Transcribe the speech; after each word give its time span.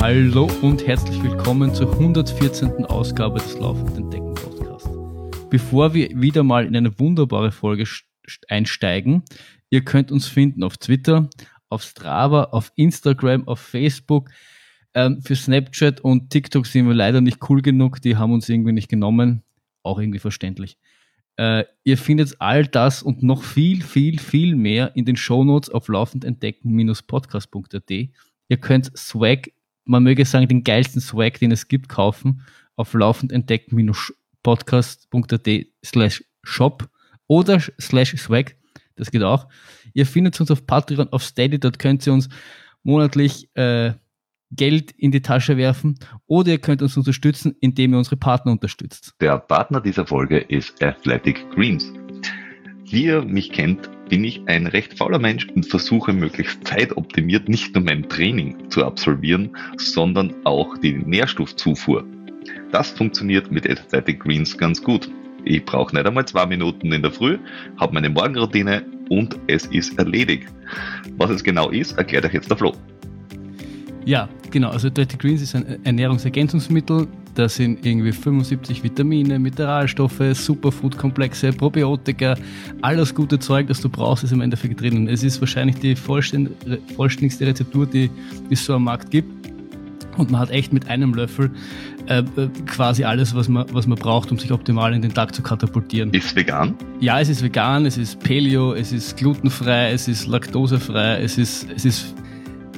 Hallo 0.00 0.48
und 0.62 0.86
herzlich 0.86 1.22
willkommen 1.22 1.74
zur 1.74 1.92
114. 1.92 2.84
Ausgabe 2.84 3.38
des 3.38 3.58
Laufenden 3.58 4.10
Decken 4.10 4.34
Podcasts. 4.34 4.88
Bevor 5.50 5.94
wir 5.94 6.10
wieder 6.20 6.42
mal 6.42 6.66
in 6.66 6.76
eine 6.76 6.98
wunderbare 6.98 7.50
Folge 7.50 7.84
einsteigen, 8.48 9.22
ihr 9.70 9.84
könnt 9.84 10.12
uns 10.12 10.26
finden 10.26 10.62
auf 10.62 10.76
Twitter, 10.76 11.28
auf 11.68 11.82
Strava, 11.82 12.44
auf 12.44 12.72
Instagram, 12.76 13.48
auf 13.48 13.60
Facebook. 13.60 14.30
Ähm, 14.94 15.20
für 15.22 15.34
Snapchat 15.34 16.00
und 16.00 16.30
TikTok 16.30 16.66
sind 16.66 16.86
wir 16.86 16.94
leider 16.94 17.20
nicht 17.20 17.38
cool 17.48 17.62
genug, 17.62 18.00
die 18.00 18.16
haben 18.16 18.32
uns 18.32 18.48
irgendwie 18.48 18.72
nicht 18.72 18.88
genommen. 18.88 19.42
Auch 19.82 19.98
irgendwie 19.98 20.20
verständlich. 20.20 20.78
Äh, 21.36 21.64
ihr 21.84 21.98
findet 21.98 22.40
all 22.40 22.66
das 22.66 23.02
und 23.02 23.22
noch 23.22 23.42
viel, 23.42 23.82
viel, 23.82 24.18
viel 24.18 24.56
mehr 24.56 24.96
in 24.96 25.04
den 25.04 25.16
Shownotes 25.16 25.68
auf 25.70 25.88
laufendentdecken-podcast.at. 25.88 27.90
Ihr 28.48 28.56
könnt 28.58 28.96
Swag 28.96 29.50
man 29.86 30.02
möge 30.02 30.24
sagen, 30.24 30.48
den 30.48 30.64
geilsten 30.64 31.00
Swag, 31.00 31.38
den 31.38 31.52
es 31.52 31.68
gibt, 31.68 31.88
kaufen 31.88 32.42
auf 32.74 32.92
laufendentdecken-podcast.at 32.92 35.66
slash 35.84 36.24
shop 36.42 36.88
oder 37.26 37.60
slash 37.80 38.16
swag. 38.16 38.56
Das 38.96 39.10
geht 39.10 39.22
auch. 39.22 39.48
Ihr 39.94 40.06
findet 40.06 40.38
uns 40.40 40.50
auf 40.50 40.66
Patreon, 40.66 41.08
auf 41.10 41.22
Steady, 41.22 41.58
dort 41.58 41.78
könnt 41.78 42.06
ihr 42.06 42.12
uns 42.12 42.28
monatlich 42.82 43.48
äh, 43.54 43.92
Geld 44.50 44.92
in 44.92 45.10
die 45.10 45.22
Tasche 45.22 45.56
werfen 45.56 45.98
oder 46.26 46.52
ihr 46.52 46.58
könnt 46.58 46.82
uns 46.82 46.96
unterstützen, 46.96 47.56
indem 47.60 47.92
ihr 47.92 47.98
unsere 47.98 48.16
Partner 48.16 48.52
unterstützt. 48.52 49.14
Der 49.20 49.38
Partner 49.38 49.80
dieser 49.80 50.06
Folge 50.06 50.38
ist 50.38 50.82
Athletic 50.82 51.50
Greens. 51.50 51.92
Wie 52.84 53.06
ihr 53.06 53.22
mich 53.22 53.50
kennt, 53.50 53.90
bin 54.08 54.24
ich 54.24 54.42
ein 54.46 54.66
recht 54.66 54.96
fauler 54.96 55.18
Mensch 55.18 55.46
und 55.54 55.66
versuche 55.66 56.12
möglichst 56.12 56.66
zeitoptimiert 56.66 57.48
nicht 57.48 57.74
nur 57.74 57.84
mein 57.84 58.08
Training 58.08 58.70
zu 58.70 58.84
absolvieren, 58.84 59.56
sondern 59.76 60.34
auch 60.44 60.78
die 60.78 60.92
Nährstoffzufuhr. 60.92 62.04
Das 62.72 62.90
funktioniert 62.90 63.50
mit 63.50 63.68
Athletic 63.68 64.20
Greens 64.20 64.56
ganz 64.56 64.82
gut. 64.82 65.10
Ich 65.44 65.64
brauche 65.64 65.94
nicht 65.94 66.06
einmal 66.06 66.26
zwei 66.26 66.46
Minuten 66.46 66.92
in 66.92 67.02
der 67.02 67.12
Früh, 67.12 67.38
habe 67.78 67.94
meine 67.94 68.10
Morgenroutine 68.10 68.84
und 69.08 69.38
es 69.46 69.66
ist 69.66 69.98
erledigt. 69.98 70.48
Was 71.16 71.30
es 71.30 71.44
genau 71.44 71.70
ist, 71.70 71.96
erklärt 71.96 72.24
euch 72.24 72.34
jetzt 72.34 72.50
der 72.50 72.56
Flo. 72.56 72.72
Ja, 74.04 74.28
genau. 74.50 74.70
Also 74.70 74.90
Dirty 74.90 75.16
Greens 75.16 75.42
ist 75.42 75.54
ein 75.54 75.84
Ernährungsergänzungsmittel. 75.84 77.08
Da 77.36 77.50
sind 77.50 77.84
irgendwie 77.84 78.12
75 78.12 78.82
Vitamine, 78.82 79.38
Mineralstoffe, 79.38 80.22
Superfood-Komplexe, 80.32 81.52
Probiotika, 81.52 82.34
alles 82.80 83.14
gute 83.14 83.38
Zeug, 83.38 83.66
das 83.66 83.82
du 83.82 83.90
brauchst, 83.90 84.24
ist 84.24 84.32
im 84.32 84.40
Endeffekt 84.40 84.80
drin. 84.80 85.06
Es 85.06 85.22
ist 85.22 85.38
wahrscheinlich 85.40 85.76
die 85.76 85.94
vollständigste 85.94 87.46
Rezeptur, 87.46 87.86
die 87.86 88.10
es 88.48 88.64
so 88.64 88.74
am 88.74 88.84
Markt 88.84 89.10
gibt. 89.10 89.28
Und 90.16 90.30
man 90.30 90.40
hat 90.40 90.50
echt 90.50 90.72
mit 90.72 90.88
einem 90.88 91.12
Löffel 91.12 91.50
äh, 92.06 92.20
äh, 92.20 92.48
quasi 92.64 93.04
alles, 93.04 93.34
was 93.34 93.50
man, 93.50 93.66
was 93.70 93.86
man 93.86 93.98
braucht, 93.98 94.32
um 94.32 94.38
sich 94.38 94.50
optimal 94.50 94.94
in 94.94 95.02
den 95.02 95.12
Tag 95.12 95.34
zu 95.34 95.42
katapultieren. 95.42 96.10
Ist 96.14 96.34
vegan? 96.34 96.74
Ja, 97.00 97.20
es 97.20 97.28
ist 97.28 97.42
vegan, 97.42 97.84
es 97.84 97.98
ist 97.98 98.18
Paleo, 98.20 98.72
es 98.72 98.92
ist 98.92 99.18
glutenfrei, 99.18 99.90
es 99.90 100.08
ist 100.08 100.26
laktosefrei, 100.26 101.20
es 101.20 101.36
ist, 101.36 101.66
es 101.76 101.84
ist 101.84 102.14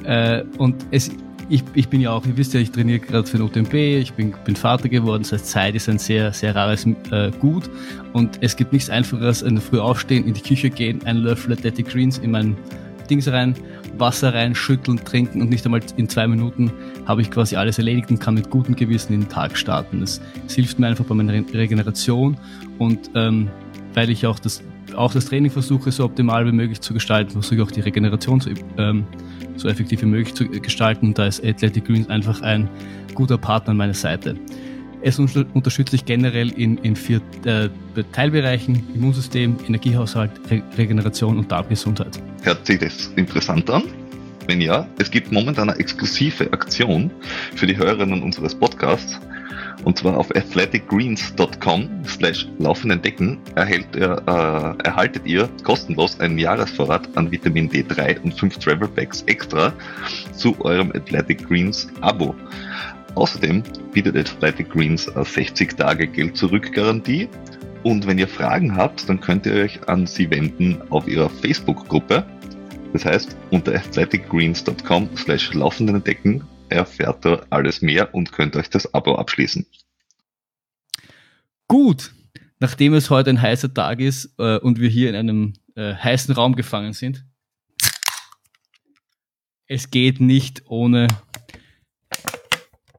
äh, 0.03 0.43
und 0.57 0.75
es, 0.91 1.11
ich, 1.49 1.63
ich 1.73 1.89
bin 1.89 1.99
ja 1.99 2.11
auch, 2.11 2.25
ihr 2.25 2.37
wisst 2.37 2.53
ja, 2.53 2.59
ich 2.59 2.71
trainiere 2.71 2.99
gerade 2.99 3.27
für 3.27 3.37
den 3.37 3.45
OTMP, 3.47 3.73
ich 3.73 4.13
bin, 4.13 4.33
bin 4.45 4.55
Vater 4.55 4.87
geworden, 4.87 5.23
das 5.23 5.33
heißt 5.33 5.47
Zeit 5.47 5.75
ist 5.75 5.89
ein 5.89 5.97
sehr, 5.97 6.31
sehr 6.31 6.55
rares 6.55 6.85
äh, 6.85 7.31
Gut. 7.39 7.69
Und 8.13 8.37
es 8.41 8.55
gibt 8.55 8.71
nichts 8.71 8.89
einfacheres, 8.89 9.41
in 9.41 9.55
der 9.55 9.63
Früh 9.63 9.79
aufstehen, 9.79 10.25
in 10.25 10.33
die 10.33 10.41
Küche 10.41 10.69
gehen, 10.69 11.03
einen 11.05 11.19
Löffel 11.19 11.53
Athletic 11.53 11.89
Greens 11.89 12.19
in 12.19 12.31
mein 12.31 12.55
Dings 13.09 13.27
rein, 13.27 13.55
Wasser 13.97 14.33
rein, 14.33 14.53
schütteln, 14.53 15.03
trinken 15.03 15.41
und 15.41 15.49
nicht 15.49 15.65
einmal 15.65 15.81
in 15.97 16.07
zwei 16.07 16.27
Minuten 16.27 16.71
habe 17.05 17.21
ich 17.21 17.31
quasi 17.31 17.55
alles 17.55 17.79
erledigt 17.79 18.11
und 18.11 18.19
kann 18.19 18.35
mit 18.35 18.49
gutem 18.49 18.75
Gewissen 18.75 19.13
in 19.13 19.21
den 19.21 19.29
Tag 19.29 19.57
starten. 19.57 20.01
Das, 20.01 20.21
das 20.43 20.53
hilft 20.53 20.77
mir 20.77 20.87
einfach 20.87 21.05
bei 21.05 21.15
meiner 21.15 21.33
Regeneration 21.33 22.37
und 22.77 23.09
ähm, 23.15 23.49
weil 23.95 24.11
ich 24.11 24.27
auch 24.27 24.37
das, 24.37 24.61
auch 24.99 25.13
das 25.13 25.25
Training 25.25 25.49
versuche, 25.49 25.91
so 25.91 26.03
optimal 26.03 26.45
wie 26.45 26.51
möglich 26.51 26.81
zu 26.81 26.93
gestalten, 26.93 27.31
versuche 27.31 27.63
auch 27.63 27.71
die 27.71 27.79
Regeneration 27.79 28.41
zu 28.41 28.49
ähm, 28.77 29.05
so 29.55 29.69
effektiv 29.69 30.01
wie 30.01 30.07
möglich 30.07 30.35
zu 30.35 30.47
gestalten. 30.49 31.13
Da 31.13 31.25
ist 31.25 31.43
Athletic 31.43 31.85
Greens 31.85 32.09
einfach 32.09 32.41
ein 32.41 32.69
guter 33.15 33.37
Partner 33.37 33.71
an 33.71 33.77
meiner 33.77 33.93
Seite. 33.93 34.35
Es 35.01 35.17
unterstützt 35.17 35.91
sich 35.91 36.03
generell 36.03 36.49
in, 36.49 36.77
in 36.79 36.97
vier 36.97 37.21
äh, 37.45 37.69
Teilbereichen, 38.11 38.83
Immunsystem, 38.93 39.55
Energiehaushalt, 39.65 40.31
Re 40.51 40.61
Regeneration 40.77 41.37
und 41.37 41.49
Darmgesundheit. 41.49 42.19
Hört 42.41 42.65
sich 42.65 42.79
das 42.79 43.07
interessant 43.15 43.69
an? 43.69 43.83
Wenn 44.47 44.59
ja, 44.59 44.85
es 44.97 45.09
gibt 45.09 45.31
momentan 45.31 45.69
eine 45.69 45.79
exklusive 45.79 46.51
Aktion 46.51 47.09
für 47.55 47.67
die 47.67 47.77
Hörerinnen 47.77 48.21
unseres 48.21 48.53
Podcasts. 48.53 49.17
Und 49.89 49.97
zwar 49.97 50.17
auf 50.19 50.29
athleticgreens.com 50.35 51.89
slash 52.05 52.47
laufenden 52.59 53.01
Decken 53.01 53.39
erhält 53.55 53.95
äh, 53.95 54.05
erhaltet 54.05 55.25
ihr 55.25 55.49
kostenlos 55.63 56.19
einen 56.19 56.37
Jahresvorrat 56.37 57.09
an 57.17 57.31
Vitamin 57.31 57.71
D3 57.71 58.21
und 58.21 58.35
5 58.35 58.59
Travel 58.59 58.87
Packs 58.87 59.23
extra 59.23 59.73
zu 60.33 60.55
eurem 60.63 60.91
Athletic 60.91 61.47
Greens 61.47 61.87
Abo. 62.01 62.35
Außerdem 63.15 63.63
bietet 63.91 64.15
Athletic 64.15 64.69
Greens 64.69 65.05
60 65.05 65.75
Tage 65.75 66.05
Geld 66.05 66.37
zurück 66.37 66.71
Garantie 66.71 67.27
und 67.81 68.05
wenn 68.05 68.19
ihr 68.19 68.27
Fragen 68.27 68.75
habt, 68.77 69.09
dann 69.09 69.19
könnt 69.19 69.47
ihr 69.47 69.53
euch 69.53 69.79
an 69.89 70.05
sie 70.05 70.29
wenden 70.29 70.83
auf 70.91 71.07
ihrer 71.07 71.31
Facebook-Gruppe. 71.31 72.23
Das 72.93 73.05
heißt, 73.05 73.35
unter 73.49 73.73
athleticgreens.com 73.73 75.09
slash 75.15 75.51
laufenden 75.55 76.03
Decken 76.03 76.43
erfährt 76.71 77.25
ihr 77.25 77.45
alles 77.49 77.81
mehr 77.81 78.13
und 78.13 78.31
könnt 78.31 78.55
euch 78.55 78.69
das 78.69 78.93
Abo 78.93 79.15
abschließen. 79.15 79.65
Gut, 81.67 82.13
nachdem 82.59 82.93
es 82.93 83.09
heute 83.09 83.29
ein 83.29 83.41
heißer 83.41 83.73
Tag 83.73 83.99
ist 83.99 84.33
äh, 84.37 84.57
und 84.57 84.79
wir 84.79 84.89
hier 84.89 85.09
in 85.09 85.15
einem 85.15 85.53
äh, 85.75 85.93
heißen 85.93 86.33
Raum 86.33 86.55
gefangen 86.55 86.93
sind, 86.93 87.25
es 89.67 89.91
geht 89.91 90.19
nicht 90.19 90.63
ohne. 90.65 91.07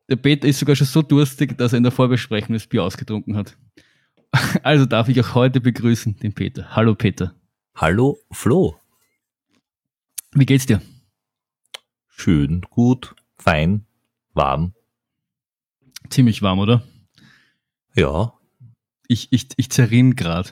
Der 0.08 0.16
Peter 0.16 0.46
ist 0.46 0.60
sogar 0.60 0.76
schon 0.76 0.86
so 0.86 1.02
durstig, 1.02 1.58
dass 1.58 1.72
er 1.72 1.78
in 1.78 1.82
der 1.82 1.92
Vorbesprechung 1.92 2.54
das 2.54 2.66
Bier 2.66 2.84
ausgetrunken 2.84 3.36
hat. 3.36 3.56
Also 4.62 4.86
darf 4.86 5.08
ich 5.08 5.20
auch 5.20 5.34
heute 5.34 5.60
begrüßen 5.60 6.16
den 6.18 6.32
Peter. 6.32 6.76
Hallo 6.76 6.94
Peter. 6.94 7.34
Hallo 7.74 8.18
Flo. 8.30 8.76
Wie 10.32 10.46
geht's 10.46 10.66
dir? 10.66 10.80
Schön, 12.08 12.60
gut 12.70 13.14
fein, 13.40 13.86
warm. 14.34 14.74
Ziemlich 16.08 16.42
warm, 16.42 16.58
oder? 16.58 16.82
Ja. 17.94 18.34
Ich, 19.08 19.32
ich, 19.32 19.48
ich 19.56 19.70
zerrinn 19.70 20.16
gerade. 20.16 20.50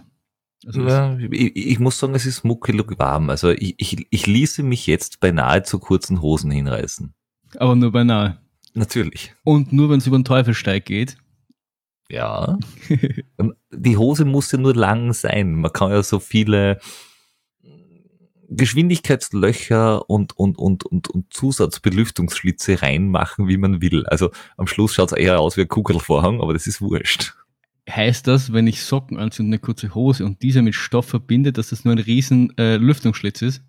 Also 0.66 0.86
ja, 0.86 1.16
ich, 1.18 1.56
ich, 1.56 1.78
muss 1.78 1.98
sagen, 1.98 2.14
es 2.14 2.26
ist 2.26 2.44
muckelig 2.44 2.98
warm. 2.98 3.30
Also 3.30 3.50
ich, 3.50 3.74
ich, 3.78 4.06
ich 4.10 4.26
ließe 4.26 4.62
mich 4.62 4.86
jetzt 4.86 5.20
beinahe 5.20 5.62
zu 5.62 5.78
kurzen 5.78 6.20
Hosen 6.20 6.50
hinreißen. 6.50 7.14
Aber 7.56 7.76
nur 7.76 7.92
beinahe. 7.92 8.38
Natürlich. 8.74 9.34
Und 9.44 9.72
nur 9.72 9.90
wenn 9.90 9.98
es 9.98 10.06
über 10.06 10.18
den 10.18 10.24
Teufelsteig 10.24 10.84
geht. 10.84 11.16
Ja. 12.10 12.58
Die 13.72 13.96
Hose 13.96 14.24
muss 14.24 14.50
ja 14.50 14.58
nur 14.58 14.74
lang 14.74 15.12
sein. 15.12 15.54
Man 15.54 15.72
kann 15.72 15.90
ja 15.90 16.02
so 16.02 16.18
viele 16.18 16.80
Geschwindigkeitslöcher 18.48 20.08
und, 20.08 20.36
und, 20.36 20.58
und, 20.58 20.84
und, 20.84 21.08
und 21.08 21.32
Zusatzbelüftungsschlitze 21.32 22.82
reinmachen, 22.82 23.48
wie 23.48 23.58
man 23.58 23.82
will. 23.82 24.06
Also 24.06 24.30
am 24.56 24.66
Schluss 24.66 24.94
schaut 24.94 25.12
es 25.12 25.18
eher 25.18 25.40
aus 25.40 25.56
wie 25.56 25.62
ein 25.62 25.68
Kugelvorhang, 25.68 26.40
aber 26.40 26.54
das 26.54 26.66
ist 26.66 26.80
wurscht. 26.80 27.34
Heißt 27.88 28.26
das, 28.26 28.52
wenn 28.52 28.66
ich 28.66 28.82
Socken 28.82 29.18
anziehe 29.18 29.44
und 29.44 29.50
eine 29.50 29.58
kurze 29.58 29.94
Hose 29.94 30.24
und 30.24 30.42
diese 30.42 30.62
mit 30.62 30.74
Stoff 30.74 31.06
verbinde, 31.06 31.52
dass 31.52 31.70
das 31.70 31.84
nur 31.84 31.94
ein 31.94 31.98
riesen 31.98 32.56
äh, 32.58 32.76
Lüftungsschlitz 32.76 33.42
ist? 33.42 33.62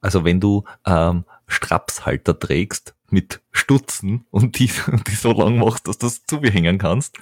Also 0.00 0.24
wenn 0.24 0.40
du 0.40 0.64
ähm, 0.84 1.24
Strapshalter 1.46 2.38
trägst 2.38 2.94
mit 3.10 3.40
Stutzen 3.52 4.26
und 4.30 4.58
die, 4.58 4.70
die 5.08 5.14
so 5.14 5.32
lang 5.32 5.58
machst, 5.58 5.86
dass 5.86 5.98
du 5.98 6.06
das 6.06 6.24
zu 6.24 6.38
mir 6.38 6.50
hängen 6.50 6.78
kannst, 6.78 7.18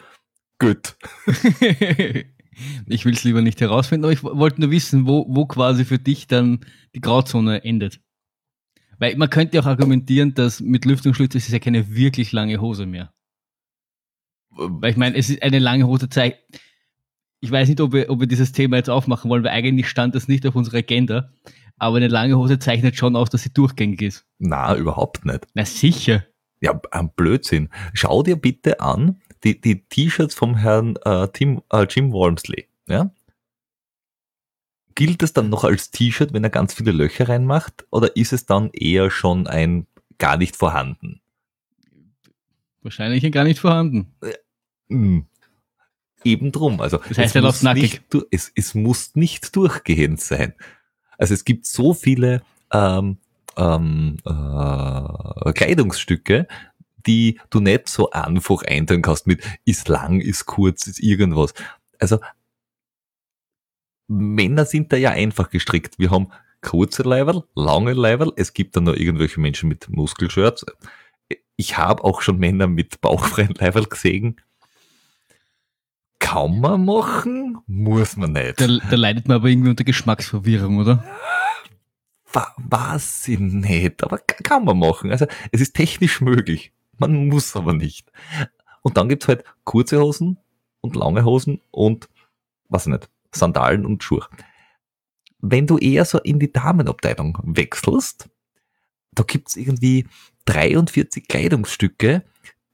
gut. 0.59 0.97
Ich 2.87 3.05
will 3.05 3.15
es 3.15 3.25
lieber 3.25 3.43
nicht 3.43 3.61
herausfinden, 3.61 4.05
aber 4.05 4.13
ich 4.13 4.23
wollte 4.23 4.61
nur 4.61 4.71
wissen, 4.71 5.07
wo, 5.07 5.27
wo 5.29 5.47
quasi 5.47 5.85
für 5.85 5.99
dich 5.99 6.27
dann 6.27 6.61
die 6.95 7.01
Grauzone 7.01 7.65
endet. 7.65 8.01
Weil 8.99 9.17
man 9.17 9.31
könnte 9.31 9.57
ja 9.57 9.63
auch 9.63 9.67
argumentieren, 9.67 10.35
dass 10.35 10.61
mit 10.61 10.85
Lüftungsschlitz 10.85 11.35
ist 11.35 11.47
es 11.47 11.53
ja 11.53 11.59
keine 11.59 11.95
wirklich 11.95 12.33
lange 12.33 12.61
Hose 12.61 12.87
mehr. 12.87 13.13
Weil 14.51 14.91
ich 14.91 14.97
meine, 14.97 15.17
es 15.17 15.31
ist 15.31 15.43
eine 15.43 15.59
lange 15.59 15.87
Hose 15.87 16.09
zeigt. 16.09 16.39
Ich 17.41 17.51
weiß 17.51 17.69
nicht, 17.69 17.81
ob 17.81 17.95
wir, 17.95 18.11
ob 18.11 18.21
wir 18.21 18.27
dieses 18.27 18.53
Thema 18.53 18.77
jetzt 18.77 18.91
aufmachen 18.91 19.31
wollen, 19.31 19.43
weil 19.43 19.53
eigentlich 19.53 19.89
stand 19.89 20.15
das 20.15 20.29
nicht 20.29 20.47
auf 20.47 20.55
unserer 20.55 20.79
Agenda. 20.79 21.33
Aber 21.79 21.97
eine 21.97 22.09
lange 22.09 22.37
Hose 22.37 22.59
zeichnet 22.59 22.97
schon 22.97 23.17
aus, 23.17 23.31
dass 23.31 23.43
sie 23.43 23.55
durchgängig 23.55 24.03
ist. 24.03 24.27
Na, 24.39 24.77
überhaupt 24.77 25.25
nicht. 25.25 25.47
Na 25.55 25.65
sicher. 25.65 26.27
Ja, 26.61 26.79
ein 26.91 27.11
Blödsinn. 27.15 27.71
Schau 27.95 28.23
dir 28.23 28.37
bitte 28.37 28.81
an, 28.81 29.23
die, 29.45 29.61
die 29.61 29.83
T-Shirts 29.83 30.35
vom 30.35 30.57
Herrn 30.57 30.97
äh, 31.05 31.29
Tim, 31.29 31.63
äh, 31.73 31.87
Jim 31.89 32.13
Walmsley, 32.13 32.69
ja? 32.87 33.11
Gilt 34.95 35.23
es 35.23 35.33
dann 35.33 35.49
noch 35.49 35.65
als 35.65 35.91
T-Shirt, 35.91 36.33
wenn 36.33 36.45
er 36.45 36.51
ganz 36.51 36.75
viele 36.75 36.93
Löcher 36.93 37.29
reinmacht, 37.29 37.87
oder 37.91 38.17
ist 38.17 38.33
es 38.33 38.45
dann 38.45 38.71
eher 38.73 39.11
schon 39.11 39.47
ein 39.47 39.87
gar 40.19 40.37
nicht 40.37 40.57
vorhanden? 40.57 41.21
Wahrscheinlich 42.83 43.31
gar 43.33 43.45
nicht 43.45 43.61
vorhanden. 43.61 44.13
Hm. 44.89 45.27
Eben 46.25 46.53
drum. 46.53 46.81
Also 46.81 46.99
Das 47.09 47.19
heißt, 47.19 47.37
es 47.37 47.43
muss 47.43 47.63
nackig. 47.63 48.03
nicht 48.11 48.27
Es, 48.31 48.53
es 48.55 48.75
muss 48.75 49.15
nicht 49.15 49.55
durchgehend 49.57 50.21
sein. 50.21 50.55
Also 51.17 51.35
es 51.35 51.45
gibt 51.45 51.67
so 51.67 51.95
viele 51.95 52.43
ähm, 52.73 53.19
ähm, 53.57 54.17
äh, 54.25 55.53
Kleidungsstücke, 55.53 56.47
die 57.07 57.41
du 57.51 57.61
nicht 57.61 57.89
so 57.89 58.11
einfach 58.11 58.63
einteilen 58.63 59.03
kannst 59.03 59.27
mit 59.27 59.43
ist 59.65 59.89
lang, 59.89 60.21
ist 60.21 60.47
kurz, 60.47 60.87
ist 60.87 61.01
irgendwas. 61.01 61.55
Also 61.99 62.19
Männer 64.09 64.65
sind 64.65 64.93
da 64.93 64.97
ja 64.97 65.11
einfach 65.11 65.51
gestrickt. 65.51 65.99
Wir 65.99 66.11
haben 66.11 66.33
kurze 66.63 67.03
Leiberl, 67.03 67.45
lange 67.55 67.93
Leiberl. 67.93 68.33
Es 68.37 68.53
gibt 68.53 68.77
dann 68.77 68.85
noch 68.85 68.95
irgendwelche 68.95 69.41
Menschen 69.41 69.69
mit 69.69 69.89
Muskelshirts. 69.89 70.67
Ich 71.57 71.77
habe 71.77 72.03
auch 72.05 72.23
schon 72.23 72.39
Männer 72.39 72.67
mit 72.67 73.01
bauchfreien 73.01 73.55
Leiberl 73.55 73.87
gesehen. 73.87 74.41
Kann 76.19 76.61
man 76.61 76.85
machen, 76.85 77.59
muss 77.67 78.17
man 78.17 78.33
nicht. 78.33 78.61
Da, 78.61 78.67
da 78.67 78.97
leidet 78.97 79.27
man 79.27 79.37
aber 79.37 79.49
irgendwie 79.49 79.71
unter 79.71 79.85
Geschmacksverwirrung, 79.85 80.79
oder? 80.79 81.05
Weiß 82.57 83.27
ich 83.29 83.39
nicht, 83.41 84.05
aber 84.05 84.19
ka- 84.19 84.37
kann 84.45 84.65
man 84.65 84.79
machen. 84.79 85.11
Also 85.11 85.27
es 85.51 85.61
ist 85.61 85.75
technisch 85.75 86.21
möglich. 86.21 86.73
Man 87.01 87.29
muss 87.29 87.57
aber 87.57 87.73
nicht. 87.73 88.13
Und 88.83 88.97
dann 88.97 89.09
gibt's 89.09 89.27
halt 89.27 89.43
kurze 89.65 90.01
Hosen 90.01 90.37
und 90.83 90.95
lange 90.95 91.25
Hosen 91.25 91.61
und, 91.71 92.09
was 92.69 92.87
nicht, 92.87 93.09
Sandalen 93.33 93.87
und 93.87 94.05
Schuhe. 94.05 94.27
Wenn 95.39 95.67
du 95.67 95.79
eher 95.79 96.05
so 96.05 96.19
in 96.19 96.39
die 96.39 96.53
Damenabteilung 96.53 97.39
wechselst, 97.43 98.29
da 99.13 99.23
gibt's 99.23 99.57
irgendwie 99.57 100.07
43 100.45 101.27
Kleidungsstücke, 101.27 102.23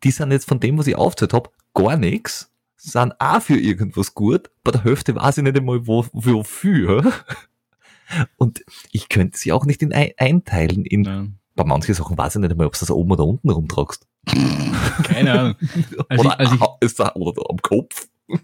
die 0.03 0.11
sind 0.11 0.33
jetzt 0.33 0.49
von 0.49 0.59
dem, 0.59 0.77
was 0.77 0.89
ich 0.89 0.97
aufgezählt 0.97 1.33
habe, 1.33 1.51
gar 1.73 1.97
nichts, 1.97 2.51
sind 2.77 3.15
auch 3.21 3.41
für 3.41 3.57
irgendwas 3.59 4.13
gut, 4.13 4.51
bei 4.65 4.73
der 4.73 4.83
Hälfte 4.83 5.15
weiß 5.15 5.39
ich 5.39 5.45
nicht 5.45 5.57
einmal, 5.57 5.87
wo, 5.87 6.05
wofür. 6.13 7.13
Und 8.37 8.65
ich 8.91 9.09
könnte 9.09 9.39
sie 9.39 9.53
auch 9.53 9.65
nicht 9.65 9.83
in 9.83 9.93
ein, 9.93 10.11
einteilen. 10.17 10.85
In, 10.85 11.05
Ja. 11.05 11.27
Bei 11.57 11.65
manchen 11.65 11.95
Sachen 11.95 12.19
weiß 12.19 12.37
ich 12.37 12.41
nicht 12.43 12.51
einmal, 12.51 12.67
ob 12.67 12.75
du 12.75 12.81
das 12.81 12.91
oben 12.91 13.11
oder 13.13 13.25
unten 13.25 13.49
rumtragst. 13.51 14.07
Keine 15.05 15.33
Ahnung. 15.41 15.55
Als 16.09 16.21
oder, 16.21 16.41
ich- 16.41 16.51
als 16.51 16.61
ist 16.81 17.01
da, 17.01 17.13
oder 17.15 17.43
am 17.51 17.59
Kopf. 17.59 18.09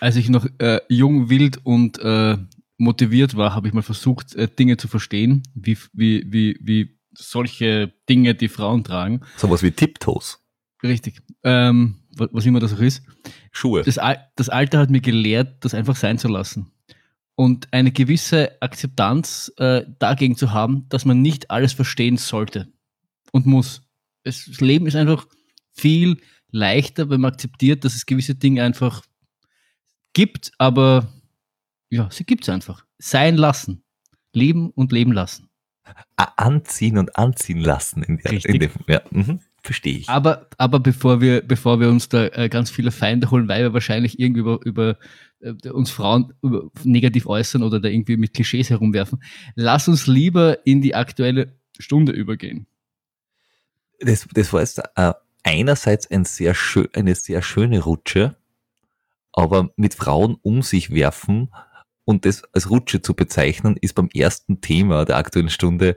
Als 0.00 0.16
ich 0.16 0.28
noch 0.28 0.44
äh, 0.58 0.80
jung, 0.88 1.30
wild 1.30 1.60
und 1.64 2.00
äh, 2.00 2.36
motiviert 2.78 3.36
war, 3.36 3.54
habe 3.54 3.68
ich 3.68 3.74
mal 3.74 3.82
versucht, 3.82 4.34
äh, 4.34 4.48
Dinge 4.48 4.76
zu 4.76 4.88
verstehen, 4.88 5.44
wie, 5.54 5.78
wie, 5.92 6.24
wie, 6.32 6.58
wie 6.60 6.98
solche 7.16 7.92
Dinge 8.08 8.34
die 8.34 8.48
Frauen 8.48 8.82
tragen. 8.82 9.20
Sowas 9.36 9.62
wie 9.62 9.70
Tiptoes. 9.70 10.42
Richtig. 10.82 11.20
Ähm, 11.44 11.96
wa- 12.16 12.28
was 12.32 12.44
immer 12.46 12.58
das 12.58 12.74
auch 12.74 12.80
ist. 12.80 13.04
Schuhe. 13.52 13.82
Das, 13.84 13.98
Al 13.98 14.18
das 14.34 14.48
Alter 14.48 14.80
hat 14.80 14.90
mir 14.90 15.00
gelehrt, 15.00 15.64
das 15.64 15.74
einfach 15.74 15.94
sein 15.94 16.18
zu 16.18 16.26
lassen. 16.26 16.72
Und 17.36 17.68
eine 17.72 17.92
gewisse 17.92 18.60
Akzeptanz 18.60 19.52
äh, 19.58 19.84
dagegen 20.00 20.36
zu 20.36 20.52
haben, 20.52 20.86
dass 20.88 21.04
man 21.04 21.22
nicht 21.22 21.52
alles 21.52 21.72
verstehen 21.72 22.16
sollte 22.16 22.66
und 23.30 23.46
muss. 23.46 23.82
Es, 24.24 24.46
das 24.46 24.60
Leben 24.60 24.86
ist 24.86 24.96
einfach 24.96 25.26
viel 25.72 26.18
leichter, 26.50 27.10
wenn 27.10 27.20
man 27.20 27.32
akzeptiert, 27.32 27.84
dass 27.84 27.94
es 27.94 28.06
gewisse 28.06 28.34
Dinge 28.34 28.62
einfach 28.62 29.02
gibt, 30.12 30.52
aber 30.58 31.12
ja, 31.90 32.08
sie 32.10 32.24
gibt 32.24 32.44
es 32.44 32.48
einfach. 32.48 32.84
Sein 32.98 33.36
lassen. 33.36 33.82
Leben 34.32 34.70
und 34.70 34.92
leben 34.92 35.12
lassen. 35.12 35.48
Anziehen 36.16 36.98
und 36.98 37.16
anziehen 37.16 37.60
lassen. 37.60 38.02
In 38.02 38.18
der, 38.18 38.44
in 38.44 38.60
dem, 38.60 38.70
ja, 38.86 39.00
mhm, 39.10 39.40
verstehe 39.62 39.98
ich. 39.98 40.08
Aber, 40.08 40.48
aber 40.58 40.80
bevor 40.80 41.20
wir, 41.20 41.40
bevor 41.40 41.80
wir 41.80 41.88
uns 41.88 42.08
da 42.08 42.26
äh, 42.26 42.48
ganz 42.50 42.70
viele 42.70 42.90
Feinde 42.90 43.30
holen, 43.30 43.48
weil 43.48 43.62
wir 43.62 43.72
wahrscheinlich 43.72 44.18
irgendwie 44.18 44.40
über, 44.40 44.60
über 44.64 44.98
äh, 45.40 45.70
uns 45.70 45.90
Frauen 45.90 46.34
über, 46.42 46.70
negativ 46.84 47.26
äußern 47.26 47.62
oder 47.62 47.80
da 47.80 47.88
irgendwie 47.88 48.16
mit 48.16 48.34
Klischees 48.34 48.68
herumwerfen, 48.68 49.22
lass 49.54 49.88
uns 49.88 50.06
lieber 50.06 50.66
in 50.66 50.82
die 50.82 50.94
aktuelle 50.94 51.58
Stunde 51.78 52.12
übergehen. 52.12 52.66
Das, 54.00 54.26
das 54.32 54.52
war 54.52 54.60
jetzt 54.60 54.80
äh, 54.96 55.12
einerseits 55.42 56.10
ein 56.10 56.24
sehr 56.24 56.54
schön, 56.54 56.88
eine 56.94 57.14
sehr 57.14 57.42
schöne 57.42 57.80
Rutsche, 57.80 58.36
aber 59.32 59.70
mit 59.76 59.94
Frauen 59.94 60.36
um 60.42 60.62
sich 60.62 60.90
werfen 60.90 61.52
und 62.04 62.24
das 62.24 62.42
als 62.52 62.70
Rutsche 62.70 63.02
zu 63.02 63.14
bezeichnen, 63.14 63.76
ist 63.80 63.94
beim 63.94 64.08
ersten 64.14 64.60
Thema 64.60 65.04
der 65.04 65.16
aktuellen 65.16 65.50
Stunde 65.50 65.96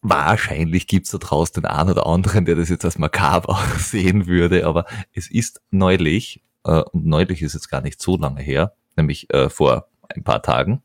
wahrscheinlich 0.00 0.86
gibt's 0.86 1.10
da 1.10 1.18
draußen 1.18 1.62
den 1.62 1.66
einen 1.66 1.90
oder 1.90 2.06
anderen, 2.06 2.44
der 2.44 2.54
das 2.54 2.68
jetzt 2.68 2.84
als 2.84 2.98
makaber 2.98 3.60
sehen 3.78 4.26
würde, 4.26 4.66
aber 4.66 4.86
es 5.12 5.30
ist 5.30 5.60
neulich, 5.70 6.42
äh, 6.64 6.82
und 6.92 7.06
neulich 7.06 7.42
ist 7.42 7.54
jetzt 7.54 7.68
gar 7.68 7.80
nicht 7.80 8.00
so 8.00 8.16
lange 8.16 8.42
her, 8.42 8.74
nämlich 8.96 9.32
äh, 9.32 9.48
vor 9.50 9.88
ein 10.08 10.24
paar 10.24 10.42
Tagen, 10.42 10.82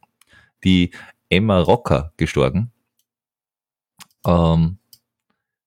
die 0.63 0.91
Emma 1.29 1.59
Rocker 1.59 2.13
gestorben. 2.17 2.71
Ähm, 4.25 4.77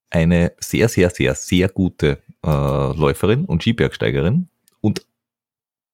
eine 0.09 0.53
sehr, 0.59 0.89
sehr, 0.89 1.09
sehr, 1.09 1.35
sehr 1.35 1.69
gute 1.69 2.21
äh, 2.45 2.49
Läuferin 2.49 3.45
und 3.45 3.61
Skibergsteigerin. 3.61 4.49
Und 4.81 5.05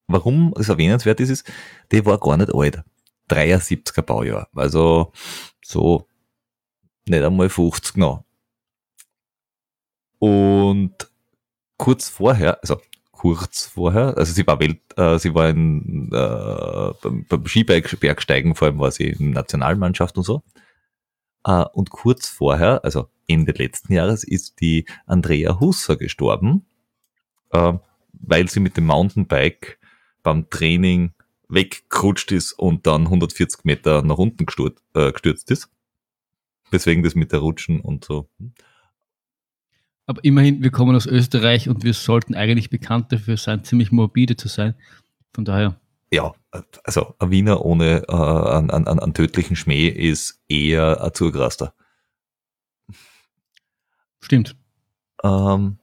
warum 0.07 0.53
es 0.57 0.69
erwähnenswert 0.69 1.19
ist, 1.19 1.29
ist, 1.29 1.51
die 1.91 2.05
war 2.05 2.19
gar 2.19 2.37
nicht 2.37 2.53
alt. 2.53 2.83
73er 3.29 4.01
Baujahr. 4.01 4.47
Also 4.55 5.11
so 5.63 6.07
nicht 7.07 7.23
einmal 7.23 7.49
50 7.49 7.97
noch. 7.97 8.23
Und 10.19 10.93
kurz 11.77 12.07
vorher, 12.07 12.59
also 12.61 12.79
kurz 13.11 13.65
vorher, 13.65 14.17
also 14.17 14.33
sie 14.33 14.45
war 14.47 14.59
Welt, 14.59 14.79
äh, 14.97 15.17
sie 15.19 15.33
war 15.33 15.49
in, 15.49 16.09
äh, 16.13 16.93
beim, 17.01 17.25
beim 17.27 17.45
Skibergsteigen, 17.45 18.55
vor 18.55 18.67
allem 18.67 18.79
war 18.79 18.91
sie 18.91 19.09
in 19.09 19.31
Nationalmannschaft 19.31 20.17
und 20.17 20.23
so. 20.23 20.43
Äh, 21.45 21.65
und 21.73 21.89
kurz 21.89 22.29
vorher, 22.29 22.83
also 22.83 23.09
Ende 23.27 23.53
letzten 23.53 23.93
Jahres, 23.93 24.23
ist 24.23 24.59
die 24.61 24.85
Andrea 25.05 25.59
Husser 25.59 25.95
gestorben, 25.95 26.65
äh, 27.51 27.73
weil 28.13 28.49
sie 28.49 28.59
mit 28.59 28.77
dem 28.77 28.85
Mountainbike 28.85 29.79
beim 30.23 30.49
Training 30.49 31.13
weggerutscht 31.49 32.31
ist 32.31 32.53
und 32.53 32.87
dann 32.87 33.03
140 33.03 33.65
Meter 33.65 34.01
nach 34.01 34.17
unten 34.17 34.45
äh, 34.93 35.11
gestürzt 35.11 35.51
ist. 35.51 35.69
Deswegen 36.71 37.03
das 37.03 37.15
mit 37.15 37.31
der 37.31 37.39
Rutschen 37.39 37.79
und 37.81 38.05
so. 38.05 38.27
Aber 40.05 40.23
immerhin, 40.23 40.63
wir 40.63 40.71
kommen 40.71 40.95
aus 40.95 41.05
Österreich 41.05 41.69
und 41.69 41.83
wir 41.83 41.93
sollten 41.93 42.35
eigentlich 42.35 42.69
bekannt 42.69 43.11
dafür 43.11 43.37
sein, 43.37 43.63
ziemlich 43.63 43.91
morbide 43.91 44.35
zu 44.35 44.47
sein. 44.47 44.73
Von 45.33 45.45
daher, 45.45 45.79
Ja, 46.13 46.31
also 46.83 47.15
ein 47.17 47.31
Wiener 47.31 47.65
ohne 47.65 48.03
äh, 48.07 48.13
einen, 48.13 48.69
einen, 48.69 48.87
einen 48.99 49.13
tödlichen 49.15 49.55
Schmäh 49.55 49.87
ist 49.87 50.43
eher 50.47 51.03
ein 51.03 51.11
Zurgraster. 51.15 51.73
stimmt. 54.21 54.55
Ähm, 55.23 55.79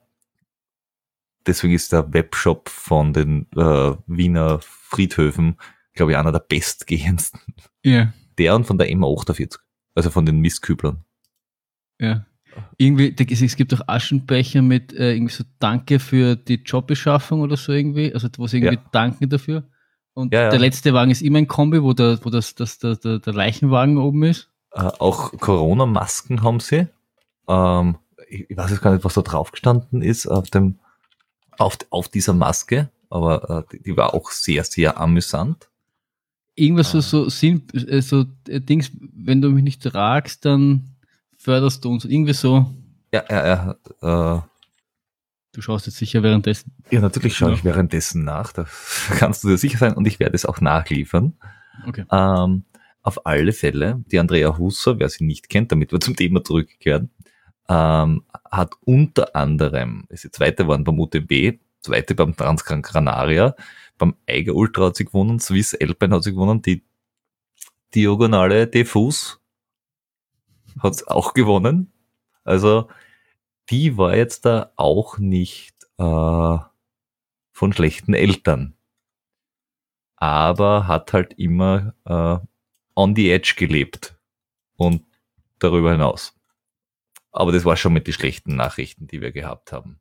deswegen 1.47 1.75
ist 1.75 1.93
der 1.93 2.13
Webshop 2.13 2.69
von 2.69 3.13
den 3.13 3.47
äh, 3.57 3.95
Wiener 4.07 4.61
Friedhöfen, 4.63 5.57
glaube 5.95 6.13
ich, 6.13 6.19
einer 6.19 6.33
der 6.33 6.41
bestgehendsten. 6.41 7.41
Ja, 7.85 8.13
Der 8.39 8.55
und 8.55 8.67
von 8.67 8.79
der 8.79 8.91
Emma 8.91 9.09
48, 9.09 9.61
also 9.97 10.11
von 10.11 10.27
den 10.27 10.39
Mistküblern. 10.41 11.05
ja. 11.99 12.25
Irgendwie, 12.79 13.15
es 13.17 13.55
gibt 13.57 13.73
auch 13.73 13.87
Aschenbecher 13.87 14.61
mit 14.61 14.93
äh, 14.93 15.15
irgendwie 15.15 15.33
so 15.33 15.45
Danke 15.61 16.01
für 16.01 16.35
die 16.35 16.57
Jobbeschaffung 16.57 17.43
oder 17.43 17.57
so 17.57 17.73
irgendwie, 17.73 18.13
also 18.13 18.29
wo 18.37 18.49
sie 18.49 18.59
irgendwie 18.59 18.75
Ja. 18.75 18.89
danken 18.91 19.29
dafür. 19.29 19.71
Und 20.15 20.33
Ja, 20.35 20.43
ja. 20.43 20.51
der 20.51 20.59
letzte 20.59 20.93
Wagen 20.93 21.11
ist 21.11 21.23
immer 21.23 21.39
ein 21.39 21.49
Kombi, 21.49 21.83
wo 21.83 21.93
der, 21.93 22.19
wo 22.25 22.31
das, 22.31 22.55
das, 22.55 22.79
der, 22.79 22.97
der, 22.97 23.19
der 23.19 23.33
Leichenwagen 23.33 23.99
oben 23.99 24.25
ist. 24.25 24.49
Äh, 24.73 24.83
auch 24.99 25.33
Corona-Masken 25.39 26.43
haben 26.43 26.61
sie. 26.61 26.87
Ähm, 27.49 27.97
ich, 28.29 28.49
ich 28.51 28.57
weiß 28.57 28.71
jetzt 28.71 28.83
gar 28.83 28.93
nicht, 28.93 29.05
was 29.05 29.15
da 29.15 29.23
drauf 29.23 29.51
gestanden 29.53 30.03
ist 30.03 30.27
auf 30.27 30.51
dem, 30.51 30.79
auf, 31.59 31.79
auf 31.91 32.09
dieser 32.09 32.33
Maske, 32.33 32.91
aber 33.09 33.65
äh, 33.71 33.77
die, 33.77 33.83
die 33.83 33.97
war 33.97 34.15
auch 34.15 34.31
sehr, 34.31 34.65
sehr 34.65 34.99
amüsant. 35.01 35.69
Irgendwas 36.55 36.95
Ah. 36.95 37.01
so, 37.01 37.25
so, 37.25 37.29
Sinn, 37.29 37.63
äh, 37.73 38.03
so 38.03 38.25
äh, 38.49 38.61
Dings, 38.61 38.91
wenn 39.01 39.41
du 39.41 39.51
mich 39.51 39.65
nicht 39.65 39.83
tragst, 39.83 40.45
dann 40.45 40.91
förderst 41.37 41.85
du 41.85 41.91
uns. 41.91 42.05
Irgendwie 42.05 42.35
so. 42.35 42.67
Ja, 43.13 43.25
ja, 43.29 43.77
ja, 44.03 44.37
äh, 44.37 44.41
Du 45.53 45.61
schaust 45.63 45.87
jetzt 45.87 45.99
sicher 45.99 46.23
währenddessen. 46.23 46.73
ja 46.91 47.01
natürlich 47.01 47.37
schaue 47.37 47.51
Ja. 47.51 47.55
ich 47.57 47.65
währenddessen 47.65 48.25
nach, 48.25 48.53
da 48.53 48.67
kannst 49.19 49.43
du 49.45 49.49
dir 49.49 49.59
sicher 49.59 49.79
sein 49.79 49.95
und 49.95 50.07
ich 50.07 50.21
werde 50.21 50.35
es 50.37 50.47
auch 50.47 50.61
nachliefern. 50.61 51.35
Okay. 51.87 52.05
Ähm, 52.11 52.65
auf 53.03 53.27
alle 53.27 53.53
Fälle, 53.53 54.03
die 54.07 54.19
Andrea 54.19 54.59
Husser, 54.59 54.99
wer 54.99 55.09
sie 55.09 55.25
nicht 55.25 55.49
kennt, 55.49 55.73
damit 55.73 55.91
wir 55.93 56.01
zum 56.01 56.15
Thema 56.15 56.45
zurückkehren, 56.45 57.11
ähm, 57.69 58.25
hat 58.51 58.75
unter 58.85 59.35
anderem, 59.35 60.05
ist 60.09 60.25
die 60.25 60.31
zweite 60.31 60.69
waren 60.69 60.85
beim 60.85 60.99
UTB, 61.01 61.59
zweite 61.81 62.15
beim 62.15 62.37
Transgran 62.37 62.83
Granaria, 62.83 63.55
beim 63.99 64.15
Eiger 64.29 64.55
Ultra 64.55 64.87
hat 64.87 64.97
sie 64.97 65.05
gewonnen, 65.05 65.41
Swiss 65.41 65.75
Alpine 65.75 66.15
hat 66.17 66.23
sie 66.25 66.33
gewonnen, 66.33 66.63
die 66.63 66.85
Diagonale 67.95 68.67
Diffus 68.69 69.41
hat 70.79 71.09
auch 71.09 71.35
gewonnen. 71.35 71.91
Also 72.45 72.89
die 73.71 73.97
war 73.97 74.17
jetzt 74.17 74.45
da 74.45 74.73
auch 74.77 75.19
nicht 75.19 75.75
äh, 75.99 76.59
von 77.53 77.73
schlechten 77.73 78.15
Eltern. 78.15 78.75
Aber 80.17 80.87
hat 80.87 81.13
halt 81.13 81.35
immer 81.35 81.95
äh, 82.05 82.39
on 82.95 83.17
the 83.17 83.31
edge 83.31 83.55
gelebt 83.57 84.19
und 84.77 85.05
darüber 85.59 85.93
hinaus. 85.93 86.35
Aber 87.33 87.53
das 87.53 87.65
war 87.65 87.77
schon 87.77 87.93
mit 87.93 88.07
den 88.07 88.15
schlechten 88.15 88.57
Nachrichten, 88.57 89.07
die 89.07 89.21
wir 89.21 89.31
gehabt 89.31 89.73
haben. 89.73 90.01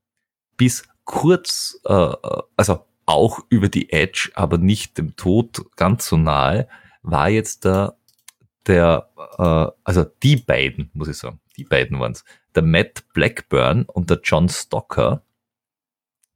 Bis 0.58 0.88
kurz, 1.06 1.80
äh, 1.86 2.16
also 2.58 2.86
auch 3.06 3.40
über 3.50 3.70
die 3.70 3.92
Edge, 3.92 4.32
aber 4.34 4.58
nicht 4.58 4.98
dem 4.98 5.16
Tod 5.16 5.66
ganz 5.76 6.08
so 6.08 6.18
nahe, 6.18 6.68
war 7.02 7.30
jetzt 7.30 7.66
der, 7.66 7.98
der 8.68 9.10
äh, 9.38 9.72
also 9.84 10.06
die 10.24 10.38
beiden, 10.38 10.92
muss 10.94 11.08
ich 11.08 11.18
sagen, 11.18 11.40
die 11.56 11.64
beiden 11.64 12.00
waren's, 12.00 12.24
der 12.56 12.64
Matt 12.64 13.06
Blackburn 13.14 13.86
und 13.86 14.10
der 14.10 14.20
John 14.24 14.50
Stocker, 14.50 15.24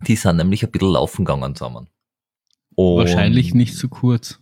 die 0.02 0.16
sind 0.16 0.38
nämlich 0.38 0.64
ein 0.64 0.72
bisschen 0.72 0.92
laufen 0.92 1.26
gegangen 1.26 1.56
zusammen. 1.56 1.88
Und 2.76 2.98
Wahrscheinlich 2.98 3.54
nicht 3.54 3.76
so 3.76 3.88
kurz. 3.88 4.40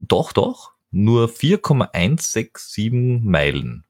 Doch, 0.00 0.32
doch. 0.32 0.72
Nur 0.90 1.28
4,167 1.28 3.22
Meilen 3.22 3.84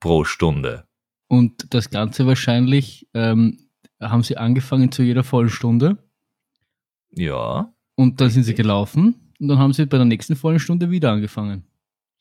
pro 0.00 0.24
Stunde. 0.24 0.86
Und 1.28 1.72
das 1.74 1.90
Ganze 1.90 2.26
wahrscheinlich 2.26 3.08
ähm, 3.14 3.68
haben 4.00 4.22
sie 4.22 4.36
angefangen 4.36 4.92
zu 4.92 5.02
jeder 5.02 5.24
vollen 5.24 5.48
Stunde 5.50 5.98
Ja, 7.10 7.74
und 7.94 8.20
dann 8.20 8.30
sind 8.30 8.44
sie 8.44 8.54
gelaufen 8.54 9.32
und 9.38 9.48
dann 9.48 9.58
haben 9.58 9.72
sie 9.72 9.86
bei 9.86 9.96
der 9.96 10.06
nächsten 10.06 10.36
vollen 10.36 10.60
Stunde 10.60 10.90
wieder 10.90 11.12
angefangen. 11.12 11.64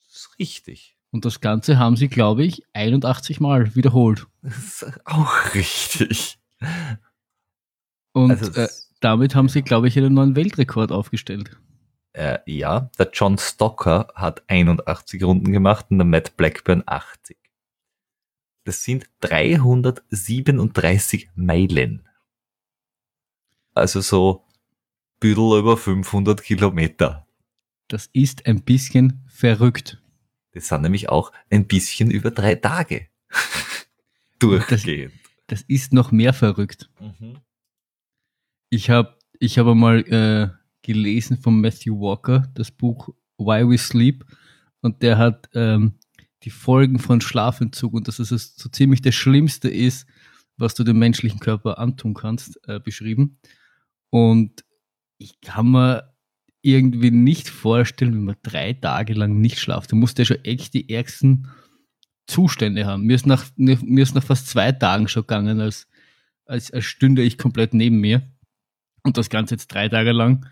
das 0.06 0.16
ist 0.16 0.40
richtig. 0.40 0.98
Und 1.14 1.24
das 1.26 1.42
Ganze 1.42 1.78
haben 1.78 1.96
sie, 1.96 2.08
glaube 2.08 2.44
ich, 2.44 2.64
81 2.74 3.40
Mal 3.40 3.76
wiederholt. 3.76 4.26
Das 4.42 4.82
ist 4.82 5.00
auch 5.06 5.54
richtig. 5.54 6.40
Und 8.14 8.32
Also 8.32 8.52
äh, 8.60 8.68
damit 9.00 9.36
haben 9.36 9.48
sie, 9.48 9.62
glaube 9.62 9.88
ich, 9.88 9.96
einen 9.96 10.16
neuen 10.16 10.36
Weltrekord 10.36 10.92
aufgestellt. 10.92 11.56
Äh, 12.14 12.40
ja, 12.48 12.90
der 12.98 13.12
John 13.14 13.38
Stocker 13.38 14.12
hat 14.16 14.42
81 14.48 15.24
Runden 15.24 15.52
gemacht 15.52 15.86
und 15.92 16.00
der 16.00 16.06
Matt 16.06 16.36
Blackburn 16.36 16.82
80. 16.88 17.38
Das 18.64 18.84
sind 18.84 19.06
337 19.20 21.30
Meilen. 21.36 22.10
Also 23.76 24.02
so 24.02 24.46
büdel 25.20 25.60
über 25.60 25.78
500 25.78 26.42
Kilometer. 26.42 27.28
Das 27.88 28.10
ist 28.14 28.48
ein 28.48 28.64
bisschen 28.64 29.22
verrückt. 29.28 30.00
Das 30.54 30.68
sind 30.68 30.84
nämlich 30.84 31.10
auch 31.10 31.32
ein 31.50 31.68
bisschen 31.68 32.12
über 32.12 32.32
drei 32.32 32.56
Tage. 32.56 33.08
Durchgehend. 34.40 35.14
Das 35.48 35.62
ist 35.64 35.94
noch 35.94 36.12
mehr 36.12 36.34
verrückt. 36.34 36.90
Mhm. 37.00 37.40
Ich 38.70 38.90
habe 38.90 39.18
ich 39.40 39.60
hab 39.60 39.68
einmal 39.68 40.00
äh, 40.10 40.50
gelesen 40.84 41.38
von 41.38 41.60
Matthew 41.60 42.00
Walker, 42.00 42.48
das 42.54 42.72
Buch 42.72 43.10
Why 43.38 43.68
We 43.68 43.78
Sleep. 43.78 44.26
Und 44.82 45.02
der 45.02 45.18
hat 45.18 45.50
ähm, 45.54 45.96
die 46.44 46.50
Folgen 46.50 47.00
von 47.00 47.22
Schlafentzug 47.22 47.94
und 47.94 48.08
dass 48.08 48.20
es 48.20 48.30
das 48.30 48.56
so 48.56 48.70
ziemlich 48.70 49.02
das 49.02 49.16
Schlimmste 49.16 49.70
ist, 49.70 50.08
was 50.58 50.76
du 50.76 50.84
dem 50.84 51.00
menschlichen 51.00 51.40
Körper 51.40 51.80
antun 51.80 52.14
kannst, 52.14 52.60
äh, 52.68 52.80
beschrieben. 52.80 53.40
Und 54.10 54.64
ich 55.18 55.40
kann 55.42 55.72
mir 55.72 56.13
irgendwie 56.64 57.12
nicht 57.12 57.50
vorstellen, 57.50 58.14
wenn 58.14 58.24
man 58.24 58.38
drei 58.42 58.74
Tage 58.74 59.14
lang 59.14 59.40
nicht 59.40 59.60
schlaft. 59.60 59.92
Du 59.92 59.96
musst 59.96 60.18
ja 60.18 60.26
schon 60.26 60.44
echt 60.44 60.74
die 60.74 60.90
ärgsten 60.90 61.50
Zustände 62.26 62.86
haben. 62.86 63.04
Mir 63.04 63.16
ist 63.16 63.28
nach, 63.28 63.46
mir 63.58 64.02
ist 64.02 64.16
nach 64.16 64.24
fast 64.24 64.48
zwei 64.48 64.72
Tagen 64.72 65.10
schon 65.10 65.24
gegangen, 65.24 65.60
als, 65.60 65.88
als, 66.46 66.72
als 66.72 66.86
stünde 66.86 67.22
ich 67.22 67.38
komplett 67.38 67.74
neben 67.74 67.98
mir. 68.00 68.32
Und 69.04 69.18
das 69.18 69.30
Ganze 69.30 69.56
jetzt 69.56 69.68
drei 69.68 69.90
Tage 69.90 70.14
lang. 70.14 70.50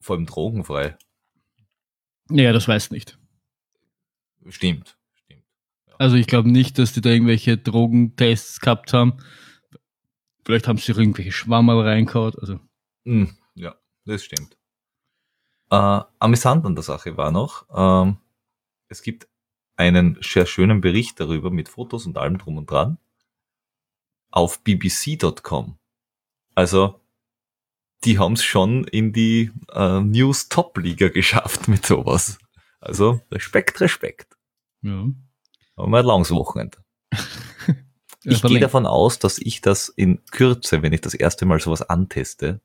Vor 0.00 0.16
allem 0.16 0.26
drogenfrei. 0.26 0.96
Ja, 2.30 2.52
das 2.52 2.68
weiß 2.68 2.92
nicht. 2.92 3.18
Stimmt. 4.48 4.96
Stimmt. 5.14 5.44
Also 5.98 6.14
ich 6.14 6.28
glaube 6.28 6.48
nicht, 6.48 6.78
dass 6.78 6.92
die 6.92 7.00
da 7.00 7.10
irgendwelche 7.10 7.58
Drogentests 7.58 8.60
gehabt 8.60 8.92
haben. 8.92 9.14
Vielleicht 10.50 10.66
haben 10.66 10.78
sie 10.78 10.90
irgendwelche 10.90 11.30
Schwammerl 11.30 11.86
reingehauen. 11.86 12.34
Also 12.40 12.58
Hm, 13.04 13.36
ja, 13.54 13.76
das 14.04 14.24
stimmt. 14.24 14.58
Äh, 15.70 16.00
amüsant 16.18 16.66
an 16.66 16.74
der 16.74 16.82
Sache 16.82 17.16
war 17.16 17.30
noch, 17.30 17.66
ähm, 17.72 18.16
es 18.88 19.02
gibt 19.02 19.28
einen 19.76 20.18
sehr 20.20 20.46
schönen 20.46 20.80
Bericht 20.80 21.20
darüber 21.20 21.52
mit 21.52 21.68
Fotos 21.68 22.04
und 22.04 22.18
allem 22.18 22.38
drum 22.38 22.58
und 22.58 22.68
dran 22.68 22.98
auf 24.32 24.64
bbc.com. 24.64 25.78
Also, 26.56 27.00
die 28.02 28.18
haben 28.18 28.32
es 28.32 28.42
schon 28.42 28.82
in 28.88 29.12
die 29.12 29.52
äh, 29.72 30.00
News-Top-Liga 30.00 31.10
geschafft 31.10 31.68
mit 31.68 31.86
sowas. 31.86 32.40
Also, 32.80 33.20
Respekt, 33.30 33.80
Respekt. 33.80 34.36
ja. 34.82 35.06
Haben 35.76 35.92
wir 35.92 35.98
ein 36.00 36.04
langes 36.04 36.32
Wochenende. 36.32 36.78
Ich 38.24 38.42
gehe 38.42 38.60
davon 38.60 38.86
aus, 38.86 39.18
dass 39.18 39.38
ich 39.38 39.60
das 39.60 39.88
in 39.88 40.22
Kürze, 40.30 40.82
wenn 40.82 40.92
ich 40.92 41.00
das 41.00 41.14
erste 41.14 41.46
Mal 41.46 41.60
sowas 41.60 41.82
anteste, 41.82 42.60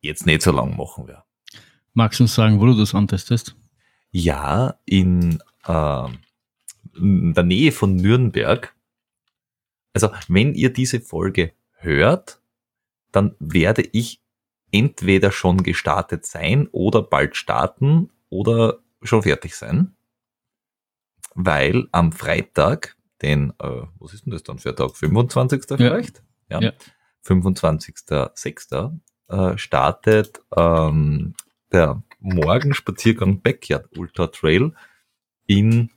jetzt 0.00 0.26
nicht 0.26 0.42
so 0.42 0.52
lang 0.52 0.76
machen 0.76 1.06
werde. 1.06 1.24
Magst 1.92 2.20
du 2.20 2.24
uns 2.24 2.34
sagen, 2.34 2.60
wo 2.60 2.66
du 2.66 2.74
das 2.74 2.94
antestest? 2.94 3.56
Ja, 4.10 4.78
in, 4.84 5.42
äh, 5.66 6.08
in 6.96 7.34
der 7.34 7.44
Nähe 7.44 7.72
von 7.72 7.96
Nürnberg. 7.96 8.74
Also, 9.92 10.10
wenn 10.28 10.54
ihr 10.54 10.72
diese 10.72 11.00
Folge 11.00 11.52
hört, 11.72 12.40
dann 13.12 13.34
werde 13.38 13.82
ich 13.92 14.22
entweder 14.72 15.32
schon 15.32 15.62
gestartet 15.62 16.26
sein 16.26 16.68
oder 16.68 17.02
bald 17.02 17.36
starten 17.36 18.10
oder 18.28 18.80
schon 19.02 19.22
fertig 19.22 19.54
sein. 19.54 19.96
Weil 21.34 21.88
am 21.92 22.12
Freitag, 22.12 22.95
den, 23.22 23.50
äh, 23.58 23.82
was 23.98 24.14
ist 24.14 24.26
denn 24.26 24.32
das 24.32 24.42
dann 24.42 24.58
für 24.58 24.70
ein 24.70 24.76
Tag? 24.76 24.96
25. 24.96 25.64
vielleicht? 25.76 26.22
Ja. 26.50 26.60
Ja. 26.60 26.72
25.06. 27.24 29.00
Äh, 29.28 29.58
startet 29.58 30.40
ähm, 30.56 31.34
der 31.72 32.02
Morgenspaziergang 32.20 33.40
Backyard 33.40 33.96
Ultra 33.96 34.28
Trail 34.28 34.72
in 35.46 35.90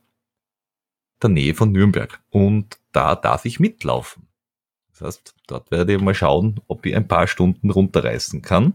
der 1.22 1.30
Nähe 1.30 1.54
von 1.54 1.72
Nürnberg. 1.72 2.20
Und 2.30 2.80
da 2.92 3.16
darf 3.16 3.46
ich 3.46 3.60
mitlaufen. 3.60 4.28
Das 4.92 5.02
heißt, 5.02 5.36
dort 5.48 5.72
werde 5.72 5.94
ich 5.94 6.02
mal 6.02 6.16
schauen, 6.16 6.60
ob 6.68 6.86
ich 6.86 6.96
ein 6.96 7.08
paar 7.08 7.28
Stunden 7.28 7.70
runterreißen 7.70 8.42
kann. 8.42 8.74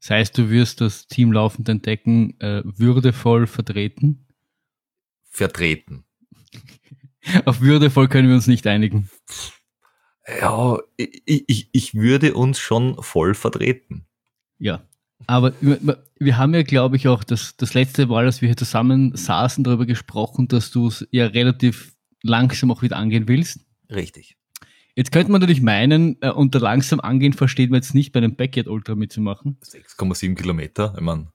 Das 0.00 0.10
heißt, 0.10 0.38
du 0.38 0.50
wirst 0.50 0.80
das 0.80 1.06
Team 1.06 1.32
laufend 1.32 1.68
entdecken, 1.68 2.38
äh, 2.40 2.62
würdevoll 2.64 3.46
vertreten. 3.46 4.26
Vertreten. 5.28 6.04
Auf 7.44 7.60
würdevoll 7.60 8.08
können 8.08 8.28
wir 8.28 8.34
uns 8.34 8.46
nicht 8.46 8.66
einigen. 8.66 9.10
Ja, 10.40 10.78
ich, 10.96 11.44
ich, 11.46 11.68
ich 11.72 11.94
würde 11.94 12.34
uns 12.34 12.58
schon 12.58 13.02
voll 13.02 13.34
vertreten. 13.34 14.06
Ja. 14.58 14.82
Aber 15.26 15.52
wir, 15.60 16.36
haben 16.38 16.54
ja, 16.54 16.62
glaube 16.62 16.96
ich, 16.96 17.08
auch 17.08 17.24
das, 17.24 17.56
das 17.56 17.74
letzte 17.74 18.06
Mal, 18.06 18.24
als 18.24 18.40
wir 18.40 18.48
hier 18.48 18.56
zusammen 18.56 19.14
saßen, 19.14 19.64
darüber 19.64 19.86
gesprochen, 19.86 20.48
dass 20.48 20.70
du 20.70 20.88
es 20.88 21.06
ja 21.10 21.26
relativ 21.26 21.94
langsam 22.22 22.70
auch 22.70 22.82
wieder 22.82 22.96
angehen 22.96 23.28
willst. 23.28 23.60
Richtig. 23.90 24.36
Jetzt 24.96 25.12
könnte 25.12 25.30
man 25.30 25.40
natürlich 25.40 25.62
meinen, 25.62 26.16
äh, 26.20 26.30
unter 26.30 26.58
langsam 26.58 27.00
angehen 27.00 27.32
versteht 27.32 27.70
man 27.70 27.78
jetzt 27.78 27.94
nicht 27.94 28.12
bei 28.12 28.18
einem 28.18 28.34
Backyard 28.34 28.66
Ultra 28.66 28.94
mitzumachen. 28.94 29.58
6,7 29.62 30.34
Kilometer. 30.34 30.94
Ich 30.96 31.02
meine, 31.02 31.28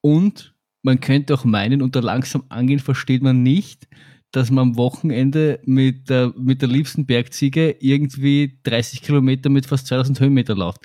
Und 0.00 0.54
man 0.82 1.00
könnte 1.00 1.34
auch 1.34 1.44
meinen, 1.44 1.82
unter 1.82 2.00
langsam 2.00 2.44
angehen 2.48 2.80
versteht 2.80 3.22
man 3.22 3.42
nicht, 3.42 3.88
dass 4.32 4.50
man 4.50 4.70
am 4.70 4.76
Wochenende 4.76 5.60
mit 5.64 6.08
der, 6.08 6.32
mit 6.36 6.62
der 6.62 6.68
liebsten 6.68 7.06
Bergziege 7.06 7.76
irgendwie 7.80 8.58
30 8.64 9.02
Kilometer 9.02 9.48
mit 9.50 9.66
fast 9.66 9.86
2000 9.86 10.20
Höhenmeter 10.20 10.54
läuft. 10.54 10.80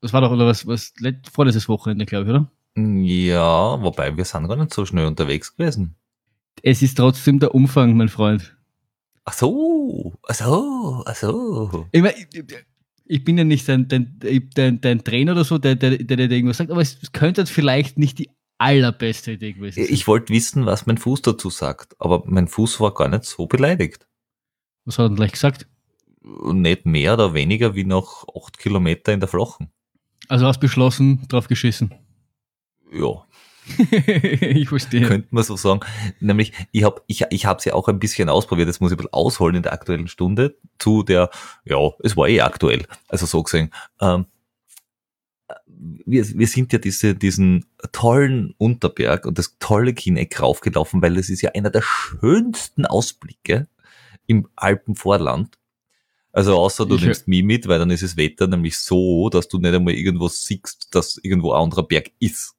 Das 0.00 0.12
war 0.12 0.20
doch, 0.20 0.30
oder 0.30 0.46
was, 0.46 0.66
was, 0.66 0.92
let- 0.98 1.28
vorletztes 1.28 1.68
Wochenende, 1.68 2.06
glaube 2.06 2.24
ich, 2.24 2.30
oder? 2.30 2.50
ja, 2.78 3.82
wobei 3.82 4.14
wir 4.16 4.24
sind 4.24 4.48
gar 4.48 4.56
nicht 4.56 4.74
so 4.74 4.84
schnell 4.84 5.06
unterwegs 5.06 5.56
gewesen. 5.56 5.94
Es 6.62 6.82
ist 6.82 6.96
trotzdem 6.96 7.38
der 7.38 7.54
Umfang, 7.54 7.96
mein 7.96 8.08
Freund. 8.08 8.54
Ach 9.24 9.32
so, 9.32 10.14
ach 10.28 10.34
so, 10.34 11.02
ach 11.06 11.14
so. 11.14 11.86
Ich, 11.92 12.02
mein, 12.02 12.12
ich, 12.18 12.44
ich 13.06 13.24
bin 13.24 13.38
ja 13.38 13.44
nicht 13.44 13.68
dein, 13.68 13.88
dein, 13.88 14.18
dein, 14.54 14.80
dein 14.80 15.04
Trainer 15.04 15.32
oder 15.32 15.44
so, 15.44 15.58
der, 15.58 15.74
der, 15.74 15.96
der, 15.98 16.16
der 16.16 16.30
irgendwas 16.30 16.58
sagt, 16.58 16.70
aber 16.70 16.80
es 16.82 16.98
könnte 17.12 17.46
vielleicht 17.46 17.98
nicht 17.98 18.18
die 18.18 18.28
allerbeste 18.58 19.32
Idee 19.32 19.52
gewesen 19.52 19.84
sein. 19.84 19.92
Ich 19.92 20.06
wollte 20.06 20.32
wissen, 20.32 20.66
was 20.66 20.86
mein 20.86 20.98
Fuß 20.98 21.22
dazu 21.22 21.50
sagt, 21.50 21.94
aber 21.98 22.22
mein 22.26 22.48
Fuß 22.48 22.80
war 22.80 22.94
gar 22.94 23.08
nicht 23.08 23.24
so 23.24 23.46
beleidigt. 23.46 24.06
was 24.84 24.98
hat 24.98 25.06
er 25.06 25.08
denn 25.10 25.16
gleich 25.16 25.32
gesagt? 25.32 25.66
Nicht 26.22 26.86
mehr 26.86 27.14
oder 27.14 27.34
weniger 27.34 27.74
wie 27.74 27.84
noch 27.84 28.26
acht 28.34 28.58
Kilometer 28.58 29.12
in 29.12 29.20
der 29.20 29.28
Flachen. 29.28 29.70
Also 30.28 30.46
hast 30.46 30.58
beschlossen, 30.58 31.26
drauf 31.28 31.48
geschissen. 31.48 31.94
Ja. 32.92 33.24
ich 34.40 34.68
verstehe. 34.68 35.06
könnte 35.06 35.28
man 35.30 35.42
so 35.44 35.56
sagen. 35.56 35.80
Nämlich, 36.20 36.52
ich 36.72 36.84
habe 36.84 37.02
ich, 37.06 37.24
ich 37.30 37.46
hab's 37.46 37.64
ja 37.64 37.74
auch 37.74 37.88
ein 37.88 37.98
bisschen 37.98 38.28
ausprobiert, 38.28 38.68
das 38.68 38.80
muss 38.80 38.90
ich 38.90 38.94
ein 38.94 38.98
bisschen 38.98 39.12
ausholen 39.12 39.56
in 39.56 39.62
der 39.62 39.72
aktuellen 39.72 40.08
Stunde, 40.08 40.56
zu 40.78 41.02
der, 41.02 41.30
ja, 41.64 41.78
es 42.00 42.16
war 42.16 42.28
eh 42.28 42.40
aktuell, 42.40 42.86
also 43.08 43.26
so 43.26 43.42
gesehen. 43.42 43.70
Ähm, 44.00 44.26
wir, 46.04 46.26
wir 46.38 46.46
sind 46.46 46.72
ja 46.72 46.78
diese, 46.78 47.14
diesen 47.14 47.66
tollen 47.92 48.54
Unterberg 48.58 49.26
und 49.26 49.38
das 49.38 49.56
tolle 49.58 49.94
Kineck 49.94 50.40
raufgelaufen, 50.40 51.02
weil 51.02 51.16
es 51.18 51.28
ist 51.30 51.42
ja 51.42 51.50
einer 51.52 51.70
der 51.70 51.82
schönsten 51.82 52.86
Ausblicke 52.86 53.68
im 54.26 54.48
Alpenvorland. 54.56 55.58
Also 56.32 56.56
außer 56.56 56.84
du 56.86 56.96
Ich- 56.96 57.02
nimmst 57.02 57.28
mich 57.28 57.42
mit, 57.42 57.66
weil 57.68 57.78
dann 57.78 57.90
ist 57.90 58.02
das 58.02 58.16
Wetter 58.16 58.46
nämlich 58.46 58.76
so, 58.78 59.28
dass 59.30 59.48
du 59.48 59.58
nicht 59.58 59.74
einmal 59.74 59.94
irgendwo 59.94 60.28
siehst, 60.28 60.94
dass 60.94 61.18
irgendwo 61.22 61.52
ein 61.52 61.62
anderer 61.62 61.82
Berg 61.82 62.10
ist. 62.18 62.54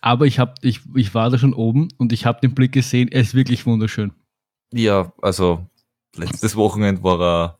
Aber 0.00 0.26
ich, 0.26 0.38
hab, 0.38 0.58
ich, 0.64 0.80
ich 0.94 1.14
war 1.14 1.30
da 1.30 1.38
schon 1.38 1.54
oben 1.54 1.88
und 1.98 2.12
ich 2.12 2.26
habe 2.26 2.40
den 2.40 2.54
Blick 2.54 2.72
gesehen, 2.72 3.08
er 3.10 3.20
ist 3.22 3.34
wirklich 3.34 3.66
wunderschön. 3.66 4.12
Ja, 4.72 5.12
also 5.22 5.66
letztes 6.16 6.56
Wochenende 6.56 7.02
war 7.04 7.20
er 7.20 7.58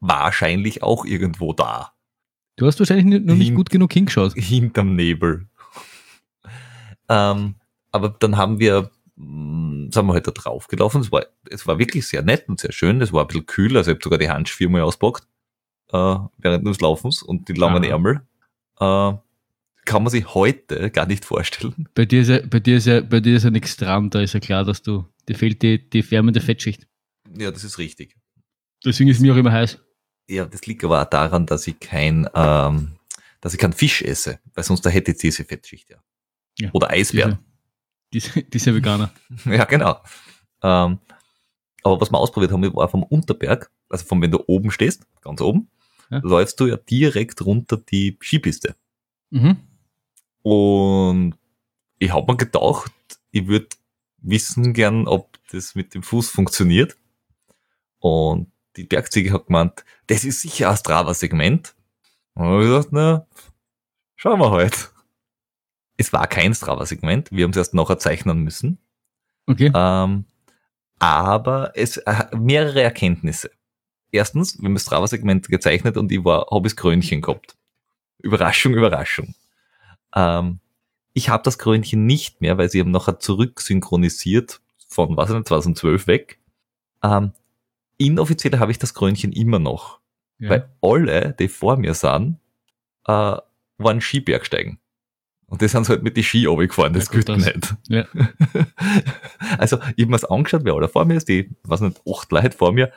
wahrscheinlich 0.00 0.82
auch 0.82 1.04
irgendwo 1.06 1.52
da. 1.54 1.93
Du 2.56 2.66
hast 2.66 2.78
wahrscheinlich 2.78 3.20
noch 3.22 3.34
nicht 3.34 3.46
Hin- 3.48 3.54
gut 3.54 3.70
genug 3.70 3.92
hingeschaut. 3.92 4.32
Hinterm 4.34 4.94
Nebel. 4.94 5.48
ähm, 7.08 7.56
aber 7.92 8.08
dann 8.18 8.36
haben 8.36 8.58
wir, 8.60 8.90
mh, 9.16 9.90
sind 9.92 10.06
wir 10.06 10.12
halt 10.14 10.26
da 10.26 10.30
draufgelaufen. 10.30 11.00
Es 11.00 11.12
war, 11.12 11.26
es 11.50 11.66
war 11.66 11.78
wirklich 11.78 12.06
sehr 12.06 12.22
nett 12.22 12.48
und 12.48 12.60
sehr 12.60 12.72
schön. 12.72 13.00
Es 13.00 13.12
war 13.12 13.22
ein 13.22 13.26
bisschen 13.28 13.46
kühl, 13.46 13.76
also 13.76 13.90
ich 13.90 13.96
habe 13.96 14.04
sogar 14.04 14.18
die 14.18 14.30
Handschuhe 14.30 14.56
viermal 14.56 14.82
auspackt 14.82 15.26
äh, 15.92 16.16
während 16.38 16.66
des 16.66 16.80
Laufens 16.80 17.22
und 17.22 17.48
die 17.48 17.52
langen 17.54 17.84
Aha. 17.84 17.90
Ärmel. 17.90 18.20
Äh, 18.80 19.12
kann 19.86 20.02
man 20.02 20.10
sich 20.10 20.34
heute 20.34 20.90
gar 20.90 21.06
nicht 21.06 21.24
vorstellen. 21.26 21.88
Bei 21.94 22.06
dir 22.06 22.22
ist 22.22 22.28
ja, 22.28 22.40
bei 22.40 22.58
dir 22.58 22.78
ist 22.78 22.86
ja, 22.86 23.00
bei 23.02 23.20
dir 23.20 23.36
ist 23.36 23.42
ja 23.44 23.50
nichts 23.50 23.76
dran, 23.76 24.08
da 24.08 24.20
ist 24.22 24.32
ja 24.32 24.40
klar, 24.40 24.64
dass 24.64 24.80
du, 24.82 25.04
dir 25.28 25.34
fehlt 25.36 25.60
die, 25.62 25.90
die 25.90 26.10
wärmende 26.10 26.40
Fettschicht. 26.40 26.86
Ja, 27.36 27.50
das 27.50 27.64
ist 27.64 27.78
richtig. 27.78 28.16
Deswegen 28.84 29.10
ist 29.10 29.20
mir 29.20 29.34
auch 29.34 29.36
immer 29.36 29.52
heiß. 29.52 29.78
Ja, 30.28 30.46
das 30.46 30.66
liegt 30.66 30.82
aber 30.84 31.02
auch 31.02 31.08
daran, 31.10 31.46
dass 31.46 31.66
ich 31.66 31.78
kein, 31.80 32.28
ähm, 32.34 32.96
dass 33.40 33.52
ich 33.54 33.60
keinen 33.60 33.72
Fisch 33.74 34.02
esse, 34.02 34.40
weil 34.54 34.64
sonst 34.64 34.82
da 34.82 34.90
hätte 34.90 35.12
ich 35.12 35.18
diese 35.18 35.44
Fettschicht 35.44 35.90
ja. 35.90 35.98
Ja, 36.58 36.70
Oder 36.72 36.90
Eisbären. 36.90 37.38
Diese, 38.12 38.30
diese, 38.32 38.42
diese 38.44 38.74
Veganer. 38.74 39.12
Ja, 39.44 39.64
genau. 39.64 40.00
Ähm, 40.62 40.98
aber 41.82 42.00
was 42.00 42.10
wir 42.10 42.18
ausprobiert 42.18 42.52
haben, 42.52 42.74
war 42.74 42.88
vom 42.88 43.02
Unterberg, 43.02 43.70
also 43.90 44.06
von 44.06 44.22
wenn 44.22 44.30
du 44.30 44.42
oben 44.46 44.70
stehst, 44.70 45.06
ganz 45.20 45.40
oben, 45.40 45.68
Ja. 46.10 46.20
läufst 46.22 46.58
du 46.60 46.66
ja 46.66 46.76
direkt 46.76 47.44
runter 47.44 47.76
die 47.76 48.16
Skipiste. 48.22 48.76
Mhm. 49.30 49.56
Und 50.42 51.34
ich 51.98 52.12
habe 52.12 52.30
mir 52.32 52.36
gedacht, 52.38 52.92
ich 53.30 53.46
würde 53.46 53.68
wissen 54.18 54.72
gern, 54.72 55.06
ob 55.06 55.38
das 55.50 55.74
mit 55.74 55.94
dem 55.94 56.02
Fuß 56.02 56.30
funktioniert. 56.30 56.96
Und 57.98 58.50
die 58.76 58.84
Bergziege 58.84 59.32
hat 59.32 59.46
gemeint, 59.46 59.84
das 60.06 60.24
ist 60.24 60.40
sicher 60.40 60.70
ein 60.70 60.76
Strava-Segment. 60.76 61.74
Und 62.34 62.60
ich 62.60 62.66
gesagt, 62.66 62.88
na, 62.92 63.26
schauen 64.16 64.40
wir 64.40 64.50
halt. 64.50 64.90
Es 65.96 66.12
war 66.12 66.26
kein 66.26 66.54
Strava-Segment, 66.54 67.30
wir 67.30 67.44
haben 67.44 67.52
es 67.52 67.56
erst 67.56 67.74
nachher 67.74 67.98
zeichnen 67.98 68.40
müssen. 68.40 68.78
Okay. 69.46 69.70
Ähm, 69.74 70.24
aber 70.98 71.72
es 71.74 71.98
äh, 71.98 72.26
mehrere 72.36 72.82
Erkenntnisse. 72.82 73.50
Erstens, 74.10 74.58
wir 74.58 74.66
haben 74.66 74.74
das 74.74 74.84
Strava-Segment 74.84 75.48
gezeichnet 75.48 75.96
und 75.96 76.10
ich 76.10 76.24
war, 76.24 76.46
habe 76.50 76.62
das 76.62 76.76
Krönchen 76.76 77.20
gehabt. 77.20 77.56
Überraschung, 78.18 78.74
Überraschung. 78.74 79.34
Ähm, 80.14 80.60
ich 81.12 81.28
habe 81.28 81.42
das 81.42 81.58
Krönchen 81.58 82.06
nicht 82.06 82.40
mehr, 82.40 82.58
weil 82.58 82.68
sie 82.68 82.80
haben 82.80 82.90
nachher 82.90 83.18
zurücksynchronisiert 83.18 84.60
von, 84.88 85.16
was 85.16 85.30
nicht, 85.30 85.46
2012 85.46 86.06
weg. 86.06 86.40
Ähm, 87.02 87.32
inoffiziell 87.98 88.58
habe 88.58 88.72
ich 88.72 88.78
das 88.78 88.94
Krönchen 88.94 89.32
immer 89.32 89.58
noch, 89.58 90.00
Ja. 90.38 90.50
weil 90.50 90.68
alle, 90.82 91.34
die 91.38 91.48
vor 91.48 91.76
mir 91.76 91.94
sind, 91.94 92.38
äh, 93.06 93.36
waren 93.78 94.00
Skibergsteigen. 94.00 94.78
Und 95.46 95.60
die 95.60 95.68
sind 95.68 95.88
halt 95.88 96.02
mit 96.02 96.16
die 96.16 96.24
Ski 96.24 96.46
runtergefahren, 96.46 96.94
das 96.94 97.06
Ja, 97.06 97.12
gut, 97.12 97.26
geht 97.26 97.28
das- 97.28 97.44
nicht. 97.44 97.74
Ja. 97.88 98.04
also, 99.58 99.76
ich 99.96 100.04
habe 100.04 100.10
mir 100.16 100.30
angeschaut, 100.30 100.62
wer 100.64 100.74
alle 100.74 100.88
vor 100.88 101.04
mir 101.04 101.14
ist, 101.16 101.28
die, 101.28 101.50
was 101.62 101.80
nicht, 101.80 102.00
acht 102.10 102.32
Leute 102.32 102.56
vor 102.56 102.72
mir, 102.72 102.92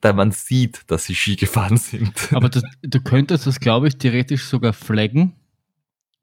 da 0.00 0.12
man 0.12 0.30
sieht, 0.30 0.82
dass 0.90 1.04
sie 1.04 1.14
Ski 1.14 1.36
gefahren 1.36 1.76
sind. 1.76 2.12
Aber 2.32 2.48
das, 2.48 2.62
du 2.82 3.00
könntest 3.00 3.46
das, 3.46 3.60
glaube 3.60 3.88
ich, 3.88 3.96
theoretisch 3.98 4.44
sogar 4.44 4.72
flaggen, 4.72 5.34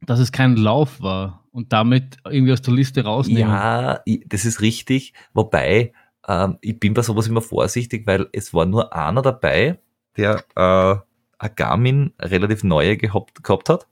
dass 0.01 0.19
es 0.19 0.31
kein 0.31 0.55
Lauf 0.57 1.01
war 1.01 1.43
und 1.51 1.71
damit 1.73 2.17
irgendwie 2.25 2.53
aus 2.53 2.61
der 2.61 2.73
Liste 2.73 3.03
rausnehmen. 3.03 3.41
ja, 3.41 4.01
das 4.25 4.45
ist 4.45 4.61
richtig, 4.61 5.13
wobei, 5.33 5.93
ähm, 6.27 6.57
ich 6.61 6.79
bin 6.79 6.93
bei 6.93 7.01
sowas 7.01 7.27
immer 7.27 7.41
vorsichtig, 7.41 8.07
weil 8.07 8.27
es 8.31 8.53
war 8.53 8.65
nur 8.65 8.93
einer 8.95 9.21
dabei, 9.21 9.79
der 10.17 10.43
äh, 10.55 10.95
ein 11.39 11.55
Garmin 11.55 12.13
relativ 12.19 12.63
neue 12.63 12.97
gehabt, 12.97 13.43
gehabt 13.43 13.69
hat. 13.69 13.87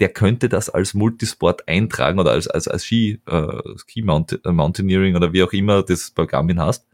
Der 0.00 0.08
könnte 0.08 0.48
das 0.48 0.70
als 0.70 0.94
Multisport 0.94 1.68
eintragen 1.68 2.18
oder 2.18 2.32
als, 2.32 2.48
als, 2.48 2.66
als 2.66 2.84
Ski, 2.84 3.20
äh, 3.26 3.78
Ski 3.78 4.00
äh, 4.00 4.52
Mountaineering 4.52 5.14
oder 5.14 5.32
wie 5.32 5.42
auch 5.42 5.52
immer 5.52 5.82
das 5.82 6.10
bei 6.10 6.26
Garmin 6.26 6.60
hast. 6.60 6.86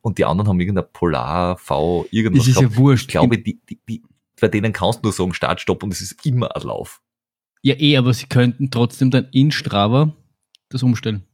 Und 0.00 0.18
die 0.18 0.24
anderen 0.24 0.48
haben 0.48 0.60
irgendein 0.60 0.90
Polar, 0.92 1.58
V, 1.58 2.06
irgendwas 2.10 2.44
Es 2.44 2.48
ist 2.48 2.58
gehabt. 2.60 2.74
ja 2.74 2.78
wurscht. 2.78 3.04
Ich 3.06 3.08
glaube, 3.08 3.38
die, 3.38 3.60
die, 3.68 3.78
die, 3.88 4.02
bei 4.40 4.48
denen 4.48 4.72
kannst 4.72 5.00
du 5.00 5.08
nur 5.08 5.12
sagen 5.12 5.34
Start, 5.34 5.60
Stopp 5.60 5.82
und 5.82 5.92
es 5.92 6.00
ist 6.00 6.24
immer 6.24 6.54
ein 6.54 6.62
Lauf. 6.62 7.02
Ja, 7.62 7.74
eh, 7.74 7.96
aber 7.96 8.14
sie 8.14 8.26
könnten 8.26 8.70
trotzdem 8.70 9.10
dann 9.10 9.28
in 9.32 9.50
Strava 9.50 10.14
das 10.68 10.82
umstellen. 10.82 11.24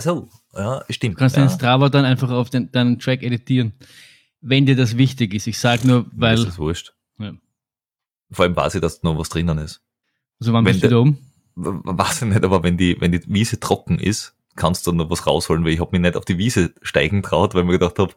So, 0.00 0.28
ja, 0.58 0.84
stimmt. 0.90 1.14
Du 1.14 1.18
kannst 1.18 1.36
ja. 1.36 1.44
den 1.44 1.50
Strava 1.50 1.88
dann 1.88 2.04
einfach 2.04 2.30
auf 2.30 2.50
den, 2.50 2.70
deinen 2.72 2.98
Track 2.98 3.22
editieren. 3.22 3.72
Wenn 4.40 4.66
dir 4.66 4.76
das 4.76 4.96
wichtig 4.96 5.34
ist. 5.34 5.46
Ich 5.46 5.58
sage 5.58 5.86
nur, 5.86 6.06
weil, 6.12 6.36
das 6.36 6.46
ist 6.46 6.58
wurscht. 6.58 6.92
Ja. 7.18 7.32
Vor 8.30 8.44
allem 8.44 8.56
weiß 8.56 8.74
ich, 8.74 8.80
dass 8.80 9.02
noch 9.02 9.18
was 9.18 9.28
drinnen 9.28 9.58
ist. 9.58 9.80
also 10.40 10.52
wann 10.52 10.64
wenn 10.64 10.72
bist 10.72 10.84
du 10.84 10.88
da 10.88 10.96
oben? 10.98 11.18
Weiß 11.54 12.22
ich 12.22 12.28
nicht, 12.28 12.44
aber 12.44 12.62
wenn 12.62 12.76
die, 12.76 13.00
wenn 13.00 13.10
die 13.10 13.22
Wiese 13.26 13.58
trocken 13.58 13.98
ist, 13.98 14.36
kannst 14.54 14.86
du 14.86 14.92
noch 14.92 15.10
was 15.10 15.26
rausholen, 15.26 15.64
weil 15.64 15.72
ich 15.72 15.80
habe 15.80 15.90
mich 15.92 16.00
nicht 16.00 16.16
auf 16.16 16.24
die 16.24 16.38
Wiese 16.38 16.72
steigen 16.82 17.22
traut, 17.22 17.54
weil 17.54 17.62
ich 17.62 17.66
mir 17.66 17.78
gedacht 17.78 17.98
habe, 17.98 18.14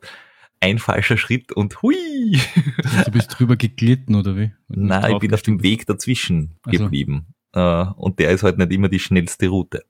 ein 0.59 0.77
falscher 0.77 1.17
Schritt 1.17 1.51
und 1.51 1.81
hui! 1.81 2.39
Also 2.83 3.03
Du 3.05 3.11
bist 3.11 3.29
drüber 3.39 3.55
geglitten, 3.55 4.15
oder 4.15 4.37
wie? 4.37 4.51
Nein, 4.67 5.13
ich 5.13 5.19
bin 5.19 5.33
auf 5.33 5.41
dem 5.41 5.63
Weg 5.63 5.87
dazwischen 5.87 6.59
Ach 6.63 6.71
so. 6.73 6.83
geblieben. 6.83 7.33
Äh, 7.53 7.85
und 7.95 8.19
der 8.19 8.29
ist 8.31 8.43
halt 8.43 8.57
nicht 8.57 8.71
immer 8.71 8.89
die 8.89 8.99
schnellste 8.99 9.47
Route. 9.47 9.83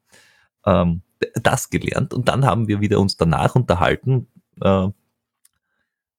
Ähm, 0.66 1.02
das 1.42 1.70
gelernt 1.70 2.14
und 2.14 2.28
dann 2.28 2.46
haben 2.46 2.68
wir 2.68 2.82
wieder 2.82 3.00
uns 3.00 3.18
danach 3.18 3.56
unterhalten, 3.56 4.28
äh, 4.62 4.88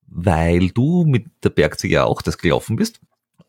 weil 0.07 0.69
du 0.71 1.05
mit 1.05 1.27
der 1.43 1.51
Bergziege 1.51 2.05
auch 2.05 2.23
das 2.23 2.39
gelaufen 2.39 2.77
bist 2.77 3.01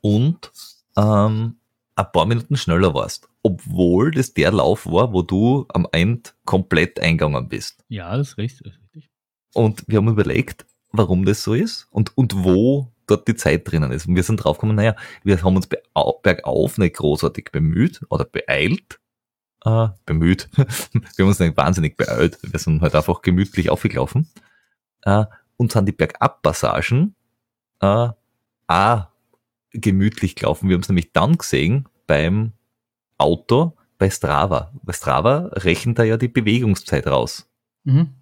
und 0.02 0.52
ähm, 0.96 1.58
ein 1.96 2.12
paar 2.12 2.26
Minuten 2.26 2.56
schneller 2.56 2.94
warst. 2.94 3.28
Obwohl 3.44 4.12
das 4.12 4.34
der 4.34 4.52
Lauf 4.52 4.86
war, 4.86 5.14
wo 5.14 5.22
du 5.22 5.66
am 5.70 5.88
Ende 5.92 6.30
komplett 6.46 7.00
eingegangen 7.00 7.50
bist. 7.50 7.84
Ja, 7.90 8.16
das 8.16 8.30
ist 8.30 8.38
richtig. 8.38 8.68
Das 8.68 8.76
ist 8.76 8.82
richtig. 8.96 9.10
Und 9.54 9.84
wir 9.88 9.98
haben 9.98 10.08
überlegt, 10.08 10.66
warum 10.92 11.26
das 11.26 11.44
so 11.44 11.54
ist 11.54 11.88
und, 11.92 12.18
und 12.18 12.44
wo 12.44 12.94
dort 13.08 13.28
die 13.28 13.36
Zeit 13.36 13.70
drinnen 13.70 13.92
ist. 13.92 14.08
Und 14.08 14.16
wir 14.16 14.24
sind 14.24 14.38
draufgekommen, 14.38 14.76
naja, 14.76 14.96
wir 15.24 15.42
haben 15.44 15.56
uns 15.56 15.68
bergauf 15.68 16.78
nicht 16.78 16.96
großartig 16.96 17.50
bemüht 17.52 18.02
oder 18.10 18.26
beeilt. 18.26 19.00
Äh, 19.66 19.90
bemüht. 20.06 20.50
wir 20.56 20.66
haben 21.20 21.28
uns 21.28 21.40
nicht 21.40 21.58
wahnsinnig 21.58 21.96
beeilt. 21.96 22.38
Wir 22.42 22.60
sind 22.60 22.82
halt 22.82 22.96
einfach 22.96 23.22
gemütlich 23.22 23.70
aufgelaufen. 23.70 24.30
Äh, 25.04 25.26
und 25.58 25.72
sind 25.72 25.86
die 25.86 25.94
Bergabpassagen 25.94 27.16
äh, 27.80 28.10
auch 28.68 29.08
gemütlich 29.72 30.36
gelaufen. 30.36 30.70
Wir 30.70 30.76
haben 30.76 30.82
es 30.82 30.90
nämlich 30.90 31.12
dann 31.14 31.38
gesehen 31.38 31.88
beim 32.08 32.54
Auto 33.18 33.78
bei 33.98 34.10
Strava. 34.10 34.72
Bei 34.84 34.94
Strava 34.94 35.50
rechnet 35.54 36.00
da 36.00 36.04
ja 36.04 36.18
die 36.18 36.28
Bewegungszeit 36.28 37.08
raus. 37.08 37.50
Mhm. 37.84 38.14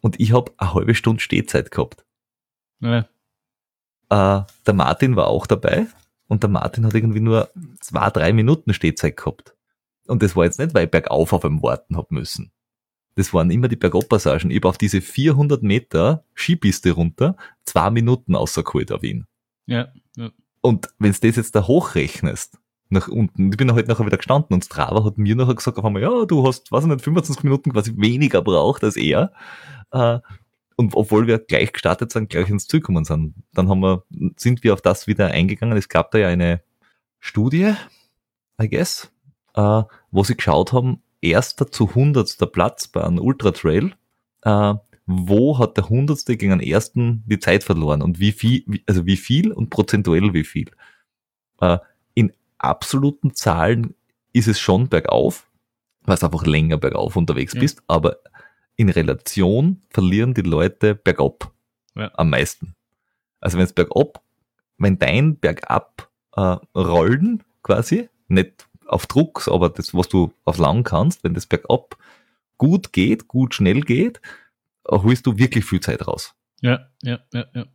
Und 0.00 0.18
ich 0.18 0.32
habe 0.32 0.52
eine 0.56 0.74
halbe 0.74 0.94
Stunde 0.94 1.20
Stehzeit 1.20 1.70
gehabt. 1.70 2.04
Ja. 2.80 3.00
Äh, 4.08 4.44
der 4.66 4.74
Martin 4.74 5.16
war 5.16 5.26
auch 5.26 5.46
dabei 5.46 5.86
und 6.26 6.42
der 6.42 6.50
Martin 6.50 6.86
hat 6.86 6.94
irgendwie 6.94 7.20
nur 7.20 7.50
zwei, 7.80 8.10
drei 8.10 8.32
Minuten 8.32 8.72
Stehzeit 8.72 9.16
gehabt. 9.16 9.54
Und 10.10 10.22
das 10.22 10.36
war 10.36 10.44
jetzt 10.44 10.58
nicht, 10.58 10.74
weil 10.74 10.86
ich 10.86 10.90
bergauf 10.90 11.32
auf 11.32 11.44
einem 11.44 11.62
warten 11.62 11.96
hab 11.96 12.10
müssen. 12.10 12.50
Das 13.14 13.32
waren 13.32 13.50
immer 13.50 13.68
die 13.68 13.76
Bergabpassagen. 13.76 14.50
Ich 14.50 14.56
hab 14.56 14.64
auf 14.66 14.78
diese 14.78 15.00
400 15.00 15.62
Meter 15.62 16.24
Skipiste 16.34 16.92
runter 16.92 17.36
zwei 17.64 17.90
Minuten 17.90 18.34
außergeholt 18.34 18.92
auf 18.92 19.02
ihn. 19.02 19.26
Ja. 19.66 19.88
ja. 20.16 20.30
Und 20.60 20.88
wenn 20.98 21.12
du 21.12 21.18
das 21.20 21.36
jetzt 21.36 21.54
da 21.54 21.66
hochrechnest, 21.66 22.58
nach 22.88 23.08
unten, 23.08 23.50
ich 23.52 23.56
bin 23.56 23.72
halt 23.72 23.86
nachher 23.86 24.04
wieder 24.04 24.16
gestanden 24.16 24.52
und 24.52 24.64
Strava 24.64 25.04
hat 25.04 25.16
mir 25.16 25.36
nachher 25.36 25.54
gesagt 25.54 25.78
auf 25.78 25.84
einmal, 25.84 26.02
ja, 26.02 26.24
du 26.24 26.46
hast, 26.46 26.72
was 26.72 26.84
nicht, 26.84 27.02
25 27.02 27.44
Minuten 27.44 27.72
quasi 27.72 27.94
weniger 27.96 28.42
braucht 28.42 28.82
als 28.82 28.96
er. 28.96 29.32
Äh, 29.92 30.18
und 30.76 30.96
obwohl 30.96 31.26
wir 31.26 31.38
gleich 31.38 31.72
gestartet 31.72 32.10
sind, 32.10 32.30
gleich 32.30 32.48
ins 32.48 32.66
Ziel 32.66 32.80
gekommen 32.80 33.04
sind, 33.04 33.34
dann 33.52 33.68
haben 33.68 33.80
wir, 33.80 34.02
sind 34.36 34.64
wir 34.64 34.72
auf 34.72 34.82
das 34.82 35.06
wieder 35.06 35.28
eingegangen. 35.28 35.76
Es 35.76 35.88
gab 35.88 36.10
da 36.10 36.18
ja 36.18 36.28
eine 36.28 36.62
Studie, 37.20 37.74
I 38.60 38.68
guess, 38.68 39.12
äh, 39.54 39.82
wo 40.10 40.24
sie 40.24 40.36
geschaut 40.36 40.72
haben, 40.72 41.02
erster 41.20 41.70
zu 41.70 41.94
hundertster 41.94 42.46
Platz 42.46 42.88
bei 42.88 43.02
einem 43.04 43.18
Ultratrail, 43.18 43.92
äh, 44.42 44.74
wo 45.06 45.58
hat 45.58 45.76
der 45.76 45.88
hundertste 45.88 46.36
gegen 46.36 46.58
den 46.58 46.68
ersten 46.68 47.24
die 47.26 47.38
Zeit 47.38 47.64
verloren 47.64 48.00
und 48.02 48.20
wie 48.20 48.32
viel, 48.32 48.64
also 48.86 49.06
wie 49.06 49.16
viel 49.16 49.52
und 49.52 49.70
prozentuell 49.70 50.32
wie 50.34 50.44
viel. 50.44 50.70
Äh, 51.60 51.78
in 52.14 52.32
absoluten 52.58 53.34
Zahlen 53.34 53.94
ist 54.32 54.46
es 54.48 54.60
schon 54.60 54.88
bergauf, 54.88 55.50
weil 56.02 56.16
du 56.16 56.26
einfach 56.26 56.44
länger 56.46 56.76
bergauf 56.76 57.16
unterwegs 57.16 57.54
Ja. 57.54 57.60
bist, 57.60 57.82
aber 57.88 58.18
in 58.76 58.88
Relation 58.88 59.82
verlieren 59.90 60.32
die 60.34 60.42
Leute 60.42 60.94
bergab 60.94 61.52
Ja. 61.96 62.10
am 62.14 62.30
meisten. 62.30 62.74
Also 63.40 63.58
wenn 63.58 63.64
es 63.64 63.72
bergab, 63.72 64.22
wenn 64.78 64.98
dein 64.98 65.36
bergab 65.38 66.08
äh, 66.36 66.56
rollen 66.74 67.42
quasi, 67.62 68.08
nicht 68.28 68.68
auf 68.90 69.06
Druck, 69.06 69.48
aber 69.48 69.68
das, 69.70 69.94
was 69.94 70.08
du 70.08 70.32
auf 70.44 70.58
lang 70.58 70.82
kannst, 70.82 71.22
wenn 71.24 71.34
das 71.34 71.46
bergab 71.46 71.96
gut 72.58 72.92
geht, 72.92 73.28
gut 73.28 73.54
schnell 73.54 73.80
geht, 73.80 74.20
äh, 74.88 74.96
holst 74.96 75.26
du 75.26 75.38
wirklich 75.38 75.64
viel 75.64 75.80
Zeit 75.80 76.06
raus. 76.06 76.34
Ja, 76.60 76.88
ja, 77.02 77.20
ja, 77.32 77.46
ja. 77.54 77.66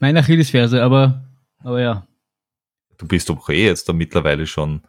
Meine 0.00 0.20
Achillesferse, 0.20 0.82
aber, 0.82 1.24
aber 1.58 1.80
ja. 1.82 2.06
Du 2.96 3.06
bist 3.06 3.28
doch 3.28 3.48
eh 3.50 3.66
jetzt 3.66 3.88
da 3.88 3.92
mittlerweile 3.92 4.46
schon 4.46 4.82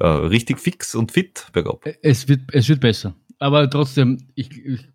äh, 0.00 0.06
richtig 0.06 0.58
fix 0.58 0.94
und 0.94 1.12
fit 1.12 1.46
bergab. 1.52 1.84
Es 2.02 2.28
wird, 2.28 2.42
es 2.52 2.68
wird 2.68 2.80
besser. 2.80 3.14
Aber 3.38 3.70
trotzdem, 3.70 4.18
ich, 4.34 4.50
ich, 4.64 4.88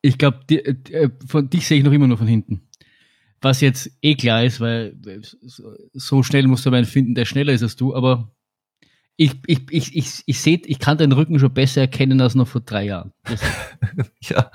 ich 0.00 0.18
glaube, 0.18 0.40
von 1.26 1.48
dich 1.50 1.66
sehe 1.66 1.78
ich 1.78 1.84
noch 1.84 1.92
immer 1.92 2.06
nur 2.06 2.18
von 2.18 2.26
hinten. 2.26 2.62
Was 3.42 3.60
jetzt 3.60 3.90
eh 4.02 4.14
klar 4.16 4.44
ist, 4.44 4.60
weil 4.60 4.96
so- 5.92 6.22
schnell 6.22 6.46
musst 6.46 6.66
du 6.66 6.70
einen 6.70 6.86
finden, 6.86 7.14
der 7.14 7.24
schneller 7.24 7.52
ist 7.52 7.62
als 7.62 7.76
du, 7.76 7.94
aber 7.94 8.30
ich, 9.20 9.32
ich, 9.46 9.60
ich, 9.70 9.96
ich, 9.96 10.22
ich 10.24 10.40
sehe, 10.40 10.62
ich 10.64 10.78
kann 10.78 10.96
deinen 10.96 11.12
Rücken 11.12 11.38
schon 11.38 11.52
besser 11.52 11.82
erkennen 11.82 12.22
als 12.22 12.34
noch 12.34 12.48
vor 12.48 12.62
drei 12.62 12.84
Jahren. 12.84 13.12
Ja, 14.22 14.50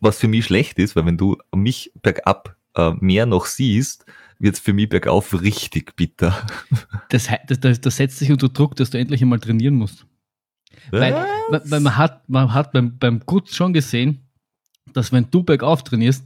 was 0.00 0.18
für 0.18 0.26
mich 0.26 0.46
schlecht 0.46 0.78
ist, 0.78 0.96
weil 0.96 1.06
wenn 1.06 1.16
du 1.16 1.36
mich 1.54 1.92
bergab 2.02 2.56
äh, 2.74 2.92
mehr 2.98 3.26
noch 3.26 3.46
siehst, 3.46 4.04
wird 4.38 4.56
es 4.56 4.60
für 4.60 4.72
mich 4.72 4.88
bergauf 4.88 5.40
richtig 5.40 5.94
bitter. 5.94 6.44
das, 7.10 7.28
das, 7.46 7.60
das, 7.60 7.80
das 7.80 7.96
setzt 7.96 8.18
sich 8.18 8.32
unter 8.32 8.48
Druck, 8.48 8.74
dass 8.76 8.90
du 8.90 8.98
endlich 8.98 9.22
einmal 9.22 9.38
trainieren 9.38 9.74
musst. 9.74 10.06
Weil, 10.90 11.14
weil, 11.50 11.62
weil 11.64 11.80
man 11.80 11.96
hat, 11.96 12.28
man 12.28 12.52
hat 12.52 12.72
beim, 12.72 12.98
beim 12.98 13.20
Gut 13.20 13.50
schon 13.50 13.72
gesehen, 13.72 14.26
dass 14.92 15.12
wenn 15.12 15.30
du 15.30 15.44
bergauf 15.44 15.84
trainierst, 15.84 16.24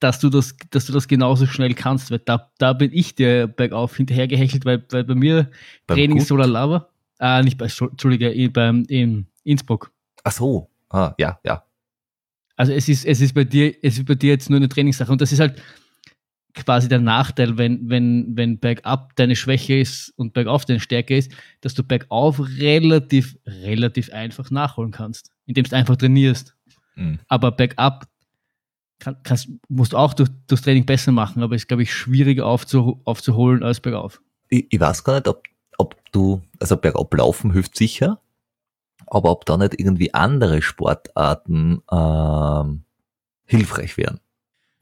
dass 0.00 0.20
du 0.20 0.28
das, 0.28 0.56
dass 0.70 0.86
du 0.86 0.92
das 0.92 1.08
genauso 1.08 1.46
schnell 1.46 1.74
kannst, 1.74 2.10
weil 2.10 2.18
da, 2.20 2.50
da 2.58 2.72
bin 2.72 2.90
ich 2.92 3.14
dir 3.14 3.46
bergauf 3.46 3.96
hinterhergehechelt, 3.96 4.64
weil, 4.64 4.84
weil 4.90 5.04
bei 5.04 5.14
mir 5.14 5.50
Beim 5.86 5.96
Training 5.96 6.18
Gut? 6.18 6.26
Solar 6.26 6.46
Lava, 6.46 6.88
ah, 7.18 7.42
nicht 7.42 7.58
bei, 7.58 7.66
Entschuldige, 7.66 8.50
beim, 8.50 8.84
in 8.88 9.26
Innsbruck. 9.44 9.90
Ach 10.24 10.32
so, 10.32 10.70
ah, 10.90 11.14
ja, 11.18 11.38
ja. 11.44 11.64
Also 12.56 12.72
es 12.72 12.88
ist, 12.88 13.04
es 13.04 13.20
ist 13.20 13.34
bei 13.34 13.44
dir, 13.44 13.74
es 13.82 13.98
ist 13.98 14.06
bei 14.06 14.14
dir 14.14 14.30
jetzt 14.30 14.50
nur 14.50 14.58
eine 14.58 14.68
Trainingssache 14.68 15.12
und 15.12 15.20
das 15.20 15.32
ist 15.32 15.40
halt 15.40 15.62
quasi 16.54 16.88
der 16.88 17.00
Nachteil, 17.00 17.58
wenn, 17.58 17.88
wenn, 17.88 18.34
wenn 18.34 18.58
bergab 18.58 19.14
deine 19.16 19.36
Schwäche 19.36 19.78
ist 19.78 20.12
und 20.16 20.32
bergauf 20.32 20.64
deine 20.64 20.80
Stärke 20.80 21.16
ist, 21.16 21.30
dass 21.60 21.74
du 21.74 21.82
bergauf 21.82 22.40
relativ, 22.58 23.36
relativ 23.46 24.10
einfach 24.12 24.50
nachholen 24.50 24.90
kannst, 24.90 25.30
indem 25.44 25.64
du 25.64 25.76
einfach 25.76 25.96
trainierst. 25.96 26.56
Hm. 26.94 27.18
Aber 27.28 27.52
bergab 27.52 28.08
kann, 28.98 29.16
kannst, 29.22 29.48
musst 29.68 29.94
auch 29.94 30.14
durch, 30.14 30.30
durchs 30.46 30.62
Training 30.62 30.86
besser 30.86 31.12
machen, 31.12 31.42
aber 31.42 31.54
ist, 31.54 31.68
glaube 31.68 31.82
ich, 31.82 31.92
schwieriger 31.92 32.46
aufzu, 32.46 33.00
aufzuholen 33.04 33.62
als 33.62 33.80
bergauf. 33.80 34.20
Ich, 34.48 34.66
ich 34.70 34.80
weiß 34.80 35.04
gar 35.04 35.14
nicht, 35.14 35.28
ob, 35.28 35.42
ob 35.78 35.96
du, 36.12 36.42
also 36.60 36.76
bergab 36.76 37.12
laufen 37.14 37.52
hilft 37.52 37.76
sicher, 37.76 38.20
aber 39.06 39.30
ob 39.30 39.44
da 39.44 39.56
nicht 39.56 39.78
irgendwie 39.78 40.14
andere 40.14 40.62
Sportarten 40.62 41.82
ähm, 41.90 42.84
hilfreich 43.44 43.96
wären. 43.96 44.20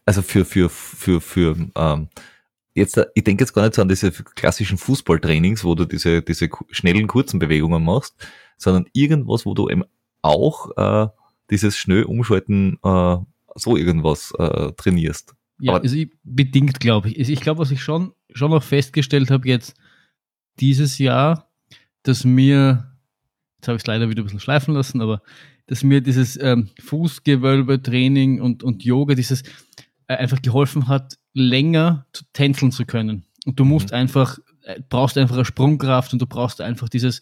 Also 0.06 0.22
für, 0.22 0.44
für, 0.44 0.68
für, 0.68 1.20
für 1.20 1.56
ähm, 1.74 2.08
jetzt, 2.74 2.96
äh, 2.96 3.06
ich 3.14 3.24
denke 3.24 3.42
jetzt 3.42 3.52
gar 3.52 3.62
nicht 3.62 3.74
so 3.74 3.82
an 3.82 3.88
diese 3.88 4.12
klassischen 4.12 4.78
Fußballtrainings, 4.78 5.64
wo 5.64 5.74
du 5.74 5.84
diese, 5.84 6.22
diese 6.22 6.48
schnellen, 6.70 7.06
kurzen 7.06 7.38
Bewegungen 7.38 7.84
machst, 7.84 8.14
sondern 8.58 8.86
irgendwas, 8.92 9.46
wo 9.46 9.54
du 9.54 9.68
eben 9.68 9.84
auch 10.22 10.76
äh, 10.76 11.08
dieses 11.50 11.76
schnell 11.76 12.04
umschalten, 12.04 12.78
äh, 12.82 13.16
so 13.54 13.76
irgendwas 13.76 14.32
äh, 14.38 14.72
trainierst. 14.72 15.34
Ja, 15.60 15.74
Aber- 15.74 15.82
also 15.82 15.96
ich, 15.96 16.10
bedingt, 16.24 16.80
glaube 16.80 17.08
ich. 17.10 17.18
Also 17.18 17.32
Ich 17.32 17.40
glaube, 17.40 17.60
was 17.60 17.70
ich 17.70 17.82
schon, 17.82 18.12
schon 18.32 18.50
noch 18.50 18.62
festgestellt 18.62 19.30
habe 19.30 19.48
jetzt 19.48 19.74
dieses 20.60 20.98
Jahr, 20.98 21.50
dass 22.02 22.24
mir, 22.24 22.92
jetzt 23.58 23.68
habe 23.68 23.76
ich 23.76 23.82
es 23.82 23.86
leider 23.86 24.08
wieder 24.10 24.22
ein 24.22 24.24
bisschen 24.24 24.40
schleifen 24.40 24.74
lassen, 24.74 25.00
aber 25.00 25.22
dass 25.66 25.82
mir 25.82 26.00
dieses 26.00 26.38
ähm, 26.42 26.68
Fußgewölbe-Training 26.82 28.40
und, 28.40 28.62
und 28.62 28.84
Yoga, 28.84 29.14
dieses 29.14 29.42
äh, 30.08 30.14
einfach 30.16 30.42
geholfen 30.42 30.88
hat, 30.88 31.16
länger 31.32 32.06
zu 32.12 32.24
tänzeln 32.32 32.72
zu 32.72 32.84
können. 32.84 33.24
Und 33.46 33.58
du 33.58 33.64
musst 33.64 33.90
Mhm. 33.90 33.96
einfach, 33.96 34.38
äh, 34.62 34.80
brauchst 34.88 35.16
einfach 35.18 35.36
eine 35.36 35.44
Sprungkraft 35.44 36.12
und 36.12 36.20
du 36.22 36.26
brauchst 36.26 36.60
einfach 36.60 36.88
dieses 36.88 37.20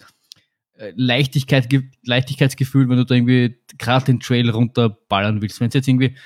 Leichtigkeit, 0.97 1.71
Ge- 1.71 1.91
Leichtigkeitsgefühl, 2.05 2.89
wenn 2.89 2.97
du 2.97 3.05
da 3.05 3.15
irgendwie 3.15 3.57
gerade 3.79 4.05
den 4.07 4.21
Trail 4.21 4.51
runterballern 4.51 5.41
willst. 5.43 5.61
Wenn 5.61 5.69
es 5.69 5.75
jetzt 5.75 5.89
irgendwie 5.89 6.17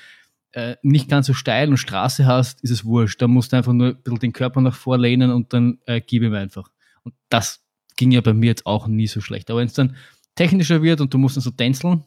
äh, 0.53 0.75
nicht 0.81 1.09
ganz 1.09 1.27
so 1.27 1.33
steil 1.33 1.69
und 1.69 1.77
Straße 1.77 2.25
hast, 2.25 2.63
ist 2.63 2.71
es 2.71 2.85
wurscht. 2.85 3.21
Da 3.21 3.27
musst 3.27 3.53
du 3.53 3.57
einfach 3.57 3.73
nur 3.73 3.89
ein 3.89 4.01
bisschen 4.01 4.19
den 4.19 4.33
Körper 4.33 4.61
nach 4.61 4.75
vorlehnen 4.75 5.31
und 5.31 5.53
dann 5.53 5.79
äh, 5.85 6.01
gib 6.01 6.23
ihm 6.23 6.33
einfach. 6.33 6.69
Und 7.03 7.13
das 7.29 7.63
ging 7.95 8.11
ja 8.11 8.21
bei 8.21 8.33
mir 8.33 8.47
jetzt 8.47 8.65
auch 8.65 8.87
nie 8.87 9.07
so 9.07 9.21
schlecht. 9.21 9.49
Aber 9.49 9.59
wenn 9.59 9.67
es 9.67 9.73
dann 9.73 9.95
technischer 10.35 10.81
wird 10.81 11.01
und 11.01 11.13
du 11.13 11.17
musst 11.17 11.35
dann 11.35 11.43
so 11.43 11.51
tänzeln, 11.51 12.03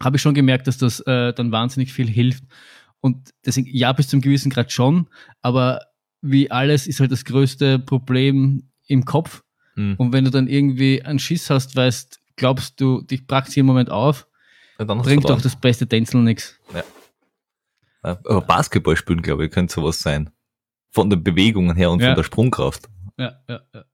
habe 0.00 0.16
ich 0.16 0.22
schon 0.22 0.34
gemerkt, 0.34 0.66
dass 0.66 0.78
das 0.78 1.00
äh, 1.00 1.32
dann 1.32 1.52
wahnsinnig 1.52 1.92
viel 1.92 2.08
hilft. 2.08 2.44
Und 3.00 3.30
deswegen, 3.44 3.68
ja, 3.70 3.92
bis 3.92 4.08
zum 4.08 4.20
gewissen 4.20 4.50
Grad 4.50 4.72
schon, 4.72 5.08
aber 5.42 5.80
wie 6.22 6.50
alles 6.50 6.86
ist 6.86 7.00
halt 7.00 7.12
das 7.12 7.24
größte 7.26 7.78
Problem 7.78 8.70
im 8.86 9.04
Kopf. 9.04 9.42
Hm. 9.76 9.94
Und 9.98 10.12
wenn 10.12 10.24
du 10.24 10.30
dann 10.30 10.46
irgendwie 10.48 11.02
einen 11.02 11.18
Schiss 11.18 11.50
hast, 11.50 11.74
weißt, 11.76 12.20
glaubst 12.36 12.80
du, 12.80 13.02
dich 13.02 13.26
brachst 13.26 13.56
im 13.56 13.66
Moment 13.66 13.90
auf, 13.90 14.26
du 14.78 14.84
bringt 14.86 15.28
doch 15.28 15.40
das 15.40 15.56
beste 15.56 15.86
Tänzeln 15.86 16.24
nichts. 16.24 16.58
Ja, 16.72 16.84
Aber 18.02 18.40
Basketball 18.42 18.96
spielen, 18.96 19.22
glaube 19.22 19.46
ich, 19.46 19.50
könnte 19.50 19.72
sowas 19.74 20.00
sein. 20.00 20.30
Von 20.90 21.10
den 21.10 21.24
Bewegungen 21.24 21.76
her 21.76 21.90
und 21.90 22.00
Ja. 22.00 22.08
von 22.08 22.16
der 22.16 22.22
Sprungkraft. 22.22 22.88
Ja, 23.18 23.32
ja, 23.48 23.60
ja. 23.72 23.84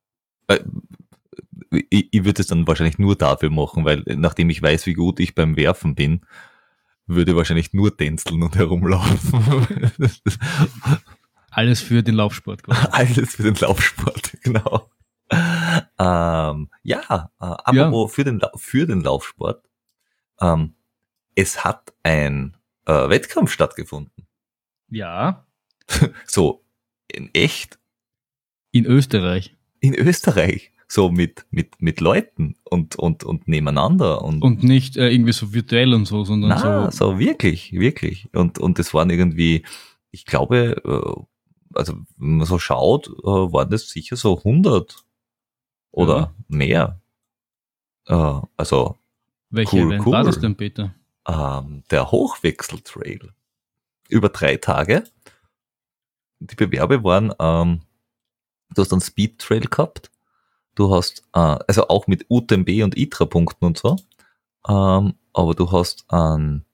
Ich, 1.88 2.08
ich 2.10 2.24
würde 2.24 2.42
es 2.42 2.48
dann 2.48 2.66
wahrscheinlich 2.66 2.98
nur 2.98 3.14
dafür 3.16 3.50
machen, 3.50 3.84
weil 3.84 4.02
nachdem 4.06 4.50
ich 4.50 4.60
weiß, 4.60 4.86
wie 4.86 4.94
gut 4.94 5.20
ich 5.20 5.34
beim 5.34 5.56
Werfen 5.56 5.94
bin, 5.94 6.22
würde 7.06 7.30
ich 7.32 7.36
wahrscheinlich 7.36 7.72
nur 7.72 7.96
tänzeln 7.96 8.42
und 8.42 8.56
herumlaufen. 8.56 9.66
Alles 11.50 11.80
für 11.80 12.02
den 12.02 12.14
Laufsport 12.14 12.62
quasi. 12.62 12.86
Alles 12.90 13.36
für 13.36 13.42
den 13.44 13.54
Laufsport, 13.54 14.36
genau. 14.42 14.90
Ähm, 15.98 16.70
ja, 16.82 17.30
äh, 17.40 17.44
apropos 17.44 18.12
für, 18.12 18.24
den, 18.24 18.40
für 18.56 18.86
den 18.86 19.02
Laufsport. 19.02 19.64
Ähm, 20.40 20.74
es 21.34 21.64
hat 21.64 21.92
ein 22.02 22.56
äh, 22.86 23.08
Wettkampf 23.08 23.52
stattgefunden. 23.52 24.26
Ja, 24.88 25.46
So 26.26 26.64
in 27.08 27.30
echt 27.34 27.78
in 28.72 28.86
Österreich. 28.86 29.56
in 29.80 29.94
Österreich. 29.94 30.72
So 30.86 31.08
mit, 31.08 31.46
mit, 31.52 31.80
mit 31.80 32.00
Leuten 32.00 32.56
und, 32.64 32.96
und, 32.96 33.22
und 33.22 33.46
nebeneinander 33.46 34.22
und, 34.22 34.42
Und 34.42 34.64
nicht 34.64 34.96
äh, 34.96 35.08
irgendwie 35.08 35.32
so 35.32 35.54
virtuell 35.54 35.94
und 35.94 36.06
so, 36.06 36.24
sondern 36.24 36.50
na, 36.50 36.90
so. 36.90 37.12
so 37.12 37.18
wirklich, 37.20 37.72
wirklich. 37.72 38.28
Und, 38.34 38.58
und 38.58 38.76
es 38.80 38.92
waren 38.92 39.08
irgendwie, 39.08 39.64
ich 40.10 40.26
glaube, 40.26 40.82
äh, 40.84 41.78
also 41.78 41.94
wenn 42.16 42.38
man 42.38 42.46
so 42.46 42.58
schaut, 42.58 43.06
äh, 43.06 43.22
waren 43.22 43.70
das 43.70 43.88
sicher 43.88 44.16
so 44.16 44.38
100 44.38 45.04
oder 45.90 46.34
mehr. 46.48 47.00
Äh, 48.06 48.40
also 48.56 48.98
Welche 49.50 49.76
cool, 49.76 49.86
Event 49.88 50.06
cool. 50.06 50.12
war 50.12 50.24
das 50.24 50.38
denn, 50.38 50.56
Peter? 50.56 50.94
ähm, 51.30 51.82
der 51.90 52.10
Hochwechseltrail 52.10 53.32
über 54.08 54.28
drei 54.28 54.56
Tage. 54.56 55.04
Die 56.40 56.56
Bewerbe 56.56 57.04
waren, 57.04 57.32
ähm, 57.38 57.82
du 58.74 58.82
hast 58.82 58.92
einen 58.92 59.02
Speed 59.02 59.38
Trail 59.38 59.60
gehabt, 59.60 60.10
du 60.74 60.94
hast, 60.94 61.22
äh, 61.34 61.58
also 61.66 61.88
auch 61.88 62.06
mit 62.06 62.26
UTMB 62.28 62.82
und 62.82 62.96
ITRA-Punkten 62.96 63.64
und 63.66 63.78
so, 63.78 63.96
ähm, 64.66 65.14
aber 65.32 65.54
du 65.54 65.70
hast 65.70 66.04
einen 66.08 66.64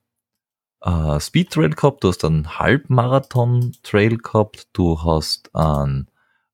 äh, 0.83 1.19
Speed 1.21 1.51
Trail 1.53 1.71
gehabt, 1.71 2.05
du 2.05 2.09
hast 2.09 2.25
einen 2.25 2.59
Halbmarathon 2.59 3.73
Trail 3.83 4.19
gehabt, 4.19 4.69
du 4.73 5.03
hast 5.03 5.55
einen 5.55 6.09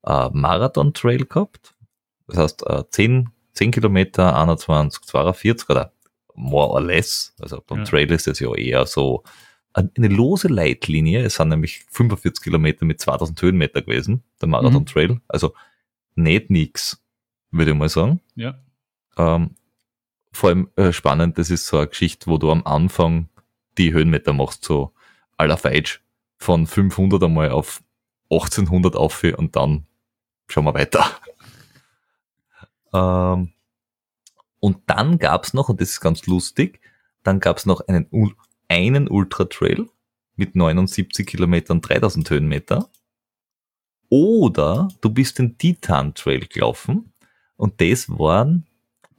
äh, 0.05 0.31
Marathon 0.31 0.94
Trail 0.94 1.27
gehabt, 1.27 1.75
das 2.28 2.37
heißt 2.38 2.66
äh, 2.66 2.85
10, 2.90 3.28
10 3.54 3.70
Kilometer, 3.70 4.37
21, 4.38 5.02
42 5.04 5.68
oder 5.70 5.92
more 6.35 6.68
or 6.70 6.80
less. 6.80 7.35
Also 7.40 7.62
beim 7.66 7.80
Ja. 7.80 7.85
Trail 7.85 8.11
ist 8.11 8.26
es 8.28 8.40
ja 8.40 8.54
eher 8.54 8.87
so 8.87 9.22
eine 9.74 10.08
lose 10.08 10.48
Leitlinie. 10.48 11.22
Es 11.24 11.37
sind 11.37 11.48
nämlich 11.48 11.85
45 11.90 12.42
Kilometer 12.42 12.85
mit 12.85 13.00
2000 13.00 13.40
Höhenmeter 13.40 13.82
gewesen, 13.82 14.22
der 14.40 14.48
Marathon 14.48 14.82
Mhm. 14.82 14.87
Trail. 14.87 15.20
Also 15.28 15.54
nicht 16.14 16.50
nix, 16.50 17.02
würde 17.50 17.70
ich 17.72 17.76
mal 17.76 17.88
sagen. 17.88 18.20
Ja. 18.35 18.58
Ähm, 19.16 19.54
vor 20.30 20.48
allem 20.50 20.68
äh, 20.76 20.92
spannend, 20.92 21.37
das 21.38 21.50
ist 21.50 21.66
so 21.66 21.78
eine 21.78 21.88
Geschichte, 21.88 22.26
wo 22.30 22.38
du 22.38 22.50
am 22.50 22.62
Anfang 22.66 23.28
die 23.78 23.92
Höhenmeter 23.92 24.32
machst, 24.32 24.64
so 24.64 24.92
la 25.38 25.56
Feitsch, 25.56 26.00
von 26.38 26.66
500 26.66 27.22
einmal 27.24 27.50
auf 27.50 27.82
1800 28.30 28.96
auf 28.96 29.22
und 29.37 29.56
dann 29.56 29.87
schauen 30.48 30.64
wir 30.64 30.74
weiter. 30.74 31.04
Ähm, 32.92 33.52
und 34.61 34.78
dann 34.87 35.18
gab's 35.18 35.55
noch, 35.55 35.68
und 35.68 35.81
das 35.81 35.90
ist 35.90 36.00
ganz 36.00 36.26
lustig, 36.26 36.81
dann 37.22 37.40
gab's 37.40 37.66
noch 37.66 37.81
einen, 37.88 38.09
einen 38.68 39.09
Ultra 39.09 39.44
Trail 39.44 39.88
mit 40.37 40.57
79 40.57 41.26
Kilometern, 41.26 41.81
3000 41.81 42.31
Höhenmeter. 42.31 42.88
Oder 44.09 44.88
du 45.00 45.11
bist 45.11 45.38
den 45.38 45.57
Titan 45.59 46.14
Trail 46.14 46.46
gelaufen 46.46 47.12
und 47.57 47.81
das 47.81 48.09
waren 48.09 48.66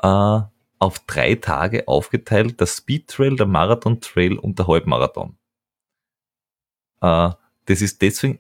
äh, 0.02 0.42
auf 0.80 1.00
drei 1.08 1.36
Tage 1.36 1.88
aufgeteilt 1.88 2.60
der 2.60 2.68
Speed 2.68 3.08
Trail, 3.08 3.36
der 3.36 3.48
Marathon 3.48 4.02
Trail 4.02 4.38
und 4.38 4.60
der 4.60 4.68
Halbmarathon. 4.68 5.38
Äh, 7.02 7.32
das 7.66 7.82
ist 7.82 8.02
deswegen 8.02 8.40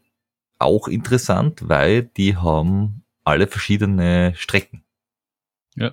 auch 0.60 0.88
interessant, 0.88 1.68
weil 1.68 2.04
die 2.04 2.36
haben 2.36 3.04
alle 3.24 3.48
verschiedene 3.48 4.34
Strecken. 4.36 4.83
Ja. 5.76 5.92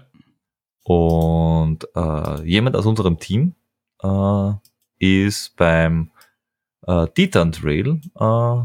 Und 0.83 1.87
äh, 1.95 2.43
jemand 2.45 2.77
aus 2.77 2.87
unserem 2.87 3.19
Team 3.19 3.55
äh, 4.03 4.53
ist 4.99 5.57
beim 5.57 6.11
äh, 6.87 7.07
Titan 7.09 7.53
Trail 7.53 8.01
äh, 8.15 8.63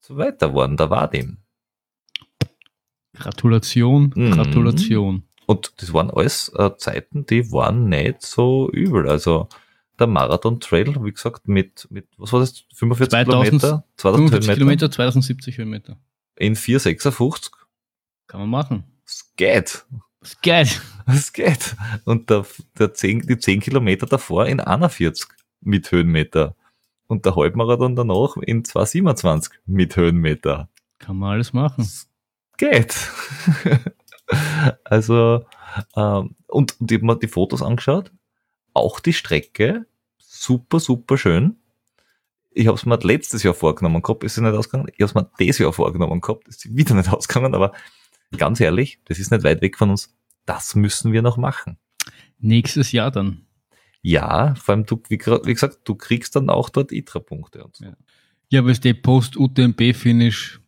Zweiter 0.00 0.48
geworden, 0.48 0.76
da 0.76 0.90
war 0.90 1.08
dem. 1.08 1.38
Gratulation, 3.14 4.12
Mhm. 4.16 4.32
Gratulation. 4.32 5.22
Und 5.46 5.72
das 5.76 5.92
waren 5.92 6.10
alles 6.10 6.48
äh, 6.56 6.70
Zeiten, 6.76 7.26
die 7.26 7.50
waren 7.52 7.88
nicht 7.88 8.22
so 8.22 8.70
übel. 8.70 9.08
Also 9.08 9.48
der 9.98 10.06
Marathon 10.06 10.60
Trail, 10.60 10.94
wie 11.04 11.12
gesagt, 11.12 11.46
mit, 11.46 11.86
mit 11.90 12.08
was 12.16 12.32
war 12.32 12.40
das, 12.40 12.64
45 12.74 13.10
2000 13.10 13.28
Kilometer, 13.50 13.84
2000 13.96 14.30
45 14.30 14.30
Höhenmeter, 14.30 14.54
Kilometer, 14.54 14.90
2070 14.90 15.58
Höhenmeter. 15.58 15.96
in 16.36 16.56
4,56. 16.56 17.50
Kann 18.26 18.40
man 18.40 18.50
machen. 18.50 18.84
Das 19.04 19.30
geht. 19.36 19.84
Das 20.22 20.30
ist 20.30 20.42
geil. 20.42 20.68
Das 21.06 21.32
geht. 21.32 21.76
Und 22.04 22.30
der, 22.30 22.46
der 22.78 22.94
10, 22.94 23.26
die 23.26 23.38
10 23.38 23.60
Kilometer 23.60 24.06
davor 24.06 24.46
in 24.46 24.60
41 24.60 25.26
mit 25.60 25.90
Höhenmeter. 25.90 26.54
Und 27.08 27.26
der 27.26 27.34
Halbmarathon 27.34 27.96
danach 27.96 28.36
in 28.36 28.62
2,27 28.62 29.50
mit 29.66 29.96
Höhenmeter. 29.96 30.68
Kann 30.98 31.16
man 31.16 31.32
alles 31.32 31.52
machen. 31.52 31.90
geht. 32.56 32.94
also, 34.84 35.44
ähm, 35.96 36.36
und, 36.46 36.80
und 36.80 36.90
ich 36.92 36.98
habe 36.98 37.06
mir 37.06 37.18
die 37.18 37.28
Fotos 37.28 37.60
angeschaut. 37.60 38.12
Auch 38.74 39.00
die 39.00 39.12
Strecke, 39.12 39.86
super, 40.18 40.78
super 40.78 41.18
schön. 41.18 41.56
Ich 42.52 42.68
habe 42.68 42.76
es 42.76 42.86
mir 42.86 42.98
letztes 42.98 43.42
Jahr 43.42 43.54
vorgenommen 43.54 44.02
gehabt, 44.02 44.22
ist 44.22 44.36
sie 44.36 44.42
nicht 44.42 44.54
ausgegangen. 44.54 44.88
Ich 44.94 45.02
habe 45.02 45.06
es 45.06 45.14
mir 45.14 45.30
dieses 45.40 45.58
Jahr 45.58 45.72
vorgenommen 45.72 46.20
gehabt, 46.20 46.46
ist 46.46 46.60
sie 46.60 46.76
wieder 46.76 46.94
nicht 46.94 47.08
ausgegangen. 47.12 47.54
Aber 47.54 47.72
ganz 48.36 48.60
ehrlich, 48.60 49.00
das 49.04 49.18
ist 49.18 49.30
nicht 49.30 49.44
weit 49.44 49.62
weg 49.62 49.78
von 49.78 49.90
uns. 49.90 50.14
Das 50.46 50.74
müssen 50.74 51.12
wir 51.12 51.22
noch 51.22 51.36
machen. 51.36 51.78
Nächstes 52.38 52.92
Jahr 52.92 53.10
dann. 53.10 53.46
Ja, 54.02 54.54
vor 54.56 54.74
allem, 54.74 54.86
du, 54.86 55.00
wie, 55.08 55.18
wie 55.18 55.52
gesagt, 55.54 55.80
du 55.84 55.94
kriegst 55.94 56.34
dann 56.34 56.50
auch 56.50 56.70
dort 56.70 56.90
ITRA-Punkte. 56.90 57.64
und 57.64 57.76
so. 57.76 57.84
Ja. 57.84 57.96
Ja, 58.50 58.60
aber 58.60 58.72
der 58.74 58.94
Post-UTMB-Finish 58.94 60.60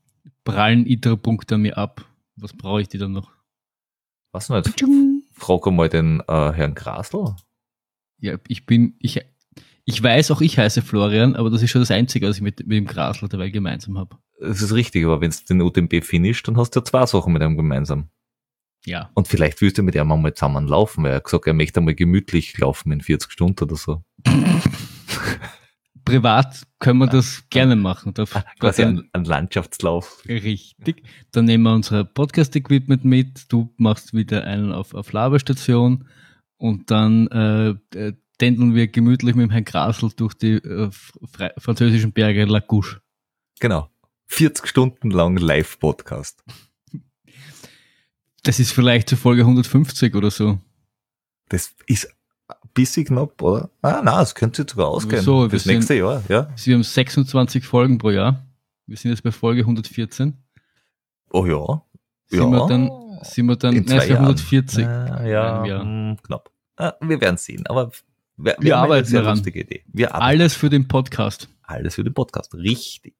prallen 0.44 0.86
ITRA-Punkte 0.86 1.56
an 1.56 1.62
mir 1.62 1.76
ab. 1.76 2.08
Was 2.36 2.52
brauche 2.52 2.80
ich 2.80 2.88
die 2.88 2.98
dann 2.98 3.12
noch? 3.12 3.32
Was 4.32 4.48
nicht? 4.48 4.84
Frag 5.32 5.66
einmal 5.66 5.88
den 5.88 6.20
äh, 6.20 6.52
Herrn 6.52 6.74
Grasl. 6.74 7.34
Ja, 8.18 8.38
ich 8.48 8.66
bin, 8.66 8.96
ich, 9.00 9.20
ich 9.84 10.02
weiß 10.02 10.30
auch, 10.30 10.40
ich 10.40 10.58
heiße 10.58 10.82
Florian, 10.82 11.36
aber 11.36 11.50
das 11.50 11.62
ist 11.62 11.70
schon 11.70 11.82
das 11.82 11.90
Einzige, 11.90 12.26
was 12.28 12.36
ich 12.36 12.42
mit, 12.42 12.66
mit 12.66 12.76
dem 12.78 12.86
Grasl 12.86 13.28
dabei 13.28 13.50
gemeinsam 13.50 13.98
habe. 13.98 14.16
Das 14.40 14.62
ist 14.62 14.72
richtig, 14.72 15.04
aber 15.04 15.20
wenn 15.20 15.30
du 15.30 15.36
den 15.48 15.60
UTMB 15.62 16.02
finisht, 16.02 16.48
dann 16.48 16.56
hast 16.56 16.70
du 16.70 16.80
ja 16.80 16.84
zwei 16.84 17.06
Sachen 17.06 17.32
mit 17.32 17.42
einem 17.42 17.56
gemeinsam. 17.56 18.08
Ja. 18.86 19.10
Und 19.14 19.28
vielleicht 19.28 19.60
willst 19.60 19.78
du 19.78 19.82
mit 19.82 19.94
ihm 19.94 20.10
einmal 20.10 20.34
zusammen 20.34 20.66
laufen, 20.66 21.04
weil 21.04 21.12
er 21.12 21.16
hat 21.16 21.24
gesagt, 21.24 21.46
er 21.46 21.54
möchte 21.54 21.80
einmal 21.80 21.94
gemütlich 21.94 22.56
laufen 22.58 22.92
in 22.92 23.00
40 23.00 23.30
Stunden 23.30 23.64
oder 23.64 23.76
so. 23.76 24.02
Privat 26.04 26.64
können 26.80 26.98
wir 26.98 27.06
das 27.06 27.44
gerne 27.48 27.76
machen. 27.76 28.12
Da, 28.12 28.26
Quasi 28.60 28.82
dann, 28.82 28.98
ein, 28.98 29.08
ein 29.12 29.24
Landschaftslauf. 29.24 30.22
richtig. 30.28 31.02
Dann 31.32 31.46
nehmen 31.46 31.64
wir 31.64 31.72
unser 31.72 32.04
Podcast-Equipment 32.04 33.06
mit. 33.06 33.50
Du 33.50 33.72
machst 33.78 34.12
wieder 34.12 34.44
einen 34.44 34.70
auf, 34.72 34.92
auf 34.92 35.12
Laberstation 35.12 36.06
und 36.58 36.90
dann 36.90 37.28
äh, 37.28 37.74
tändeln 38.38 38.74
wir 38.74 38.88
gemütlich 38.88 39.34
mit 39.34 39.44
dem 39.44 39.50
Herrn 39.50 39.64
Grasl 39.64 40.10
durch 40.16 40.34
die 40.34 40.54
äh, 40.54 40.90
französischen 41.58 42.12
Berge 42.12 42.44
La 42.44 42.60
Couche. 42.60 43.00
Genau. 43.60 43.88
40 44.26 44.66
Stunden 44.66 45.10
lang 45.10 45.36
Live-Podcast. 45.36 46.42
Das 48.42 48.58
ist 48.58 48.72
vielleicht 48.72 49.08
zur 49.08 49.18
Folge 49.18 49.42
150 49.42 50.14
oder 50.14 50.30
so. 50.30 50.58
Das 51.48 51.74
ist 51.86 52.08
ein 52.48 52.56
bisschen 52.74 53.04
knapp, 53.06 53.40
oder? 53.40 53.70
Ah, 53.82 54.02
nein, 54.04 54.18
das 54.18 54.34
könnte 54.34 54.62
sich 54.62 54.70
sogar 54.70 54.88
ausgehen. 54.88 55.22
So, 55.22 55.48
sind- 55.48 55.66
nächste 55.66 55.94
Jahr, 55.94 56.22
ja. 56.28 56.48
Wir 56.62 56.74
haben 56.74 56.82
26 56.82 57.64
Folgen 57.64 57.98
pro 57.98 58.10
Jahr. 58.10 58.44
Wir 58.86 58.96
sind 58.96 59.12
jetzt 59.12 59.22
bei 59.22 59.32
Folge 59.32 59.62
114. 59.62 60.36
Oh 61.30 61.46
ja. 61.46 61.82
Sind 62.26 62.40
ja. 62.40 62.50
wir 62.50 62.66
dann, 62.66 62.90
sind 63.22 63.46
wir 63.46 63.56
dann, 63.56 63.76
In 63.76 63.84
nein, 63.84 63.98
es 63.98 64.04
zwei 64.04 64.08
wäre 64.10 64.22
Jahren. 64.22 64.36
140. 64.36 64.86
Ah, 64.86 65.26
ja, 65.26 65.64
Jahr. 65.66 65.82
hm, 65.82 66.16
knapp. 66.22 66.50
Ah, 66.76 66.94
wir 67.00 67.20
werden 67.20 67.36
sehen, 67.36 67.66
aber 67.66 67.92
wir, 68.36 68.56
Wir 68.60 68.74
eine 68.76 68.82
arbeiten 68.82 69.06
sehr 69.08 69.20
daran. 69.22 69.36
lustige 69.36 69.60
Idee. 69.60 69.82
Wir 69.92 70.14
arbeiten 70.14 70.24
Alles 70.24 70.54
für 70.56 70.70
den 70.70 70.88
Podcast. 70.88 71.48
alles 71.62 71.94
für 71.94 72.04
den 72.04 72.14
Podcast. 72.14 72.54
Richtig. 72.54 73.14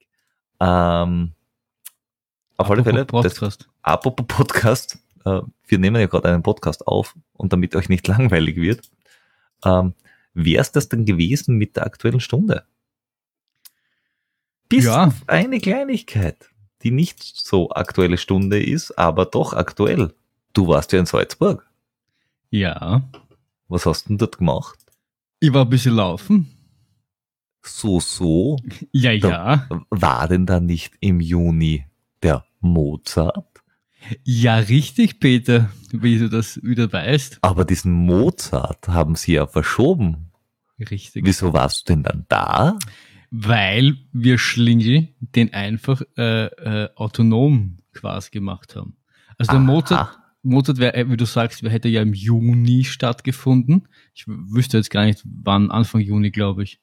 Ähm, 0.61 1.33
auf 2.57 2.70
alle 2.70 2.85
Fälle, 2.85 3.00
Apropos 3.03 3.22
das, 3.24 3.35
Podcast. 3.35 3.68
apropos 3.83 4.27
Podcast, 4.29 4.98
äh, 5.24 5.40
wir 5.66 5.79
nehmen 5.79 6.00
ja 6.00 6.07
gerade 6.07 6.29
einen 6.29 6.42
Podcast 6.42 6.87
auf 6.87 7.14
und 7.33 7.53
damit 7.53 7.74
euch 7.77 7.88
nicht 7.88 8.07
langweilig 8.09 8.57
wird, 8.57 8.90
ähm, 9.64 9.94
wär's 10.35 10.72
das 10.72 10.88
denn 10.88 11.05
gewesen 11.05 11.57
mit 11.57 11.77
der 11.77 11.87
aktuellen 11.87 12.20
Stunde? 12.20 12.64
Bis 14.68 14.85
Ja. 14.85 15.07
auf 15.07 15.14
eine 15.27 15.61
Kleinigkeit, 15.61 16.48
die 16.83 16.90
nicht 16.90 17.22
so 17.22 17.70
aktuelle 17.70 18.18
Stunde 18.18 18.62
ist, 18.62 18.92
aber 18.98 19.27
doch 19.27 19.53
aktuell. 19.53 20.12
Du 20.53 20.68
warst 20.68 20.92
ja 20.92 20.98
in 21.00 21.07
Salzburg. 21.07 21.66
Ja. 22.50 23.03
Was 23.68 23.87
hast 23.87 24.05
du 24.05 24.09
denn 24.11 24.18
dort 24.18 24.38
gemacht? 24.38 24.79
Ich 25.44 25.52
war 25.52 25.66
ein 25.66 25.68
bisschen 25.68 25.94
laufen. 25.94 26.46
So, 27.62 28.00
so. 28.00 28.57
Ja, 28.92 29.14
Da- 29.18 29.28
ja. 29.28 29.68
War 29.90 30.26
denn 30.26 30.46
da 30.46 30.59
nicht 30.59 30.94
im 31.00 31.20
Juni 31.20 31.85
der 32.22 32.46
Mozart? 32.61 33.46
Ja, 34.22 34.57
richtig, 34.57 35.20
Peter, 35.20 35.68
wie 35.92 36.18
du 36.18 36.30
das 36.30 36.62
wieder 36.62 36.90
weißt. 36.90 37.40
Aber 37.42 37.66
diesen 37.66 37.92
Mozart 37.92 38.88
haben 38.88 39.16
sie 39.16 39.35
ja 39.35 39.46
verschoben. 39.46 40.30
Richtig. 40.78 41.26
Wieso 41.26 41.52
warst 41.52 41.88
du 41.90 41.92
denn 41.92 42.02
dann 42.04 42.24
da? 42.30 42.78
Weil 43.30 43.98
wir 44.12 44.38
Schlingel 44.38 45.09
den 45.20 45.52
einfach 45.52 46.00
äh, 46.16 46.46
äh, 46.46 46.88
autonom 46.96 47.76
quasi 47.92 48.30
gemacht 48.30 48.76
haben. 48.76 48.96
Also 49.37 49.52
der 49.52 49.61
Aha. 49.61 49.66
Mozart, 49.66 50.18
Mozart 50.44 50.78
wäre, 50.78 51.11
wie 51.11 51.16
du 51.16 51.24
sagst, 51.24 51.62
hätte 51.62 51.88
ja 51.88 52.02
im 52.02 52.12
Juni 52.12 52.85
stattgefunden. 52.85 53.88
Ich 54.14 54.24
wüsste 54.26 54.76
jetzt 54.76 54.90
gar 54.90 55.04
nicht, 55.04 55.22
wann, 55.24 55.70
Anfang 55.70 56.00
Juni, 56.00 56.30
glaube 56.30 56.62
ich. 56.62 56.80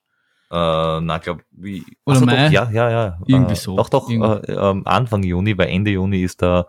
Äh, 0.52 1.00
na, 1.02 1.18
glaub, 1.20 1.42
wie. 1.52 1.86
Oder 2.06 2.18
Ach 2.18 2.20
so, 2.20 2.26
Mai? 2.26 2.46
Doch, 2.46 2.52
ja, 2.52 2.72
ja, 2.72 2.90
ja. 2.90 3.20
Irgendwie 3.26 3.54
äh, 3.54 3.56
so. 3.56 3.78
Doch, 3.78 3.90
doch, 3.90 4.10
äh, 4.10 4.16
ähm, 4.16 4.82
Anfang 4.86 5.24
Juni, 5.24 5.58
weil 5.58 5.70
Ende 5.70 5.92
Juni 5.92 6.24
ist 6.24 6.42
der 6.42 6.68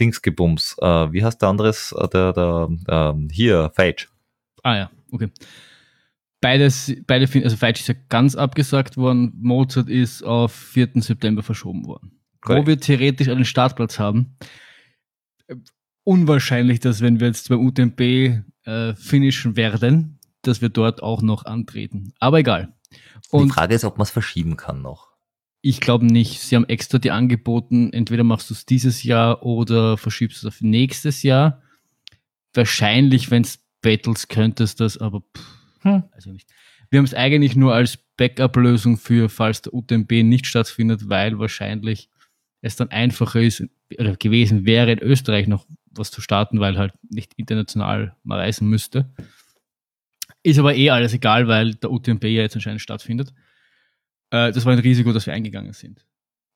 Dingsgebums. 0.00 0.76
Äh, 0.80 1.12
wie 1.12 1.24
heißt 1.24 1.40
der 1.40 1.50
anderes? 1.50 1.92
Äh, 1.92 2.08
der, 2.08 2.32
der, 2.32 2.68
ähm, 2.88 3.28
hier, 3.30 3.70
Feitsch. 3.74 4.08
Ah 4.62 4.76
ja, 4.76 4.90
okay. 5.12 5.30
Beides, 6.40 6.92
beide, 7.06 7.28
also 7.44 7.56
Feitsch 7.56 7.80
ist 7.80 7.88
ja 7.88 7.94
ganz 8.08 8.34
abgesagt 8.34 8.96
worden, 8.96 9.32
Mozart 9.40 9.88
ist 9.88 10.22
auf 10.22 10.52
4. 10.52 10.90
September 10.96 11.42
verschoben 11.42 11.86
worden. 11.86 12.20
Wo 12.42 12.48
Korrekt. 12.48 12.66
wir 12.66 12.80
theoretisch 12.80 13.28
einen 13.28 13.44
Startplatz 13.44 13.98
haben. 13.98 14.36
Äh, 16.06 16.10
Unwahrscheinlich, 16.10 16.80
dass 16.80 17.00
wenn 17.00 17.20
wir 17.20 17.26
jetzt 17.26 17.48
beim 17.48 17.60
UTMB 17.66 18.00
äh, 18.64 18.94
finishen 18.94 19.56
werden, 19.56 20.18
dass 20.42 20.60
wir 20.60 20.68
dort 20.68 21.02
auch 21.02 21.22
noch 21.22 21.44
antreten. 21.44 22.12
Aber 22.20 22.38
egal. 22.38 22.72
Die 22.92 22.98
Und 23.30 23.50
Frage 23.50 23.74
ist, 23.74 23.84
ob 23.84 23.98
man 23.98 24.04
es 24.04 24.10
verschieben 24.10 24.56
kann 24.56 24.82
noch. 24.82 25.08
ich 25.62 25.80
glaube 25.80 26.06
nicht. 26.06 26.40
Sie 26.40 26.54
haben 26.54 26.68
extra 26.68 26.98
dir 26.98 27.14
angeboten, 27.14 27.92
entweder 27.92 28.22
machst 28.22 28.50
du 28.50 28.54
es 28.54 28.64
dieses 28.66 29.02
Jahr 29.02 29.42
oder 29.44 29.96
verschiebst 29.96 30.38
es 30.38 30.44
auf 30.44 30.60
nächstes 30.60 31.22
Jahr. 31.24 31.60
Wahrscheinlich, 32.54 33.30
wenn 33.30 33.42
es 33.42 33.58
Battles 33.82 34.28
könntest 34.28 34.80
das, 34.80 34.98
aber 34.98 35.20
pff, 35.36 35.44
Hm. 35.82 36.04
also 36.12 36.30
nicht. 36.32 36.48
Wir 36.90 36.98
haben 36.98 37.04
es 37.04 37.14
eigentlich 37.14 37.54
nur 37.56 37.74
als 37.74 37.98
Backup-Lösung 38.16 38.96
für, 38.96 39.28
falls 39.28 39.62
der 39.62 39.74
UTMB 39.74 40.10
nicht 40.22 40.46
stattfindet, 40.46 41.08
weil 41.08 41.38
wahrscheinlich 41.38 42.08
es 42.60 42.76
dann 42.76 42.88
einfacher 42.90 43.40
ist 43.40 43.64
oder 43.98 44.16
gewesen 44.16 44.64
wäre, 44.66 44.92
in 44.92 44.98
Österreich 45.00 45.46
noch 45.48 45.66
was 45.98 46.10
zu 46.10 46.20
starten, 46.20 46.60
weil 46.60 46.78
halt 46.78 46.94
nicht 47.02 47.34
international 47.36 48.16
mal 48.22 48.38
reisen 48.38 48.68
müsste. 48.68 49.12
Ist 50.42 50.58
aber 50.58 50.74
eh 50.74 50.90
alles 50.90 51.12
egal, 51.12 51.48
weil 51.48 51.74
der 51.74 51.90
UTMB 51.90 52.24
ja 52.24 52.42
jetzt 52.42 52.54
anscheinend 52.54 52.80
stattfindet. 52.80 53.32
Äh, 54.30 54.52
das 54.52 54.64
war 54.64 54.72
ein 54.72 54.78
Risiko, 54.78 55.12
das 55.12 55.26
wir 55.26 55.34
eingegangen 55.34 55.72
sind. 55.72 56.06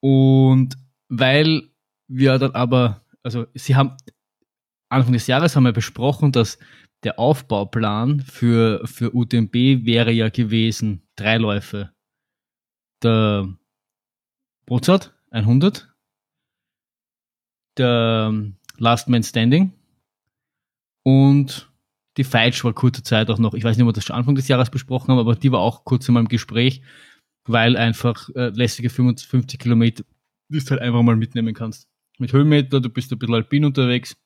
Und 0.00 0.76
weil 1.08 1.70
wir 2.08 2.38
dann 2.38 2.52
aber, 2.52 3.04
also 3.22 3.46
sie 3.54 3.76
haben 3.76 3.96
Anfang 4.88 5.12
des 5.12 5.26
Jahres 5.26 5.54
haben 5.54 5.64
wir 5.64 5.72
besprochen, 5.72 6.32
dass 6.32 6.58
der 7.04 7.18
Aufbauplan 7.18 8.20
für, 8.20 8.86
für 8.86 9.14
UTMB 9.14 9.54
wäre 9.84 10.10
ja 10.10 10.28
gewesen, 10.28 11.02
drei 11.16 11.38
Läufe. 11.38 11.92
Der 13.02 13.48
Mozart 14.68 15.14
100, 15.30 15.94
der 17.78 18.52
Last 18.80 19.08
Man 19.08 19.22
Standing 19.22 19.72
und 21.02 21.70
die 22.16 22.24
Feitsch 22.24 22.64
war 22.64 22.72
kurze 22.72 23.02
Zeit 23.02 23.30
auch 23.30 23.38
noch, 23.38 23.54
ich 23.54 23.62
weiß 23.62 23.76
nicht, 23.76 23.84
ob 23.84 23.88
wir 23.88 23.92
das 23.92 24.04
schon 24.04 24.16
Anfang 24.16 24.34
des 24.34 24.48
Jahres 24.48 24.70
besprochen 24.70 25.08
haben, 25.08 25.18
aber 25.18 25.36
die 25.36 25.52
war 25.52 25.60
auch 25.60 25.84
kurz 25.84 26.08
in 26.08 26.14
meinem 26.14 26.28
Gespräch, 26.28 26.82
weil 27.44 27.76
einfach 27.76 28.28
äh, 28.34 28.48
lästige 28.48 28.90
55 28.90 29.58
Kilometer, 29.58 30.04
die 30.48 30.58
du 30.58 30.70
halt 30.70 30.80
einfach 30.80 31.02
mal 31.02 31.16
mitnehmen 31.16 31.54
kannst. 31.54 31.88
Mit 32.18 32.32
Höhenmeter, 32.32 32.80
du 32.80 32.88
bist 32.88 33.12
ein 33.12 33.18
bisschen 33.18 33.34
alpin 33.34 33.64
unterwegs. 33.64 34.16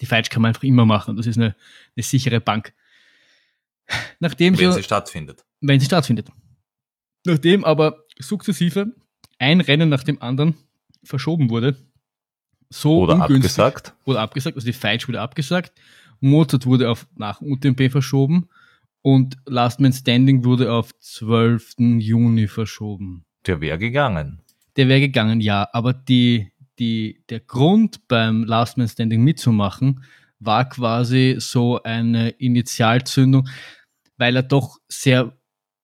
Die 0.00 0.06
Feitsch 0.06 0.30
kann 0.30 0.42
man 0.42 0.50
einfach 0.50 0.64
immer 0.64 0.84
machen. 0.84 1.16
Das 1.16 1.26
ist 1.26 1.36
eine, 1.36 1.54
eine 1.96 2.02
sichere 2.02 2.40
Bank. 2.40 2.72
Nachdem 4.18 4.58
Wenn 4.58 4.72
so, 4.72 4.78
sie 4.78 4.82
stattfindet. 4.82 5.44
wenn 5.60 5.78
sie 5.78 5.86
stattfindet. 5.86 6.28
Nachdem 7.24 7.64
aber 7.64 8.04
sukzessive 8.18 8.92
ein 9.38 9.60
Rennen 9.60 9.88
nach 9.88 10.02
dem 10.02 10.20
anderen 10.20 10.56
verschoben 11.04 11.50
wurde, 11.50 11.76
so 12.70 13.02
Oder 13.02 13.14
ungünstig, 13.14 13.58
abgesagt. 13.58 13.94
wurde 14.04 14.20
abgesagt, 14.20 14.56
also 14.56 14.66
die 14.66 14.72
Feitsch 14.72 15.08
wurde 15.08 15.20
abgesagt, 15.20 15.72
Mozart 16.20 16.66
wurde 16.66 16.90
auf 16.90 17.06
nach 17.16 17.40
UTMB 17.40 17.90
verschoben 17.90 18.48
und 19.02 19.36
Last 19.46 19.80
Man 19.80 19.92
Standing 19.92 20.44
wurde 20.44 20.72
auf 20.72 20.90
12. 20.98 21.74
Juni 21.98 22.48
verschoben. 22.48 23.24
Der 23.46 23.60
wäre 23.60 23.78
gegangen. 23.78 24.42
Der 24.76 24.88
wäre 24.88 25.00
gegangen, 25.00 25.40
ja, 25.40 25.68
aber 25.72 25.92
die, 25.92 26.52
die, 26.78 27.22
der 27.28 27.40
Grund 27.40 28.08
beim 28.08 28.44
Last 28.44 28.78
Man 28.78 28.88
Standing 28.88 29.22
mitzumachen 29.22 30.02
war 30.38 30.68
quasi 30.68 31.36
so 31.38 31.82
eine 31.82 32.30
Initialzündung, 32.30 33.48
weil 34.16 34.36
er 34.36 34.42
doch 34.42 34.78
sehr 34.88 35.36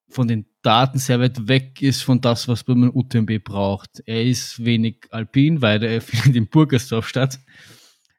von 0.09 0.29
den 0.29 0.47
Daten 0.63 0.99
sehr 0.99 1.21
weit 1.21 1.49
weg 1.49 1.83
ist 1.83 2.03
von 2.03 2.21
das, 2.21 2.47
was 2.49 2.67
man 2.67 2.91
UTMB 2.91 3.43
braucht. 3.43 4.03
Er 4.07 4.25
ist 4.25 4.65
wenig 4.65 5.07
alpin, 5.11 5.61
weil 5.61 5.83
er 5.83 6.01
findet 6.01 6.37
in 6.37 6.49
Burgersdorf 6.49 7.09
statt. 7.09 7.41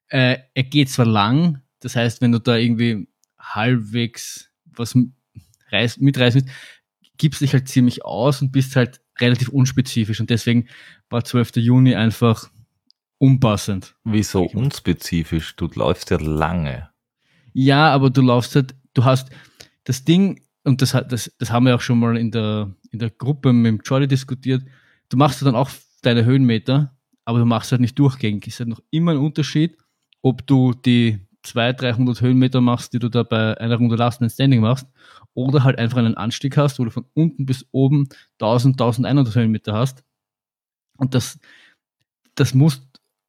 Äh, 0.07 0.37
er 0.53 0.63
geht 0.63 0.89
zwar 0.89 1.05
lang, 1.05 1.61
das 1.79 1.95
heißt, 1.95 2.21
wenn 2.21 2.31
du 2.33 2.39
da 2.39 2.55
irgendwie 2.57 3.07
halbwegs 3.39 4.49
was 4.75 4.95
m- 4.95 5.13
reißt, 5.71 6.01
mitreißen 6.01 6.41
willst, 6.41 6.53
gibst 7.17 7.41
dich 7.41 7.53
halt 7.53 7.67
ziemlich 7.69 8.03
aus 8.05 8.41
und 8.41 8.51
bist 8.51 8.75
halt 8.75 9.01
relativ 9.19 9.49
unspezifisch 9.49 10.19
und 10.19 10.29
deswegen 10.29 10.67
war 11.09 11.23
12. 11.23 11.57
Juni 11.57 11.95
einfach 11.95 12.49
unpassend. 13.19 13.95
Wieso 14.03 14.43
unspezifisch? 14.43 15.55
Du 15.55 15.67
läufst 15.75 16.09
ja 16.09 16.17
lange. 16.19 16.89
Ja, 17.53 17.91
aber 17.93 18.09
du 18.09 18.21
laufst 18.21 18.55
halt, 18.55 18.75
du 18.93 19.05
hast 19.05 19.29
das 19.83 20.03
Ding, 20.03 20.41
und 20.63 20.81
das, 20.81 20.91
das, 20.91 21.31
das 21.37 21.51
haben 21.51 21.65
wir 21.65 21.75
auch 21.75 21.81
schon 21.81 21.99
mal 21.99 22.17
in 22.17 22.31
der, 22.31 22.73
in 22.91 22.99
der 22.99 23.09
Gruppe 23.09 23.51
mit 23.53 23.67
dem 23.67 23.81
Jordi 23.83 24.07
diskutiert, 24.07 24.63
du 25.09 25.17
machst 25.17 25.41
dann 25.41 25.55
auch 25.55 25.69
deine 26.01 26.25
Höhenmeter, 26.25 26.95
aber 27.25 27.39
du 27.39 27.45
machst 27.45 27.71
halt 27.71 27.81
nicht 27.81 27.97
durchgängig. 27.99 28.47
Es 28.47 28.55
ist 28.55 28.59
halt 28.59 28.69
noch 28.69 28.81
immer 28.89 29.11
ein 29.11 29.17
Unterschied, 29.17 29.77
ob 30.21 30.45
du 30.47 30.73
die 30.73 31.19
200, 31.43 31.81
300 31.81 32.21
Höhenmeter 32.21 32.61
machst, 32.61 32.93
die 32.93 32.99
du 32.99 33.09
da 33.09 33.23
bei 33.23 33.57
einer 33.59 33.75
Runde 33.75 33.95
Last 33.95 34.21
Man 34.21 34.29
Standing 34.29 34.61
machst, 34.61 34.87
oder 35.33 35.63
halt 35.63 35.79
einfach 35.79 35.97
einen 35.97 36.15
Anstieg 36.15 36.57
hast, 36.57 36.79
wo 36.79 36.85
du 36.85 36.91
von 36.91 37.05
unten 37.13 37.45
bis 37.45 37.65
oben 37.71 38.07
1000, 38.39 38.79
1100 38.79 39.35
Höhenmeter 39.35 39.73
hast. 39.73 40.03
Und 40.97 41.15
das, 41.15 41.39
das 42.35 42.53
musst 42.53 42.83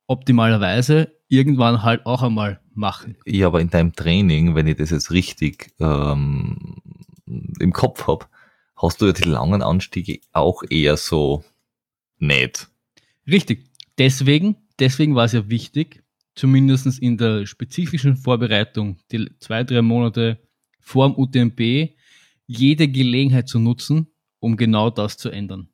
optimalerweise 0.07 1.13
irgendwann 1.29 1.83
halt 1.83 2.07
auch 2.07 2.23
einmal 2.23 2.61
machen. 2.75 3.17
Ja, 3.25 3.47
aber 3.47 3.61
in 3.61 3.71
deinem 3.71 3.93
Training, 3.95 4.55
wenn 4.55 4.67
ich 4.67 4.77
das 4.77 4.91
jetzt 4.91 5.11
richtig 5.11 5.73
ähm, 5.81 6.77
im 7.27 7.73
Kopf 7.73 8.07
hab, 8.07 8.29
hast 8.77 9.01
du 9.01 9.07
ja 9.07 9.13
die 9.13 9.29
langen 9.29 9.63
Anstiege 9.63 10.21
auch 10.33 10.63
eher 10.69 10.97
so 10.97 11.45
nicht. 12.19 12.69
Richtig. 13.27 13.65
Deswegen, 13.99 14.57
deswegen 14.79 15.15
war 15.15 15.25
es 15.25 15.33
ja 15.33 15.49
wichtig, 15.49 16.03
zumindest 16.35 16.99
in 16.99 17.17
der 17.17 17.47
spezifischen 17.47 18.17
Vorbereitung, 18.17 18.99
die 19.13 19.31
zwei, 19.39 19.65
drei 19.65 19.83
Monate 19.83 20.39
vor 20.81 21.09
dem 21.09 21.19
UTMB, 21.19 21.95
jede 22.47 22.89
Gelegenheit 22.89 23.49
zu 23.49 23.59
nutzen, 23.59 24.09
um 24.41 24.57
genau 24.57 24.91
das 24.91 25.17
zu 25.17 25.31
ändern. 25.31 25.69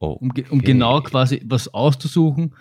Oh, 0.00 0.12
Um, 0.12 0.30
um 0.30 0.58
okay. 0.58 0.66
genau 0.66 1.02
quasi 1.02 1.42
was 1.44 1.74
auszusuchen, 1.74 2.54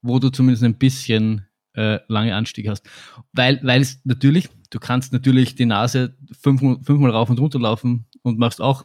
wo 0.00 0.20
du 0.20 0.30
zumindest 0.30 0.62
ein 0.62 0.78
bisschen 0.78 1.46
äh, 1.74 1.98
lange 2.06 2.34
Anstiege 2.34 2.70
hast. 2.70 2.88
Weil, 3.32 3.60
weil 3.62 3.82
es 3.82 4.00
natürlich, 4.04 4.48
du 4.74 4.80
kannst 4.80 5.12
natürlich 5.12 5.54
die 5.54 5.66
Nase 5.66 6.16
fünf, 6.40 6.60
fünfmal 6.84 7.12
rauf 7.12 7.30
und 7.30 7.38
runter 7.38 7.60
laufen 7.60 8.06
und 8.22 8.38
machst 8.38 8.60
auch 8.60 8.84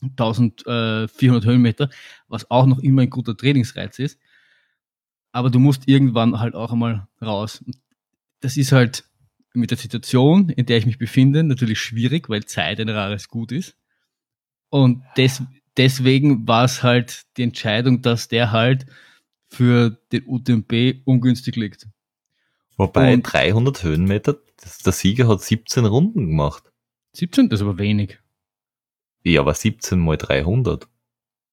1400 0.00 1.44
Höhenmeter, 1.44 1.90
was 2.28 2.50
auch 2.50 2.66
noch 2.66 2.78
immer 2.78 3.02
ein 3.02 3.10
guter 3.10 3.36
Trainingsreiz 3.36 3.98
ist. 3.98 4.18
Aber 5.30 5.50
du 5.50 5.58
musst 5.58 5.86
irgendwann 5.86 6.40
halt 6.40 6.54
auch 6.54 6.72
einmal 6.72 7.08
raus. 7.20 7.62
Das 8.40 8.56
ist 8.56 8.72
halt 8.72 9.04
mit 9.54 9.70
der 9.70 9.78
Situation, 9.78 10.48
in 10.48 10.64
der 10.66 10.78
ich 10.78 10.86
mich 10.86 10.98
befinde, 10.98 11.44
natürlich 11.44 11.78
schwierig, 11.78 12.28
weil 12.30 12.44
Zeit 12.46 12.80
ein 12.80 12.88
rares 12.88 13.28
Gut 13.28 13.52
ist. 13.52 13.76
Und 14.70 15.02
des, 15.18 15.42
deswegen 15.76 16.48
war 16.48 16.64
es 16.64 16.82
halt 16.82 17.24
die 17.36 17.42
Entscheidung, 17.42 18.00
dass 18.00 18.28
der 18.28 18.50
halt 18.50 18.86
für 19.48 19.98
den 20.10 20.24
UTMB 20.26 21.02
ungünstig 21.04 21.56
liegt. 21.56 21.86
Wobei 22.78 23.14
Und- 23.14 23.22
300 23.22 23.82
Höhenmeter, 23.84 24.38
das, 24.62 24.78
der 24.78 24.92
Sieger 24.92 25.28
hat 25.28 25.42
17 25.42 25.84
Runden 25.84 26.26
gemacht. 26.28 26.72
17, 27.14 27.48
das 27.50 27.60
ist 27.60 27.66
aber 27.66 27.78
wenig. 27.78 28.18
Ja, 29.24 29.40
aber 29.42 29.54
17 29.54 29.98
mal 29.98 30.16
300. 30.16 30.88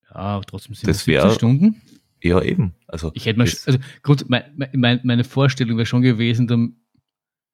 Ja, 0.10 0.16
aber 0.16 0.46
trotzdem 0.46 0.74
sind 0.76 0.88
Das 0.88 0.98
das 0.98 1.06
17 1.06 1.24
wär- 1.24 1.32
Stunden. 1.36 1.82
Ja, 2.22 2.42
eben. 2.42 2.76
Also, 2.88 3.12
Ich 3.14 3.26
hätte 3.26 3.38
mal, 3.40 3.46
also 3.48 3.80
Grund, 4.02 4.30
mein, 4.30 4.70
mein, 4.74 5.00
meine 5.04 5.24
Vorstellung 5.24 5.78
wäre 5.78 5.86
schon 5.86 6.02
gewesen, 6.02 6.48
dann, 6.48 6.76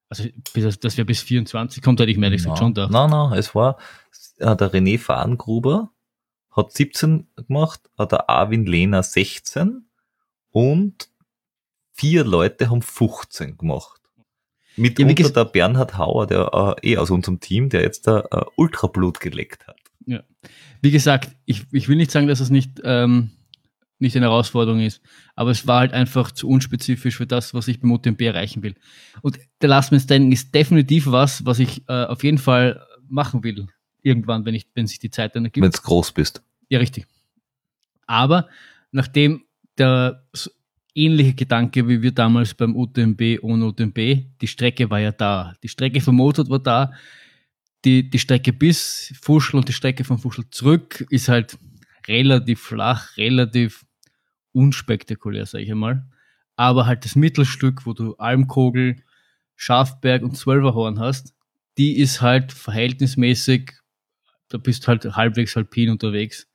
also 0.09 0.23
bis, 0.53 0.79
dass 0.79 0.97
wir 0.97 1.05
bis 1.05 1.21
24 1.21 1.83
kommt, 1.83 1.99
hätte 1.99 2.09
ich 2.11 2.17
mir 2.17 2.27
ehrlich 2.27 2.41
gesagt 2.41 2.57
schon 2.59 2.73
gedacht. 2.73 2.91
Nein, 2.91 3.09
nein, 3.09 3.33
es 3.37 3.53
war, 3.53 3.77
äh, 4.37 4.55
der 4.55 4.71
René 4.73 4.97
Fahrengruber 4.97 5.91
hat 6.49 6.71
17 6.71 7.27
gemacht, 7.35 7.89
hat 7.97 8.11
der 8.11 8.29
Arvin 8.29 8.65
Lehner 8.65 9.03
16 9.03 9.87
und 10.49 11.09
vier 11.91 12.23
Leute 12.23 12.69
haben 12.69 12.81
15 12.81 13.57
gemacht. 13.57 14.01
Mit 14.77 14.99
Ja, 14.99 15.05
der 15.05 15.45
Bernhard 15.45 15.97
Hauer, 15.97 16.27
der 16.27 16.75
äh, 16.83 16.91
eh 16.91 16.97
aus 16.97 17.09
unserem 17.09 17.39
Team, 17.39 17.69
der 17.69 17.81
jetzt 17.81 18.07
da 18.07 18.25
äh, 18.31 18.43
Ultrablut 18.55 19.19
geleckt 19.19 19.67
hat. 19.67 19.77
Wie 20.85 20.91
gesagt, 20.91 21.35
ich, 21.45 21.63
ich 21.71 21.87
will 21.89 21.95
nicht 21.95 22.11
sagen, 22.11 22.27
dass 22.27 22.39
es 22.39 22.51
nicht, 22.51 22.79
ähm, 22.83 23.31
nicht 23.97 24.15
eine 24.15 24.27
Herausforderung 24.27 24.81
ist, 24.81 25.01
aber 25.35 25.49
es 25.49 25.65
war 25.65 25.79
halt 25.79 25.93
einfach 25.93 26.31
zu 26.31 26.47
unspezifisch 26.47 27.17
für 27.17 27.25
das, 27.25 27.55
was 27.55 27.67
ich 27.67 27.79
beim 27.79 27.91
UTMB 27.91 28.21
erreichen 28.21 28.61
will. 28.61 28.75
Und 29.23 29.39
der 29.61 29.69
Last 29.69 29.91
Man 29.91 29.99
Standing 29.99 30.31
ist 30.31 30.53
definitiv 30.53 31.07
was, 31.07 31.43
was 31.43 31.57
ich 31.57 31.81
äh, 31.87 32.05
auf 32.05 32.23
jeden 32.23 32.37
Fall 32.37 32.85
machen 33.07 33.43
will. 33.43 33.65
Irgendwann, 34.03 34.45
wenn, 34.45 34.53
ich, 34.53 34.67
wenn 34.75 34.85
sich 34.85 34.99
die 34.99 35.09
Zeit 35.09 35.35
dann 35.35 35.45
ergibt. 35.45 35.63
Wenn 35.63 35.71
du 35.71 35.81
groß 35.81 36.11
bist. 36.11 36.43
Ja, 36.69 36.77
richtig. 36.77 37.07
Aber 38.05 38.47
nachdem 38.91 39.45
der 39.79 40.23
s- 40.95 41.01
ähnliche 41.03 41.33
Gedanke 41.33 41.87
wie 41.87 42.01
wir 42.01 42.11
damals 42.11 42.53
beim 42.53 42.75
UTMB 42.75 43.39
ohne 43.43 43.65
UTMB, 43.67 43.97
die 44.41 44.47
Strecke 44.47 44.89
war 44.89 44.99
ja 44.99 45.11
da. 45.11 45.53
Die 45.63 45.69
Strecke 45.69 46.01
vom 46.01 46.15
Mozart 46.15 46.49
war 46.49 46.59
da. 46.59 46.93
Die, 47.85 48.09
die 48.09 48.19
Strecke 48.19 48.53
bis 48.53 49.13
Fuschel 49.21 49.57
und 49.57 49.67
die 49.69 49.73
Strecke 49.73 50.03
von 50.03 50.17
Fuschel 50.17 50.45
zurück 50.49 51.05
ist 51.09 51.29
halt 51.29 51.57
relativ 52.07 52.61
flach, 52.61 53.15
relativ 53.17 53.85
unspektakulär, 54.53 55.45
sage 55.45 55.63
ich 55.65 55.71
einmal. 55.71 56.05
Aber 56.55 56.85
halt 56.87 57.05
das 57.05 57.15
Mittelstück, 57.15 57.85
wo 57.85 57.93
du 57.93 58.15
Almkogel, 58.17 58.97
Schafberg 59.55 60.23
und 60.23 60.37
Zwölferhorn 60.37 60.99
hast, 60.99 61.33
die 61.77 61.97
ist 61.99 62.21
halt 62.21 62.51
verhältnismäßig, 62.53 63.73
da 64.49 64.57
bist 64.57 64.83
du 64.83 64.87
halt 64.87 65.05
halbwegs 65.15 65.57
alpin 65.57 65.89
unterwegs. 65.89 66.47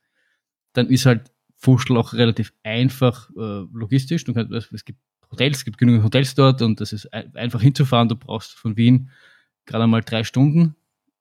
Dann 0.73 0.87
ist 0.89 1.05
halt 1.05 1.31
Fuschel 1.61 1.95
auch 1.95 2.13
relativ 2.13 2.53
einfach 2.63 3.29
äh, 3.31 3.65
logistisch. 3.71 4.23
Du 4.23 4.33
kannst, 4.33 4.51
es 4.51 4.83
gibt 4.83 4.99
Hotels, 5.29 5.59
es 5.59 5.65
gibt 5.65 5.77
genügend 5.77 6.03
Hotels 6.03 6.33
dort 6.33 6.61
und 6.63 6.81
das 6.81 6.91
ist 6.91 7.13
ein, 7.13 7.35
einfach 7.35 7.61
hinzufahren. 7.61 8.09
Du 8.09 8.15
brauchst 8.15 8.53
von 8.53 8.77
Wien 8.77 9.11
gerade 9.65 9.85
mal 9.85 10.01
drei 10.01 10.23
Stunden 10.23 10.75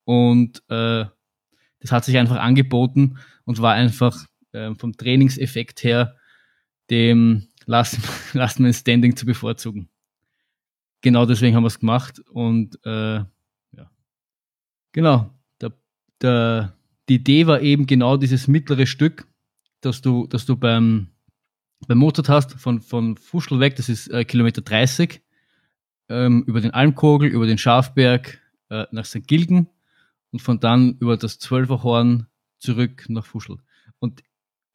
und 0.04 0.62
äh, 0.68 1.04
das 1.80 1.92
hat 1.92 2.04
sich 2.04 2.16
einfach 2.16 2.36
angeboten 2.36 3.18
und 3.44 3.60
war 3.60 3.74
einfach 3.74 4.26
äh, 4.52 4.74
vom 4.74 4.96
Trainingseffekt 4.96 5.84
her 5.84 6.16
dem 6.88 7.46
Last, 7.66 7.98
Last 8.32 8.60
Man 8.60 8.72
Standing 8.72 9.14
zu 9.16 9.26
bevorzugen. 9.26 9.90
genau 11.02 11.26
deswegen 11.26 11.54
haben 11.54 11.64
wir 11.64 11.68
es 11.68 11.78
gemacht 11.78 12.20
und 12.30 12.78
äh, 12.86 13.16
ja. 13.18 13.90
Genau. 14.92 15.30
Der, 15.60 15.72
der, 16.22 16.76
die 17.10 17.16
Idee 17.16 17.46
war 17.46 17.60
eben 17.60 17.86
genau 17.86 18.16
dieses 18.16 18.48
mittlere 18.48 18.86
Stück, 18.86 19.26
dass 19.80 20.02
du, 20.02 20.26
dass 20.26 20.46
du 20.46 20.56
beim, 20.56 21.08
beim 21.86 21.98
Mozart 21.98 22.28
hast, 22.28 22.52
von, 22.54 22.80
von 22.80 23.16
Fuschel 23.16 23.60
weg, 23.60 23.76
das 23.76 23.88
ist 23.88 24.08
äh, 24.08 24.24
Kilometer 24.24 24.62
30, 24.62 25.22
ähm, 26.08 26.44
über 26.46 26.60
den 26.60 26.72
Almkogel, 26.72 27.28
über 27.28 27.46
den 27.46 27.58
Schafberg 27.58 28.40
äh, 28.68 28.86
nach 28.90 29.04
St. 29.04 29.26
Gilgen 29.26 29.68
und 30.32 30.40
von 30.40 30.60
dann 30.60 30.96
über 30.98 31.16
das 31.16 31.38
Zwölferhorn 31.38 32.26
zurück 32.58 33.06
nach 33.08 33.24
Fuschel. 33.24 33.58
Und 33.98 34.22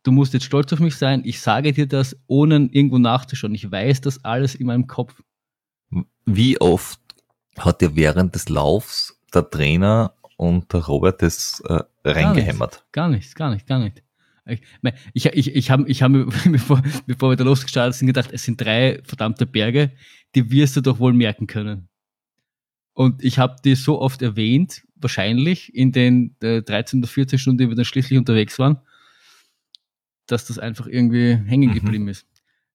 du 0.04 0.12
musst 0.12 0.34
jetzt 0.34 0.46
stolz 0.46 0.72
auf 0.74 0.80
mich 0.80 0.96
sein, 0.96 1.22
ich 1.26 1.42
sage 1.42 1.74
dir 1.74 1.88
das, 1.88 2.18
ohne 2.28 2.70
irgendwo 2.72 2.98
nachzuschauen. 2.98 3.56
Ich 3.56 3.72
weiß 3.72 4.02
das 4.02 4.24
alles 4.24 4.56
in 4.56 4.68
meinem 4.68 4.88
Kopf. 4.88 5.22
Wie 6.26 6.60
oft 6.60 7.00
hat 7.58 7.82
dir 7.82 7.96
während 7.96 8.36
des 8.36 8.50
Laufs 8.50 9.20
der 9.34 9.50
Trainer 9.50 10.14
und 10.38 10.72
der 10.74 10.86
Robert 10.86 11.22
das 11.22 11.62
äh, 11.62 11.84
reingehämmert? 12.04 12.86
Gar 12.92 13.10
nichts, 13.10 13.36
gar 13.36 13.52
nicht, 13.52 13.68
gar 13.68 13.80
nicht. 13.80 14.05
Ich, 14.48 14.62
ich, 15.14 15.26
ich, 15.26 15.56
ich 15.56 15.72
habe 15.72 15.90
ich 15.90 16.04
hab 16.04 16.12
mir, 16.12 16.26
bevor, 16.52 16.82
bevor 17.08 17.32
wir 17.32 17.36
da 17.36 17.44
losgestartet 17.44 17.96
sind, 17.96 18.08
gedacht, 18.08 18.30
es 18.32 18.44
sind 18.44 18.62
drei 18.62 19.02
verdammte 19.04 19.46
Berge, 19.46 19.92
die 20.36 20.52
wirst 20.52 20.76
du 20.76 20.82
doch 20.82 21.00
wohl 21.00 21.14
merken 21.14 21.48
können. 21.48 21.88
Und 22.94 23.24
ich 23.24 23.40
habe 23.40 23.58
die 23.64 23.76
so 23.76 24.00
oft 24.00 24.22
erwähnt, 24.22 24.84
wahrscheinlich 24.96 25.74
in 25.76 25.92
den 25.92 26.36
äh, 26.42 26.62
13 26.62 27.00
oder 27.00 27.08
14 27.08 27.40
Stunden, 27.40 27.58
die 27.58 27.68
wir 27.68 27.76
dann 27.76 27.86
schließlich 27.86 28.18
unterwegs 28.18 28.58
waren, 28.58 28.78
dass 30.28 30.46
das 30.46 30.60
einfach 30.60 30.88
irgendwie 30.88 31.36
hängen 31.36 31.72
mhm. 31.72 31.76
geblieben 31.76 32.04
mhm. 32.06 32.12
ist. 32.12 32.26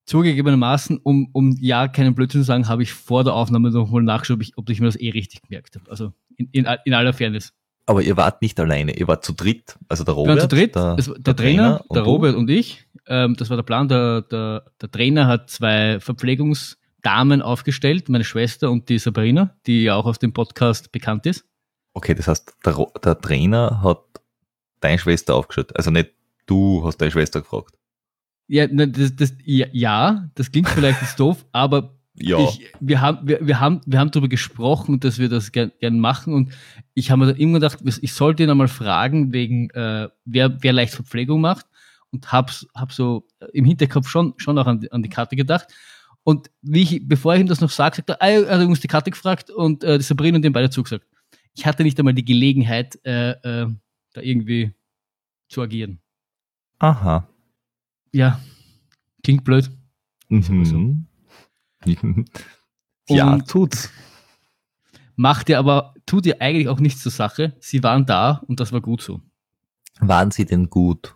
Zugegebenermaßen, 0.04 0.98
um, 0.98 1.30
um 1.32 1.56
ja 1.60 1.86
keinen 1.88 2.14
Blödsinn 2.14 2.40
zu 2.40 2.46
sagen, 2.46 2.68
habe 2.68 2.82
ich 2.82 2.92
vor 2.92 3.22
der 3.22 3.34
Aufnahme 3.34 3.70
noch 3.70 3.90
mal 3.90 4.02
nachgeschaut, 4.02 4.36
ob 4.36 4.42
ich, 4.42 4.58
ob 4.58 4.68
ich 4.68 4.80
mir 4.80 4.86
das 4.86 5.00
eh 5.00 5.10
richtig 5.10 5.42
gemerkt 5.42 5.76
habe. 5.76 5.90
Also 5.90 6.12
in, 6.36 6.48
in, 6.52 6.66
in 6.84 6.94
aller 6.94 7.12
Fairness. 7.12 7.54
Aber 7.86 8.02
ihr 8.02 8.16
wart 8.16 8.42
nicht 8.42 8.58
alleine, 8.60 8.96
ihr 8.96 9.08
wart 9.08 9.24
zu 9.24 9.32
dritt. 9.32 9.76
Also 9.88 10.04
der 10.04 10.14
Robert, 10.14 10.36
wir 10.36 10.40
waren 10.42 10.50
zu 10.50 10.56
dritt, 10.56 10.74
der, 10.74 10.96
der, 10.96 11.14
der 11.14 11.36
Trainer, 11.36 11.78
Trainer 11.78 11.84
der 11.92 12.02
Robert 12.02 12.36
und 12.36 12.48
ich. 12.50 12.86
Ähm, 13.06 13.34
das 13.36 13.50
war 13.50 13.56
der 13.56 13.64
Plan. 13.64 13.88
Der, 13.88 14.22
der, 14.22 14.64
der 14.80 14.90
Trainer 14.90 15.26
hat 15.26 15.50
zwei 15.50 15.98
Verpflegungsdamen 15.98 17.42
aufgestellt, 17.42 18.08
meine 18.08 18.24
Schwester 18.24 18.70
und 18.70 18.88
die 18.88 18.98
Sabrina, 18.98 19.56
die 19.66 19.82
ja 19.84 19.96
auch 19.96 20.06
aus 20.06 20.18
dem 20.18 20.32
Podcast 20.32 20.92
bekannt 20.92 21.26
ist. 21.26 21.44
Okay, 21.94 22.14
das 22.14 22.28
heißt, 22.28 22.54
der, 22.64 22.86
der 23.04 23.20
Trainer 23.20 23.82
hat 23.82 24.02
deine 24.80 24.98
Schwester 24.98 25.34
aufgestellt. 25.34 25.76
Also 25.76 25.90
nicht 25.90 26.10
du 26.46 26.84
hast 26.84 26.98
deine 26.98 27.10
Schwester 27.10 27.40
gefragt. 27.40 27.76
Ja, 28.48 28.66
das, 28.66 29.14
das, 29.14 29.34
ja, 29.44 29.66
ja, 29.72 30.28
das 30.34 30.50
klingt 30.50 30.68
vielleicht 30.68 31.00
jetzt 31.00 31.20
doof, 31.20 31.46
aber 31.52 31.99
ja. 32.20 32.38
Ich, 32.38 32.72
wir, 32.80 33.00
haben, 33.00 33.26
wir, 33.26 33.46
wir, 33.46 33.60
haben, 33.60 33.80
wir 33.86 33.98
haben 33.98 34.10
darüber 34.10 34.28
gesprochen, 34.28 35.00
dass 35.00 35.18
wir 35.18 35.28
das 35.28 35.52
gern, 35.52 35.72
gern 35.80 35.98
machen 35.98 36.34
und 36.34 36.52
ich 36.94 37.10
habe 37.10 37.20
mir 37.20 37.32
dann 37.32 37.40
immer 37.40 37.60
gedacht, 37.60 37.78
ich 37.84 38.12
sollte 38.12 38.42
ihn 38.42 38.50
einmal 38.50 38.68
fragen, 38.68 39.32
wegen 39.32 39.70
äh, 39.70 40.08
wer, 40.24 40.62
wer 40.62 40.72
leicht 40.72 40.94
Verpflegung 40.94 41.40
macht 41.40 41.66
und 42.10 42.30
habe 42.32 42.52
hab 42.74 42.92
so 42.92 43.26
im 43.52 43.64
Hinterkopf 43.64 44.08
schon, 44.08 44.34
schon 44.36 44.58
auch 44.58 44.66
an 44.66 44.80
die, 44.80 44.92
an 44.92 45.02
die 45.02 45.08
Karte 45.08 45.36
gedacht. 45.36 45.68
Und 46.22 46.50
wie 46.62 46.82
ich, 46.82 47.08
bevor 47.08 47.34
ich 47.34 47.40
ihm 47.40 47.46
das 47.46 47.60
noch 47.60 47.70
sage, 47.70 47.96
sagt 47.96 48.10
er, 48.10 48.22
ah, 48.22 48.28
er 48.28 48.58
hat 48.58 48.66
uns 48.66 48.80
die 48.80 48.88
Karte 48.88 49.10
gefragt 49.10 49.50
und 49.50 49.82
äh, 49.84 49.98
die 49.98 50.04
Sabrina 50.04 50.36
und 50.36 50.42
dem 50.42 50.52
beide 50.52 50.70
zugesagt. 50.70 51.06
Ich 51.56 51.66
hatte 51.66 51.82
nicht 51.82 51.98
einmal 51.98 52.14
die 52.14 52.24
Gelegenheit, 52.24 52.98
äh, 53.04 53.30
äh, 53.30 53.68
da 54.12 54.20
irgendwie 54.20 54.72
zu 55.48 55.62
agieren. 55.62 56.00
Aha. 56.78 57.26
Ja, 58.12 58.40
klingt 59.22 59.44
blöd. 59.44 59.70
Mhm. 60.28 61.06
ja, 63.08 63.38
tut's. 63.38 63.90
Macht 65.16 65.48
ihr 65.48 65.58
aber, 65.58 65.94
tut 66.06 66.26
ihr 66.26 66.40
eigentlich 66.40 66.68
auch 66.68 66.80
nichts 66.80 67.02
zur 67.02 67.12
Sache. 67.12 67.54
Sie 67.60 67.82
waren 67.82 68.06
da 68.06 68.42
und 68.46 68.60
das 68.60 68.72
war 68.72 68.80
gut 68.80 69.02
so. 69.02 69.20
Waren 70.00 70.30
sie 70.30 70.46
denn 70.46 70.70
gut? 70.70 71.14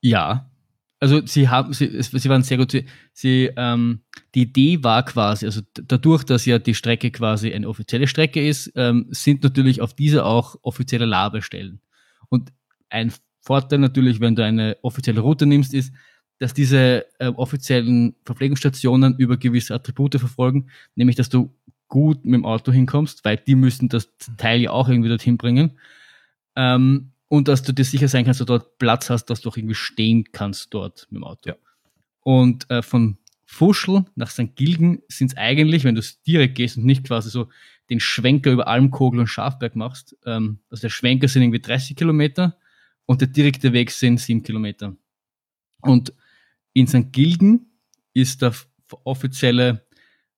Ja. 0.00 0.50
Also 0.98 1.24
sie 1.26 1.48
haben, 1.48 1.72
sie, 1.72 2.02
sie 2.02 2.28
waren 2.28 2.42
sehr 2.42 2.56
gut. 2.56 2.72
Sie, 2.72 2.86
sie 3.12 3.50
ähm, 3.56 4.00
die 4.34 4.42
Idee 4.42 4.82
war 4.82 5.04
quasi, 5.04 5.46
also 5.46 5.60
dadurch, 5.74 6.24
dass 6.24 6.46
ja 6.46 6.58
die 6.58 6.74
Strecke 6.74 7.10
quasi 7.10 7.52
eine 7.52 7.68
offizielle 7.68 8.08
Strecke 8.08 8.46
ist, 8.46 8.72
ähm, 8.74 9.06
sind 9.10 9.42
natürlich 9.44 9.80
auf 9.80 9.94
diese 9.94 10.24
auch 10.24 10.56
offizielle 10.62 11.04
Labestellen. 11.04 11.80
Und 12.28 12.52
ein 12.88 13.12
Vorteil 13.42 13.78
natürlich, 13.78 14.20
wenn 14.20 14.34
du 14.34 14.44
eine 14.44 14.76
offizielle 14.82 15.20
Route 15.20 15.46
nimmst, 15.46 15.72
ist, 15.74 15.92
dass 16.38 16.54
diese 16.54 17.06
äh, 17.18 17.28
offiziellen 17.28 18.14
Verpflegungsstationen 18.24 19.16
über 19.16 19.36
gewisse 19.36 19.74
Attribute 19.74 20.18
verfolgen, 20.18 20.68
nämlich 20.94 21.16
dass 21.16 21.28
du 21.28 21.54
gut 21.88 22.24
mit 22.24 22.34
dem 22.34 22.44
Auto 22.44 22.72
hinkommst, 22.72 23.24
weil 23.24 23.36
die 23.36 23.54
müssen 23.54 23.88
das 23.88 24.08
Teil 24.36 24.60
ja 24.60 24.70
auch 24.70 24.88
irgendwie 24.88 25.08
dorthin 25.08 25.36
bringen. 25.36 25.78
Ähm, 26.56 27.12
und 27.28 27.48
dass 27.48 27.62
du 27.62 27.72
dir 27.72 27.84
sicher 27.84 28.08
sein 28.08 28.24
kannst, 28.24 28.40
dass 28.40 28.46
du 28.46 28.52
dort 28.52 28.78
Platz 28.78 29.10
hast, 29.10 29.26
dass 29.26 29.40
du 29.40 29.48
auch 29.48 29.56
irgendwie 29.56 29.74
stehen 29.74 30.24
kannst 30.32 30.72
dort 30.72 31.06
mit 31.10 31.20
dem 31.20 31.24
Auto. 31.24 31.50
Ja. 31.50 31.56
Und 32.20 32.70
äh, 32.70 32.82
von 32.82 33.18
Fuschel 33.44 34.04
nach 34.16 34.30
St. 34.30 34.54
Gilgen 34.56 35.02
sind 35.08 35.32
es 35.32 35.36
eigentlich, 35.36 35.84
wenn 35.84 35.94
du 35.94 36.00
es 36.00 36.22
direkt 36.22 36.56
gehst 36.56 36.76
und 36.76 36.84
nicht 36.84 37.04
quasi 37.04 37.30
so 37.30 37.48
den 37.90 38.00
Schwenker 38.00 38.50
über 38.50 38.66
Almkogel 38.66 39.20
und 39.20 39.28
Schafberg 39.28 39.76
machst, 39.76 40.16
ähm, 40.26 40.58
also 40.70 40.82
der 40.82 40.88
Schwenker 40.90 41.28
sind 41.28 41.42
irgendwie 41.42 41.60
30 41.60 41.96
Kilometer 41.96 42.56
und 43.06 43.20
der 43.20 43.28
direkte 43.28 43.72
Weg 43.72 43.92
sind 43.92 44.18
sieben 44.18 44.42
Kilometer. 44.42 44.96
Und 45.80 46.12
in 46.76 46.86
St. 46.86 47.10
Gilgen 47.10 47.70
ist 48.12 48.42
der 48.42 48.52
offizielle 49.04 49.86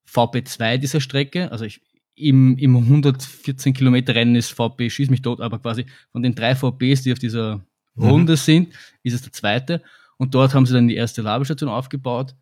VP2 0.08 0.78
dieser 0.78 1.00
Strecke, 1.00 1.50
also 1.50 1.64
ich, 1.64 1.82
im, 2.14 2.56
im 2.58 2.76
114 2.76 3.74
Kilometer 3.74 4.14
Rennen 4.14 4.36
ist 4.36 4.52
VP, 4.52 4.88
schieß 4.88 5.10
mich 5.10 5.22
tot, 5.22 5.40
aber 5.40 5.58
quasi 5.58 5.86
von 6.12 6.22
den 6.22 6.36
drei 6.36 6.54
VPs, 6.54 7.02
die 7.02 7.12
auf 7.12 7.18
dieser 7.18 7.56
mhm. 7.96 8.04
Runde 8.04 8.32
mhm. 8.34 8.36
sind, 8.36 8.74
ist 9.02 9.14
es 9.14 9.22
der 9.22 9.32
zweite. 9.32 9.82
Und 10.16 10.34
dort 10.34 10.54
haben 10.54 10.64
sie 10.64 10.74
dann 10.74 10.86
die 10.86 10.94
erste 10.94 11.22
Labestation 11.22 11.68
aufgebaut. 11.68 12.36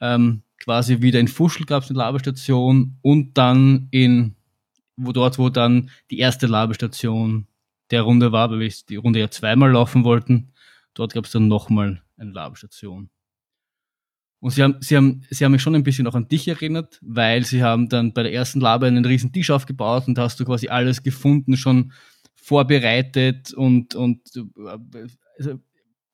Ähm, 0.00 0.42
quasi 0.58 1.02
wieder 1.02 1.20
in 1.20 1.28
Fuschel 1.28 1.66
gab 1.66 1.82
es 1.82 1.90
eine 1.90 1.98
Labestation 1.98 2.96
und 3.02 3.36
dann 3.36 3.88
in, 3.90 4.34
wo 4.96 5.12
dort, 5.12 5.38
wo 5.38 5.50
dann 5.50 5.90
die 6.10 6.18
erste 6.18 6.46
Labestation 6.46 7.46
der 7.90 8.02
Runde 8.02 8.32
war, 8.32 8.50
weil 8.50 8.60
wir 8.60 8.72
die 8.88 8.96
Runde 8.96 9.20
ja 9.20 9.30
zweimal 9.30 9.72
laufen 9.72 10.04
wollten. 10.04 10.52
Dort 10.94 11.12
gab 11.12 11.26
es 11.26 11.32
dann 11.32 11.48
nochmal 11.48 12.02
eine 12.16 12.32
Labestation. 12.32 13.10
Und 14.40 14.50
sie 14.50 14.62
haben, 14.62 14.76
sie 14.80 14.96
haben, 14.96 15.22
sie 15.30 15.44
haben 15.44 15.52
mich 15.52 15.62
schon 15.62 15.74
ein 15.74 15.82
bisschen 15.82 16.06
auch 16.06 16.14
an 16.14 16.28
dich 16.28 16.46
erinnert, 16.46 16.98
weil 17.02 17.44
sie 17.44 17.62
haben 17.62 17.88
dann 17.88 18.12
bei 18.12 18.22
der 18.22 18.32
ersten 18.32 18.60
Labe 18.60 18.86
einen 18.86 19.04
riesen 19.04 19.32
Tisch 19.32 19.50
aufgebaut 19.50 20.08
und 20.08 20.18
hast 20.18 20.38
du 20.38 20.44
quasi 20.44 20.68
alles 20.68 21.02
gefunden, 21.02 21.56
schon 21.56 21.92
vorbereitet 22.34 23.52
und, 23.54 23.94
und 23.94 24.20
also, 25.38 25.58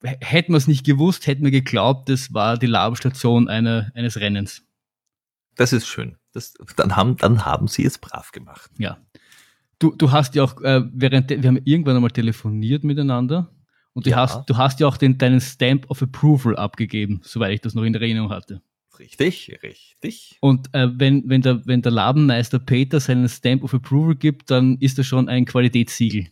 hätten 0.02 0.52
wir 0.52 0.56
es 0.56 0.68
nicht 0.68 0.86
gewusst, 0.86 1.26
hätten 1.26 1.44
wir 1.44 1.50
geglaubt, 1.50 2.08
das 2.08 2.32
war 2.32 2.58
die 2.58 2.66
Labestation 2.66 3.48
eine, 3.48 3.92
eines 3.94 4.18
Rennens. 4.18 4.62
Das 5.56 5.72
ist 5.72 5.86
schön. 5.86 6.16
Das, 6.32 6.54
dann, 6.76 6.96
haben, 6.96 7.16
dann 7.18 7.44
haben 7.44 7.68
sie 7.68 7.84
es 7.84 7.98
brav 7.98 8.32
gemacht. 8.32 8.70
Ja. 8.78 8.98
Du, 9.78 9.94
du 9.94 10.12
hast 10.12 10.34
ja 10.34 10.44
auch, 10.44 10.60
äh, 10.62 10.82
während 10.92 11.28
wir 11.28 11.46
haben 11.46 11.60
irgendwann 11.64 11.96
einmal 11.96 12.10
telefoniert 12.10 12.84
miteinander 12.84 13.50
und 13.94 14.06
du, 14.06 14.10
ja. 14.10 14.16
hast, 14.16 14.48
du 14.48 14.56
hast 14.56 14.80
ja 14.80 14.86
auch 14.86 14.96
den, 14.96 15.18
deinen 15.18 15.40
Stamp 15.40 15.90
of 15.90 16.02
Approval 16.02 16.56
abgegeben, 16.56 17.20
soweit 17.24 17.52
ich 17.52 17.60
das 17.60 17.74
noch 17.74 17.82
in 17.82 17.94
Erinnerung 17.94 18.30
hatte. 18.30 18.62
Richtig, 18.98 19.58
richtig. 19.62 20.38
Und 20.40 20.74
äh, 20.74 20.88
wenn, 20.94 21.28
wenn, 21.28 21.42
der, 21.42 21.66
wenn 21.66 21.82
der 21.82 21.92
Ladenmeister 21.92 22.58
Peter 22.58 23.00
seinen 23.00 23.28
Stamp 23.28 23.62
of 23.64 23.74
Approval 23.74 24.14
gibt, 24.14 24.50
dann 24.50 24.78
ist 24.78 24.96
das 24.98 25.06
schon 25.06 25.28
ein 25.28 25.44
Qualitätssiegel. 25.44 26.28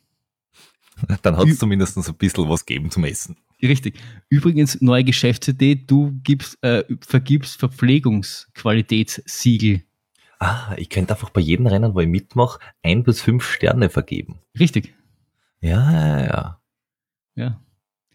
Dann 1.22 1.38
hat 1.38 1.48
es 1.48 1.58
zumindest 1.58 1.96
ein 1.96 2.14
bisschen 2.16 2.46
was 2.50 2.66
geben 2.66 2.90
zum 2.90 3.04
Essen. 3.04 3.38
Richtig. 3.62 3.98
Übrigens, 4.28 4.82
neue 4.82 5.04
Geschäftsidee, 5.04 5.86
du 5.86 6.12
gibst, 6.22 6.62
äh, 6.62 6.84
vergibst 7.00 7.58
Verpflegungsqualitätssiegel 7.58 9.82
ah, 10.40 10.74
ich 10.76 10.88
könnte 10.88 11.14
einfach 11.14 11.30
bei 11.30 11.40
jedem 11.40 11.66
Rennen, 11.66 11.94
wo 11.94 12.00
ich 12.00 12.08
mitmache, 12.08 12.58
ein 12.82 13.04
bis 13.04 13.20
fünf 13.20 13.44
Sterne 13.44 13.90
vergeben. 13.90 14.40
Richtig. 14.58 14.94
Ja, 15.61 15.92
ja, 15.92 16.24
ja. 16.24 16.59
Ja. 17.35 17.61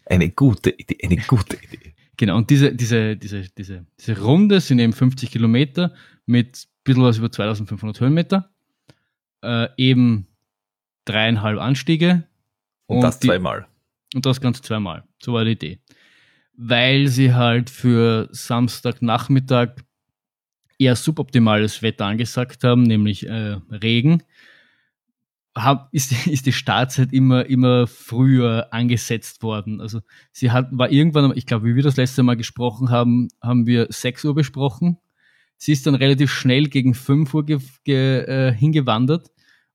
Eine 0.06 0.30
gute 0.30 0.70
Idee, 0.70 0.98
eine 1.02 1.16
gute 1.16 1.56
Idee. 1.56 1.94
Genau, 2.16 2.36
und 2.36 2.48
diese, 2.48 2.74
diese, 2.74 3.16
diese, 3.16 3.48
diese, 3.50 3.86
diese 3.98 4.20
Runde 4.20 4.60
sind 4.60 4.78
eben 4.78 4.92
50 4.92 5.30
Kilometer 5.30 5.94
mit 6.24 6.66
ein 6.66 6.82
bisschen 6.84 7.02
was 7.02 7.18
über 7.18 7.30
2500 7.30 8.00
Höhenmeter, 8.00 8.50
äh, 9.42 9.68
eben 9.76 10.26
dreieinhalb 11.04 11.58
Anstiege. 11.58 12.24
Und, 12.86 12.96
und 12.96 13.02
das 13.02 13.18
die, 13.18 13.28
zweimal. 13.28 13.66
Und 14.14 14.24
das 14.24 14.40
Ganze 14.40 14.62
zweimal. 14.62 15.04
So 15.22 15.32
war 15.34 15.44
die 15.44 15.52
Idee. 15.52 15.78
Weil 16.54 17.08
sie 17.08 17.34
halt 17.34 17.68
für 17.68 18.28
Samstagnachmittag 18.30 19.74
eher 20.78 20.96
suboptimales 20.96 21.82
Wetter 21.82 22.06
angesagt 22.06 22.64
haben, 22.64 22.82
nämlich 22.84 23.26
äh, 23.26 23.58
Regen, 23.70 24.22
hab, 25.56 25.88
ist, 25.92 26.12
ist 26.26 26.46
die 26.46 26.52
Startzeit 26.52 27.12
immer, 27.12 27.46
immer 27.46 27.86
früher 27.86 28.68
angesetzt 28.72 29.42
worden. 29.42 29.80
Also 29.80 30.00
sie 30.32 30.50
hat, 30.50 30.68
war 30.70 30.90
irgendwann, 30.90 31.32
ich 31.34 31.46
glaube, 31.46 31.66
wie 31.66 31.74
wir 31.74 31.82
das 31.82 31.96
letzte 31.96 32.22
Mal 32.22 32.36
gesprochen 32.36 32.90
haben, 32.90 33.28
haben 33.42 33.66
wir 33.66 33.86
6 33.90 34.24
Uhr 34.26 34.34
besprochen. 34.34 34.98
sie 35.56 35.72
ist 35.72 35.86
dann 35.86 35.94
relativ 35.94 36.30
schnell 36.30 36.68
gegen 36.68 36.94
5 36.94 37.32
Uhr 37.34 37.46
ge, 37.46 37.58
ge, 37.84 38.18
äh, 38.20 38.52
hingewandert 38.52 39.30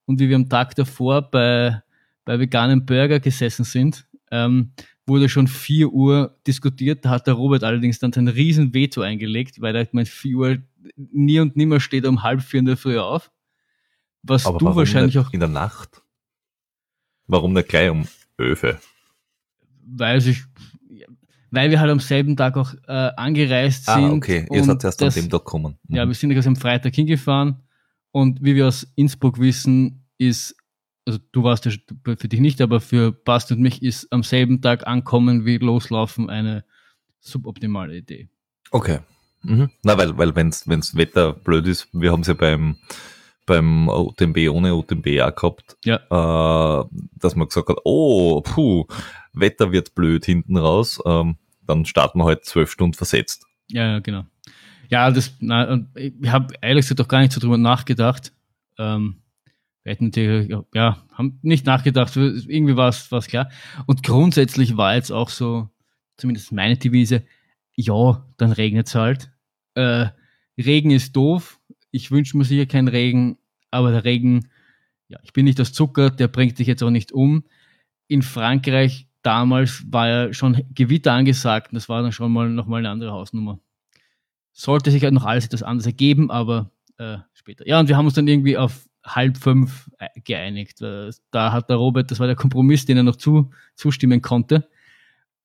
und 0.06 0.20
wie 0.20 0.30
wir 0.30 0.36
am 0.36 0.50
Tag 0.50 0.76
davor 0.76 1.30
bei, 1.30 1.82
bei 2.26 2.40
veganen 2.40 2.86
Burger 2.86 3.20
gesessen 3.20 3.66
sind, 3.66 4.06
ähm, 4.32 4.72
wurde 5.08 5.28
schon 5.28 5.48
4 5.48 5.92
Uhr 5.92 6.38
diskutiert. 6.48 7.04
Da 7.04 7.10
hat 7.10 7.28
der 7.28 7.34
Robert 7.34 7.64
allerdings 7.64 8.00
dann 8.00 8.14
sein 8.14 8.28
riesen 8.28 8.74
Veto 8.74 9.02
eingelegt, 9.02 9.60
weil 9.60 9.76
er 9.76 9.88
meint, 9.92 10.08
4 10.08 10.38
Uhr 10.38 10.58
nie 10.96 11.40
und 11.40 11.56
nimmer 11.56 11.80
steht 11.80 12.06
um 12.06 12.24
halb 12.24 12.42
vier 12.42 12.60
in 12.60 12.66
der 12.66 12.78
Früh 12.78 12.98
auf. 12.98 13.32
Was 14.24 14.46
Aber 14.46 14.60
du 14.60 14.76
wahrscheinlich 14.76 15.18
auch, 15.18 15.32
in 15.34 15.40
der 15.40 15.50
Nacht. 15.50 16.02
Warum 17.28 17.54
nicht 17.54 17.70
gleich 17.70 17.90
um 17.90 18.08
Öfe? 18.38 18.80
weil 19.94 20.22
sich, 20.22 20.44
weil 21.50 21.70
wir 21.72 21.80
halt 21.80 21.92
am 21.92 22.00
selben 22.00 22.38
Tag 22.38 22.56
auch 22.56 22.74
äh, 22.88 22.92
angereist 23.18 23.86
sind. 23.86 23.94
Ah, 23.96 24.12
okay. 24.12 24.48
Ihr 24.52 24.64
seid 24.64 24.84
erst 24.84 25.02
an 25.02 25.08
das- 25.08 25.16
dem 25.16 25.30
Tag 25.30 25.44
gekommen. 25.44 25.78
Mhm. 25.88 25.96
Ja, 25.96 26.08
wir 26.08 26.14
sind 26.14 26.30
ja 26.30 26.36
quasi 26.36 26.48
am 26.50 26.56
Freitag 26.56 26.96
hingefahren 26.96 27.62
und 28.12 28.42
wie 28.44 28.56
wir 28.56 28.68
aus 28.68 28.88
Innsbruck 28.96 29.40
wissen, 29.40 30.06
ist, 30.18 30.56
also 31.06 31.20
du 31.32 31.44
warst 31.44 31.66
ja 31.66 31.72
für 32.06 32.28
dich 32.28 32.40
nicht, 32.40 32.62
aber 32.62 32.80
für 32.80 33.12
Bast 33.12 33.52
und 33.52 33.60
mich 33.60 33.82
ist 33.82 34.08
am 34.14 34.24
selben 34.24 34.62
Tag 34.62 34.86
ankommen 34.88 35.46
wie 35.46 35.58
loslaufen 35.58 36.30
eine 36.30 36.64
suboptimale 37.20 37.98
Idee. 37.98 38.30
Okay. 38.70 39.00
Mhm. 39.42 39.72
Na, 39.84 39.98
weil, 39.98 40.18
weil 40.18 40.36
wenn's, 40.36 40.68
wenn's 40.68 40.96
Wetter 40.96 41.34
blöd 41.34 41.68
ist, 41.68 41.90
wir 41.92 42.12
haben 42.12 42.22
es 42.22 42.28
ja 42.28 42.36
beim, 42.36 42.78
beim 43.46 43.88
UTMB 43.90 44.38
ohne 44.52 44.76
UTMB 44.76 45.08
auch 45.22 45.36
gehabt, 45.36 45.78
Ja. 45.86 45.98
äh, 46.82 46.86
dass 47.16 47.36
man 47.36 47.48
gesagt 47.48 47.70
hat, 47.70 47.78
oh, 47.84 48.42
puh, 48.42 48.86
Wetter 49.34 49.72
wird 49.72 49.96
blöd 49.96 50.26
hinten 50.26 50.58
raus, 50.58 51.00
ähm, 51.06 51.38
dann 51.66 51.86
starten 51.86 52.20
wir 52.20 52.26
halt 52.26 52.46
zwölf 52.46 52.72
Stunden 52.72 52.94
versetzt. 52.94 53.46
Ja, 53.68 54.00
genau. 54.00 54.26
Ja, 54.90 55.10
das, 55.10 55.34
na, 55.40 55.86
ich 55.96 56.14
habe 56.28 56.54
ehrlich 56.62 56.84
gesagt 56.86 57.02
auch 57.02 57.08
gar 57.08 57.22
nicht 57.22 57.32
so 57.32 57.40
drüber 57.40 57.58
nachgedacht. 57.58 58.34
Ähm, 58.78 59.22
wir 59.84 59.94
hätten 59.94 60.06
natürlich, 60.06 60.54
ja, 60.74 60.98
haben 61.14 61.40
nicht 61.42 61.66
nachgedacht, 61.66 62.16
irgendwie 62.16 62.76
war 62.76 62.90
es 62.90 63.10
klar. 63.28 63.50
Und 63.88 64.04
grundsätzlich 64.04 64.76
war 64.78 64.96
jetzt 64.96 65.12
auch 65.12 65.30
so, 65.30 65.70
zumindest 66.18 66.52
meine 66.52 66.78
Devise, 66.78 67.24
ja, 67.76 68.26
dann 68.38 68.52
regnet 68.52 68.88
es 68.88 68.96
halt. 68.96 69.32
Äh, 69.76 70.08
Regen 70.58 70.92
ist 70.92 71.16
doof. 71.16 71.60
Ich 71.92 72.12
wünsche 72.12 72.38
mir 72.38 72.46
sicher 72.46 72.66
keinen 72.66 72.88
Regen, 72.88 73.38
aber 73.70 73.92
der 73.92 74.04
Regen, 74.04 74.50
ja, 75.08 75.20
ich 75.24 75.34
bin 75.34 75.46
nicht 75.46 75.60
das 75.60 75.74
Zucker, 75.74 76.10
der 76.10 76.28
bringt 76.28 76.58
dich 76.60 76.68
jetzt 76.68 76.84
auch 76.84 76.90
nicht 76.90 77.12
um. 77.12 77.44
In 78.08 78.22
Frankreich 78.22 79.08
damals 79.22 79.84
war 79.92 80.08
ja 80.08 80.34
schon 80.34 80.64
Gewitter 80.74 81.14
angesagt 81.14 81.72
und 81.72 81.76
das 81.76 81.90
war 81.90 82.02
dann 82.02 82.12
schon 82.12 82.32
mal 82.32 82.50
nochmal 82.50 82.80
eine 82.80 82.90
andere 82.90 83.12
Hausnummer. 83.12 83.60
Sollte 84.52 84.92
sich 84.92 85.04
halt 85.04 85.14
noch 85.14 85.26
alles 85.26 85.46
etwas 85.46 85.64
anders 85.64 85.86
ergeben, 85.86 86.32
aber 86.32 86.72
äh, 86.98 87.18
später. 87.34 87.68
Ja, 87.68 87.80
und 87.80 87.88
wir 87.88 87.98
haben 87.98 88.06
uns 88.06 88.16
dann 88.16 88.28
irgendwie 88.28 88.58
auf 88.58 88.88
halb 89.04 89.38
fünf 89.38 89.90
äh, 90.00 90.08
geeinigt. 90.22 90.82
Äh, 90.82 91.12
Da 91.32 91.52
hat 91.52 91.70
der 91.70 91.78
Robert, 91.78 92.12
das 92.12 92.20
war 92.20 92.28
der 92.28 92.36
Kompromiss, 92.36 92.86
den 92.86 92.98
er 92.98 93.04
noch 93.04 93.16
zu, 93.16 93.52
zustimmen 93.76 94.22
konnte. 94.22 94.70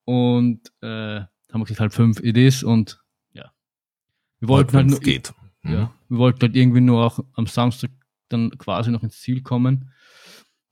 Und 0.05 0.73
äh, 0.83 1.21
haben 1.53 1.61
wir 1.61 1.65
gesagt, 1.65 1.81
halb 1.81 1.95
fünf 1.95 2.21
it 2.21 2.37
is 2.37 2.63
und 2.63 3.01
ja. 3.33 3.53
Wir 4.41 4.49
wollten 4.49 4.77
halt 4.77 4.89
nur, 4.89 5.01
geht. 5.01 5.33
Mhm. 5.67 5.73
ja, 5.75 5.93
wir 6.09 6.19
wollten 6.19 6.41
halt 6.43 6.57
irgendwie 6.57 6.81
nur 6.81 7.05
auch 7.05 7.21
am 7.35 7.47
Samstag 7.47 7.91
dann 8.29 8.51
quasi 8.59 8.91
noch 8.91 9.03
ins 9.03 9.21
Ziel 9.21 9.43
kommen. 9.43 9.91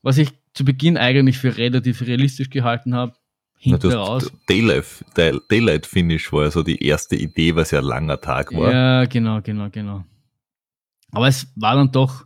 Was 0.01 0.17
ich 0.17 0.29
zu 0.53 0.63
Beginn 0.65 0.97
eigentlich 0.97 1.37
für 1.37 1.57
relativ 1.57 2.01
realistisch 2.01 2.49
gehalten 2.49 2.93
habe. 2.93 3.13
Na, 3.13 3.71
Hinten 3.71 3.87
hast- 3.87 3.95
raus. 3.95 4.31
Daylight, 4.47 4.85
Day- 5.17 5.39
Daylight 5.49 5.85
Finish 5.85 6.31
war 6.31 6.43
ja 6.43 6.51
so 6.51 6.61
die 6.63 6.83
erste 6.83 7.15
Idee, 7.15 7.55
weil 7.55 7.63
es 7.63 7.71
ja 7.71 7.79
ein 7.79 7.85
langer 7.85 8.19
Tag 8.21 8.53
war. 8.53 8.71
Ja, 8.71 9.05
genau, 9.05 9.41
genau, 9.41 9.69
genau. 9.71 10.03
Aber 11.11 11.27
es 11.27 11.47
war 11.55 11.75
dann 11.75 11.91
doch, 11.91 12.25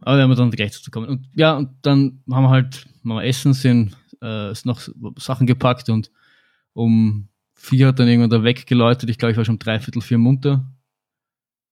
aber 0.00 0.16
da 0.16 0.26
wir 0.26 0.34
dann 0.36 0.50
gleich 0.50 0.70
dazu 0.72 0.90
kommen. 0.90 1.08
Und 1.08 1.28
ja, 1.34 1.56
und 1.56 1.70
dann 1.82 2.22
haben 2.30 2.44
wir 2.44 2.50
halt, 2.50 2.86
haben 3.04 3.08
wir 3.16 3.24
essen, 3.24 3.52
sind 3.52 3.96
äh, 4.22 4.52
noch 4.64 4.80
Sachen 5.18 5.46
gepackt 5.46 5.88
und 5.90 6.10
um 6.72 7.28
vier 7.54 7.88
hat 7.88 7.98
dann 7.98 8.08
irgendwann 8.08 8.30
der 8.30 8.44
Weck 8.44 8.66
geläutet. 8.66 9.10
Ich 9.10 9.18
glaube, 9.18 9.32
ich 9.32 9.36
war 9.36 9.44
schon 9.44 9.56
um 9.56 9.58
dreiviertel 9.58 10.00
vier 10.00 10.18
munter. 10.18 10.64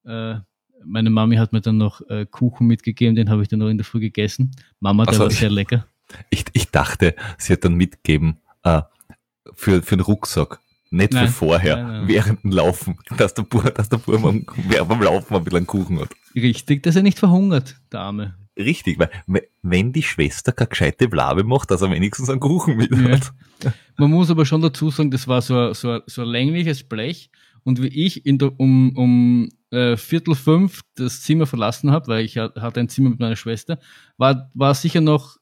Äh, 0.07 0.36
meine 0.84 1.11
Mami 1.11 1.36
hat 1.36 1.52
mir 1.52 1.61
dann 1.61 1.78
noch 1.78 2.00
äh, 2.09 2.26
Kuchen 2.26 2.66
mitgegeben, 2.66 3.16
den 3.16 3.28
habe 3.30 3.42
ich 3.42 3.48
dann 3.48 3.59
noch 3.61 3.68
in 3.68 3.78
der 3.78 3.84
Früh 3.84 4.00
gegessen. 4.00 4.52
Mama, 4.80 5.04
der 5.04 5.09
Also 5.11 5.20
war 5.24 5.30
ich- 5.30 5.38
sehr 5.38 5.50
lecker. 5.50 5.86
Ich, 6.30 6.44
ich 6.52 6.70
dachte, 6.70 7.16
sie 7.38 7.52
hat 7.54 7.64
dann 7.64 7.74
mitgegeben, 7.74 8.36
äh, 8.62 8.82
für, 9.54 9.82
für 9.82 9.96
den 9.96 10.00
Rucksack. 10.02 10.61
Nicht 10.90 11.12
Nein. 11.12 11.26
für 11.26 11.32
vorher, 11.32 11.76
Nein, 11.76 11.86
nein. 11.86 12.09
während 12.09 12.44
dem 12.44 12.52
Laufen, 12.52 12.96
dass 13.18 13.34
der 13.34 13.42
Bur, 13.42 13.64
dass 13.64 13.88
der 13.88 13.96
Bur 13.98 14.20
beim, 14.20 14.46
beim 14.88 15.02
Laufen 15.02 15.34
ein 15.34 15.42
bisschen 15.42 15.57
einen 15.59 15.66
Kuchen 15.66 15.98
hat. 16.00 16.11
Richtig, 16.36 16.84
dass 16.84 16.94
er 16.94 17.02
nicht 17.02 17.18
verhungert, 17.18 17.76
der 17.90 18.00
Arme. 18.00 18.34
Richtig, 18.57 18.98
weil 19.00 19.11
we- 19.26 19.48
wenn 19.62 19.92
die 19.92 20.04
Schwester 20.04 20.52
keine 20.52 20.68
gescheite 20.68 21.09
Blabe 21.09 21.42
macht, 21.42 21.72
dass 21.72 21.82
er 21.82 21.90
wenigstens 21.90 22.30
einen 22.30 22.38
Kuchen 22.40 22.76
mit 22.76 22.92
Ja. 22.92 23.11
hat. 23.11 23.32
Man 23.96 24.11
muss 24.12 24.30
aber 24.30 24.46
schon 24.46 24.62
dazu 24.62 24.90
sagen, 24.90 25.11
das 25.11 25.26
war 25.26 25.42
so, 25.42 25.59
ein- 25.59 25.74
so, 25.74 25.90
ein- 25.90 26.02
so 26.07 26.22
ein 26.22 26.28
längliches 26.28 26.84
Blech. 26.84 27.30
Und 27.64 27.82
wie 27.82 27.88
ich 27.88 28.24
in 28.24 28.38
der, 28.38 28.59
um, 28.61 28.96
um 28.96 29.48
äh, 29.70 29.96
Viertel 29.96 30.34
fünf 30.34 30.82
das 30.94 31.22
Zimmer 31.22 31.46
verlassen 31.46 31.90
habe, 31.90 32.08
weil 32.08 32.24
ich 32.24 32.38
ha- 32.38 32.52
hatte 32.60 32.80
ein 32.80 32.88
Zimmer 32.88 33.10
mit 33.10 33.20
meiner 33.20 33.36
Schwester, 33.36 33.78
war, 34.16 34.50
war 34.54 34.74
sicher 34.74 35.00
noch 35.00 35.36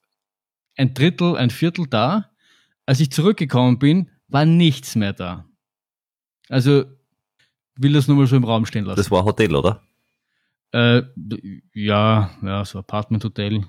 ein 0.77 0.95
Drittel, 0.95 1.37
ein 1.37 1.51
Viertel 1.51 1.87
da. 1.89 2.31
Als 2.87 3.01
ich 3.01 3.11
zurückgekommen 3.11 3.79
bin, 3.79 4.11
war 4.29 4.45
nichts 4.45 4.95
mehr 4.97 5.12
da. 5.12 5.45
Also 6.49 6.85
will 7.77 7.93
das 7.95 8.09
nur 8.09 8.16
mal 8.16 8.27
so 8.27 8.37
im 8.37 8.45
Raum 8.45 8.66
stehen 8.66 8.85
lassen. 8.85 8.97
Das 8.99 9.11
war 9.11 9.20
ein 9.20 9.25
Hotel, 9.25 9.55
oder? 9.55 9.83
äh, 10.72 11.03
ja, 11.72 12.31
ja, 12.43 12.64
so 12.64 12.79
Apartment-Hotel. 12.81 13.64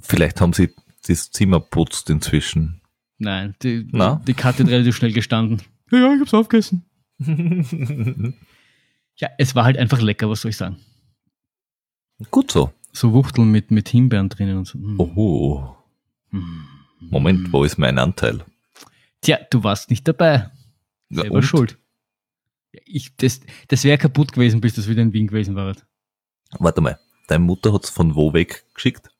Vielleicht 0.00 0.40
haben 0.40 0.52
sie 0.52 0.74
das 1.06 1.30
Zimmer 1.30 1.60
putzt 1.60 2.10
inzwischen. 2.10 2.80
Nein, 3.18 3.54
die, 3.62 3.86
Na? 3.92 4.20
die 4.26 4.34
Karte 4.34 4.64
hat 4.64 4.70
relativ 4.70 4.96
schnell 4.96 5.12
gestanden. 5.12 5.62
Ja, 5.92 5.98
ja, 5.98 6.14
ich 6.14 6.20
hab's 6.20 6.34
aufgegessen. 6.34 6.84
Ja, 9.16 9.28
es 9.38 9.54
war 9.54 9.64
halt 9.64 9.78
einfach 9.78 10.00
lecker, 10.00 10.28
was 10.28 10.42
soll 10.42 10.50
ich 10.50 10.56
sagen. 10.56 10.76
Gut 12.30 12.50
so. 12.50 12.72
So 12.92 13.12
Wuchteln 13.12 13.50
mit, 13.50 13.70
mit 13.70 13.88
Himbeeren 13.88 14.28
drinnen 14.28 14.58
und 14.58 14.66
so. 14.66 14.78
Mm. 14.78 15.00
Oho. 15.00 15.76
Mm. 16.30 16.64
Moment, 17.10 17.52
wo 17.52 17.64
ist 17.64 17.76
mein 17.76 17.98
Anteil? 17.98 18.44
Tja, 19.20 19.38
du 19.50 19.64
warst 19.64 19.90
nicht 19.90 20.06
dabei. 20.06 20.50
Ja, 21.10 21.22
Selber 21.22 21.36
und? 21.36 21.42
schuld. 21.42 21.78
Ich, 22.84 23.16
das 23.16 23.40
das 23.68 23.84
wäre 23.84 23.98
kaputt 23.98 24.32
gewesen, 24.32 24.60
bis 24.60 24.74
das 24.74 24.88
wieder 24.88 25.02
in 25.02 25.12
Wien 25.12 25.26
gewesen 25.26 25.54
war. 25.54 25.74
Warte 26.58 26.80
mal, 26.80 26.98
deine 27.28 27.44
Mutter 27.44 27.72
hat's 27.72 27.90
von 27.90 28.14
wo 28.14 28.32
weg 28.32 28.64
geschickt? 28.74 29.10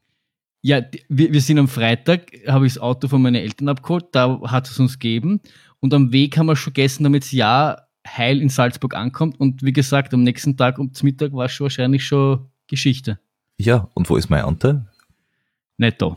Ja, 0.61 0.83
wir, 1.09 1.33
wir 1.33 1.41
sind 1.41 1.59
am 1.59 1.69
Freitag, 1.69 2.33
habe 2.47 2.67
ich 2.67 2.75
das 2.75 2.83
Auto 2.83 3.07
von 3.09 3.23
meinen 3.23 3.37
Eltern 3.37 3.69
abgeholt, 3.69 4.07
da 4.13 4.41
hat 4.47 4.69
es 4.69 4.79
uns 4.79 4.99
gegeben. 4.99 5.41
Und 5.81 5.93
am 5.93 6.11
Weg 6.11 6.39
haben 6.39 6.47
wir 6.47 6.57
schon 6.57 6.73
gegessen, 6.73 7.05
damit 7.05 7.25
es 7.25 7.33
ja 7.33 7.87
heil 8.07 8.41
in 8.41 8.49
Salzburg 8.49 8.95
ankommt. 8.95 9.39
Und 9.41 9.63
wie 9.63 9.73
gesagt, 9.73 10.15
am 10.15 10.23
nächsten 10.23 10.57
Tag 10.57 10.79
um 10.79 10.91
Mittag 11.03 11.33
war 11.33 11.47
es 11.47 11.53
schon 11.53 11.65
wahrscheinlich 11.65 12.05
schon 12.05 12.47
Geschichte. 12.67 13.19
Ja, 13.59 13.89
und 13.95 14.09
wo 14.11 14.17
ist 14.17 14.31
mein 14.31 14.45
Anteil? 14.45 14.87
Netto. 15.77 16.17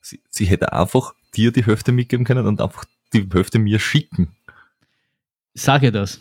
Sie, 0.00 0.20
sie 0.30 0.46
hätte 0.46 0.72
einfach 0.72 1.14
dir 1.34 1.52
die 1.52 1.64
Hälfte 1.64 1.92
mitgeben 1.92 2.24
können 2.24 2.46
und 2.46 2.60
einfach 2.60 2.84
die 3.12 3.28
Hälfte 3.32 3.58
mir 3.58 3.78
schicken. 3.78 4.28
Sage 5.54 5.92
das. 5.92 6.18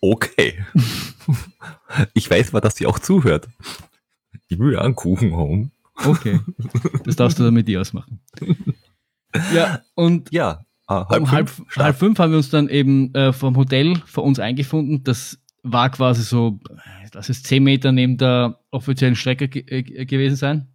Okay. 0.00 0.64
ich 2.14 2.30
weiß 2.30 2.52
mal, 2.52 2.60
dass 2.60 2.76
sie 2.76 2.86
auch 2.86 2.98
zuhört. 2.98 3.48
Ich 4.48 4.58
will 4.58 4.74
ja 4.74 4.80
einen 4.80 4.94
Kuchen 4.94 5.36
haben. 5.36 5.72
Okay. 6.04 6.40
Das 7.04 7.16
darfst 7.16 7.38
du 7.38 7.44
dann 7.44 7.54
mit 7.54 7.68
dir 7.68 7.80
ausmachen. 7.80 8.20
Ja, 9.52 9.82
und 9.94 10.32
Ja, 10.32 10.64
äh, 10.88 11.18
um 11.18 11.30
halb, 11.30 11.48
fünf, 11.48 11.76
halb 11.76 11.96
fünf 11.96 12.18
haben 12.18 12.30
wir 12.32 12.38
uns 12.38 12.50
dann 12.50 12.68
eben 12.68 13.14
äh, 13.14 13.32
vom 13.32 13.56
Hotel 13.56 13.96
vor 14.06 14.24
uns 14.24 14.38
eingefunden. 14.38 15.04
Das 15.04 15.38
war 15.62 15.90
quasi 15.90 16.22
so, 16.22 16.60
lass 17.12 17.28
es 17.28 17.42
zehn 17.42 17.62
Meter 17.62 17.92
neben 17.92 18.16
der 18.16 18.60
offiziellen 18.70 19.16
Strecke 19.16 19.48
ge 19.48 19.64
äh, 19.66 20.06
gewesen 20.06 20.36
sein. 20.36 20.68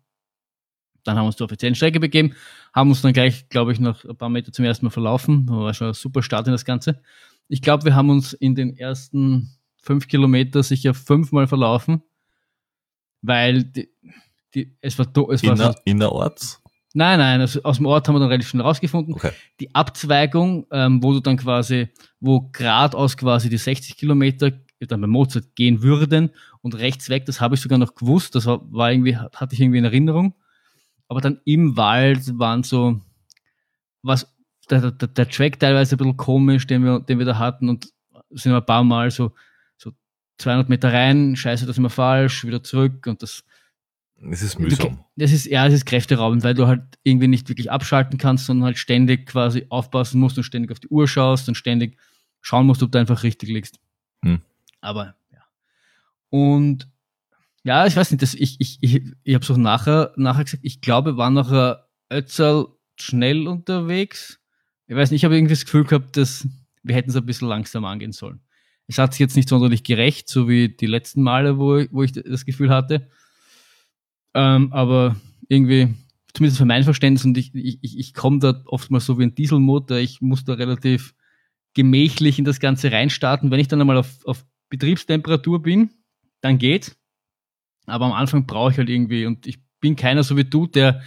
Dann 1.03 1.17
haben 1.17 1.23
wir 1.23 1.27
uns 1.27 1.37
zur 1.37 1.45
offiziellen 1.45 1.75
Strecke 1.75 1.99
begeben, 1.99 2.33
haben 2.73 2.89
uns 2.89 3.01
dann 3.01 3.11
gleich, 3.11 3.49
glaube 3.49 3.73
ich, 3.73 3.79
noch 3.79 4.05
ein 4.05 4.15
paar 4.15 4.29
Meter 4.29 4.53
zum 4.53 4.63
ersten 4.63 4.85
Mal 4.85 4.91
verlaufen. 4.91 5.47
Das 5.47 5.55
war 5.55 5.73
schon 5.73 5.87
ein 5.87 5.93
super 5.93 6.23
Start 6.23 6.47
in 6.47 6.53
das 6.53 6.63
Ganze. 6.63 7.01
Ich 7.49 7.61
glaube, 7.61 7.83
wir 7.83 7.95
haben 7.95 8.09
uns 8.09 8.33
in 8.33 8.55
den 8.55 8.77
ersten 8.77 9.57
fünf 9.81 10.07
Kilometer 10.07 10.63
sicher 10.63 10.93
fünfmal 10.93 11.47
verlaufen, 11.47 12.03
weil 13.21 13.63
die, 13.63 13.89
die, 14.53 14.77
es 14.79 14.97
war, 14.97 15.07
es 15.31 15.43
war 15.43 15.53
Inner, 15.53 15.75
innerorts? 15.83 16.62
Nein, 16.93 17.17
nein, 17.17 17.41
also 17.41 17.61
aus 17.63 17.77
dem 17.77 17.87
Ort 17.87 18.07
haben 18.07 18.15
wir 18.15 18.19
dann 18.19 18.29
relativ 18.29 18.49
schnell 18.49 18.63
rausgefunden. 18.63 19.15
Okay. 19.15 19.31
Die 19.59 19.73
Abzweigung, 19.73 20.67
ähm, 20.71 21.01
wo 21.01 21.11
du 21.11 21.19
dann 21.21 21.37
quasi, 21.37 21.89
wo 22.19 22.49
geradeaus 22.51 23.17
quasi 23.17 23.49
die 23.49 23.57
60 23.57 23.97
Kilometer 23.97 24.51
dann 24.79 25.01
bei 25.01 25.07
Mozart 25.07 25.55
gehen 25.55 25.81
würden 25.81 26.29
und 26.61 26.75
rechts 26.75 27.09
weg, 27.09 27.25
das 27.25 27.41
habe 27.41 27.55
ich 27.55 27.61
sogar 27.61 27.79
noch 27.79 27.95
gewusst, 27.95 28.35
das 28.35 28.45
war, 28.45 28.61
war 28.71 28.91
irgendwie, 28.91 29.15
hatte 29.15 29.53
ich 29.53 29.61
irgendwie 29.61 29.79
in 29.79 29.85
Erinnerung. 29.85 30.35
Aber 31.07 31.21
dann 31.21 31.39
im 31.45 31.77
Wald 31.77 32.37
waren 32.37 32.63
so, 32.63 33.01
was, 34.01 34.31
der, 34.69 34.91
der, 34.91 35.07
der 35.07 35.29
Track 35.29 35.59
teilweise 35.59 35.95
ein 35.95 35.97
bisschen 35.97 36.17
komisch, 36.17 36.67
den 36.67 36.83
wir, 36.83 36.99
den 36.99 37.17
wir 37.17 37.25
da 37.25 37.39
hatten 37.39 37.69
und 37.69 37.91
sind 38.29 38.53
ein 38.53 38.65
paar 38.65 38.83
Mal 38.83 39.09
so, 39.09 39.31
so 39.77 39.91
200 40.37 40.69
Meter 40.69 40.93
rein, 40.93 41.35
scheiße, 41.35 41.65
das 41.65 41.75
ist 41.75 41.79
immer 41.79 41.89
falsch, 41.89 42.45
wieder 42.45 42.63
zurück 42.63 43.07
und 43.07 43.23
das. 43.23 43.43
Es 44.31 44.41
ist 44.41 44.59
mühsam. 44.59 45.03
Das 45.15 45.31
ist, 45.31 45.45
ja, 45.45 45.67
es 45.67 45.73
ist 45.73 45.85
kräfteraubend, 45.85 46.43
weil 46.43 46.53
du 46.53 46.67
halt 46.67 46.81
irgendwie 47.03 47.27
nicht 47.27 47.49
wirklich 47.49 47.71
abschalten 47.71 48.17
kannst, 48.17 48.45
sondern 48.45 48.65
halt 48.65 48.77
ständig 48.77 49.25
quasi 49.25 49.65
aufpassen 49.69 50.19
musst 50.19 50.37
und 50.37 50.43
ständig 50.43 50.71
auf 50.71 50.79
die 50.79 50.87
Uhr 50.87 51.07
schaust 51.07 51.47
und 51.49 51.55
ständig 51.55 51.97
schauen 52.41 52.65
musst, 52.65 52.83
ob 52.83 52.91
du 52.91 52.99
einfach 52.99 53.23
richtig 53.23 53.49
liegst. 53.49 53.79
Hm. 54.23 54.41
Aber, 54.81 55.15
ja. 55.31 55.43
Und, 56.29 56.87
ja, 57.63 57.85
ich 57.85 57.95
weiß 57.95 58.11
nicht, 58.11 58.21
das, 58.21 58.33
ich, 58.33 58.59
ich, 58.59 58.77
ich, 58.81 59.01
ich 59.23 59.35
habe 59.35 59.45
so 59.45 59.57
nachher, 59.57 60.13
nachher 60.15 60.45
gesagt, 60.45 60.63
ich 60.65 60.81
glaube, 60.81 61.17
war 61.17 61.29
nachher 61.29 61.87
Ötzal 62.11 62.67
schnell 62.97 63.47
unterwegs. 63.47 64.39
Ich 64.87 64.95
weiß 64.95 65.11
nicht, 65.11 65.21
ich 65.21 65.25
habe 65.25 65.35
irgendwie 65.35 65.53
das 65.53 65.65
Gefühl 65.65 65.83
gehabt, 65.83 66.17
dass 66.17 66.47
wir 66.83 66.95
hätten 66.95 67.09
es 67.09 67.15
ein 67.15 67.25
bisschen 67.25 67.47
langsam 67.47 67.85
angehen 67.85 68.11
sollen. 68.11 68.41
Es 68.87 68.97
hat 68.97 69.13
sich 69.13 69.19
jetzt 69.19 69.35
nicht 69.35 69.49
sonderlich 69.49 69.83
gerecht, 69.83 70.29
so 70.29 70.49
wie 70.49 70.69
die 70.69 70.87
letzten 70.87 71.23
Male, 71.23 71.57
wo, 71.57 71.83
wo 71.91 72.03
ich 72.03 72.11
das 72.11 72.45
Gefühl 72.45 72.69
hatte. 72.69 73.09
Ähm, 74.33 74.73
aber 74.73 75.15
irgendwie, 75.47 75.93
zumindest 76.33 76.57
für 76.57 76.65
mein 76.65 76.83
Verständnis, 76.83 77.25
und 77.25 77.37
ich, 77.37 77.53
ich, 77.53 77.97
ich 77.97 78.13
komme 78.13 78.39
da 78.39 78.61
oftmals 78.65 79.05
so 79.05 79.19
wie 79.19 79.23
ein 79.23 79.35
Dieselmotor, 79.35 79.97
ich 79.97 80.21
muss 80.21 80.45
da 80.45 80.53
relativ 80.53 81.13
gemächlich 81.73 82.39
in 82.39 82.45
das 82.45 82.59
Ganze 82.59 82.91
reinstarten. 82.91 83.51
Wenn 83.51 83.59
ich 83.59 83.67
dann 83.67 83.81
einmal 83.81 83.97
auf, 83.97 84.25
auf 84.25 84.45
Betriebstemperatur 84.69 85.61
bin, 85.61 85.91
dann 86.41 86.57
geht. 86.57 86.95
Aber 87.85 88.05
am 88.05 88.13
Anfang 88.13 88.45
brauche 88.45 88.71
ich 88.71 88.77
halt 88.77 88.89
irgendwie, 88.89 89.25
und 89.25 89.45
ich 89.47 89.59
bin 89.79 89.95
keiner 89.95 90.23
so 90.23 90.37
wie 90.37 90.45
du, 90.45 90.67
der 90.67 91.01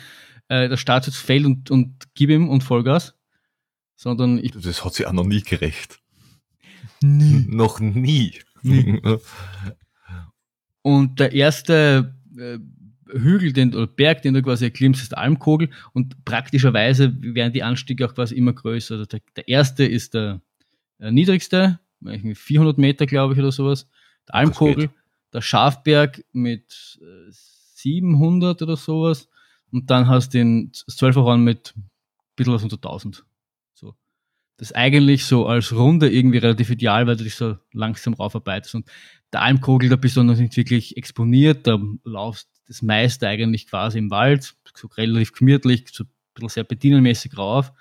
äh, 0.48 0.68
der 0.68 0.76
Startschuss 0.76 1.16
fällt 1.16 1.44
und, 1.44 1.70
und 1.70 2.04
gib 2.14 2.30
ihm 2.30 2.48
und 2.48 2.62
Vollgas. 2.62 3.14
Sondern 3.96 4.38
ich. 4.38 4.52
Das 4.52 4.84
hat 4.84 4.94
sich 4.94 5.06
auch 5.06 5.12
noch 5.12 5.24
nie 5.24 5.40
gerecht. 5.40 6.00
Nie. 7.00 7.46
Noch 7.48 7.80
nie. 7.80 8.34
nie. 8.62 9.00
und 10.82 11.18
der 11.18 11.32
erste 11.32 12.14
äh, 12.36 12.58
Hügel, 13.10 13.52
den, 13.52 13.74
oder 13.74 13.86
Berg, 13.86 14.22
den 14.22 14.34
du 14.34 14.42
quasi 14.42 14.64
erklimmst, 14.64 15.02
ist 15.02 15.12
der 15.12 15.18
Almkogel 15.18 15.70
und 15.92 16.24
praktischerweise 16.24 17.14
werden 17.20 17.52
die 17.52 17.62
Anstiege 17.62 18.06
auch 18.06 18.14
quasi 18.14 18.34
immer 18.34 18.52
größer. 18.52 18.94
Also 18.94 19.06
der, 19.06 19.20
der 19.36 19.48
erste 19.48 19.84
ist 19.84 20.14
der, 20.14 20.40
der 20.98 21.12
niedrigste, 21.12 21.78
400 22.02 22.78
Meter, 22.78 23.06
glaube 23.06 23.34
ich, 23.34 23.38
oder 23.38 23.52
sowas. 23.52 23.88
Der 24.28 24.36
Almkogel, 24.36 24.90
der 25.32 25.40
Schafberg 25.40 26.24
mit 26.32 26.98
700 27.30 28.60
äh, 28.60 28.64
oder 28.64 28.76
sowas 28.76 29.28
und 29.70 29.90
dann 29.90 30.08
hast 30.08 30.34
du 30.34 30.38
den 30.38 30.72
12er 30.72 31.22
Horn 31.22 31.42
mit 31.42 31.74
ein 31.76 31.90
bisschen 32.34 32.54
was 32.54 32.62
unter 32.62 32.76
1000. 32.76 33.24
So. 33.74 33.94
Das 34.56 34.70
ist 34.70 34.76
eigentlich 34.76 35.24
so 35.24 35.46
als 35.46 35.74
Runde 35.74 36.10
irgendwie 36.10 36.38
relativ 36.38 36.70
ideal, 36.70 37.06
weil 37.06 37.16
du 37.16 37.24
dich 37.24 37.34
so 37.34 37.56
langsam 37.72 38.14
raufarbeitest. 38.14 38.74
Und 38.74 38.88
der 39.32 39.42
Almkogel, 39.42 39.88
da 39.88 39.96
bist 39.96 40.16
du 40.16 40.22
noch 40.22 40.36
nicht 40.36 40.56
wirklich 40.56 40.96
exponiert, 40.96 41.66
da 41.66 41.78
laufst 42.04 42.48
das 42.66 42.82
meiste 42.82 43.28
eigentlich 43.28 43.66
quasi 43.66 43.98
im 43.98 44.10
Wald, 44.10 44.54
so 44.74 44.88
relativ 44.88 45.32
gemütlich, 45.32 45.86
so 45.92 46.04
ein 46.04 46.10
bisschen 46.34 46.48
sehr 46.48 46.64
bedienenmäßig 46.64 47.36
rauf. 47.38 47.72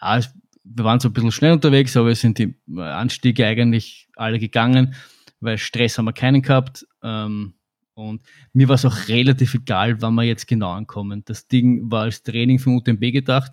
Ja, 0.00 0.20
wir 0.64 0.84
waren 0.84 1.00
so 1.00 1.08
ein 1.08 1.12
bisschen 1.12 1.32
schnell 1.32 1.52
unterwegs, 1.52 1.96
aber 1.96 2.10
es 2.10 2.20
sind 2.20 2.38
die 2.38 2.54
Anstiege 2.76 3.46
eigentlich 3.46 4.08
alle 4.16 4.38
gegangen, 4.38 4.94
weil 5.40 5.58
Stress 5.58 5.98
haben 5.98 6.04
wir 6.04 6.12
keinen 6.12 6.42
gehabt. 6.42 6.86
Ähm, 7.02 7.54
und 7.94 8.22
mir 8.52 8.68
war 8.68 8.76
es 8.76 8.84
auch 8.84 9.08
relativ 9.08 9.54
egal, 9.54 10.00
wann 10.00 10.14
wir 10.14 10.22
jetzt 10.22 10.46
genau 10.46 10.72
ankommen. 10.72 11.22
Das 11.26 11.48
Ding 11.48 11.90
war 11.90 12.02
als 12.02 12.22
Training 12.22 12.58
für 12.58 12.70
UTMB 12.70 13.12
gedacht. 13.12 13.52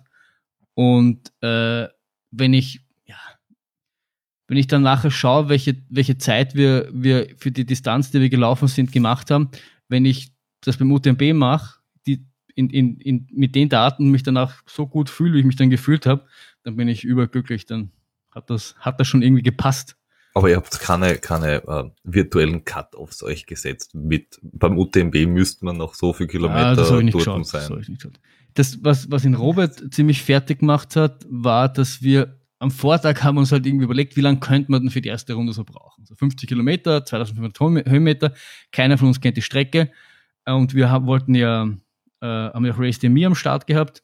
Und 0.74 1.32
äh, 1.42 1.88
wenn 2.30 2.54
ich, 2.54 2.80
ja, 3.06 3.16
wenn 4.46 4.56
ich 4.56 4.66
dann 4.66 4.82
nachher 4.82 5.10
schaue, 5.10 5.48
welche, 5.48 5.76
welche 5.90 6.18
Zeit 6.18 6.54
wir, 6.54 6.88
wir 6.92 7.28
für 7.36 7.50
die 7.50 7.66
Distanz, 7.66 8.10
die 8.10 8.20
wir 8.20 8.30
gelaufen 8.30 8.68
sind, 8.68 8.92
gemacht 8.92 9.30
haben, 9.30 9.50
wenn 9.88 10.04
ich 10.04 10.32
das 10.60 10.76
beim 10.76 10.90
UTMB 10.92 11.34
mache, 11.34 11.80
die 12.06 12.26
in, 12.54 12.70
in, 12.70 13.00
in, 13.00 13.26
mit 13.32 13.54
den 13.54 13.68
Daten 13.68 14.10
mich 14.10 14.22
danach 14.22 14.62
so 14.66 14.86
gut 14.86 15.10
fühle, 15.10 15.34
wie 15.34 15.40
ich 15.40 15.44
mich 15.44 15.56
dann 15.56 15.70
gefühlt 15.70 16.06
habe, 16.06 16.26
dann 16.64 16.76
bin 16.76 16.88
ich 16.88 17.04
überglücklich. 17.04 17.66
Dann 17.66 17.92
hat 18.30 18.50
das, 18.50 18.74
hat 18.78 18.98
das 19.00 19.06
schon 19.06 19.22
irgendwie 19.22 19.42
gepasst. 19.42 19.96
Aber 20.34 20.50
ihr 20.50 20.56
habt 20.56 20.78
keine, 20.80 21.16
keine 21.16 21.62
uh, 21.66 21.90
virtuellen 22.04 22.64
Cut-Offs 22.64 23.22
euch 23.22 23.46
gesetzt. 23.46 23.94
Mit, 23.94 24.38
beim 24.42 24.78
UTMB 24.78 25.26
müsste 25.26 25.64
man 25.64 25.76
noch 25.76 25.94
so 25.94 26.12
viele 26.12 26.28
Kilometer 26.28 26.66
ah, 26.66 26.74
das 26.74 26.88
dort 26.88 27.10
geschaut, 27.10 27.46
sein. 27.46 27.70
Das, 27.70 27.88
ich 27.88 27.98
das, 28.54 28.84
was, 28.84 29.10
was 29.10 29.24
in 29.24 29.34
Robert 29.34 29.92
ziemlich 29.92 30.22
fertig 30.22 30.60
gemacht 30.60 30.96
hat, 30.96 31.24
war, 31.28 31.68
dass 31.68 32.02
wir 32.02 32.38
am 32.58 32.70
Vortag 32.70 33.22
haben 33.22 33.38
uns 33.38 33.52
halt 33.52 33.66
irgendwie 33.66 33.84
überlegt, 33.84 34.16
wie 34.16 34.20
lange 34.20 34.40
könnte 34.40 34.70
man 34.70 34.82
denn 34.82 34.90
für 34.90 35.00
die 35.00 35.08
erste 35.08 35.34
Runde 35.34 35.52
so 35.52 35.64
brauchen. 35.64 36.04
So 36.04 36.14
50 36.16 36.48
Kilometer, 36.48 37.04
2500 37.04 37.88
Höhenmeter, 37.88 38.32
keiner 38.72 38.98
von 38.98 39.08
uns 39.08 39.20
kennt 39.20 39.36
die 39.36 39.42
Strecke. 39.42 39.90
Und 40.54 40.74
wir 40.74 40.90
haben, 40.90 41.06
wollten 41.06 41.34
ja, 41.34 41.68
äh, 42.20 42.26
haben 42.26 42.64
ja 42.64 42.72
auch 42.72 42.78
Race 42.78 42.98
DMI 42.98 43.26
am 43.26 43.34
Start 43.34 43.66
gehabt. 43.66 44.02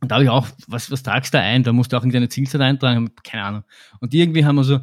Und 0.00 0.10
da 0.10 0.16
habe 0.16 0.24
ich 0.24 0.30
auch, 0.30 0.46
was, 0.66 0.90
was 0.90 1.02
tragst 1.02 1.34
du 1.34 1.38
da 1.38 1.44
ein? 1.44 1.62
Da 1.62 1.72
musst 1.72 1.92
du 1.92 1.96
auch 1.96 2.00
irgendeine 2.00 2.28
Zielzeit 2.28 2.60
eintragen, 2.60 3.10
keine 3.22 3.44
Ahnung. 3.44 3.64
Und 4.00 4.14
irgendwie 4.14 4.44
haben 4.44 4.56
wir 4.56 4.64
so, 4.64 4.80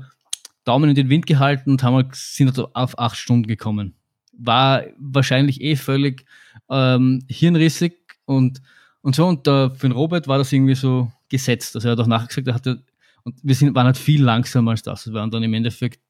Daumen 0.68 0.90
in 0.90 0.96
den 0.96 1.10
Wind 1.10 1.26
gehalten 1.26 1.72
und 1.72 1.82
haben, 1.82 2.10
sind 2.12 2.60
auf 2.76 3.00
acht 3.00 3.18
Stunden 3.18 3.48
gekommen. 3.48 3.96
War 4.34 4.84
wahrscheinlich 5.00 5.62
eh 5.62 5.78
völlig 5.78 6.26
ähm, 6.70 7.24
hirnrissig 7.30 7.96
und, 8.26 8.62
und 9.02 9.16
so. 9.16 9.26
Und 9.28 9.48
da, 9.48 9.70
für 9.70 9.88
den 9.88 9.94
Robert 9.94 10.28
war 10.28 10.38
das 10.38 10.52
irgendwie 10.52 10.76
so 10.76 11.10
gesetzt. 11.30 11.76
Also 11.76 11.88
er 11.88 11.94
hat 11.94 12.00
auch 12.00 12.08
nachher 12.08 12.28
gesagt, 12.28 12.48
er 12.48 12.54
hatte, 12.54 12.84
und 13.24 13.36
wir 13.42 13.56
sind, 13.56 13.74
waren 13.76 13.86
halt 13.86 13.98
viel 13.98 14.22
langsamer 14.22 14.72
als 14.72 14.84
das. 14.84 15.08
Wir 15.08 15.14
waren 15.14 15.32
dann 15.32 15.44
im 15.44 15.54
Endeffekt, 15.54 16.02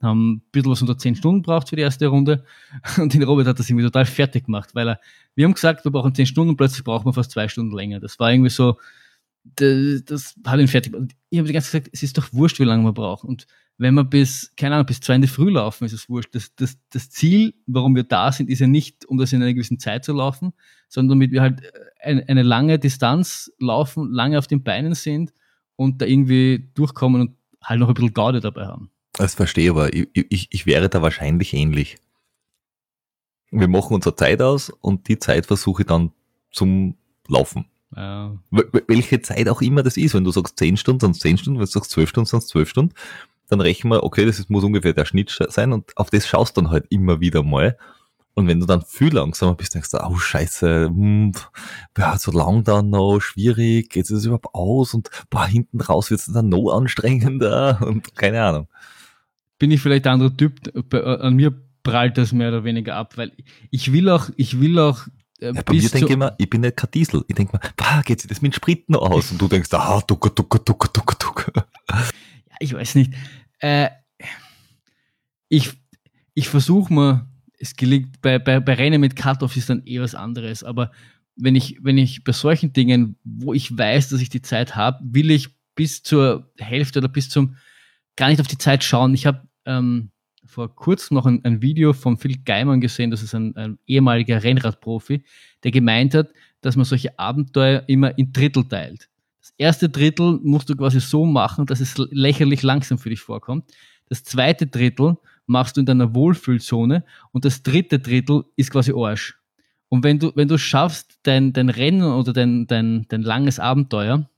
haben 0.00 0.34
ein 0.34 0.42
bisschen 0.52 0.70
was 0.70 0.80
unter 0.80 0.96
zehn 0.96 1.16
Stunden 1.16 1.42
braucht 1.42 1.68
für 1.68 1.76
die 1.76 1.82
erste 1.82 2.06
Runde. 2.06 2.44
Und 2.98 3.14
den 3.14 3.22
Robert 3.22 3.46
hat 3.46 3.58
das 3.58 3.68
irgendwie 3.68 3.84
total 3.84 4.06
fertig 4.06 4.46
gemacht, 4.46 4.74
weil 4.74 4.88
er, 4.88 5.00
wir 5.34 5.44
haben 5.44 5.54
gesagt, 5.54 5.84
wir 5.84 5.90
brauchen 5.90 6.14
zehn 6.14 6.26
Stunden 6.26 6.50
und 6.50 6.56
plötzlich 6.56 6.84
braucht 6.84 7.04
man 7.04 7.14
fast 7.14 7.30
zwei 7.30 7.48
Stunden 7.48 7.74
länger. 7.76 8.00
Das 8.00 8.18
war 8.18 8.32
irgendwie 8.32 8.50
so, 8.50 8.76
das, 9.44 10.04
das 10.04 10.34
hat 10.46 10.60
ihn 10.60 10.68
fertig. 10.68 10.94
Und 10.94 11.14
ich 11.30 11.38
habe 11.38 11.46
die 11.46 11.52
ganze 11.52 11.70
Zeit 11.70 11.84
gesagt, 11.84 11.94
es 11.94 12.02
ist 12.02 12.18
doch 12.18 12.32
wurscht, 12.32 12.58
wie 12.58 12.64
lange 12.64 12.84
wir 12.84 12.92
brauchen. 12.92 13.28
Und 13.28 13.46
wenn 13.78 13.94
wir 13.94 14.04
bis, 14.04 14.52
keine 14.56 14.74
Ahnung, 14.74 14.86
bis 14.86 15.00
zwei 15.00 15.14
in 15.14 15.20
der 15.20 15.30
Früh 15.30 15.50
laufen, 15.50 15.84
ist 15.84 15.92
es 15.92 16.08
wurscht. 16.08 16.34
Das, 16.34 16.54
das, 16.56 16.78
das 16.90 17.10
Ziel, 17.10 17.54
warum 17.66 17.94
wir 17.94 18.02
da 18.02 18.32
sind, 18.32 18.50
ist 18.50 18.58
ja 18.58 18.66
nicht, 18.66 19.04
um 19.06 19.18
das 19.18 19.32
in 19.32 19.40
einer 19.40 19.54
gewissen 19.54 19.78
Zeit 19.78 20.04
zu 20.04 20.12
laufen, 20.12 20.52
sondern 20.88 21.18
damit 21.18 21.30
wir 21.30 21.40
halt 21.40 21.62
eine, 22.00 22.28
eine 22.28 22.42
lange 22.42 22.78
Distanz 22.78 23.52
laufen, 23.58 24.10
lange 24.10 24.38
auf 24.38 24.48
den 24.48 24.64
Beinen 24.64 24.94
sind 24.94 25.32
und 25.76 26.02
da 26.02 26.06
irgendwie 26.06 26.70
durchkommen 26.74 27.20
und 27.20 27.36
halt 27.62 27.78
noch 27.80 27.88
ein 27.88 27.94
bisschen 27.94 28.14
Gaude 28.14 28.40
dabei 28.40 28.66
haben. 28.66 28.90
Das 29.18 29.34
verstehe 29.34 29.70
aber. 29.70 29.92
Ich, 29.92 30.08
ich, 30.14 30.48
ich 30.50 30.66
wäre 30.66 30.88
da 30.88 31.02
wahrscheinlich 31.02 31.52
ähnlich. 31.52 31.98
Wir 33.50 33.68
machen 33.68 33.94
unsere 33.94 34.16
Zeit 34.16 34.40
aus 34.40 34.70
und 34.70 35.08
die 35.08 35.18
Zeit 35.18 35.46
versuche 35.46 35.82
ich 35.82 35.88
dann 35.88 36.12
zum 36.50 36.96
Laufen. 37.26 37.66
Ja. 37.94 38.36
Welche 38.50 39.20
Zeit 39.22 39.48
auch 39.48 39.60
immer 39.60 39.82
das 39.82 39.96
ist. 39.96 40.14
Wenn 40.14 40.24
du 40.24 40.30
sagst 40.30 40.58
10 40.58 40.76
Stunden, 40.76 41.00
dann 41.00 41.14
10 41.14 41.38
Stunden. 41.38 41.58
Wenn 41.58 41.66
du 41.66 41.70
sagst 41.70 41.90
12 41.90 42.08
Stunden, 42.08 42.30
dann 42.30 42.40
12 42.40 42.68
Stunden 42.68 42.94
dann 43.48 43.60
rechnen 43.60 43.92
wir, 43.92 44.04
okay, 44.04 44.26
das 44.26 44.48
muss 44.48 44.64
ungefähr 44.64 44.92
der 44.92 45.06
Schnitt 45.06 45.36
sein 45.48 45.72
und 45.72 45.96
auf 45.96 46.10
das 46.10 46.26
schaust 46.26 46.56
du 46.56 46.62
dann 46.62 46.70
halt 46.70 46.86
immer 46.90 47.20
wieder 47.20 47.42
mal. 47.42 47.76
Und 48.34 48.46
wenn 48.46 48.60
du 48.60 48.66
dann 48.66 48.82
viel 48.82 49.12
langsamer 49.12 49.56
bist, 49.56 49.74
denkst 49.74 49.90
du, 49.90 49.98
oh 49.98 50.16
scheiße, 50.16 50.86
hm, 50.86 51.32
ja, 51.96 52.16
so 52.18 52.30
lang 52.30 52.62
dann 52.62 52.90
noch, 52.90 53.18
schwierig, 53.18 53.90
geht 53.90 54.08
es 54.08 54.24
überhaupt 54.24 54.54
aus 54.54 54.94
und 54.94 55.10
boah, 55.28 55.46
hinten 55.46 55.80
raus 55.80 56.10
wird 56.10 56.20
es 56.20 56.26
dann 56.26 56.48
noch 56.48 56.70
anstrengender 56.70 57.80
und 57.84 58.14
keine 58.14 58.44
Ahnung. 58.44 58.68
Bin 59.58 59.70
ich 59.70 59.80
vielleicht 59.80 60.04
der 60.04 60.12
andere 60.12 60.36
Typ, 60.36 60.60
äh, 60.92 60.98
an 60.98 61.34
mir 61.34 61.52
prallt 61.82 62.18
das 62.18 62.32
mehr 62.32 62.48
oder 62.48 62.64
weniger 62.64 62.96
ab, 62.96 63.16
weil 63.16 63.32
ich 63.70 63.92
will 63.92 64.08
auch, 64.08 64.30
ich 64.36 64.60
will 64.60 64.78
auch 64.78 65.06
äh, 65.40 65.52
ja, 65.52 65.62
bei 65.62 65.74
mir 65.74 65.88
denke 65.88 66.06
ich 66.06 66.12
immer, 66.12 66.34
ich 66.38 66.50
bin 66.50 66.60
nicht 66.60 66.76
kein 66.76 66.90
Diesel. 66.90 67.24
Ich 67.28 67.34
denke 67.34 67.56
mir, 67.56 67.60
bah, 67.76 68.02
geht 68.02 68.20
sich 68.20 68.28
das 68.28 68.42
mit 68.42 68.54
Sprit 68.54 68.88
noch 68.90 69.02
aus? 69.02 69.30
Und 69.30 69.40
du 69.40 69.48
denkst, 69.48 69.72
ah, 69.72 70.00
ducka, 70.06 70.30
ducka, 70.30 70.58
ducka, 70.58 70.88
ducka, 70.88 71.14
ducka. 71.18 71.66
Ja, 71.90 72.56
ich 72.60 72.74
weiß 72.74 72.96
nicht. 72.96 73.12
Äh, 73.60 73.90
ich 75.48 75.72
ich 76.38 76.48
versuche 76.48 76.94
mal, 76.94 77.26
es 77.58 77.74
gelingt, 77.74 78.20
bei, 78.20 78.38
bei, 78.38 78.60
bei 78.60 78.74
Rennen 78.74 79.00
mit 79.00 79.16
Cut-Off 79.16 79.56
ist 79.56 79.70
dann 79.70 79.82
eh 79.86 80.00
was 80.00 80.14
anderes, 80.14 80.62
aber 80.62 80.92
wenn 81.34 81.56
ich, 81.56 81.78
wenn 81.82 81.98
ich 81.98 82.22
bei 82.22 82.30
solchen 82.30 82.72
Dingen, 82.72 83.16
wo 83.24 83.54
ich 83.54 83.76
weiß, 83.76 84.10
dass 84.10 84.20
ich 84.20 84.28
die 84.28 84.42
Zeit 84.42 84.76
habe, 84.76 85.00
will 85.02 85.32
ich 85.32 85.48
bis 85.74 86.04
zur 86.04 86.52
Hälfte 86.58 87.00
oder 87.00 87.08
bis 87.08 87.28
zum 87.28 87.56
gar 88.14 88.28
nicht 88.28 88.40
auf 88.40 88.46
die 88.46 88.58
Zeit 88.58 88.84
schauen. 88.84 89.14
Ich 89.14 89.26
habe 89.26 89.47
ähm, 89.68 90.10
vor 90.44 90.74
kurzem 90.74 91.16
noch 91.16 91.26
ein, 91.26 91.44
ein, 91.44 91.62
Video 91.62 91.92
von 91.92 92.16
Phil 92.16 92.38
Geimann 92.44 92.80
gesehen, 92.80 93.10
das 93.10 93.22
ist 93.22 93.34
ein, 93.34 93.54
ein 93.56 93.78
ehemaliger 93.86 94.42
Rennradprofi, 94.42 95.22
der 95.62 95.70
gemeint 95.70 96.14
hat, 96.14 96.30
dass 96.62 96.74
man 96.74 96.84
solche 96.84 97.18
Abenteuer 97.18 97.84
immer 97.86 98.16
in 98.18 98.32
Drittel 98.32 98.66
teilt. 98.66 99.08
Das 99.40 99.52
erste 99.58 99.88
Drittel 99.88 100.40
musst 100.42 100.68
du 100.70 100.76
quasi 100.76 101.00
so 101.00 101.24
machen, 101.24 101.66
dass 101.66 101.80
es 101.80 101.96
lächerlich 101.98 102.62
langsam 102.62 102.98
für 102.98 103.10
dich 103.10 103.20
vorkommt. 103.20 103.70
Das 104.08 104.24
zweite 104.24 104.66
Drittel 104.66 105.16
machst 105.46 105.76
du 105.76 105.80
in 105.80 105.86
deiner 105.86 106.14
Wohlfühlzone 106.14 107.04
und 107.32 107.44
das 107.44 107.62
dritte 107.62 107.98
Drittel 107.98 108.44
ist 108.56 108.70
quasi 108.70 108.92
Arsch. 108.96 109.38
Und 109.88 110.04
wenn 110.04 110.18
du, 110.18 110.32
wenn 110.34 110.48
du 110.48 110.58
schaffst, 110.58 111.18
dein, 111.22 111.52
dein 111.52 111.70
Rennen 111.70 112.02
oder 112.02 112.32
dein, 112.32 112.66
dein, 112.66 113.06
dein 113.08 113.22
langes 113.22 113.58
Abenteuer 113.58 114.28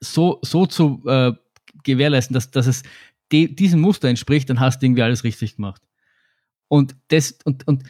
so, 0.00 0.40
so 0.42 0.66
zu 0.66 1.02
äh, 1.06 1.32
gewährleisten, 1.84 2.34
dass, 2.34 2.50
dass 2.50 2.66
es 2.66 2.82
de, 3.32 3.48
diesem 3.48 3.80
Muster 3.80 4.08
entspricht, 4.08 4.48
dann 4.50 4.60
hast 4.60 4.80
du 4.80 4.86
irgendwie 4.86 5.02
alles 5.02 5.24
richtig 5.24 5.56
gemacht. 5.56 5.82
Und 6.68 6.96
das, 7.08 7.38
und, 7.44 7.66
und 7.66 7.84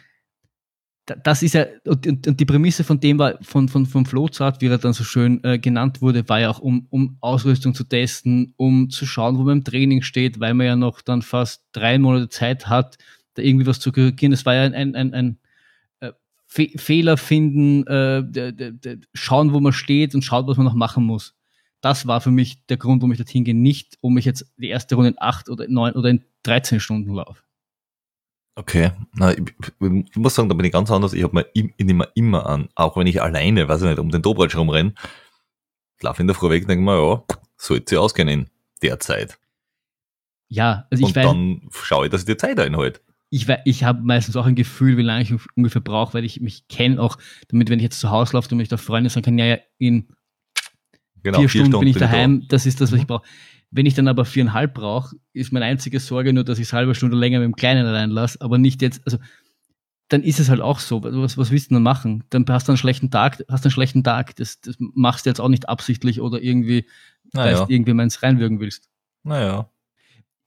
das 1.07 1.43
ist 1.43 1.55
ja, 1.55 1.67
und, 1.85 2.07
und, 2.07 2.41
die 2.41 2.45
Prämisse 2.45 2.83
von 2.83 2.99
dem 2.99 3.19
war, 3.19 3.39
von, 3.41 3.69
von, 3.69 3.87
vom 3.87 4.05
Flowchart, 4.05 4.61
wie 4.61 4.67
er 4.67 4.79
dann 4.79 4.93
so 4.93 5.05
schön 5.05 5.43
äh, 5.45 5.59
genannt 5.59 6.03
wurde, 6.03 6.29
war 6.29 6.41
ja 6.41 6.51
auch, 6.51 6.59
um, 6.59 6.87
um 6.91 7.17
Ausrüstung 7.21 7.75
zu 7.75 7.85
testen, 7.85 8.55
um 8.57 8.91
zu 8.91 9.07
schauen, 9.07 9.39
wo 9.39 9.43
man 9.45 9.59
im 9.59 9.65
Training 9.65 10.03
steht, 10.03 10.41
weil 10.41 10.55
man 10.55 10.67
ja 10.67 10.77
noch 10.77 11.01
dann 11.01 11.23
fast 11.23 11.65
drei 11.73 11.99
Monate 11.99 12.29
Zeit 12.29 12.69
hat, 12.69 12.99
da 13.35 13.43
irgendwie 13.43 13.67
was 13.67 13.79
zu 13.79 13.93
korrigieren. 13.93 14.33
Das 14.33 14.45
war 14.47 14.55
ja 14.55 14.63
ein, 14.63 14.75
ein, 14.75 14.97
ein, 14.97 15.15
ein 15.15 15.39
äh, 16.01 16.13
Fe 16.47 16.71
Fehler 16.75 17.17
finden, 17.17 17.87
äh, 17.87 18.99
schauen, 19.15 19.53
wo 19.53 19.61
man 19.61 19.73
steht 19.73 20.13
und 20.15 20.23
schauen, 20.23 20.49
was 20.49 20.57
man 20.57 20.67
noch 20.67 20.75
machen 20.75 21.05
muss. 21.05 21.36
Das 21.87 22.09
war 22.09 22.21
für 22.21 22.33
mich 22.33 22.67
der 22.67 22.79
Grund, 22.79 23.01
warum 23.01 23.13
ich 23.13 23.19
dorthin 23.19 23.45
gehe, 23.45 23.55
nicht, 23.55 23.97
um 24.01 24.19
ich 24.19 24.25
jetzt 24.25 24.53
die 24.57 24.71
erste 24.71 24.97
Runde 24.97 25.11
in 25.11 25.17
acht 25.21 25.49
oder 25.49 25.69
neun 25.69 25.93
oder 25.93 26.11
in 26.11 26.25
13 26.43 26.81
Stunden 26.81 27.15
laufe. 27.15 27.45
Okay, 28.57 28.91
na, 29.13 29.31
ich, 29.31 29.55
ich, 29.61 30.17
muss 30.17 30.35
sagen, 30.35 30.49
da 30.49 30.57
bin 30.57 30.67
ich 30.67 30.73
ganz 30.73 30.91
anders. 30.91 31.13
Ich 31.13 31.23
habe 31.23 31.37
mir 31.37 31.47
ich 31.55 31.73
nehme 31.79 32.09
immer 32.17 32.47
an, 32.47 32.71
auch 32.75 32.97
wenn 32.97 33.07
ich 33.07 33.23
alleine, 33.23 33.69
weiß 33.69 33.83
ich 33.83 33.89
nicht, 33.89 34.01
um 34.01 34.11
den 34.11 34.21
Dobratsch 34.21 34.57
rumrenne, 34.57 34.95
laufe 36.01 36.21
in 36.21 36.27
der 36.27 36.35
Früh 36.35 36.51
weg 36.51 36.63
und 36.63 36.71
denke 36.71 36.85
mir, 36.85 37.01
ja, 37.01 37.23
sollte 37.57 37.91
sie 37.91 37.99
ausgehen 37.99 38.27
in 38.27 38.51
der 38.83 38.99
Zeit. 38.99 39.39
Ja, 40.49 40.89
also 40.91 41.05
ich 41.05 41.11
und 41.11 41.17
weiß, 41.17 41.25
dann 41.25 41.69
schaue 41.71 42.07
ich, 42.07 42.11
dass 42.11 42.23
ich 42.23 42.27
die 42.27 42.37
Zeit 42.37 42.59
einhalte. 42.59 43.01
Ich, 43.31 43.47
ich 43.65 43.85
habe 43.85 44.03
meistens 44.03 44.35
auch 44.35 44.47
ein 44.47 44.57
Gefühl, 44.57 44.97
wie 44.97 45.03
lange 45.03 45.23
ich 45.23 45.33
ungefähr 45.55 45.83
brauche, 45.83 46.15
weil 46.15 46.25
ich 46.25 46.41
mich 46.41 46.67
kenne 46.67 47.01
auch, 47.01 47.17
damit, 47.47 47.71
wenn 47.71 47.79
ich 47.79 47.85
jetzt 47.85 48.01
zu 48.01 48.11
Hause 48.11 48.33
laufe 48.33 48.51
und 48.51 48.57
mich 48.57 48.69
da 48.69 48.77
Freunde 48.77 49.09
sagen 49.09 49.25
kann, 49.25 49.39
ja, 49.39 49.45
ja, 49.45 49.59
in 49.79 50.09
genau, 51.27 51.39
vier, 51.39 51.49
vier 51.49 51.61
Stunden, 51.61 51.73
Stunden, 51.73 51.85
bin 51.85 51.89
ich 51.89 51.97
daheim, 51.99 52.41
da. 52.41 52.47
das 52.51 52.67
ist 52.67 52.81
das, 52.81 52.91
was 52.91 52.97
mhm. 52.97 53.03
ich 53.03 53.07
brauche. 53.07 53.27
Wenn 53.71 53.87
ich 53.87 53.95
dann 53.95 54.09
aber 54.09 54.25
viereinhalb 54.25 54.75
brauche, 54.75 55.17
ist 55.33 55.53
meine 55.53 55.67
einzige 55.67 56.01
Sorge 56.01 56.33
nur, 56.33 56.45
dass 56.45 56.59
ich 56.59 56.67
es 56.67 56.73
halbe 56.73 56.95
Stunde 56.95 57.17
länger 57.17 57.41
mit 57.41 57.47
dem 57.47 57.57
Kleinen 57.57 57.85
allein 57.85 58.11
lasse, 58.11 58.41
aber 58.41 58.59
nicht 58.59 58.81
jetzt, 58.81 59.03
also 59.05 59.19
dann 60.09 60.23
ist 60.23 60.39
es 60.39 60.49
halt 60.49 60.61
auch 60.61 60.79
so. 60.79 61.03
Was, 61.03 61.37
was 61.37 61.51
willst 61.51 61.71
du 61.71 61.75
denn 61.75 61.83
machen? 61.83 62.23
Dann 62.31 62.45
hast 62.49 62.69
du 62.69 62.73
einen 62.73 62.79
schlechten 62.79 63.11
Tag, 63.11 63.43
hast 63.49 63.65
einen 63.65 63.73
schlechten 63.73 64.05
Tag. 64.05 64.37
Das, 64.37 64.61
das 64.61 64.77
machst 64.79 65.27
du 65.27 65.31
jetzt 65.31 65.41
auch 65.41 65.49
nicht 65.49 65.69
absichtlich 65.69 66.21
oder 66.21 66.41
irgendwie, 66.41 66.87
naja. 67.33 67.59
weil 67.59 67.67
du 67.67 67.73
irgendwie 67.73 67.93
meins 67.93 68.23
reinwirken 68.23 68.61
willst. 68.61 68.89
Naja. 69.25 69.69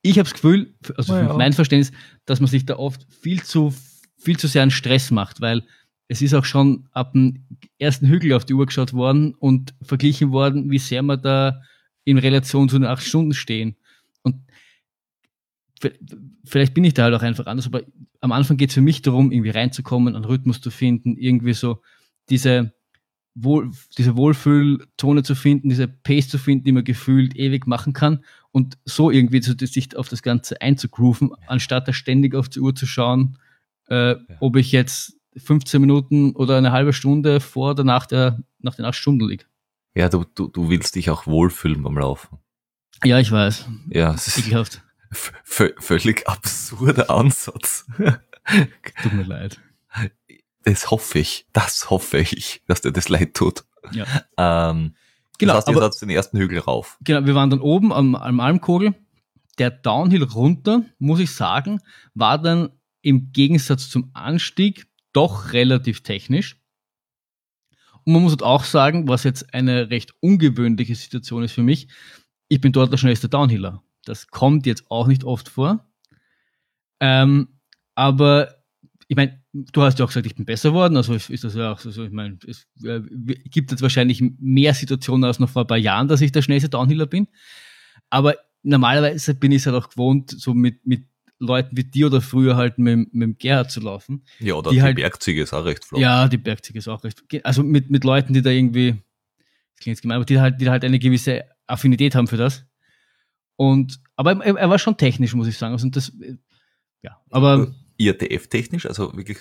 Ich 0.01 0.17
habe 0.17 0.23
das 0.23 0.33
Gefühl, 0.33 0.73
also 0.95 1.13
naja. 1.13 1.33
mein 1.33 1.51
Verständnis, 1.51 1.91
dass 2.25 2.39
man 2.39 2.47
sich 2.47 2.65
da 2.65 2.77
oft 2.77 3.05
viel 3.21 3.43
zu, 3.43 3.73
viel 4.17 4.37
zu 4.37 4.47
sehr 4.47 4.61
einen 4.61 4.71
Stress 4.71 5.11
macht, 5.11 5.41
weil 5.41 5.63
es 6.09 6.23
ist 6.23 6.33
auch 6.33 6.43
schon 6.43 6.89
ab 6.91 7.13
dem 7.13 7.45
ersten 7.77 8.07
Hügel 8.07 8.33
auf 8.33 8.43
die 8.43 8.55
Uhr 8.55 8.65
geschaut 8.65 8.93
worden 8.93 9.35
und 9.35 9.75
verglichen 9.81 10.31
worden, 10.31 10.69
wie 10.71 10.79
sehr 10.79 11.03
man 11.03 11.21
da 11.21 11.61
in 12.03 12.17
Relation 12.17 12.67
zu 12.67 12.79
den 12.79 12.87
acht 12.87 13.03
Stunden 13.03 13.35
stehen. 13.35 13.75
Und 14.23 14.41
vielleicht 16.43 16.73
bin 16.73 16.83
ich 16.83 16.95
da 16.95 17.03
halt 17.03 17.13
auch 17.13 17.21
einfach 17.21 17.45
anders, 17.45 17.67
aber 17.67 17.83
am 18.21 18.31
Anfang 18.31 18.57
geht 18.57 18.69
es 18.69 18.73
für 18.73 18.81
mich 18.81 19.03
darum, 19.03 19.31
irgendwie 19.31 19.51
reinzukommen, 19.51 20.15
einen 20.15 20.25
Rhythmus 20.25 20.59
zu 20.61 20.71
finden, 20.71 21.15
irgendwie 21.15 21.53
so 21.53 21.81
diese, 22.29 22.73
Wohl, 23.35 23.69
diese 23.97 24.17
Wohlfühlzone 24.17 25.21
zu 25.21 25.35
finden, 25.35 25.69
diese 25.69 25.87
Pace 25.87 26.27
zu 26.27 26.39
finden, 26.39 26.65
die 26.65 26.71
man 26.71 26.83
gefühlt 26.83 27.35
ewig 27.35 27.67
machen 27.67 27.93
kann 27.93 28.25
und 28.51 28.79
so 28.83 29.11
irgendwie 29.11 29.41
zu, 29.41 29.53
sich 29.53 29.95
auf 29.95 30.09
das 30.09 30.23
Ganze 30.23 30.59
einzugrooven, 30.59 31.31
anstatt 31.45 31.87
da 31.87 31.93
ständig 31.93 32.33
auf 32.33 32.49
die 32.49 32.61
Uhr 32.61 32.73
zu 32.73 32.87
schauen, 32.87 33.37
äh, 33.89 34.13
ja. 34.13 34.17
ob 34.39 34.55
ich 34.55 34.71
jetzt 34.71 35.18
15 35.37 35.79
Minuten 35.81 36.35
oder 36.35 36.57
eine 36.57 36.71
halbe 36.71 36.93
Stunde 36.93 37.39
vor 37.39 37.71
oder 37.71 37.83
nach, 37.83 38.05
der, 38.05 38.39
nach 38.59 38.75
den 38.75 38.85
acht 38.85 38.95
Stunden 38.95 39.27
liege. 39.27 39.45
Ja, 39.95 40.09
du, 40.09 40.25
du, 40.35 40.47
du 40.47 40.69
willst 40.69 40.95
dich 40.95 41.09
auch 41.09 41.27
wohlfühlen 41.27 41.83
beim 41.83 41.97
Laufen. 41.97 42.37
Ja, 43.03 43.19
ich 43.19 43.31
weiß. 43.31 43.65
Ja, 43.89 44.13
es 44.15 44.27
ist 44.27 44.81
völlig 45.43 46.27
absurder 46.27 47.09
Ansatz. 47.09 47.85
Tut 49.01 49.13
mir 49.13 49.23
leid. 49.23 49.59
Das 50.63 50.91
hoffe 50.91 51.19
ich, 51.19 51.47
das 51.53 51.89
hoffe 51.89 52.19
ich, 52.19 52.61
dass 52.67 52.81
dir 52.81 52.91
das 52.91 53.09
leid 53.09 53.33
tut. 53.33 53.63
Ja. 53.91 54.05
Ähm, 54.37 54.95
genau, 55.37 55.53
das 55.53 55.65
heißt, 55.67 55.77
seid 55.77 56.01
den 56.01 56.09
ersten 56.09 56.37
Hügel 56.37 56.59
rauf. 56.59 56.97
Genau, 57.01 57.25
wir 57.25 57.33
waren 57.33 57.49
dann 57.49 57.61
oben 57.61 57.93
am, 57.93 58.15
am 58.15 58.39
Almkogel. 58.39 58.93
Der 59.57 59.71
Downhill 59.71 60.23
runter, 60.23 60.83
muss 60.99 61.19
ich 61.19 61.33
sagen, 61.33 61.81
war 62.13 62.37
dann 62.37 62.69
im 63.01 63.31
Gegensatz 63.31 63.89
zum 63.89 64.11
Anstieg 64.13 64.88
doch 65.13 65.53
relativ 65.53 66.01
technisch. 66.01 66.57
Und 68.05 68.13
man 68.13 68.23
muss 68.23 68.31
halt 68.31 68.43
auch 68.43 68.63
sagen, 68.63 69.07
was 69.07 69.23
jetzt 69.23 69.53
eine 69.53 69.89
recht 69.89 70.13
ungewöhnliche 70.21 70.95
Situation 70.95 71.43
ist 71.43 71.53
für 71.53 71.63
mich, 71.63 71.87
ich 72.47 72.61
bin 72.61 72.71
dort 72.71 72.91
der 72.91 72.97
schnellste 72.97 73.29
Downhiller. 73.29 73.83
Das 74.05 74.27
kommt 74.27 74.65
jetzt 74.65 74.89
auch 74.89 75.07
nicht 75.07 75.23
oft 75.23 75.49
vor. 75.49 75.85
Ähm, 76.99 77.59
aber 77.95 78.55
ich 79.07 79.15
meine, 79.15 79.43
du 79.53 79.81
hast 79.81 79.99
ja 79.99 80.05
auch 80.05 80.09
gesagt, 80.09 80.25
ich 80.25 80.35
bin 80.35 80.45
besser 80.45 80.69
geworden, 80.69 80.95
also 80.95 81.13
ist 81.13 81.43
das 81.43 81.55
ja 81.55 81.71
auch 81.71 81.79
so, 81.79 82.03
ich 82.03 82.11
meine, 82.11 82.37
es 82.47 82.67
äh, 82.83 83.01
gibt 83.45 83.71
jetzt 83.71 83.81
wahrscheinlich 83.81 84.21
mehr 84.39 84.73
Situationen 84.73 85.23
als 85.23 85.39
noch 85.39 85.49
vor 85.49 85.63
ein 85.63 85.67
paar 85.67 85.77
Jahren, 85.77 86.07
dass 86.07 86.21
ich 86.21 86.31
der 86.31 86.41
schnellste 86.41 86.69
Downhiller 86.69 87.07
bin. 87.07 87.27
Aber 88.09 88.35
normalerweise 88.63 89.35
bin 89.35 89.51
ich 89.51 89.61
es 89.61 89.65
halt 89.65 89.75
auch 89.75 89.89
gewohnt, 89.89 90.31
so 90.31 90.53
mit, 90.53 90.85
mit 90.85 91.05
Leuten 91.39 91.77
wie 91.77 91.85
dir 91.85 92.07
oder 92.07 92.21
früher 92.21 92.57
halt 92.57 92.77
mit, 92.77 93.13
mit 93.13 93.23
dem 93.23 93.37
Gerhard 93.37 93.71
zu 93.71 93.79
laufen. 93.79 94.23
Ja, 94.39 94.55
oder 94.55 94.69
die, 94.69 94.75
die 94.75 94.81
halt, 94.81 94.95
Bergziege 94.97 95.41
ist 95.41 95.53
auch 95.53 95.65
recht 95.65 95.85
flott. 95.85 96.01
Ja, 96.01 96.27
die 96.27 96.37
Bergziege 96.37 96.79
ist 96.79 96.87
auch 96.87 97.03
recht 97.03 97.23
Also 97.43 97.63
mit, 97.63 97.89
mit 97.89 98.03
Leuten, 98.03 98.33
die 98.33 98.41
da 98.41 98.49
irgendwie, 98.49 98.91
das 98.91 99.79
klingt 99.81 99.95
jetzt 99.95 100.01
gemein, 100.01 100.17
aber 100.17 100.25
die 100.25 100.39
halt, 100.39 100.59
die 100.59 100.69
halt 100.69 100.83
eine 100.83 100.99
gewisse 100.99 101.45
Affinität 101.65 102.15
haben 102.15 102.27
für 102.27 102.37
das. 102.37 102.65
Und, 103.55 103.99
aber 104.15 104.43
er, 104.43 104.55
er 104.55 104.69
war 104.69 104.79
schon 104.79 104.97
technisch, 104.97 105.33
muss 105.33 105.47
ich 105.47 105.57
sagen. 105.57 105.73
Also 105.73 105.89
das, 105.89 106.11
ja, 107.01 107.21
aber. 107.29 107.73
IRTF-technisch, 107.97 108.85
also 108.85 109.15
wirklich 109.17 109.39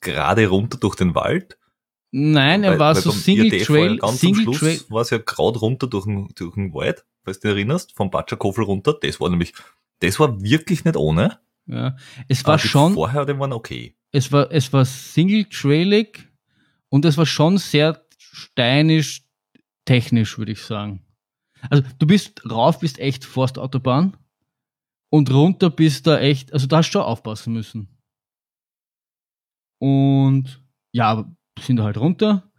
gerade 0.00 0.46
runter 0.46 0.78
durch 0.78 0.96
den 0.96 1.14
Wald? 1.14 1.58
Nein, 2.10 2.62
er 2.62 2.72
weil, 2.72 2.78
war 2.78 2.94
weil 2.94 3.02
so 3.02 3.10
Single 3.10 3.46
IRTF 3.46 3.66
Trail. 3.66 3.96
Ganz 3.98 4.20
Single 4.20 4.38
am 4.38 4.54
Schluss 4.54 4.58
Trail. 4.58 4.80
war 4.90 5.02
es 5.02 5.10
ja 5.10 5.18
gerade 5.18 5.58
runter 5.58 5.86
durch 5.86 6.04
den, 6.04 6.28
durch 6.34 6.54
den 6.54 6.72
Wald, 6.72 7.04
falls 7.24 7.40
du 7.40 7.48
dich 7.48 7.56
erinnerst, 7.56 7.92
vom 7.92 8.10
Batschakofel 8.10 8.64
runter. 8.64 8.96
Das 9.00 9.20
war 9.20 9.30
nämlich 9.30 9.54
das 10.06 10.20
war 10.20 10.40
wirklich 10.42 10.84
nicht 10.84 10.96
ohne. 10.96 11.38
Ja, 11.66 11.96
es 12.28 12.44
war 12.44 12.58
schon. 12.58 12.94
Vorher, 12.94 13.24
die 13.24 13.38
waren 13.38 13.52
okay. 13.52 13.96
Es 14.12 14.30
war, 14.30 14.50
es 14.52 14.72
war 14.72 14.84
single-trailig 14.84 16.28
und 16.88 17.04
es 17.04 17.16
war 17.16 17.26
schon 17.26 17.58
sehr 17.58 18.04
steinisch 18.18 19.24
technisch, 19.84 20.38
würde 20.38 20.52
ich 20.52 20.62
sagen. 20.62 21.04
Also 21.70 21.82
du 21.98 22.06
bist 22.06 22.48
rauf, 22.48 22.80
bist 22.80 22.98
echt 22.98 23.24
Forstautobahn 23.24 24.16
und 25.10 25.32
runter 25.32 25.70
bist 25.70 26.06
da 26.06 26.20
echt, 26.20 26.52
also 26.52 26.66
da 26.66 26.78
hast 26.78 26.88
du 26.90 26.92
schon 26.92 27.02
aufpassen 27.02 27.52
müssen. 27.52 27.88
Und 29.80 30.62
ja, 30.92 31.34
sind 31.60 31.76
da 31.76 31.84
halt 31.84 31.98
runter 31.98 32.50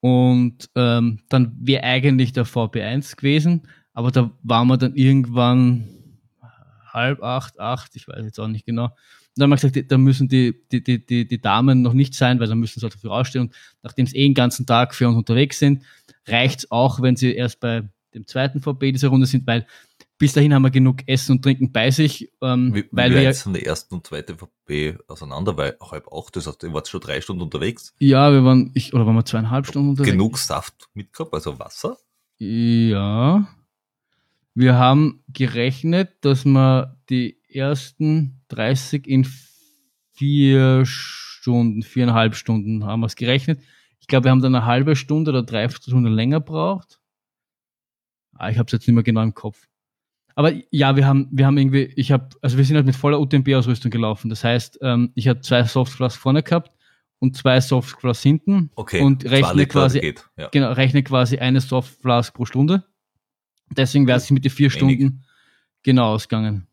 und 0.00 0.70
ähm, 0.74 1.20
dann 1.28 1.56
wäre 1.60 1.84
eigentlich 1.84 2.32
der 2.32 2.46
VP1 2.46 3.16
gewesen, 3.16 3.68
aber 3.92 4.10
da 4.10 4.30
waren 4.42 4.68
wir 4.68 4.76
dann 4.76 4.94
irgendwann 4.94 5.99
halb 6.92 7.22
acht, 7.22 7.58
acht, 7.58 7.96
ich 7.96 8.08
weiß 8.08 8.24
jetzt 8.24 8.38
auch 8.40 8.48
nicht 8.48 8.66
genau. 8.66 8.84
Und 8.86 8.92
dann 9.36 9.44
haben 9.44 9.50
wir 9.50 9.68
gesagt, 9.68 9.90
da 9.90 9.98
müssen 9.98 10.28
die, 10.28 10.54
die, 10.72 10.82
die, 10.82 11.04
die, 11.04 11.26
die 11.26 11.40
Damen 11.40 11.82
noch 11.82 11.92
nicht 11.92 12.14
sein, 12.14 12.40
weil 12.40 12.48
dann 12.48 12.58
müssen 12.58 12.80
sie 12.80 12.84
halt 12.84 12.94
dafür 12.94 13.12
ausstehen. 13.12 13.46
Und 13.46 13.54
nachdem 13.82 14.06
sie 14.06 14.16
eh 14.16 14.24
den 14.24 14.34
ganzen 14.34 14.66
Tag 14.66 14.94
für 14.94 15.08
uns 15.08 15.16
unterwegs 15.16 15.58
sind, 15.58 15.84
reicht 16.26 16.60
es 16.60 16.70
auch, 16.70 17.00
wenn 17.00 17.16
sie 17.16 17.34
erst 17.34 17.60
bei 17.60 17.88
dem 18.14 18.26
zweiten 18.26 18.60
VB 18.60 18.92
dieser 18.92 19.08
Runde 19.08 19.26
sind, 19.26 19.46
weil 19.46 19.66
bis 20.18 20.34
dahin 20.34 20.52
haben 20.52 20.62
wir 20.62 20.70
genug 20.70 20.98
Essen 21.06 21.32
und 21.36 21.42
Trinken 21.42 21.72
bei 21.72 21.90
sich. 21.90 22.30
Ähm, 22.42 22.74
wie, 22.74 22.84
weil 22.90 23.14
wir 23.14 23.22
jetzt 23.22 23.42
von 23.42 23.54
der 23.54 23.64
ersten 23.64 23.94
und 23.94 24.06
zweiten 24.06 24.36
VB 24.36 24.98
auseinander, 25.08 25.56
weil 25.56 25.76
halb 25.80 26.12
acht, 26.12 26.36
das 26.36 26.46
heißt, 26.46 26.62
ihr 26.62 26.74
wart 26.74 26.88
schon 26.88 27.00
drei 27.00 27.20
Stunden 27.22 27.42
unterwegs. 27.42 27.94
Ja, 27.98 28.30
wir 28.30 28.44
waren, 28.44 28.70
ich, 28.74 28.92
oder 28.92 29.06
waren 29.06 29.14
wir 29.14 29.24
zweieinhalb 29.24 29.66
Stunden 29.66 29.90
unterwegs? 29.90 30.12
Genug 30.12 30.38
Saft 30.38 30.88
mitgehabt, 30.92 31.32
also 31.32 31.58
Wasser? 31.58 31.96
Ja. 32.38 33.48
Wir 34.60 34.76
haben 34.76 35.24
gerechnet, 35.28 36.10
dass 36.20 36.44
wir 36.44 36.98
die 37.08 37.38
ersten 37.48 38.42
30 38.48 39.06
in 39.06 39.26
vier 40.12 40.84
Stunden, 40.84 41.80
viereinhalb 41.80 42.34
Stunden 42.34 42.84
haben 42.84 43.00
wir 43.00 43.06
es 43.06 43.16
gerechnet. 43.16 43.62
Ich 44.00 44.06
glaube, 44.06 44.24
wir 44.24 44.32
haben 44.32 44.42
dann 44.42 44.54
eine 44.54 44.66
halbe 44.66 44.96
Stunde 44.96 45.30
oder 45.30 45.44
drei 45.44 45.66
Stunden 45.70 46.12
länger 46.12 46.40
braucht. 46.40 47.00
Ah, 48.34 48.50
ich 48.50 48.58
habe 48.58 48.66
es 48.66 48.72
jetzt 48.72 48.86
nicht 48.86 48.94
mehr 48.94 49.02
genau 49.02 49.22
im 49.22 49.32
Kopf. 49.32 49.66
Aber 50.34 50.52
ja, 50.70 50.94
wir 50.94 51.06
haben, 51.06 51.30
wir 51.32 51.46
haben 51.46 51.56
irgendwie, 51.56 51.90
ich 51.96 52.12
habe, 52.12 52.28
also 52.42 52.58
wir 52.58 52.64
sind 52.66 52.76
halt 52.76 52.84
mit 52.84 52.96
voller 52.96 53.18
UTMB-Ausrüstung 53.18 53.90
gelaufen. 53.90 54.28
Das 54.28 54.44
heißt, 54.44 54.80
ähm, 54.82 55.10
ich 55.14 55.26
hatte 55.26 55.40
zwei 55.40 55.64
Softflask 55.64 56.20
vorne 56.20 56.42
gehabt 56.42 56.70
und 57.18 57.34
zwei 57.34 57.62
Softflask 57.62 58.22
hinten. 58.22 58.72
Okay. 58.74 59.00
Und 59.00 59.24
rechne 59.24 59.64
quasi, 59.64 60.14
ja. 60.36 60.48
genau, 60.48 60.72
rechne 60.72 61.02
quasi 61.02 61.38
eine 61.38 61.62
Softflask 61.62 62.34
pro 62.34 62.44
Stunde. 62.44 62.84
Deswegen 63.70 64.06
wäre 64.06 64.18
es 64.18 64.30
mit 64.30 64.44
den 64.44 64.50
vier 64.50 64.70
Stunden 64.70 65.24
genau 65.82 66.14
ausgegangen. 66.14 66.66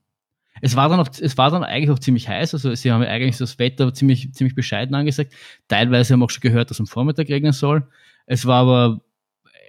Es 0.62 0.76
war 0.76 0.90
dann 0.90 1.00
auch, 1.00 1.10
es 1.20 1.38
war 1.38 1.52
dann 1.52 1.64
eigentlich 1.64 1.92
auch 1.92 2.00
ziemlich 2.00 2.28
heiß, 2.28 2.56
also 2.56 2.74
sie 2.74 2.92
haben 2.92 3.04
eigentlich 3.04 3.38
das 3.38 3.60
Wetter 3.60 3.94
ziemlich, 3.94 4.34
ziemlich 4.34 4.56
bescheiden 4.56 4.96
angesagt. 4.96 5.34
Teilweise 5.68 6.14
haben 6.14 6.22
wir 6.22 6.26
auch 6.26 6.32
schon 6.32 6.42
gehört, 6.42 6.72
dass 6.72 6.80
am 6.80 6.88
Vormittag 6.88 7.30
regnen 7.30 7.54
soll. 7.54 7.88
Es 8.26 8.46
war 8.46 8.62
aber 8.62 9.02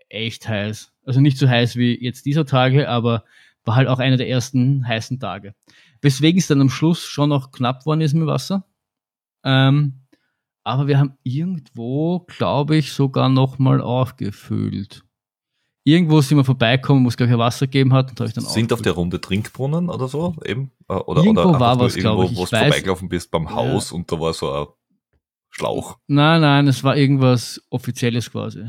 echt 0.09 0.49
heiß. 0.49 0.93
Also 1.05 1.20
nicht 1.20 1.39
so 1.39 1.49
heiß 1.49 1.76
wie 1.76 2.03
jetzt 2.03 2.24
dieser 2.24 2.47
Tage, 2.47 2.89
aber 2.89 3.24
war 3.64 3.76
halt 3.76 3.89
auch 3.89 3.99
einer 3.99 4.16
der 4.16 4.29
ersten 4.29 4.87
heißen 4.87 5.20
Tage. 5.20 5.55
Weswegen 6.01 6.39
es 6.39 6.47
dann 6.47 6.61
am 6.61 6.70
Schluss 6.70 7.05
schon 7.05 7.29
noch 7.29 7.53
knapp 7.53 7.85
worden 7.85 8.01
ist 8.01 8.14
mit 8.14 8.26
Wasser. 8.26 8.64
Ähm, 9.45 10.01
aber 10.64 10.87
wir 10.87 10.99
haben 10.99 11.16
irgendwo, 11.22 12.20
glaube 12.20 12.76
ich, 12.76 12.93
sogar 12.93 13.29
nochmal 13.29 13.81
aufgefüllt. 13.81 15.03
Irgendwo 15.89 16.20
sind 16.20 16.36
wir 16.36 16.45
vorbeikommen, 16.45 17.03
wo 17.03 17.09
es 17.09 17.16
gleich 17.16 17.30
Wasser 17.39 17.66
gegeben 17.66 17.95
hat. 17.95 18.11
Und 18.11 18.28
ich 18.28 18.34
dann 18.34 18.45
Sind 18.45 18.74
auf 18.74 18.82
der 18.82 18.93
Runde 18.93 19.22
Trinkbrunnen 19.22 19.89
oder 19.89 20.07
so 20.07 20.36
eben? 20.45 20.70
Äh, 20.86 20.93
oder, 20.93 21.22
irgendwo 21.24 21.49
oder 21.49 21.61
war 21.61 21.80
was, 21.80 21.95
glaube 21.95 22.26
ich. 22.26 22.36
Wo 22.36 22.45
du 22.45 22.47
vorbeigelaufen 22.47 23.09
bist 23.09 23.30
beim 23.30 23.51
Haus 23.51 23.91
ja. 23.91 23.97
und 23.97 24.12
da 24.12 24.20
war 24.20 24.34
so 24.34 24.53
ein 24.53 24.66
Schlauch. 25.49 25.97
Nein, 26.07 26.43
nein, 26.43 26.68
es 26.68 26.84
war 26.84 26.95
irgendwas 26.95 27.62
Offizielles 27.70 28.30
quasi. 28.30 28.66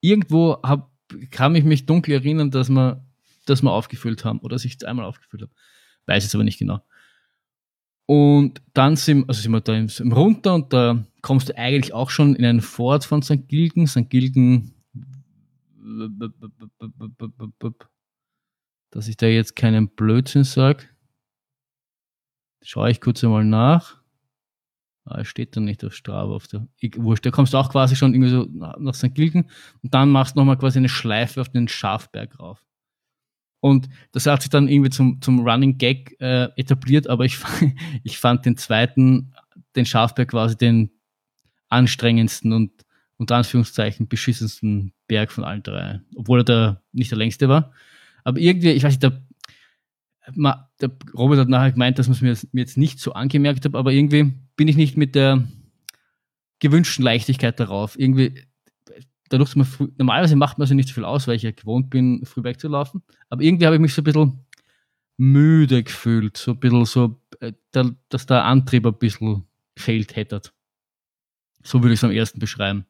Irgendwo 0.00 0.56
hab, 0.60 0.90
kann 1.30 1.54
ich 1.54 1.62
mich 1.62 1.86
dunkel 1.86 2.14
erinnern, 2.14 2.50
dass 2.50 2.68
wir, 2.68 3.04
dass 3.46 3.62
wir 3.62 3.70
aufgefüllt 3.70 4.24
haben 4.24 4.40
oder 4.40 4.56
dass 4.56 4.64
ich 4.64 4.74
es 4.74 4.82
einmal 4.82 5.06
aufgefüllt 5.06 5.42
habe. 5.44 5.52
Weiß 6.06 6.24
es 6.24 6.34
aber 6.34 6.42
nicht 6.42 6.58
genau. 6.58 6.80
Und 8.06 8.60
dann 8.72 8.96
sind, 8.96 9.28
also 9.28 9.40
sind 9.40 9.52
wir 9.52 9.60
da 9.60 9.74
im, 9.74 9.88
im 10.00 10.12
runter 10.12 10.54
und 10.56 10.72
da 10.72 11.06
kommst 11.22 11.50
du 11.50 11.56
eigentlich 11.56 11.94
auch 11.94 12.10
schon 12.10 12.34
in 12.34 12.44
einen 12.44 12.60
Fort 12.60 13.04
von 13.04 13.22
St. 13.22 13.46
Gilgen. 13.46 13.86
St. 13.86 14.10
Gilgen, 14.10 14.74
dass 18.94 19.08
ich 19.08 19.16
da 19.16 19.26
jetzt 19.26 19.56
keinen 19.56 19.88
Blödsinn 19.88 20.44
sage. 20.44 20.84
Schaue 22.62 22.90
ich 22.90 23.00
kurz 23.00 23.24
einmal 23.24 23.44
nach. 23.44 24.00
Ah, 25.04 25.24
steht 25.24 25.56
da 25.56 25.60
nicht 25.60 25.84
auf 25.84 25.94
Strava. 25.94 26.32
Auf 26.32 26.46
der, 26.46 26.66
ich, 26.78 26.96
wurscht, 26.96 27.26
da 27.26 27.30
kommst 27.30 27.52
du 27.52 27.58
auch 27.58 27.70
quasi 27.70 27.96
schon 27.96 28.14
irgendwie 28.14 28.30
so 28.30 28.46
nach 28.50 28.94
St. 28.94 29.14
Gilgen 29.14 29.50
und 29.82 29.92
dann 29.92 30.10
machst 30.10 30.34
du 30.34 30.40
nochmal 30.40 30.56
quasi 30.56 30.78
eine 30.78 30.88
Schleife 30.88 31.40
auf 31.40 31.50
den 31.50 31.68
Schafberg 31.68 32.38
rauf. 32.38 32.64
Und 33.60 33.88
das 34.12 34.26
hat 34.26 34.42
sich 34.42 34.50
dann 34.50 34.68
irgendwie 34.68 34.90
zum, 34.90 35.20
zum 35.20 35.40
Running 35.40 35.76
Gag 35.76 36.16
äh, 36.20 36.50
etabliert, 36.56 37.08
aber 37.08 37.24
ich, 37.24 37.38
ich 38.04 38.18
fand 38.18 38.46
den 38.46 38.56
zweiten, 38.56 39.34
den 39.74 39.86
Schafberg 39.86 40.30
quasi 40.30 40.56
den 40.56 40.90
anstrengendsten 41.68 42.52
und 42.52 42.83
unter 43.16 43.36
Anführungszeichen 43.36 44.08
beschissensten 44.08 44.92
Berg 45.06 45.32
von 45.32 45.44
allen 45.44 45.62
drei. 45.62 46.00
Obwohl 46.16 46.40
er 46.40 46.44
der, 46.44 46.82
nicht 46.92 47.10
der 47.10 47.18
längste 47.18 47.48
war. 47.48 47.72
Aber 48.24 48.38
irgendwie, 48.38 48.70
ich 48.70 48.82
weiß 48.82 48.92
nicht, 48.92 49.02
der, 49.02 49.22
der 50.80 50.90
Robert 51.14 51.38
hat 51.38 51.48
nachher 51.48 51.72
gemeint, 51.72 51.98
dass 51.98 52.08
man 52.08 52.14
es 52.14 52.22
mir, 52.22 52.48
mir 52.52 52.62
jetzt 52.62 52.76
nicht 52.76 52.98
so 52.98 53.12
angemerkt 53.12 53.64
hat, 53.64 53.74
aber 53.74 53.92
irgendwie 53.92 54.32
bin 54.56 54.68
ich 54.68 54.76
nicht 54.76 54.96
mit 54.96 55.14
der 55.14 55.46
gewünschten 56.60 57.04
Leichtigkeit 57.04 57.60
darauf. 57.60 57.98
Irgendwie, 57.98 58.42
dadurch, 59.28 59.50
dass 59.50 59.56
man 59.56 59.66
früh, 59.66 59.88
normalerweise 59.98 60.36
macht 60.36 60.58
man 60.58 60.66
sich 60.66 60.76
nicht 60.76 60.88
so 60.88 60.94
viel 60.94 61.04
aus, 61.04 61.28
weil 61.28 61.36
ich 61.36 61.42
ja 61.42 61.50
gewohnt 61.50 61.90
bin, 61.90 62.24
früh 62.24 62.42
wegzulaufen. 62.42 63.02
Aber 63.28 63.42
irgendwie 63.42 63.66
habe 63.66 63.76
ich 63.76 63.82
mich 63.82 63.94
so 63.94 64.00
ein 64.00 64.04
bisschen 64.04 64.40
müde 65.16 65.82
gefühlt, 65.82 66.36
so 66.36 66.52
ein 66.52 66.60
bisschen 66.60 66.84
so, 66.86 67.20
äh, 67.40 67.52
dass 68.08 68.26
der 68.26 68.44
Antrieb 68.44 68.86
ein 68.86 68.98
bisschen 68.98 69.44
gefehlt 69.74 70.16
hätte. 70.16 70.42
So 71.62 71.82
würde 71.82 71.94
ich 71.94 72.00
es 72.00 72.04
am 72.04 72.10
ersten 72.10 72.38
beschreiben. 72.38 72.86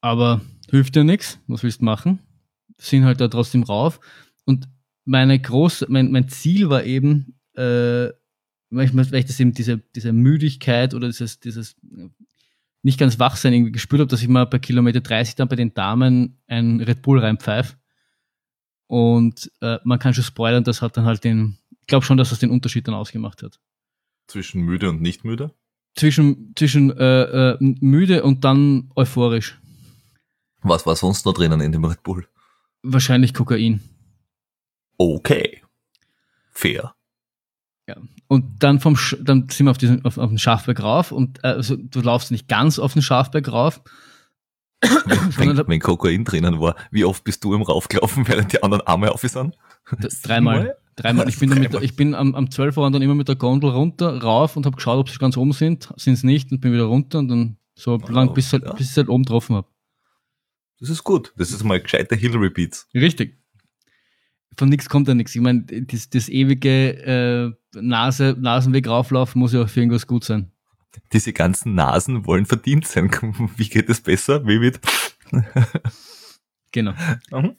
Aber 0.00 0.40
hilft 0.70 0.96
ja 0.96 1.04
nichts, 1.04 1.38
was 1.46 1.62
willst 1.62 1.80
du 1.80 1.84
machen? 1.84 2.20
Sind 2.78 3.04
halt 3.04 3.20
da 3.20 3.28
trotzdem 3.28 3.62
rauf. 3.62 4.00
Und 4.44 4.68
meine 5.04 5.38
große, 5.38 5.86
mein, 5.88 6.10
mein 6.10 6.28
Ziel 6.28 6.70
war 6.70 6.84
eben, 6.84 7.38
äh, 7.54 8.08
weil 8.70 8.86
ich, 8.86 8.94
weil 8.94 9.14
ich 9.14 9.26
das 9.26 9.40
eben 9.40 9.52
diese, 9.52 9.78
diese 9.94 10.12
Müdigkeit 10.12 10.94
oder 10.94 11.08
dieses, 11.08 11.40
dieses 11.40 11.76
nicht 12.82 12.98
ganz 12.98 13.18
wach 13.18 13.36
sein 13.36 13.52
irgendwie 13.52 13.72
gespürt 13.72 14.00
habe, 14.00 14.10
dass 14.10 14.22
ich 14.22 14.28
mal 14.28 14.46
bei 14.46 14.58
Kilometer 14.58 15.00
30 15.00 15.34
dann 15.34 15.48
bei 15.48 15.56
den 15.56 15.74
Damen 15.74 16.38
ein 16.46 16.80
Red 16.80 17.02
Bull 17.02 17.18
reinpfeife. 17.18 17.76
Und 18.86 19.50
äh, 19.60 19.78
man 19.84 19.98
kann 19.98 20.14
schon 20.14 20.24
spoilern, 20.24 20.64
das 20.64 20.82
hat 20.82 20.96
dann 20.96 21.04
halt 21.04 21.22
den, 21.24 21.58
ich 21.80 21.86
glaube 21.86 22.04
schon, 22.04 22.16
dass 22.16 22.30
das 22.30 22.38
den 22.38 22.50
Unterschied 22.50 22.88
dann 22.88 22.94
ausgemacht 22.94 23.42
hat. 23.42 23.60
Zwischen 24.26 24.62
müde 24.62 24.88
und 24.88 25.02
nicht 25.02 25.24
müde? 25.24 25.54
Zwischen, 25.94 26.52
zwischen 26.56 26.90
äh, 26.96 27.52
äh, 27.52 27.56
müde 27.60 28.22
und 28.22 28.44
dann 28.44 28.90
euphorisch. 28.96 29.59
Was 30.62 30.86
war 30.86 30.96
sonst 30.96 31.24
noch 31.26 31.32
drinnen 31.32 31.60
in 31.60 31.72
dem 31.72 31.84
Red 31.84 32.02
Bull? 32.02 32.26
Wahrscheinlich 32.82 33.34
Kokain. 33.34 33.80
Okay. 34.98 35.62
Fair. 36.52 36.94
Ja. 37.88 37.96
Und 38.28 38.62
dann 38.62 38.80
vom 38.80 38.96
Sch 38.96 39.16
dann 39.20 39.48
sind 39.48 39.66
wir 39.66 39.70
auf, 39.70 39.78
diesen, 39.78 40.04
auf, 40.04 40.18
auf 40.18 40.28
den 40.28 40.38
Schafberg 40.38 40.82
rauf 40.82 41.10
und 41.10 41.42
äh, 41.42 41.48
also, 41.48 41.76
du 41.76 42.00
laufst 42.00 42.30
nicht 42.30 42.48
ganz 42.48 42.78
auf 42.78 42.92
den 42.92 43.02
Schafberg 43.02 43.50
rauf. 43.50 43.80
wenn, 45.36 45.56
wenn 45.66 45.80
Kokain 45.80 46.24
drinnen 46.24 46.60
war, 46.60 46.76
wie 46.90 47.04
oft 47.04 47.24
bist 47.24 47.42
du 47.44 47.54
im 47.54 47.62
Raufgelaufen, 47.62 48.28
während 48.28 48.52
die 48.52 48.62
anderen 48.62 48.86
Arme 48.86 49.12
auf 49.12 49.22
sind? 49.22 49.56
Dreimal. 50.22 50.76
Dreimal. 50.96 51.28
Ich 51.28 51.38
bin, 51.38 51.50
damit, 51.50 51.74
ich 51.82 51.96
bin 51.96 52.14
am, 52.14 52.34
am 52.34 52.50
12 52.50 52.76
Uhr 52.76 52.90
dann 52.90 53.00
immer 53.00 53.14
mit 53.14 53.28
der 53.28 53.36
Gondel 53.36 53.70
runter, 53.70 54.22
rauf 54.22 54.56
und 54.56 54.66
habe 54.66 54.76
geschaut, 54.76 54.98
ob 54.98 55.08
sie 55.08 55.18
ganz 55.18 55.36
oben 55.36 55.52
sind. 55.52 55.88
Sind 55.96 56.14
es 56.14 56.22
nicht 56.22 56.52
und 56.52 56.60
bin 56.60 56.72
wieder 56.72 56.84
runter 56.84 57.18
und 57.18 57.28
dann 57.28 57.56
so 57.74 58.00
wow, 58.00 58.10
lang, 58.10 58.34
bis, 58.34 58.52
halt, 58.52 58.64
ja. 58.64 58.72
bis 58.74 58.90
ich 58.90 58.96
halt 58.96 59.08
oben 59.08 59.24
getroffen 59.24 59.56
habe. 59.56 59.66
Das 60.80 60.88
ist 60.88 61.04
gut. 61.04 61.32
Das 61.36 61.52
ist 61.52 61.62
mal 61.62 61.80
gescheite 61.80 62.16
Hill 62.16 62.36
Repeats. 62.36 62.88
Richtig. 62.94 63.38
Von 64.56 64.68
nichts 64.68 64.88
kommt 64.88 65.06
ja 65.08 65.14
nichts. 65.14 65.34
Ich 65.34 65.40
meine, 65.40 65.62
das, 65.62 66.10
das 66.10 66.28
ewige 66.28 67.54
äh, 67.74 67.80
Nase, 67.80 68.36
Nasenweg 68.38 68.88
rauflaufen 68.88 69.38
muss 69.38 69.52
ja 69.52 69.62
auch 69.62 69.68
für 69.68 69.80
irgendwas 69.80 70.06
gut 70.06 70.24
sein. 70.24 70.50
Diese 71.12 71.32
ganzen 71.32 71.74
Nasen 71.74 72.26
wollen 72.26 72.46
verdient 72.46 72.86
sein. 72.86 73.10
Wie 73.56 73.68
geht 73.68 73.88
es 73.88 74.00
besser? 74.00 74.44
Wie 74.46 74.60
wird? 74.60 74.80
genau. 76.72 76.94
Mhm. 77.30 77.56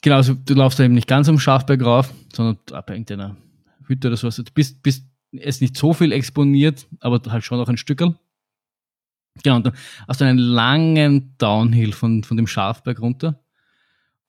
Genau, 0.00 0.16
also 0.16 0.34
du 0.34 0.54
laufst 0.54 0.80
da 0.80 0.84
eben 0.84 0.94
nicht 0.94 1.06
ganz 1.06 1.28
am 1.28 1.38
Schafberg 1.38 1.84
rauf, 1.84 2.12
sondern 2.32 2.58
ab 2.72 2.90
irgendeiner 2.90 3.36
Hütte 3.86 4.08
oder 4.08 4.16
sowas. 4.16 4.36
Du 4.36 4.42
bist, 4.52 4.82
bist 4.82 5.06
es 5.30 5.60
nicht 5.60 5.76
so 5.76 5.92
viel 5.92 6.10
exponiert, 6.10 6.88
aber 7.00 7.20
halt 7.30 7.44
schon 7.44 7.58
noch 7.58 7.68
ein 7.68 7.76
Stückel. 7.76 8.16
Genau, 9.42 9.56
und 9.56 9.66
dann 9.66 9.74
hast 10.06 10.20
du 10.20 10.24
einen 10.24 10.38
langen 10.38 11.34
Downhill 11.38 11.92
von, 11.92 12.22
von 12.22 12.36
dem 12.36 12.46
Schafberg 12.46 13.00
runter. 13.00 13.42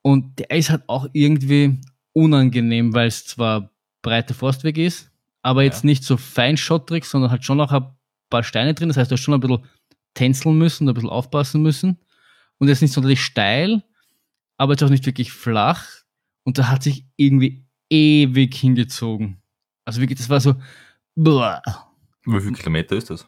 Und 0.01 0.39
der 0.39 0.51
ist 0.51 0.69
halt 0.69 0.83
auch 0.87 1.07
irgendwie 1.13 1.79
unangenehm, 2.13 2.93
weil 2.93 3.07
es 3.07 3.25
zwar 3.25 3.71
breiter 4.01 4.33
Forstweg 4.33 4.77
ist, 4.77 5.11
aber 5.41 5.63
jetzt 5.63 5.83
ja. 5.83 5.87
nicht 5.87 6.03
so 6.03 6.17
feinschottrig, 6.17 7.05
sondern 7.05 7.31
halt 7.31 7.43
schon 7.43 7.57
noch 7.57 7.71
ein 7.71 7.87
paar 8.29 8.43
Steine 8.43 8.73
drin. 8.73 8.89
Das 8.89 8.97
heißt, 8.97 9.11
du 9.11 9.13
hast 9.13 9.21
schon 9.21 9.33
ein 9.33 9.39
bisschen 9.39 9.63
tänzeln 10.13 10.57
müssen, 10.57 10.87
ein 10.87 10.93
bisschen 10.93 11.09
aufpassen 11.09 11.61
müssen. 11.61 11.97
Und 12.59 12.67
jetzt 12.67 12.81
nicht 12.81 12.93
sonderlich 12.93 13.21
steil, 13.21 13.83
aber 14.57 14.73
jetzt 14.73 14.83
auch 14.83 14.89
nicht 14.89 15.05
wirklich 15.05 15.31
flach. 15.31 15.85
Und 16.43 16.57
da 16.57 16.69
hat 16.69 16.83
sich 16.83 17.05
irgendwie 17.15 17.65
ewig 17.89 18.55
hingezogen. 18.55 19.41
Also 19.85 20.01
wirklich, 20.01 20.19
das 20.19 20.29
war 20.29 20.39
so. 20.39 20.55
Boah. 21.15 21.61
Wie 22.25 22.39
viele 22.39 22.53
Kilometer 22.53 22.95
ist 22.95 23.09
das? 23.09 23.27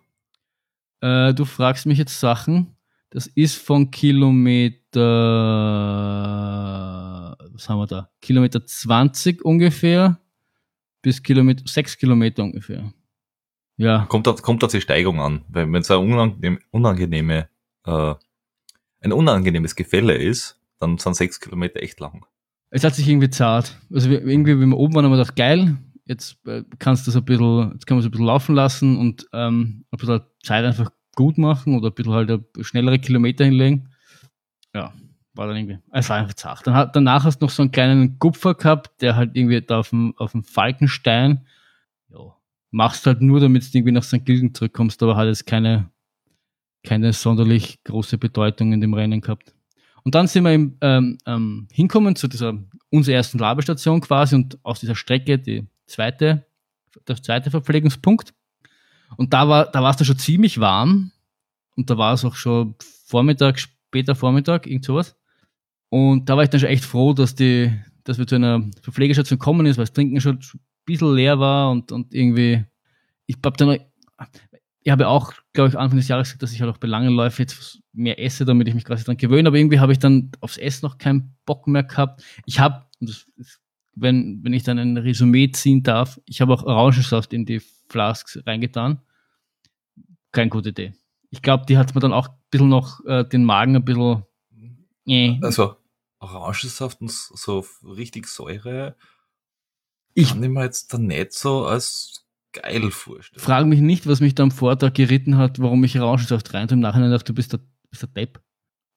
Äh, 1.05 1.35
du 1.35 1.45
fragst 1.45 1.85
mich 1.85 1.99
jetzt 1.99 2.19
Sachen. 2.19 2.75
Das 3.11 3.27
ist 3.27 3.55
von 3.57 3.91
Kilometer, 3.91 4.97
was 7.51 7.69
haben 7.69 7.77
wir 7.77 7.85
da? 7.85 8.09
Kilometer 8.21 8.65
20 8.65 9.45
ungefähr 9.45 10.19
bis 11.03 11.21
Kilometer, 11.21 11.63
6 11.67 11.97
Kilometer 11.99 12.43
ungefähr. 12.43 12.91
Ja. 13.77 14.05
Kommt, 14.09 14.41
kommt 14.41 14.63
auf 14.63 14.71
die 14.71 14.81
Steigung 14.81 15.21
an. 15.21 15.45
Wenn 15.47 15.75
es 15.75 15.91
ein 15.91 15.99
unangenehm, 15.99 16.59
unangenehme, 16.71 17.49
äh, 17.85 18.15
ein 19.01 19.13
unangenehmes 19.13 19.75
Gefälle 19.75 20.15
ist, 20.15 20.59
dann 20.79 20.97
sind 20.97 21.15
6 21.15 21.39
Kilometer 21.39 21.83
echt 21.83 21.99
lang. 21.99 22.25
Es 22.71 22.83
hat 22.83 22.95
sich 22.95 23.07
irgendwie 23.07 23.29
zart. 23.29 23.79
Also 23.93 24.09
irgendwie, 24.09 24.59
wie 24.59 24.65
wir 24.65 24.77
oben 24.77 24.95
waren, 24.95 25.05
haben 25.05 25.11
wir 25.11 25.17
gedacht, 25.17 25.35
geil, 25.35 25.77
jetzt 26.05 26.37
äh, 26.47 26.63
kannst 26.79 27.05
du 27.05 27.11
das 27.11 27.17
ein 27.17 27.25
bisschen, 27.25 27.71
jetzt 27.73 27.85
kann 27.85 27.97
man 27.97 27.99
es 27.99 28.07
ein 28.07 28.11
bisschen 28.11 28.25
laufen 28.25 28.55
lassen 28.55 28.97
und 28.97 29.27
ähm, 29.33 29.85
ein 29.91 29.97
bisschen 29.97 30.21
Zeit 30.43 30.65
einfach 30.65 30.91
gut 31.15 31.37
machen 31.37 31.75
oder 31.75 31.89
ein 31.89 31.93
bisschen 31.93 32.13
halt 32.13 32.43
schnellere 32.61 32.99
Kilometer 32.99 33.45
hinlegen. 33.45 33.89
Ja, 34.73 34.93
war 35.33 35.47
dann 35.47 35.57
irgendwie, 35.57 35.79
es 35.91 36.09
war 36.09 36.17
einfach 36.17 36.33
zart. 36.33 36.65
Dann 36.67 36.75
hat, 36.75 36.95
danach 36.95 37.23
hast 37.23 37.39
du 37.39 37.45
noch 37.45 37.51
so 37.51 37.63
einen 37.63 37.71
kleinen 37.71 38.19
Kupfer 38.19 38.53
gehabt, 38.53 39.01
der 39.01 39.15
halt 39.15 39.35
irgendwie 39.35 39.61
da 39.61 39.79
auf 39.79 39.89
dem, 39.89 40.13
auf 40.17 40.31
dem 40.31 40.43
Falkenstein, 40.43 41.45
ja, 42.09 42.35
machst 42.71 43.05
halt 43.05 43.21
nur, 43.21 43.39
damit 43.39 43.63
du 43.63 43.77
irgendwie 43.77 43.91
nach 43.91 44.03
St. 44.03 44.25
Gilgen 44.25 44.53
zurückkommst, 44.53 45.01
aber 45.01 45.15
hat 45.15 45.27
jetzt 45.27 45.45
keine, 45.45 45.89
keine 46.83 47.13
sonderlich 47.13 47.83
große 47.83 48.17
Bedeutung 48.17 48.73
in 48.73 48.81
dem 48.81 48.93
Rennen 48.93 49.21
gehabt. 49.21 49.53
Und 50.03 50.13
dann 50.13 50.27
sind 50.27 50.43
wir 50.43 50.53
im, 50.53 50.77
ähm, 50.81 51.17
ähm, 51.25 51.67
hinkommen 51.71 52.15
zu 52.15 52.27
dieser, 52.27 52.53
unserer 52.91 53.15
ersten 53.15 53.39
Labestation 53.39 54.01
quasi 54.01 54.35
und 54.35 54.59
aus 54.63 54.79
dieser 54.79 54.95
Strecke 54.95 55.39
die 55.39 55.67
zweite, 55.87 56.45
der 57.07 57.21
zweite 57.21 57.51
Verpflegungspunkt. 57.51 58.33
Und 59.17 59.33
da 59.33 59.47
war, 59.47 59.71
da 59.71 59.81
war 59.81 59.91
es 59.91 59.97
dann 59.97 60.05
schon 60.05 60.17
ziemlich 60.17 60.59
warm. 60.59 61.11
Und 61.75 61.89
da 61.89 61.97
war 61.97 62.13
es 62.13 62.25
auch 62.25 62.35
schon 62.35 62.75
Vormittag, 63.05 63.59
später 63.59 64.15
Vormittag, 64.15 64.67
irgend 64.67 64.85
sowas. 64.85 65.15
Und 65.89 66.29
da 66.29 66.35
war 66.35 66.43
ich 66.43 66.49
dann 66.49 66.59
schon 66.59 66.69
echt 66.69 66.85
froh, 66.85 67.13
dass 67.13 67.35
die, 67.35 67.71
dass 68.03 68.17
wir 68.17 68.27
zu 68.27 68.35
einer 68.35 68.63
Verpflegestation 68.81 69.39
gekommen 69.39 69.65
ist, 69.65 69.77
weil 69.77 69.85
das 69.85 69.93
Trinken 69.93 70.19
schon 70.21 70.37
ein 70.37 70.59
bisschen 70.85 71.13
leer 71.13 71.39
war 71.39 71.71
und, 71.71 71.91
und 71.91 72.13
irgendwie, 72.13 72.65
ich 73.25 73.37
hab 73.43 73.57
dann, 73.57 73.79
ich 74.81 74.91
habe 74.91 75.07
auch, 75.07 75.33
glaube 75.53 75.69
ich, 75.69 75.77
Anfang 75.77 75.97
des 75.97 76.07
Jahres 76.07 76.27
gesagt, 76.27 76.43
dass 76.43 76.53
ich 76.53 76.61
halt 76.61 76.71
auch 76.71 76.77
bei 76.77 76.87
langen 76.87 77.15
Läufen 77.15 77.41
jetzt 77.41 77.81
mehr 77.93 78.19
esse, 78.23 78.45
damit 78.45 78.67
ich 78.67 78.73
mich 78.73 78.85
quasi 78.85 79.03
dran 79.03 79.17
gewöhne, 79.17 79.47
aber 79.47 79.57
irgendwie 79.57 79.79
habe 79.79 79.91
ich 79.91 79.99
dann 79.99 80.31
aufs 80.41 80.57
Essen 80.57 80.85
noch 80.85 80.97
keinen 80.97 81.35
Bock 81.45 81.67
mehr 81.67 81.83
gehabt. 81.83 82.23
Ich 82.45 82.59
habe, 82.59 82.85
das 82.99 83.27
ist 83.37 83.61
wenn, 83.95 84.43
wenn 84.43 84.53
ich 84.53 84.63
dann 84.63 84.77
ein 84.77 84.97
Resümee 84.97 85.51
ziehen 85.51 85.83
darf, 85.83 86.19
ich 86.25 86.41
habe 86.41 86.53
auch 86.53 86.63
Orangensaft 86.63 87.33
in 87.33 87.45
die 87.45 87.61
Flasks 87.89 88.39
reingetan. 88.45 89.01
Keine 90.31 90.49
gute 90.49 90.69
Idee. 90.69 90.93
Ich 91.29 91.41
glaube, 91.41 91.65
die 91.67 91.77
hat 91.77 91.93
mir 91.95 92.01
dann 92.01 92.13
auch 92.13 92.27
ein 92.27 92.35
bisschen 92.49 92.69
noch 92.69 93.03
äh, 93.05 93.23
den 93.23 93.43
Magen 93.45 93.75
ein 93.75 93.85
bisschen. 93.85 94.23
Äh. 95.05 95.37
Also, 95.41 95.75
Orangensaft 96.19 97.01
und 97.01 97.11
so 97.11 97.65
richtig 97.83 98.27
Säure 98.27 98.95
Ich- 100.13 100.29
kann 100.29 100.43
ich 100.43 100.49
mir 100.49 100.63
jetzt 100.63 100.93
dann 100.93 101.07
nicht 101.07 101.33
so 101.33 101.65
als 101.65 102.25
geil 102.53 102.89
vorstellen. 102.91 103.41
Frage 103.43 103.65
mich 103.65 103.81
nicht, 103.81 104.07
was 104.07 104.21
mich 104.21 104.33
da 104.35 104.43
am 104.43 104.51
Vortag 104.51 104.93
geritten 104.93 105.37
hat, 105.37 105.59
warum 105.59 105.83
ich 105.83 105.99
Orangensaft 105.99 106.53
rein 106.53 106.67
tue. 106.67 106.75
Im 106.75 106.81
Nachhinein 106.81 107.11
dachte, 107.11 107.25
du 107.25 107.35
bist 107.35 107.53
der, 107.53 107.59
bist 107.89 108.01
der 108.01 108.09
Depp. 108.09 108.41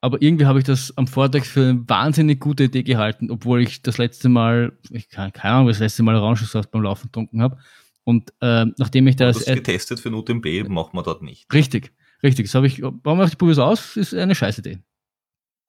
Aber 0.01 0.23
irgendwie 0.23 0.47
habe 0.47 0.61
ich 0.61 0.65
das 0.65 0.97
am 0.97 1.09
Vortag 1.09 1.45
für 1.45 1.71
eine 1.71 1.89
wahnsinnig 1.89 2.39
gute 2.41 2.65
Idee 2.65 2.85
gehalten, 2.85 3.31
obwohl 3.31 3.63
ich 3.63 3.83
das 3.83 3.99
letzte 3.99 4.29
Mal, 4.29 4.79
ich 4.91 5.09
kann 5.09 5.33
keine 5.33 5.55
Ahnung, 5.55 5.69
das 5.69 5.81
letzte 5.81 6.05
Mal 6.05 6.15
Orangensaft 6.15 6.71
beim 6.71 6.83
Laufen 6.83 7.09
getrunken 7.09 7.43
habe. 7.43 7.59
Und 8.05 8.33
ähm, 8.41 8.75
nachdem 8.79 9.07
ich 9.09 9.17
das 9.17 9.45
das 9.45 9.55
getestet 9.55 10.01
für 10.01 10.11
den 10.11 10.15
UTMB, 10.15 10.69
machen 10.69 10.95
wir 10.95 11.03
dort 11.03 11.23
nicht. 11.23 11.53
Richtig, 11.53 11.93
richtig. 12.23 12.47
Das 12.47 12.55
habe 12.55 12.69
ich, 12.69 12.81
warum 12.81 13.21
ich 13.23 13.37
probiere 13.37 13.53
es 13.53 13.59
aus, 13.59 13.97
ist 13.97 14.15
eine 14.15 14.35
scheiß 14.35 14.59
Idee. 14.59 14.79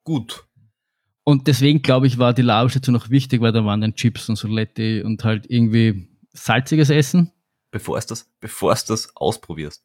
Gut. 0.03 0.45
Und 1.23 1.47
deswegen 1.47 1.81
glaube 1.81 2.07
ich, 2.07 2.17
war 2.17 2.33
die 2.33 2.41
Labelstation 2.41 2.93
noch 2.93 3.09
wichtig, 3.09 3.41
weil 3.41 3.51
da 3.51 3.65
waren 3.65 3.81
dann 3.81 3.95
Chips 3.95 4.29
und 4.29 4.35
Soletti 4.35 5.01
und 5.01 5.23
halt 5.23 5.47
irgendwie 5.49 6.07
salziges 6.33 6.89
Essen. 6.89 7.31
Bevor 7.71 7.99
du 7.99 8.07
das, 8.07 8.31
bevor 8.39 8.73
du 8.73 8.81
das 8.87 9.15
ausprobierst. 9.15 9.83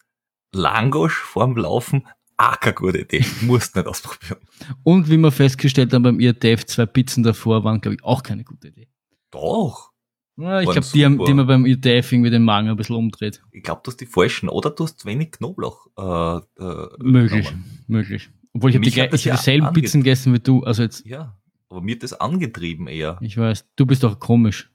Langosch 0.53 1.17
vorm 1.17 1.57
Laufen, 1.57 2.07
ah, 2.53 2.57
keine 2.57 2.75
gute 2.75 2.99
Idee. 3.01 3.25
Musst 3.43 3.77
nicht 3.77 3.87
ausprobieren. 3.87 4.39
Und 4.83 5.09
wie 5.09 5.17
wir 5.17 5.31
festgestellt 5.33 5.93
haben 5.93 6.03
beim 6.03 6.21
IRTF, 6.21 6.67
zwei 6.67 6.87
Pizzen 6.87 7.23
davor 7.23 7.65
waren, 7.65 7.81
glaube 7.81 7.97
ich, 7.97 8.05
auch 8.05 8.23
keine 8.23 8.45
gute 8.45 8.69
Idee. 8.69 8.89
Doch. 9.31 9.93
Ja, 10.37 10.61
ich 10.61 10.69
glaube, 10.69 10.87
die 10.93 11.05
haben, 11.05 11.19
die 11.19 11.31
haben 11.31 11.47
beim 11.47 11.65
IRTF 11.65 12.13
irgendwie 12.13 12.31
den 12.31 12.43
Magen 12.43 12.69
ein 12.69 12.77
bisschen 12.77 12.97
umdreht. 12.97 13.43
Ich 13.53 13.63
glaube, 13.63 13.83
du 13.85 13.91
hast 13.91 14.01
die 14.01 14.07
falschen. 14.07 14.49
Oder 14.49 14.71
du 14.71 14.85
hast 14.85 15.05
wenig 15.05 15.33
Knoblauch. 15.33 15.87
Äh, 15.97 16.63
äh, 16.63 16.89
Möglich, 16.99 17.47
genommen. 17.47 17.85
möglich. 17.87 18.31
Obwohl 18.53 18.71
ich 18.71 18.77
habe 18.77 18.85
die, 18.85 18.91
ich 18.91 19.01
hab 19.01 19.13
ja 19.13 19.37
dieselben 19.37 19.73
Pizzen 19.73 20.01
gegessen 20.01 20.33
wie 20.33 20.41
du. 20.41 20.65
Also 20.65 20.83
jetzt, 20.83 21.07
Ja. 21.07 21.37
Aber 21.69 21.81
mir 21.81 21.97
hat 21.97 22.03
das 22.05 22.13
angetrieben 22.13 22.87
eher. 22.87 23.19
ich 23.21 23.37
weiß, 23.37 23.67
du 23.75 23.87
bist 23.87 24.05
doch 24.05 24.21
komisch. 24.21 24.71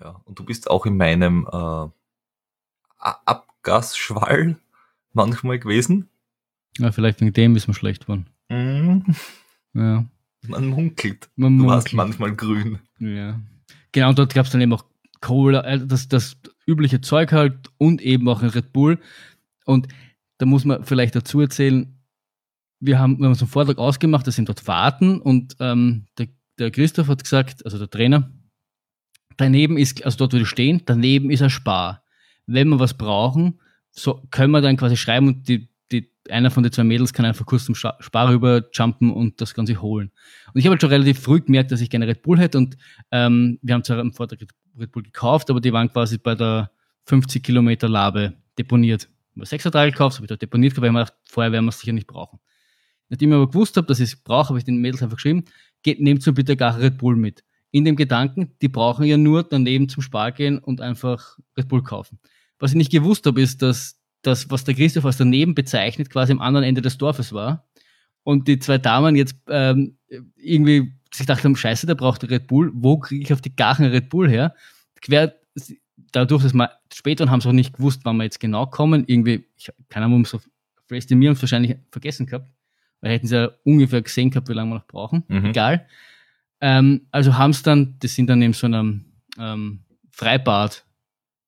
Ja. 0.00 0.20
Und 0.24 0.38
du 0.38 0.44
bist 0.44 0.70
auch 0.70 0.86
in 0.86 0.96
meinem 0.96 1.48
äh, 1.50 1.88
Abgasschwall 2.98 4.56
manchmal 5.12 5.58
gewesen. 5.58 6.08
Ja, 6.78 6.92
vielleicht 6.92 7.20
wegen 7.20 7.32
dem 7.32 7.56
ist 7.56 7.66
man 7.66 7.74
schlecht 7.74 8.02
geworden. 8.02 8.26
Mhm. 8.48 9.04
Ja. 9.74 10.04
Man 10.46 10.66
munkelt. 10.66 11.28
Man 11.36 11.58
Du 11.58 11.66
warst 11.66 11.92
munkelt. 11.92 12.18
manchmal 12.20 12.36
grün. 12.36 12.78
Ja. 13.00 13.40
Genau, 13.92 14.10
und 14.10 14.18
dort 14.18 14.34
gab 14.34 14.46
es 14.46 14.52
dann 14.52 14.60
eben 14.60 14.72
auch 14.72 14.84
Cola, 15.20 15.62
äh, 15.64 15.84
das, 15.84 16.08
das 16.08 16.36
übliche 16.66 17.00
Zeug 17.00 17.32
halt 17.32 17.70
und 17.78 18.00
eben 18.00 18.28
auch 18.28 18.42
ein 18.42 18.50
Red 18.50 18.72
Bull. 18.72 18.98
Und 19.64 19.88
da 20.38 20.46
muss 20.46 20.64
man 20.64 20.84
vielleicht 20.84 21.16
dazu 21.16 21.40
erzählen, 21.40 21.94
wir 22.80 22.98
haben, 23.00 23.18
wir 23.18 23.24
haben 23.24 23.32
uns 23.32 23.42
einen 23.42 23.50
Vortrag 23.50 23.78
ausgemacht, 23.78 24.26
dass 24.26 24.36
sie 24.36 24.44
dort 24.44 24.66
warten 24.68 25.20
und 25.20 25.56
ähm, 25.58 26.06
der, 26.16 26.28
der 26.60 26.70
Christoph 26.70 27.08
hat 27.08 27.24
gesagt, 27.24 27.64
also 27.64 27.76
der 27.76 27.90
Trainer, 27.90 28.30
daneben 29.36 29.76
ist, 29.76 30.04
also 30.04 30.18
dort, 30.18 30.32
wo 30.34 30.38
die 30.38 30.46
stehen, 30.46 30.82
daneben 30.86 31.30
ist 31.30 31.42
ein 31.42 31.50
Spar. 31.50 32.04
Wenn 32.46 32.68
wir 32.68 32.78
was 32.78 32.94
brauchen, 32.96 33.60
so 33.90 34.22
können 34.30 34.52
wir 34.52 34.60
dann 34.60 34.76
quasi 34.76 34.96
schreiben 34.96 35.26
und 35.26 35.48
die, 35.48 35.68
einer 36.30 36.50
von 36.50 36.62
den 36.62 36.72
zwei 36.72 36.84
Mädels 36.84 37.12
kann 37.12 37.24
einfach 37.26 37.46
kurz 37.46 37.64
zum 37.64 37.74
Spar 37.74 38.28
rüber 38.28 38.64
jumpen 38.72 39.10
und 39.10 39.40
das 39.40 39.54
Ganze 39.54 39.80
holen. 39.80 40.10
Und 40.52 40.58
ich 40.58 40.66
habe 40.66 40.72
halt 40.72 40.80
schon 40.80 40.90
relativ 40.90 41.20
früh 41.20 41.40
gemerkt, 41.40 41.72
dass 41.72 41.80
ich 41.80 41.90
gerne 41.90 42.06
Red 42.06 42.22
Bull 42.22 42.38
hätte 42.38 42.58
und 42.58 42.76
ähm, 43.10 43.58
wir 43.62 43.74
haben 43.74 43.84
zwar 43.84 43.98
am 43.98 44.12
Vortag 44.12 44.38
Red 44.78 44.92
Bull 44.92 45.02
gekauft, 45.02 45.50
aber 45.50 45.60
die 45.60 45.72
waren 45.72 45.90
quasi 45.90 46.18
bei 46.18 46.34
der 46.34 46.70
50 47.04 47.42
Kilometer 47.42 47.88
Labe 47.88 48.34
deponiert. 48.58 49.08
Ich 49.34 49.40
habe 49.40 49.46
6 49.46 49.64
Teil 49.64 49.90
gekauft, 49.90 50.16
habe 50.16 50.26
ich 50.26 50.28
dort 50.28 50.42
deponiert, 50.42 50.76
weil 50.76 50.86
ich 50.86 50.92
mir 50.92 50.98
gedacht, 51.00 51.14
vorher 51.24 51.52
werden 51.52 51.64
wir 51.64 51.70
es 51.70 51.80
sicher 51.80 51.92
nicht 51.92 52.06
brauchen. 52.06 52.38
Nachdem 53.08 53.30
ich 53.30 53.36
aber 53.36 53.48
gewusst 53.48 53.76
habe, 53.76 53.86
dass 53.86 54.00
ich 54.00 54.12
es 54.12 54.16
brauche, 54.16 54.50
habe 54.50 54.58
ich 54.58 54.64
den 54.64 54.78
Mädels 54.78 55.02
einfach 55.02 55.16
geschrieben, 55.16 55.44
geht, 55.82 56.00
nehmt 56.00 56.22
so 56.22 56.32
bitte 56.32 56.56
gar 56.56 56.78
Red 56.78 56.98
Bull 56.98 57.16
mit. 57.16 57.44
In 57.70 57.84
dem 57.84 57.96
Gedanken, 57.96 58.54
die 58.62 58.68
brauchen 58.68 59.04
ja 59.04 59.16
nur 59.16 59.42
daneben 59.42 59.88
zum 59.88 60.02
Spar 60.02 60.32
gehen 60.32 60.58
und 60.58 60.80
einfach 60.80 61.38
Red 61.56 61.68
Bull 61.68 61.82
kaufen. 61.82 62.18
Was 62.58 62.72
ich 62.72 62.76
nicht 62.76 62.90
gewusst 62.90 63.26
habe, 63.26 63.40
ist, 63.40 63.62
dass 63.62 63.97
das, 64.28 64.50
was 64.50 64.64
der 64.64 64.74
Christoph 64.74 65.04
als 65.04 65.16
daneben 65.16 65.54
bezeichnet, 65.54 66.10
quasi 66.10 66.32
am 66.32 66.40
anderen 66.40 66.64
Ende 66.64 66.82
des 66.82 66.98
Dorfes 66.98 67.32
war. 67.32 67.66
Und 68.22 68.46
die 68.46 68.58
zwei 68.58 68.78
Damen 68.78 69.16
jetzt 69.16 69.36
ähm, 69.48 69.96
irgendwie 70.36 70.92
sich 71.12 71.26
gedacht 71.26 71.44
haben, 71.44 71.56
scheiße, 71.56 71.86
der 71.86 71.94
braucht 71.94 72.28
Red 72.28 72.46
Bull, 72.46 72.70
wo 72.74 72.98
kriege 72.98 73.22
ich 73.22 73.32
auf 73.32 73.40
die 73.40 73.54
Gachen 73.54 73.86
Red 73.86 74.08
Bull 74.10 74.28
her? 74.28 74.54
Quer, 75.00 75.34
dadurch, 76.12 76.42
dass 76.42 76.54
wir 76.54 76.70
später 76.92 77.24
und 77.24 77.30
haben 77.30 77.40
es 77.40 77.46
auch 77.46 77.52
nicht 77.52 77.74
gewusst, 77.74 78.00
wann 78.04 78.16
wir 78.16 78.24
jetzt 78.24 78.40
genau 78.40 78.66
kommen, 78.66 79.04
irgendwie, 79.06 79.46
ich, 79.56 79.70
keine 79.88 80.06
Ahnung, 80.06 80.24
so 80.24 80.40
estimierung 80.90 81.40
wahrscheinlich 81.40 81.76
vergessen 81.90 82.26
gehabt, 82.26 82.50
weil 83.00 83.12
hätten 83.12 83.26
sie 83.26 83.36
ja 83.36 83.50
ungefähr 83.64 84.02
gesehen 84.02 84.30
gehabt, 84.30 84.48
wie 84.48 84.54
lange 84.54 84.70
wir 84.70 84.76
noch 84.76 84.86
brauchen. 84.86 85.24
Mhm. 85.28 85.46
Egal. 85.46 85.86
Ähm, 86.60 87.06
also 87.10 87.36
haben 87.36 87.50
es 87.50 87.62
dann, 87.62 87.96
das 88.00 88.14
sind 88.14 88.28
dann 88.28 88.42
eben 88.42 88.52
so 88.52 88.66
einem 88.66 89.04
ähm, 89.38 89.80
Freibad, 90.10 90.84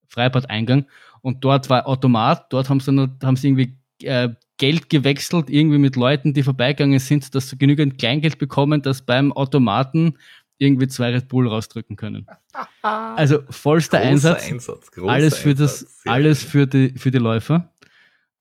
Freibad-Eingang 0.09 0.87
und 1.23 1.45
dort 1.45 1.71
war 1.71 1.87
Automat, 1.87 2.53
dort 2.53 2.69
haben 2.69 2.81
sie 2.81 2.95
dann 2.95 3.19
haben 3.23 3.37
sie 3.37 3.49
irgendwie 3.49 3.77
äh, 4.03 4.31
Geld 4.57 4.91
gewechselt, 4.91 5.49
irgendwie 5.49 5.79
mit 5.79 5.97
Leuten, 5.97 6.35
die 6.35 6.43
vorbeigegangen 6.43 6.99
sind, 6.99 7.35
dass 7.35 7.49
sie 7.49 7.57
genügend 7.57 7.99
Kleingeld 7.99 8.39
bekommen, 8.39 8.83
dass 8.83 9.03
beim 9.03 9.33
Automaten 9.33 10.19
irgendwie 10.59 10.87
zwei 10.87 11.13
Red 11.13 11.29
Bull 11.29 11.49
rausdrücken 11.49 11.97
können. 11.97 12.27
Also 12.83 13.41
vollster 13.49 13.99
Großer 13.99 14.11
Einsatz, 14.11 14.51
Einsatz 14.51 14.91
großer 14.91 15.13
alles 15.13 15.37
für 15.37 15.55
das, 15.55 15.83
Einsatz. 15.83 16.03
Sehr 16.03 16.13
alles 16.13 16.43
für 16.43 16.67
die, 16.67 16.95
für 16.97 17.11
die 17.11 17.19
Läufer. 17.19 17.73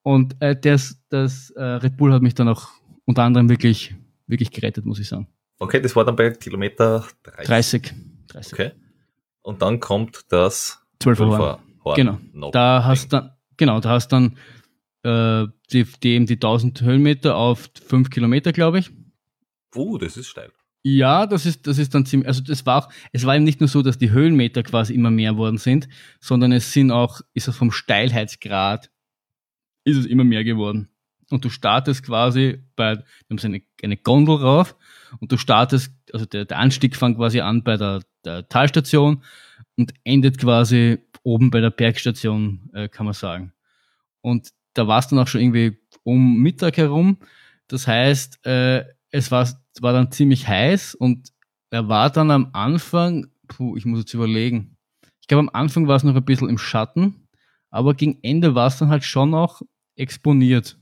Und 0.02 0.36
äh, 0.40 0.60
das, 0.60 0.98
das 1.10 1.52
äh, 1.52 1.62
Red 1.62 1.98
Bull 1.98 2.14
hat 2.14 2.22
mich 2.22 2.34
dann 2.34 2.48
auch 2.48 2.70
unter 3.06 3.24
anderem 3.24 3.50
wirklich, 3.50 3.94
wirklich 4.28 4.52
gerettet, 4.52 4.86
muss 4.86 5.00
ich 5.00 5.08
sagen. 5.08 5.28
Okay, 5.60 5.82
das 5.82 5.96
war 5.96 6.06
dann 6.06 6.16
bei 6.16 6.32
Kilometer 6.32 7.06
30. 7.24 7.48
30. 7.48 7.94
30. 8.28 8.54
Okay. 8.54 8.72
Und 9.42 9.62
dann 9.62 9.80
kommt 9.80 10.26
das 10.30 10.80
12 11.00 11.20
Uhr. 11.20 11.60
Horn. 11.90 11.96
Genau. 11.96 12.20
No. 12.34 12.52
Da 12.52 12.84
hast 12.86 13.14
dann, 13.14 13.32
genau, 13.58 13.80
da 13.80 13.90
hast 13.90 14.10
dann 14.10 14.38
äh, 15.04 15.46
die, 15.72 15.86
die 16.04 16.10
eben 16.10 16.26
die 16.26 16.36
1000 16.36 16.82
Höhenmeter 16.82 17.36
auf 17.36 17.70
5 17.86 18.10
Kilometer, 18.10 18.52
glaube 18.52 18.80
ich. 18.80 18.92
Uh, 19.76 19.98
das 19.98 20.18
ist 20.18 20.28
steil. 20.28 20.52
Ja, 20.82 21.26
das 21.26 21.46
ist, 21.46 21.68
das 21.68 21.78
ist 21.78 21.94
dann 21.94 22.06
ziemlich, 22.06 22.28
also 22.28 22.42
das 22.42 22.66
war 22.66 22.86
auch, 22.86 22.90
es 23.12 23.26
war 23.26 23.36
eben 23.36 23.44
nicht 23.44 23.60
nur 23.60 23.68
so, 23.68 23.82
dass 23.82 23.98
die 23.98 24.12
Höhenmeter 24.12 24.64
quasi 24.64 24.94
immer 24.94 25.12
mehr 25.12 25.36
worden 25.36 25.58
sind, 25.58 25.90
sondern 26.22 26.54
es 26.54 26.72
sind 26.72 26.92
auch, 26.92 27.20
ist 27.34 27.50
es 27.50 27.56
vom 27.56 27.72
Steilheitsgrad, 27.72 28.90
ist 29.84 29.98
es 29.98 30.06
immer 30.06 30.24
mehr 30.24 30.44
geworden. 30.46 30.90
Und 31.30 31.44
du 31.44 31.50
startest 31.50 32.04
quasi 32.04 32.64
bei, 32.76 32.96
wir 32.96 33.04
haben 33.30 33.38
so 33.38 33.48
eine, 33.48 33.62
eine 33.84 33.98
Gondel 33.98 34.36
rauf 34.36 34.76
und 35.20 35.32
du 35.32 35.38
startest, 35.38 35.94
also 36.14 36.26
der, 36.26 36.46
der 36.46 36.58
Anstieg 36.58 36.96
fängt 36.96 37.18
quasi 37.18 37.42
an 37.42 37.64
bei 37.64 37.76
der, 37.76 38.02
der 38.24 38.48
Talstation 38.48 39.24
und 39.80 39.94
endet 40.04 40.38
quasi 40.38 41.00
oben 41.24 41.52
bei 41.52 41.62
der 41.62 41.70
Bergstation, 41.70 42.70
äh, 42.74 42.90
kann 42.90 43.06
man 43.06 43.14
sagen. 43.14 43.54
Und 44.20 44.50
da 44.74 44.88
war 44.88 45.00
es 45.00 45.08
dann 45.08 45.20
auch 45.20 45.28
schon 45.28 45.40
irgendwie 45.40 45.78
um 46.04 46.38
Mittag 46.42 46.76
herum. 46.76 47.18
Das 47.68 47.88
heißt, 47.88 48.46
äh, 48.46 48.84
es 49.10 49.32
war, 49.32 49.48
war 49.80 49.94
dann 49.94 50.12
ziemlich 50.12 50.48
heiß 50.48 50.96
und 50.96 51.30
er 51.70 51.88
war 51.88 52.10
dann 52.10 52.30
am 52.30 52.50
Anfang, 52.52 53.28
puh, 53.48 53.78
ich 53.78 53.86
muss 53.86 54.00
jetzt 54.00 54.14
überlegen. 54.14 54.76
Ich 55.22 55.28
glaube, 55.28 55.48
am 55.48 55.50
Anfang 55.54 55.88
war 55.88 55.96
es 55.96 56.04
noch 56.04 56.16
ein 56.16 56.26
bisschen 56.26 56.50
im 56.50 56.58
Schatten, 56.58 57.30
aber 57.70 57.94
gegen 57.94 58.20
Ende 58.22 58.56
war 58.56 58.68
es 58.68 58.80
dann 58.80 58.90
halt 58.90 59.06
schon 59.06 59.34
auch 59.34 59.62
exponiert. 59.96 60.78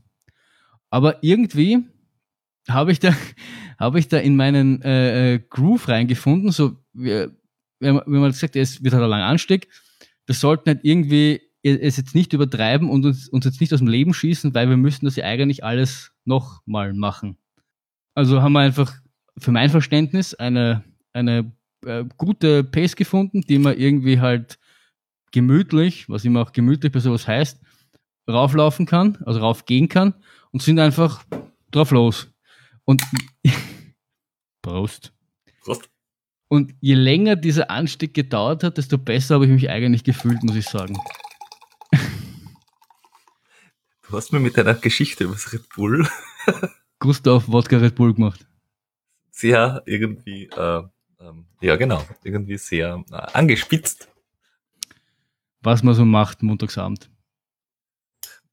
Aber 0.90 1.24
irgendwie 1.24 1.86
habe 2.68 2.92
ich 2.92 3.00
da, 3.00 3.14
ich 3.96 4.08
da 4.08 4.18
in 4.18 4.36
meinen 4.36 4.82
äh, 4.82 5.36
äh, 5.36 5.40
Groove 5.40 5.88
reingefunden, 5.88 6.52
so, 6.52 6.78
wir, 6.94 7.38
wenn 7.80 7.96
man, 7.96 8.04
wenn 8.06 8.22
man 8.22 8.32
gesagt, 8.32 8.56
es 8.56 8.84
wird 8.84 8.94
halt 8.94 9.04
ein 9.04 9.10
langer 9.10 9.26
Anstieg, 9.26 9.68
wir 10.26 10.36
sollten 10.36 10.70
halt 10.70 10.80
irgendwie 10.84 11.42
es 11.64 11.98
jetzt 11.98 12.16
nicht 12.16 12.34
übertreiben 12.34 12.90
und 12.90 13.06
uns, 13.06 13.28
uns 13.28 13.46
jetzt 13.46 13.60
nicht 13.60 13.74
aus 13.74 13.80
dem 13.80 13.88
Leben 13.88 14.14
schießen, 14.14 14.54
weil 14.54 14.70
wir 14.70 14.78
müssen 14.78 15.06
das 15.06 15.16
ja 15.16 15.26
eigentlich 15.26 15.64
alles 15.64 16.12
nochmal 16.24 16.94
machen. 16.94 17.38
Also 18.14 18.42
haben 18.42 18.54
wir 18.54 18.62
einfach 18.62 18.94
für 19.38 19.52
mein 19.52 19.70
Verständnis 19.70 20.34
eine, 20.34 20.84
eine 21.14 21.52
äh, 21.86 22.06
gute 22.18 22.64
Pace 22.64 22.96
gefunden, 22.96 23.42
die 23.42 23.60
man 23.60 23.78
irgendwie 23.78 24.20
halt 24.20 24.58
gemütlich, 25.32 26.08
was 26.10 26.26
immer 26.26 26.42
auch 26.42 26.52
gemütlich 26.52 26.92
bei 26.92 27.00
sowas 27.00 27.28
heißt, 27.28 27.60
rauflaufen 28.30 28.86
kann, 28.86 29.18
also 29.26 29.40
raufgehen 29.40 29.90
kann 29.90 30.14
und 30.52 30.62
sind 30.62 30.80
einfach 30.80 31.24
drauf 31.72 31.92
los. 31.92 32.28
Und 32.86 33.02
Prost. 34.62 35.14
Prost. 35.62 35.90
Und 36.50 36.74
je 36.80 36.94
länger 36.96 37.36
dieser 37.36 37.70
Anstieg 37.70 38.14
gedauert 38.14 38.64
hat, 38.64 38.78
desto 38.78 38.98
besser 38.98 39.36
habe 39.36 39.46
ich 39.46 39.52
mich 39.52 39.70
eigentlich 39.70 40.04
gefühlt, 40.04 40.42
muss 40.44 40.56
ich 40.56 40.66
sagen. 40.66 40.98
Du 44.10 44.16
hast 44.16 44.32
mir 44.32 44.40
mit 44.40 44.58
deiner 44.58 44.76
Geschichte 44.76 45.26
über 45.26 45.34
das 45.34 45.52
Red 45.52 45.68
Bull 45.76 46.08
Gustav 47.00 47.48
Wodka 47.50 47.78
Red 47.78 47.96
Bull 47.96 48.14
gemacht. 48.14 48.48
sehr 49.32 49.84
irgendwie 49.86 50.46
äh, 50.46 50.84
ähm, 51.20 51.46
ja, 51.62 51.76
genau, 51.76 52.04
irgendwie 52.24 52.58
sehr 52.58 53.04
äh, 53.12 53.16
angespitzt. 53.34 54.10
Was 55.62 55.84
man 55.84 55.96
so 55.96 56.06
macht 56.06 56.44
montagsabend. 56.44 57.10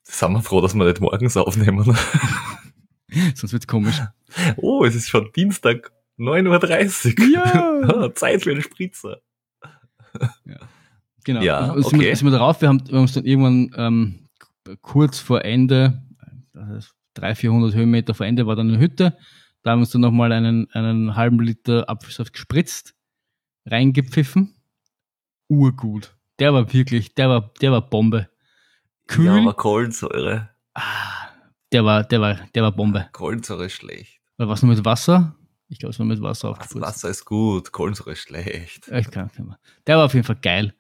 Sind 0.03 0.33
wir 0.33 0.43
froh, 0.43 0.61
dass 0.61 0.75
wir 0.75 0.85
nicht 0.85 1.01
morgens 1.01 1.37
aufnehmen. 1.37 1.85
Sonst 3.35 3.53
wird's 3.53 3.67
komisch. 3.67 4.01
Oh, 4.57 4.85
es 4.85 4.95
ist 4.95 5.09
schon 5.09 5.31
Dienstag, 5.33 5.93
9.30 6.19 7.21
Uhr. 7.21 7.29
Ja. 7.33 8.15
Zeit 8.15 8.43
für 8.43 8.55
den 8.55 8.63
Spritzer. 8.63 9.21
Genau. 11.25 11.43
Ja, 11.43 11.59
Also 11.71 11.89
sind, 11.89 12.01
wir, 12.01 12.09
okay. 12.09 12.15
sind 12.15 12.27
wir 12.27 12.33
darauf, 12.33 12.61
wir 12.61 12.69
haben, 12.69 12.87
wir 12.87 12.95
haben 12.95 13.03
uns 13.03 13.15
dann 13.15 13.25
irgendwann 13.25 13.71
ähm, 13.77 14.29
kurz 14.83 15.19
vor 15.19 15.45
Ende, 15.45 16.03
heißt 16.57 16.95
300, 17.15 17.39
400 17.39 17.75
Höhenmeter 17.75 18.15
vor 18.15 18.27
Ende 18.27 18.47
war 18.47 18.57
dann 18.57 18.69
eine 18.69 18.79
Hütte. 18.79 19.17
Da 19.63 19.71
haben 19.71 19.79
wir 19.79 19.83
uns 19.83 19.91
dann 19.91 20.03
nochmal 20.03 20.33
einen, 20.33 20.71
einen 20.73 21.17
halben 21.17 21.41
Liter 21.41 21.89
Apfelsaft 21.89 22.33
gespritzt, 22.33 22.95
reingepfiffen. 23.67 24.55
Urgut. 25.49 26.15
Der 26.39 26.53
war 26.53 26.73
wirklich, 26.73 27.15
der 27.15 27.29
war, 27.29 27.53
der 27.61 27.73
war 27.73 27.89
Bombe. 27.89 28.29
Kühl. 29.07 29.27
Ja, 29.27 29.37
aber 29.37 29.55
Kohlensäure. 29.55 30.51
ah, 30.75 31.29
der 31.73 31.85
war, 31.85 32.05
der 32.05 32.21
war, 32.21 32.41
der 32.55 32.63
war 32.63 32.73
Bombe. 32.73 33.09
Kohlensäure 33.13 33.67
ist 33.67 33.75
schlecht. 33.75 34.21
Oder 34.39 34.49
was 34.49 34.63
nur 34.63 34.75
mit 34.75 34.85
Wasser? 34.85 35.37
Ich 35.75 35.81
glaube, 35.81 35.93
es 35.93 35.99
war 35.99 36.07
mit 36.07 36.23
Wasser 36.23 36.51
Das 36.51 36.59
aufgespritzt. 36.59 36.87
Wasser 36.87 37.11
ist 37.11 37.25
gut, 37.25 37.73
Kohlensäure 37.73 38.13
ist 38.13 38.21
schlecht. 38.21 38.87
Ich 38.93 39.11
kann, 39.11 39.29
kann 39.33 39.47
man. 39.47 39.57
Der 39.89 39.97
war 39.97 40.05
auf 40.05 40.15
jeden 40.15 40.25
Fall 40.25 40.39
geil. 40.41 40.73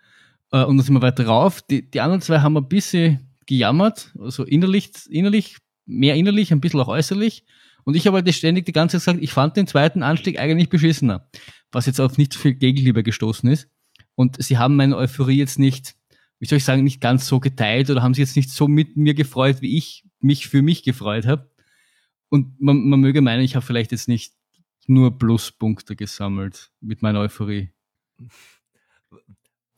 Äh, 0.53 0.62
Und 0.62 0.76
dann 0.76 0.86
sind 0.86 0.95
wir 0.95 1.03
weiter 1.03 1.26
rauf. 1.26 1.62
Die, 1.62 1.90
die 1.90 2.01
anderen 2.01 2.20
zwei 2.20 2.38
haben 2.38 2.57
ein 2.57 2.68
bisschen 2.68 3.34
gejammert, 3.47 4.14
also 4.20 4.45
innerlich, 4.45 4.92
innerlich, 5.11 5.57
mehr 5.84 6.14
innerlich, 6.14 6.53
ein 6.53 6.61
bisschen 6.61 6.78
auch 6.78 6.86
äußerlich. 6.86 7.45
Und 7.82 7.97
ich 7.97 8.07
habe 8.07 8.18
halt 8.18 8.34
ständig 8.34 8.66
die 8.66 8.72
ganze 8.72 8.99
Zeit 8.99 9.14
gesagt, 9.14 9.24
ich 9.24 9.32
fand 9.32 9.57
den 9.57 9.66
zweiten 9.66 10.05
Anstieg 10.05 10.38
eigentlich 10.38 10.68
beschissener, 10.68 11.28
was 11.72 11.86
jetzt 11.86 12.01
auf 12.01 12.16
nicht 12.16 12.32
so 12.32 12.38
viel 12.38 12.55
Gegenliebe 12.55 13.03
gestoßen 13.03 13.51
ist. 13.51 13.68
Und 14.14 14.40
sie 14.40 14.59
haben 14.59 14.76
meine 14.76 14.97
Euphorie 14.97 15.38
jetzt 15.38 15.59
nicht, 15.59 15.97
wie 16.38 16.47
soll 16.47 16.59
ich 16.59 16.64
sagen, 16.64 16.84
nicht 16.84 17.01
ganz 17.01 17.26
so 17.26 17.40
geteilt 17.40 17.90
oder 17.90 18.01
haben 18.01 18.14
sich 18.14 18.22
jetzt 18.22 18.36
nicht 18.36 18.51
so 18.51 18.68
mit 18.68 18.97
mir 18.97 19.14
gefreut, 19.14 19.61
wie 19.61 19.76
ich 19.76 20.05
mich 20.20 20.47
für 20.47 20.62
mich 20.62 20.84
gefreut 20.84 21.26
habe. 21.26 21.51
Und 22.28 22.61
man, 22.61 22.88
man 22.88 23.01
möge 23.01 23.22
meinen, 23.22 23.42
ich 23.42 23.57
habe 23.57 23.66
vielleicht 23.66 23.90
jetzt 23.90 24.07
nicht 24.07 24.34
nur 24.89 25.18
Pluspunkte 25.18 25.97
gesammelt 25.97 26.70
mit 26.80 27.03
meiner 27.03 27.20
Euphorie. 27.20 27.70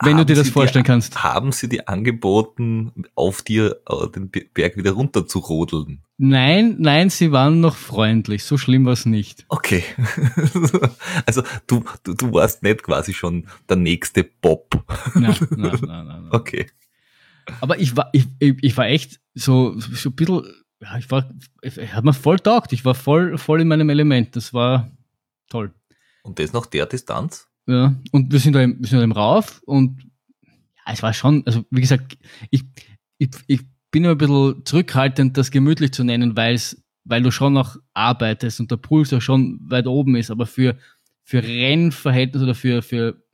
Wenn 0.03 0.13
du 0.13 0.19
Haben 0.19 0.27
dir 0.27 0.37
das 0.37 0.47
Sie 0.49 0.53
vorstellen 0.53 0.85
dir, 0.85 0.89
kannst. 0.89 1.25
Haben 1.25 1.53
sie 1.53 1.71
dir 1.71 1.89
angeboten, 1.89 2.93
auf 3.15 3.41
dir 3.41 3.81
äh, 3.89 4.11
den 4.11 4.31
Be- 4.31 4.45
Berg 4.53 4.77
wieder 4.77 4.91
runter 4.93 5.27
zu 5.27 5.39
rodeln? 5.39 6.03
Nein, 6.19 6.77
nein, 6.79 7.09
sie 7.09 7.33
waren 7.33 7.61
noch 7.61 7.77
freundlich. 7.77 8.45
So 8.45 8.59
schlimm 8.59 8.85
war 8.85 8.93
es 8.93 9.07
nicht. 9.07 9.47
Okay. 9.49 9.83
also 11.27 11.43
du, 11.67 11.83
du, 12.05 12.13
du 12.13 12.33
warst 12.35 12.63
nicht 12.63 12.83
quasi 12.83 13.15
schon 13.15 13.47
der 13.71 13.77
nächste 13.79 14.23
Bob. 14.25 14.85
Nein, 15.15 15.35
nein, 15.57 15.79
nein, 15.87 16.07
nein. 16.07 16.29
Okay. 16.31 16.67
Aber 17.63 17.79
ich 17.79 17.97
war, 17.97 18.11
ich, 18.13 18.27
ich, 18.39 18.55
ich 18.61 18.77
war 18.77 18.87
echt 18.89 19.21
so, 19.35 19.79
so 19.81 20.11
ein 20.11 20.15
bisschen, 20.15 20.43
ja, 20.83 20.99
ich 20.99 21.11
war, 21.11 21.31
ich, 21.63 21.79
ich 21.79 21.95
hat 21.95 22.05
mir 22.05 22.13
voll 22.13 22.39
taugt. 22.39 22.75
Ich 22.75 22.85
war 22.85 22.95
voll, 22.95 23.39
voll 23.39 23.63
in 23.63 23.69
meinem 23.69 23.89
Element. 23.89 24.37
Das 24.37 24.53
war 24.53 24.91
toll. 25.49 25.73
Und 26.23 26.39
das 26.39 26.53
nach 26.53 26.67
der 26.67 26.87
Distanz? 26.87 27.49
Ja, 27.67 27.97
und 28.13 28.33
wir 28.33 28.39
sind 28.39 28.53
da 28.55 28.63
im, 28.63 28.79
wir 28.79 28.89
sind 28.89 28.99
da 28.99 29.05
im 29.05 29.13
Rauf 29.13 29.63
und 29.65 30.03
ja, 30.45 30.93
es 30.93 31.03
war 31.03 31.13
schon, 31.13 31.43
also 31.47 31.65
wie 31.71 31.81
gesagt, 31.81 32.17
ich, 32.51 32.63
ich, 33.19 33.31
ich 33.47 33.61
bin 33.91 34.05
immer 34.05 34.15
ein 34.15 34.19
bisschen 34.19 34.65
zurückhaltend, 34.65 35.37
das 35.37 35.51
gemütlich 35.51 35.93
zu 35.93 36.05
nennen, 36.05 36.37
weil 36.37 37.23
du 37.23 37.31
schon 37.31 37.53
noch 37.53 37.77
arbeitest 37.95 38.61
und 38.61 38.71
der 38.71 38.77
Puls 38.77 39.11
ja 39.11 39.21
schon 39.21 39.59
weit 39.69 39.87
oben 39.87 40.17
ist, 40.17 40.31
aber 40.31 40.47
für, 40.47 40.77
für 41.25 41.43
Rennverhältnisse 41.43 42.45
oder 42.45 42.55
für, 42.55 42.83
für 42.83 43.26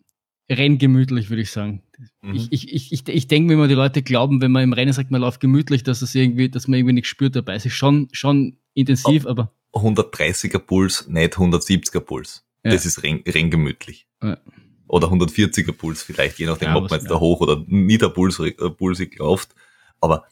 Renngemütlich, 0.51 1.31
würde 1.31 1.43
ich 1.43 1.51
sagen. 1.51 1.83
Mhm. 2.21 2.35
Ich, 2.35 2.53
ich, 2.53 2.73
ich, 2.73 2.93
ich, 2.93 3.09
ich 3.09 3.29
denke 3.29 3.49
mir 3.49 3.55
immer, 3.55 3.69
die 3.69 3.75
Leute 3.75 4.03
glauben, 4.03 4.41
wenn 4.41 4.51
man 4.51 4.65
im 4.65 4.73
Rennen 4.73 4.93
sagt, 4.93 5.11
man 5.11 5.21
läuft 5.21 5.41
gemütlich, 5.41 5.83
dass 5.83 6.03
es 6.03 6.15
irgendwie, 6.15 6.49
dass 6.49 6.69
man 6.69 6.79
irgendwie 6.79 6.95
nichts 6.95 7.09
spürt 7.09 7.37
dabei. 7.37 7.55
Es 7.55 7.67
ist 7.67 7.75
schon, 7.75 8.09
schon 8.13 8.59
intensiv, 8.75 9.27
aber 9.27 9.53
130er 9.73 10.59
Puls, 10.59 11.07
nicht 11.09 11.35
170er 11.35 12.01
Puls. 12.01 12.45
Ja. 12.65 12.73
Das 12.73 12.87
ist 12.87 13.03
renn, 13.03 13.23
renngemütlich. 13.27 14.07
Ja. 14.23 14.39
Oder 14.87 15.09
140er 15.09 15.73
Puls 15.73 16.03
vielleicht, 16.03 16.39
je 16.39 16.47
nachdem, 16.47 16.69
Ja, 16.69 16.77
ob 16.77 16.91
man 16.91 16.99
jetzt 16.99 17.09
ja. 17.09 17.15
da 17.15 17.21
hoch 17.21 17.41
oder 17.41 17.65
niederpulsig 17.67 18.61
äh, 18.61 18.71
pulsig 18.71 19.19
läuft. 19.19 19.55
Aber 20.01 20.27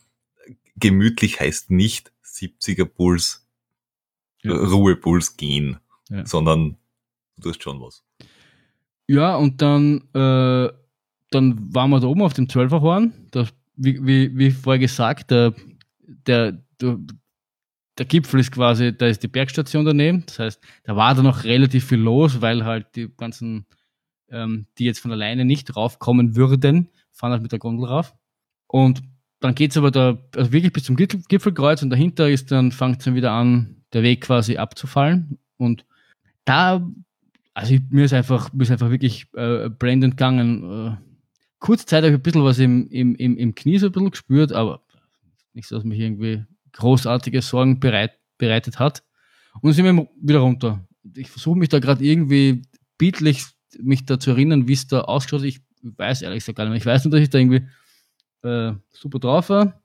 gemütlich 0.76 1.40
heißt 1.40 1.70
nicht 1.70 2.12
70er 2.24 2.84
Puls, 2.84 3.46
äh, 4.42 4.50
Ruhepuls 4.50 5.36
gehen, 5.36 5.78
sondern 6.24 6.76
du 7.36 7.50
tust 7.50 7.62
schon 7.62 7.80
was. 7.80 8.04
Ja, 9.10 9.34
und 9.34 9.60
dann, 9.60 10.02
äh, 10.14 10.72
dann 11.32 11.74
waren 11.74 11.90
wir 11.90 11.98
da 11.98 12.06
oben 12.06 12.22
auf 12.22 12.32
dem 12.32 12.48
Zwölferhorn. 12.48 13.12
Da, 13.32 13.44
wie, 13.74 13.98
wie, 14.06 14.38
wie 14.38 14.52
vorher 14.52 14.78
gesagt, 14.78 15.32
der, 15.32 15.52
der, 16.28 16.62
der, 16.80 18.06
Gipfel 18.06 18.38
ist 18.38 18.52
quasi, 18.52 18.96
da 18.96 19.08
ist 19.08 19.24
die 19.24 19.28
Bergstation 19.28 19.84
daneben. 19.84 20.22
Das 20.26 20.38
heißt, 20.38 20.62
da 20.84 20.94
war 20.94 21.12
da 21.16 21.24
noch 21.24 21.42
relativ 21.42 21.86
viel 21.86 21.98
los, 21.98 22.40
weil 22.40 22.64
halt 22.64 22.94
die 22.94 23.08
ganzen, 23.16 23.66
ähm, 24.28 24.66
die 24.78 24.84
jetzt 24.84 25.00
von 25.00 25.10
alleine 25.10 25.44
nicht 25.44 25.74
raufkommen 25.74 26.36
würden, 26.36 26.88
fahren 27.10 27.32
halt 27.32 27.42
mit 27.42 27.50
der 27.50 27.58
Gondel 27.58 27.86
rauf. 27.86 28.14
Und 28.68 29.02
dann 29.40 29.56
geht's 29.56 29.76
aber 29.76 29.90
da 29.90 30.18
also 30.36 30.52
wirklich 30.52 30.72
bis 30.72 30.84
zum 30.84 30.94
Gipfel- 30.94 31.24
Gipfelkreuz 31.26 31.82
und 31.82 31.90
dahinter 31.90 32.30
ist 32.30 32.52
dann, 32.52 32.70
fängt 32.70 33.04
dann 33.04 33.16
wieder 33.16 33.32
an, 33.32 33.82
der 33.92 34.04
Weg 34.04 34.20
quasi 34.20 34.56
abzufallen. 34.56 35.40
Und 35.56 35.84
da 36.44 36.88
also 37.60 37.74
ich, 37.74 37.82
mir 37.90 38.06
ist 38.06 38.14
einfach, 38.14 38.52
mir 38.54 38.62
ist 38.62 38.70
einfach 38.70 38.90
wirklich 38.90 39.26
äh, 39.34 39.68
blendend 39.68 40.16
gegangen. 40.16 40.98
Äh, 41.62 41.76
Zeit 41.76 42.04
habe 42.04 42.08
ich 42.08 42.14
ein 42.14 42.22
bisschen 42.22 42.42
was 42.42 42.58
im, 42.58 42.88
im, 42.88 43.14
im, 43.16 43.36
im 43.36 43.54
Knie 43.54 43.78
so 43.78 43.86
ein 43.86 43.92
bisschen 43.92 44.10
gespürt, 44.10 44.52
aber 44.52 44.80
nichts, 45.52 45.70
was 45.70 45.84
mich 45.84 46.00
irgendwie 46.00 46.44
großartige 46.72 47.42
Sorgen 47.42 47.78
bereit, 47.78 48.12
bereitet 48.38 48.78
hat. 48.78 49.02
Und 49.60 49.74
sind 49.74 49.84
wir 49.84 50.08
wieder 50.22 50.38
runter. 50.38 50.86
Ich 51.14 51.28
versuche 51.28 51.58
mich 51.58 51.68
da 51.68 51.80
gerade 51.80 52.02
irgendwie 52.02 52.62
bildlich 52.96 53.44
mich 53.78 54.06
da 54.06 54.18
zu 54.18 54.30
erinnern, 54.30 54.66
wie 54.66 54.72
es 54.72 54.86
da 54.86 55.02
ausgeschaut 55.02 55.40
hat. 55.40 55.48
Ich 55.48 55.60
weiß 55.82 56.22
ehrlich 56.22 56.38
gesagt 56.38 56.56
gar 56.56 56.64
nicht 56.64 56.70
mehr. 56.70 56.78
Ich 56.78 56.86
weiß 56.86 57.04
nur, 57.04 57.12
dass 57.12 57.20
ich 57.20 57.28
da 57.28 57.38
irgendwie 57.38 57.66
äh, 58.42 58.72
super 58.90 59.18
drauf 59.18 59.50
war. 59.50 59.82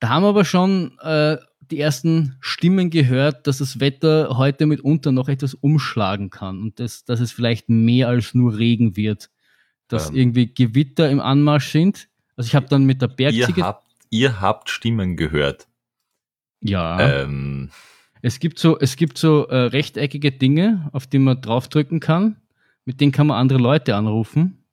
Da 0.00 0.10
haben 0.10 0.22
wir 0.22 0.28
aber 0.28 0.44
schon 0.44 0.98
äh, 1.00 1.38
die 1.70 1.80
ersten 1.80 2.36
Stimmen 2.40 2.90
gehört, 2.90 3.46
dass 3.46 3.58
das 3.58 3.80
Wetter 3.80 4.36
heute 4.36 4.66
mitunter 4.66 5.12
noch 5.12 5.28
etwas 5.28 5.54
umschlagen 5.54 6.30
kann 6.30 6.60
und 6.60 6.80
das, 6.80 7.04
dass 7.04 7.20
es 7.20 7.32
vielleicht 7.32 7.68
mehr 7.68 8.08
als 8.08 8.34
nur 8.34 8.56
Regen 8.58 8.96
wird. 8.96 9.30
Dass 9.88 10.10
Ähm. 10.10 10.16
irgendwie 10.16 10.52
Gewitter 10.52 11.10
im 11.10 11.20
Anmarsch 11.20 11.70
sind. 11.70 12.08
Also 12.36 12.48
ich 12.48 12.54
habe 12.54 12.66
dann 12.68 12.84
mit 12.84 13.00
der 13.02 13.10
Ihr 13.10 13.16
Bergziege. 13.16 13.62
habt, 13.62 13.86
ihr 14.10 14.40
habt 14.40 14.68
Stimmen 14.70 15.16
gehört. 15.16 15.68
ja. 16.60 17.22
Ähm, 17.22 17.70
Es 18.22 18.40
gibt 18.40 18.58
so, 18.58 18.78
es 18.78 18.96
gibt 18.96 19.18
so 19.18 19.46
äh, 19.46 19.56
rechteckige 19.56 20.32
Dinge, 20.32 20.88
auf 20.92 21.06
die 21.06 21.18
man 21.20 21.40
draufdrücken 21.40 22.00
kann. 22.00 22.36
Mit 22.84 23.00
denen 23.00 23.12
kann 23.12 23.26
man 23.28 23.38
andere 23.38 23.58
Leute 23.58 23.94
anrufen. 23.94 24.64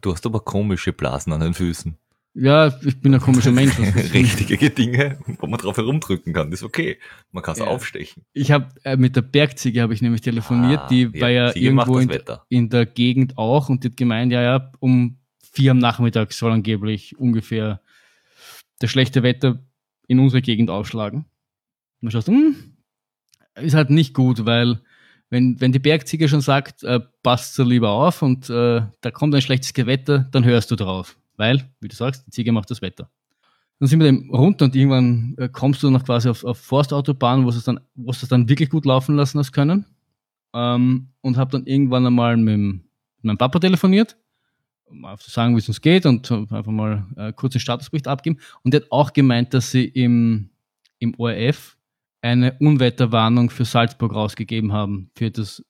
du 0.00 0.12
hast 0.12 0.24
aber 0.26 0.40
komische 0.40 0.92
Blasen 0.92 1.32
an 1.32 1.40
den 1.40 1.54
Füßen. 1.54 1.96
Ja, 2.34 2.72
ich 2.82 2.98
bin 3.00 3.14
ein 3.14 3.20
komischer 3.20 3.52
Mensch. 3.52 3.78
Richtige 3.78 4.70
Dinge, 4.70 5.18
wo 5.38 5.46
man 5.46 5.60
drauf 5.60 5.76
herumdrücken 5.76 6.32
kann. 6.32 6.50
Das 6.50 6.60
ist 6.60 6.64
okay. 6.64 6.98
Man 7.30 7.42
kann 7.42 7.52
es 7.52 7.58
Ja. 7.58 7.66
aufstechen. 7.66 8.24
Ich 8.32 8.50
habe 8.50 8.68
äh, 8.84 8.96
mit 8.96 9.16
der 9.16 9.22
Bergziege 9.22 9.82
habe 9.82 9.92
ich 9.92 10.00
nämlich 10.00 10.22
telefoniert, 10.22 10.80
Ah, 10.84 10.88
die 10.88 11.20
war 11.20 11.28
ja 11.28 11.52
Ziege 11.52 11.66
irgendwo 11.66 11.98
in, 11.98 12.10
in 12.48 12.70
der 12.70 12.86
Gegend 12.86 13.36
auch 13.36 13.68
und 13.68 13.84
die 13.84 13.88
hat 13.88 13.96
gemeint, 13.98 14.32
ja, 14.32 14.40
ja, 14.42 14.72
um 14.80 15.18
vier 15.52 15.72
am 15.72 15.78
Nachmittag 15.78 16.32
soll 16.32 16.52
angeblich 16.52 17.18
ungefähr 17.18 17.82
das 18.78 18.90
schlechte 18.90 19.22
Wetter 19.22 19.62
in 20.08 20.18
unsere 20.18 20.40
Gegend 20.40 20.70
aufschlagen. 20.70 21.20
Und 21.20 21.26
dann 22.00 22.10
schaust 22.12 22.28
du, 22.28 22.32
hm, 22.32 22.56
ist 23.56 23.74
halt 23.74 23.90
nicht 23.90 24.14
gut, 24.14 24.46
weil 24.46 24.80
wenn, 25.28 25.60
wenn 25.60 25.72
die 25.72 25.78
Bergziege 25.78 26.28
schon 26.28 26.40
sagt, 26.40 26.82
äh, 26.82 27.00
passt 27.22 27.54
so 27.54 27.62
lieber 27.62 27.90
auf 27.90 28.22
und 28.22 28.48
äh, 28.48 28.82
da 29.02 29.10
kommt 29.10 29.34
ein 29.34 29.42
schlechtes 29.42 29.74
Gewitter, 29.74 30.28
dann 30.32 30.44
hörst 30.44 30.70
du 30.70 30.76
drauf. 30.76 31.18
Weil, 31.36 31.70
wie 31.80 31.88
du 31.88 31.96
sagst, 31.96 32.26
die 32.26 32.30
Ziege 32.30 32.52
macht 32.52 32.70
das 32.70 32.82
Wetter. 32.82 33.10
Dann 33.78 33.88
sind 33.88 33.98
wir 34.00 34.06
dann 34.06 34.30
runter 34.30 34.66
und 34.66 34.76
irgendwann 34.76 35.34
äh, 35.38 35.48
kommst 35.48 35.82
du 35.82 35.90
noch 35.90 36.04
quasi 36.04 36.28
auf, 36.28 36.44
auf 36.44 36.58
Forstautobahn, 36.58 37.44
wo 37.44 37.48
es 37.48 37.64
dann, 37.64 37.80
wo 37.94 38.10
es 38.10 38.20
dann 38.28 38.48
wirklich 38.48 38.70
gut 38.70 38.84
laufen 38.84 39.16
lassen 39.16 39.38
hast 39.38 39.52
können. 39.52 39.86
Ähm, 40.54 41.08
und 41.20 41.36
habe 41.36 41.50
dann 41.50 41.66
irgendwann 41.66 42.06
einmal 42.06 42.36
mit, 42.36 42.82
meinem 43.22 43.38
Papa 43.38 43.58
telefoniert, 43.58 44.16
um 44.84 45.04
zu 45.18 45.30
sagen, 45.30 45.54
wie 45.54 45.60
es 45.60 45.68
uns 45.68 45.80
geht 45.80 46.06
und 46.06 46.30
einfach 46.30 46.66
mal 46.66 47.06
äh, 47.16 47.32
kurz 47.32 47.54
den 47.54 47.60
Statusbericht 47.60 48.08
abgeben. 48.08 48.38
Und 48.62 48.74
der 48.74 48.82
hat 48.82 48.92
auch 48.92 49.12
gemeint, 49.12 49.54
dass 49.54 49.70
sie 49.70 49.84
im, 49.84 50.50
im 50.98 51.14
ORF 51.18 51.76
eine 52.20 52.56
Unwetterwarnung 52.60 53.50
für 53.50 53.64
Salzburg 53.64 54.14
rausgegeben 54.14 54.72
haben, 54.72 55.10
für 55.16 55.30
das 55.30 55.64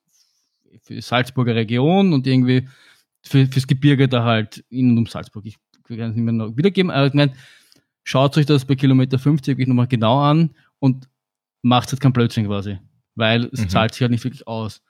für 0.83 0.95
die 0.95 1.01
Salzburger 1.01 1.55
Region 1.55 2.13
und 2.13 2.27
irgendwie 2.27 2.67
für, 3.23 3.47
fürs 3.47 3.67
Gebirge 3.67 4.07
da 4.07 4.23
halt 4.23 4.63
in 4.69 4.91
und 4.91 4.97
um 4.99 5.05
Salzburg. 5.05 5.45
Ich 5.45 5.57
kann 5.87 5.99
es 5.99 6.15
nicht 6.15 6.23
mehr 6.23 6.33
noch 6.33 6.55
wiedergeben, 6.57 6.91
aber 6.91 7.07
ich 7.07 7.13
meine, 7.13 7.33
schaut 8.03 8.37
euch 8.37 8.45
das 8.45 8.65
bei 8.65 8.75
Kilometer 8.75 9.19
50 9.19 9.53
wirklich 9.53 9.67
nochmal 9.67 9.87
genau 9.87 10.19
an 10.21 10.55
und 10.79 11.07
macht 11.61 11.91
halt 11.91 12.01
kein 12.01 12.13
Blödsinn 12.13 12.45
quasi, 12.47 12.79
weil 13.15 13.45
es 13.51 13.61
Mhm. 13.61 13.69
zahlt 13.69 13.93
sich 13.93 14.01
halt 14.01 14.11
nicht 14.11 14.23
wirklich 14.23 14.47
aus. 14.47 14.81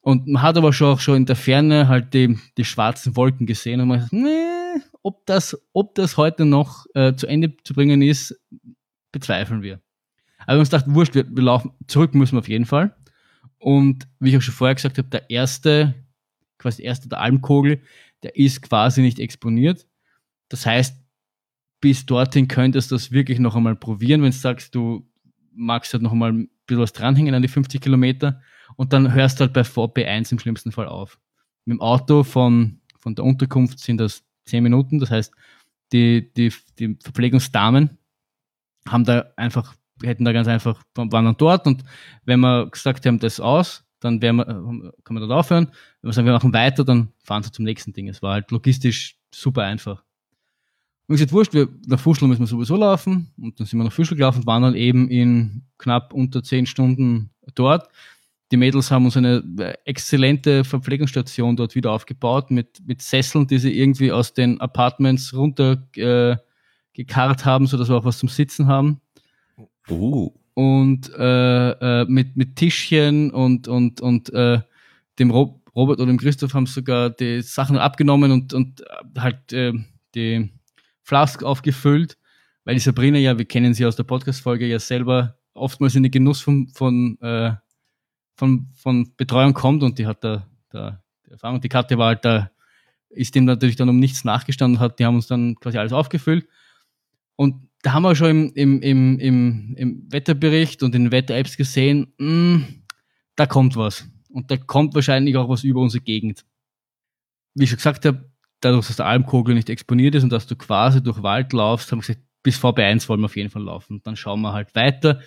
Und 0.00 0.26
man 0.26 0.42
hat 0.42 0.56
aber 0.56 0.72
schon 0.72 0.94
auch 0.94 1.00
schon 1.00 1.16
in 1.18 1.26
der 1.26 1.36
Ferne 1.36 1.86
halt 1.86 2.12
die, 2.12 2.36
die 2.56 2.64
schwarzen 2.64 3.14
Wolken 3.14 3.46
gesehen 3.46 3.80
und 3.80 3.88
man 3.88 4.00
sagt, 4.00 4.12
nee, 4.12 4.80
ob 5.02 5.24
das, 5.26 5.56
ob 5.72 5.94
das 5.94 6.16
heute 6.16 6.44
noch 6.44 6.86
äh, 6.94 7.14
zu 7.14 7.26
Ende 7.28 7.56
zu 7.62 7.74
bringen 7.74 8.02
ist, 8.02 8.34
bezweifeln 9.12 9.62
wir. 9.62 9.80
Aber 10.46 10.56
wir 10.56 10.60
uns 10.60 10.70
gedacht, 10.70 10.86
wurscht, 10.88 11.14
wir, 11.14 11.24
wir 11.28 11.42
laufen, 11.44 11.70
zurück 11.86 12.14
müssen 12.14 12.34
wir 12.34 12.40
auf 12.40 12.48
jeden 12.48 12.64
Fall. 12.66 12.96
Und 13.58 14.08
wie 14.18 14.30
ich 14.30 14.36
auch 14.36 14.42
schon 14.42 14.54
vorher 14.54 14.74
gesagt 14.74 14.98
habe, 14.98 15.08
der 15.08 15.30
erste, 15.30 15.94
quasi 16.62 16.78
der 16.78 16.86
erste, 16.86 17.08
der 17.08 17.20
Almkogel, 17.20 17.82
der 18.22 18.36
ist 18.36 18.62
quasi 18.62 19.02
nicht 19.02 19.18
exponiert. 19.18 19.86
Das 20.48 20.66
heißt, 20.66 20.96
bis 21.80 22.06
dorthin 22.06 22.48
könntest 22.48 22.90
du 22.90 22.94
das 22.94 23.10
wirklich 23.10 23.38
noch 23.38 23.56
einmal 23.56 23.76
probieren, 23.76 24.22
wenn 24.22 24.30
du 24.30 24.36
sagst, 24.36 24.74
du 24.74 25.06
magst 25.52 25.92
halt 25.92 26.02
noch 26.02 26.12
einmal 26.12 26.32
ein 26.32 26.50
bisschen 26.66 26.80
was 26.80 26.92
dranhängen 26.92 27.34
an 27.34 27.42
die 27.42 27.48
50 27.48 27.80
Kilometer 27.80 28.40
und 28.76 28.92
dann 28.92 29.12
hörst 29.12 29.38
du 29.38 29.44
halt 29.44 29.52
bei 29.52 29.62
VP1 29.62 30.32
im 30.32 30.38
schlimmsten 30.38 30.72
Fall 30.72 30.86
auf. 30.86 31.18
Mit 31.64 31.76
dem 31.76 31.80
Auto 31.80 32.22
von, 32.22 32.80
von 32.98 33.14
der 33.14 33.24
Unterkunft 33.24 33.78
sind 33.80 33.98
das 33.98 34.24
10 34.46 34.62
Minuten, 34.62 35.00
das 35.00 35.10
heißt, 35.10 35.34
die, 35.92 36.32
die, 36.34 36.52
die 36.78 36.96
Verpflegungsdamen 37.02 37.98
haben 38.88 39.04
da 39.04 39.32
einfach, 39.36 39.74
hätten 40.02 40.24
da 40.24 40.32
ganz 40.32 40.48
einfach, 40.48 40.82
waren 40.94 41.10
dann 41.10 41.36
dort 41.36 41.66
und 41.66 41.84
wenn 42.24 42.40
wir 42.40 42.70
gesagt 42.70 43.04
haben, 43.06 43.18
das 43.18 43.40
aus, 43.40 43.84
dann 44.02 44.20
wir, 44.20 44.34
kann 44.34 45.14
man 45.14 45.20
dort 45.20 45.32
aufhören. 45.32 45.68
Wenn 46.00 46.08
wir 46.08 46.12
sagen, 46.12 46.26
wir 46.26 46.32
machen 46.32 46.52
weiter, 46.52 46.84
dann 46.84 47.08
fahren 47.22 47.42
sie 47.42 47.52
zum 47.52 47.64
nächsten 47.64 47.92
Ding. 47.92 48.08
Es 48.08 48.22
war 48.22 48.34
halt 48.34 48.50
logistisch 48.50 49.16
super 49.30 49.62
einfach. 49.62 50.02
Und 51.06 51.16
gesagt, 51.16 51.32
wurscht, 51.32 51.54
wir, 51.54 51.68
nach 51.86 52.00
Fuschel 52.00 52.28
müssen 52.28 52.40
wir 52.40 52.46
sowieso 52.46 52.76
laufen. 52.76 53.32
Und 53.38 53.58
dann 53.58 53.66
sind 53.66 53.78
wir 53.78 53.84
nach 53.84 53.92
Fuschel 53.92 54.16
gelaufen 54.16 54.40
und 54.40 54.46
waren 54.46 54.62
dann 54.62 54.74
eben 54.74 55.08
in 55.08 55.62
knapp 55.78 56.12
unter 56.12 56.42
zehn 56.42 56.66
Stunden 56.66 57.30
dort. 57.54 57.88
Die 58.50 58.56
Mädels 58.56 58.90
haben 58.90 59.06
uns 59.06 59.16
eine 59.16 59.42
äh, 59.58 59.74
exzellente 59.84 60.64
Verpflegungsstation 60.64 61.56
dort 61.56 61.74
wieder 61.74 61.90
aufgebaut 61.92 62.50
mit, 62.50 62.86
mit 62.86 63.00
Sesseln, 63.00 63.46
die 63.46 63.58
sie 63.58 63.76
irgendwie 63.76 64.12
aus 64.12 64.34
den 64.34 64.60
Apartments 64.60 65.32
runter 65.34 65.88
äh, 65.96 66.36
haben, 66.96 67.66
sodass 67.66 67.88
wir 67.88 67.96
auch 67.96 68.04
was 68.04 68.18
zum 68.18 68.28
Sitzen 68.28 68.66
haben. 68.66 69.00
Uh. 69.88 70.32
Und 70.54 71.10
äh, 71.14 71.70
äh, 71.70 72.04
mit, 72.06 72.36
mit 72.36 72.56
Tischchen 72.56 73.30
und, 73.30 73.68
und, 73.68 74.00
und 74.00 74.32
äh, 74.32 74.60
dem 75.18 75.30
Rob 75.30 75.60
Robert 75.74 76.00
oder 76.00 76.12
dem 76.12 76.18
Christoph 76.18 76.52
haben 76.52 76.66
sogar 76.66 77.08
die 77.08 77.40
Sachen 77.40 77.78
abgenommen 77.78 78.30
und, 78.30 78.52
und 78.52 78.84
halt 79.16 79.54
äh, 79.54 79.72
die 80.14 80.50
Flask 81.02 81.42
aufgefüllt, 81.42 82.18
weil 82.64 82.74
die 82.74 82.80
Sabrina 82.80 83.16
ja, 83.16 83.38
wir 83.38 83.46
kennen 83.46 83.72
sie 83.72 83.86
aus 83.86 83.96
der 83.96 84.04
Podcast-Folge, 84.04 84.66
ja 84.66 84.78
selber 84.78 85.38
oftmals 85.54 85.94
in 85.94 86.02
den 86.02 86.12
Genuss 86.12 86.42
von, 86.42 86.68
von 86.68 87.18
äh, 87.22 87.54
von, 88.34 88.68
von 88.74 89.14
Betreuung 89.16 89.54
kommt 89.54 89.82
und 89.82 89.98
die 89.98 90.06
hat 90.06 90.24
da, 90.24 90.46
da 90.70 91.02
die 91.26 91.30
Erfahrung. 91.30 91.60
Die 91.60 91.68
Karte 91.68 91.98
war 91.98 92.08
halt 92.08 92.24
da, 92.24 92.50
ist 93.10 93.34
dem 93.34 93.44
natürlich 93.44 93.76
dann 93.76 93.88
um 93.88 93.98
nichts 93.98 94.24
nachgestanden 94.24 94.80
hat. 94.80 94.98
Die 94.98 95.04
haben 95.04 95.16
uns 95.16 95.26
dann 95.26 95.54
quasi 95.56 95.78
alles 95.78 95.92
aufgefüllt. 95.92 96.48
Und 97.36 97.68
da 97.82 97.92
haben 97.92 98.04
wir 98.04 98.14
schon 98.14 98.50
im, 98.50 98.80
im, 98.80 99.18
im, 99.18 99.74
im, 99.76 100.12
Wetterbericht 100.12 100.82
und 100.82 100.94
in 100.94 101.10
Wetter-Apps 101.10 101.56
gesehen, 101.56 102.12
mh, 102.18 102.26
hm, 102.26 102.82
da 103.36 103.46
kommt 103.46 103.76
was. 103.76 104.06
Und 104.30 104.50
da 104.50 104.56
kommt 104.56 104.94
wahrscheinlich 104.94 105.36
auch 105.36 105.48
was 105.48 105.64
über 105.64 105.80
unsere 105.80 106.02
Gegend. 106.02 106.44
Wie 107.54 107.64
ich 107.64 107.70
schon 107.70 107.76
gesagt 107.76 108.06
habe, 108.06 108.30
dadurch, 108.60 108.86
dass 108.86 108.96
der 108.96 109.06
Almkogel 109.06 109.54
nicht 109.54 109.68
exponiert 109.68 110.14
ist 110.14 110.22
und 110.22 110.30
dass 110.30 110.46
du 110.46 110.56
quasi 110.56 111.02
durch 111.02 111.22
Wald 111.22 111.52
laufst, 111.52 111.90
haben 111.90 111.98
wir 111.98 112.06
gesagt, 112.06 112.20
bis 112.42 112.58
VB1 112.58 113.08
wollen 113.08 113.20
wir 113.20 113.26
auf 113.26 113.36
jeden 113.36 113.50
Fall 113.50 113.62
laufen. 113.62 113.94
Und 113.94 114.06
dann 114.06 114.16
schauen 114.16 114.40
wir 114.40 114.52
halt 114.52 114.74
weiter. 114.74 115.20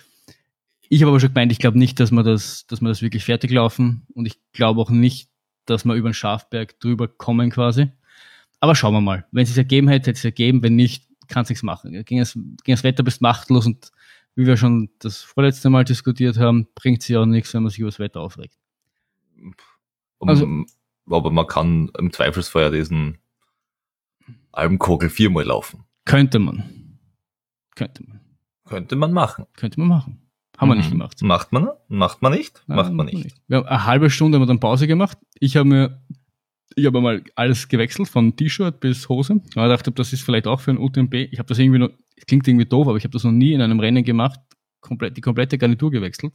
Ich 0.88 1.02
habe 1.02 1.10
aber 1.10 1.20
schon 1.20 1.32
gemeint, 1.32 1.52
ich 1.52 1.58
glaube 1.58 1.78
nicht, 1.78 2.00
dass 2.00 2.10
wir 2.10 2.22
das, 2.22 2.66
dass 2.66 2.80
wir 2.80 2.88
das 2.88 3.02
wirklich 3.02 3.24
fertig 3.24 3.50
laufen 3.50 4.06
und 4.14 4.26
ich 4.26 4.38
glaube 4.52 4.80
auch 4.80 4.90
nicht, 4.90 5.28
dass 5.66 5.84
wir 5.84 5.94
über 5.94 6.08
den 6.08 6.14
Schafberg 6.14 6.78
drüber 6.80 7.08
kommen 7.08 7.50
quasi. 7.50 7.88
Aber 8.60 8.74
schauen 8.74 8.94
wir 8.94 9.00
mal. 9.00 9.26
Wenn 9.32 9.42
es 9.42 9.50
sich 9.50 9.58
ergeben 9.58 9.88
hätte, 9.88 10.10
hätte 10.10 10.18
es 10.18 10.24
ergeben. 10.24 10.62
Wenn 10.62 10.76
nicht, 10.76 11.05
kann 11.28 11.44
es 11.44 11.48
nichts 11.48 11.62
machen. 11.62 11.92
Ging 12.04 12.18
das, 12.18 12.34
ging 12.34 12.74
das 12.74 12.84
Wetter 12.84 13.02
bist 13.02 13.20
machtlos 13.20 13.66
und 13.66 13.90
wie 14.34 14.46
wir 14.46 14.56
schon 14.56 14.90
das 14.98 15.22
vorletzte 15.22 15.70
Mal 15.70 15.84
diskutiert 15.84 16.38
haben, 16.38 16.68
bringt 16.74 17.02
sich 17.02 17.16
auch 17.16 17.24
nichts, 17.24 17.54
wenn 17.54 17.62
man 17.62 17.70
sich 17.70 17.78
über 17.78 17.88
das 17.88 17.98
Wetter 17.98 18.20
aufregt. 18.20 18.58
Also, 20.20 20.64
aber 21.08 21.30
man 21.30 21.46
kann 21.46 21.90
im 21.98 22.12
Zweifelsfall 22.12 22.64
ja 22.64 22.70
diesen 22.70 23.18
Almkogel 24.52 25.10
viermal 25.10 25.44
laufen. 25.44 25.84
Könnte 26.04 26.38
man. 26.38 26.98
Könnte 27.74 28.04
man. 28.06 28.20
Könnte 28.64 28.96
man 28.96 29.12
machen. 29.12 29.46
Könnte 29.54 29.80
man 29.80 29.88
machen. 29.88 30.26
Haben 30.56 30.68
wir 30.68 30.74
nicht 30.74 30.88
mhm. 30.88 30.98
gemacht. 30.98 31.22
Macht 31.22 31.52
man? 31.52 31.68
Macht 31.88 32.22
man 32.22 32.32
nicht? 32.32 32.62
Nein, 32.66 32.76
macht 32.76 32.92
man 32.92 33.06
nicht. 33.06 33.24
nicht. 33.24 33.36
Wir 33.46 33.58
haben 33.58 33.66
eine 33.66 33.84
halbe 33.84 34.10
Stunde 34.10 34.36
haben 34.36 34.42
wir 34.42 34.46
dann 34.46 34.60
Pause 34.60 34.86
gemacht. 34.86 35.18
Ich 35.38 35.56
habe 35.56 35.68
mir, 35.68 36.02
ich 36.76 36.86
habe 36.86 37.00
mal 37.00 37.22
alles 37.34 37.68
gewechselt, 37.68 38.08
von 38.08 38.36
T-Shirt 38.36 38.80
bis 38.80 39.08
Hose. 39.08 39.40
Ich 39.44 39.54
dachte, 39.54 39.90
das 39.90 40.12
ist 40.12 40.22
vielleicht 40.22 40.46
auch 40.46 40.60
für 40.60 40.70
ein 40.70 40.78
UTMB. 40.78 41.14
Ich 41.14 41.38
habe 41.38 41.48
das 41.48 41.58
irgendwie 41.58 41.80
noch, 41.80 41.90
klingt 42.26 42.46
irgendwie 42.46 42.66
doof, 42.66 42.86
aber 42.86 42.96
ich 42.96 43.04
habe 43.04 43.12
das 43.12 43.24
noch 43.24 43.32
nie 43.32 43.52
in 43.52 43.60
einem 43.60 43.80
Rennen 43.80 44.04
gemacht. 44.04 44.38
Komplett, 44.80 45.16
die 45.16 45.20
komplette 45.20 45.58
Garnitur 45.58 45.90
gewechselt. 45.90 46.32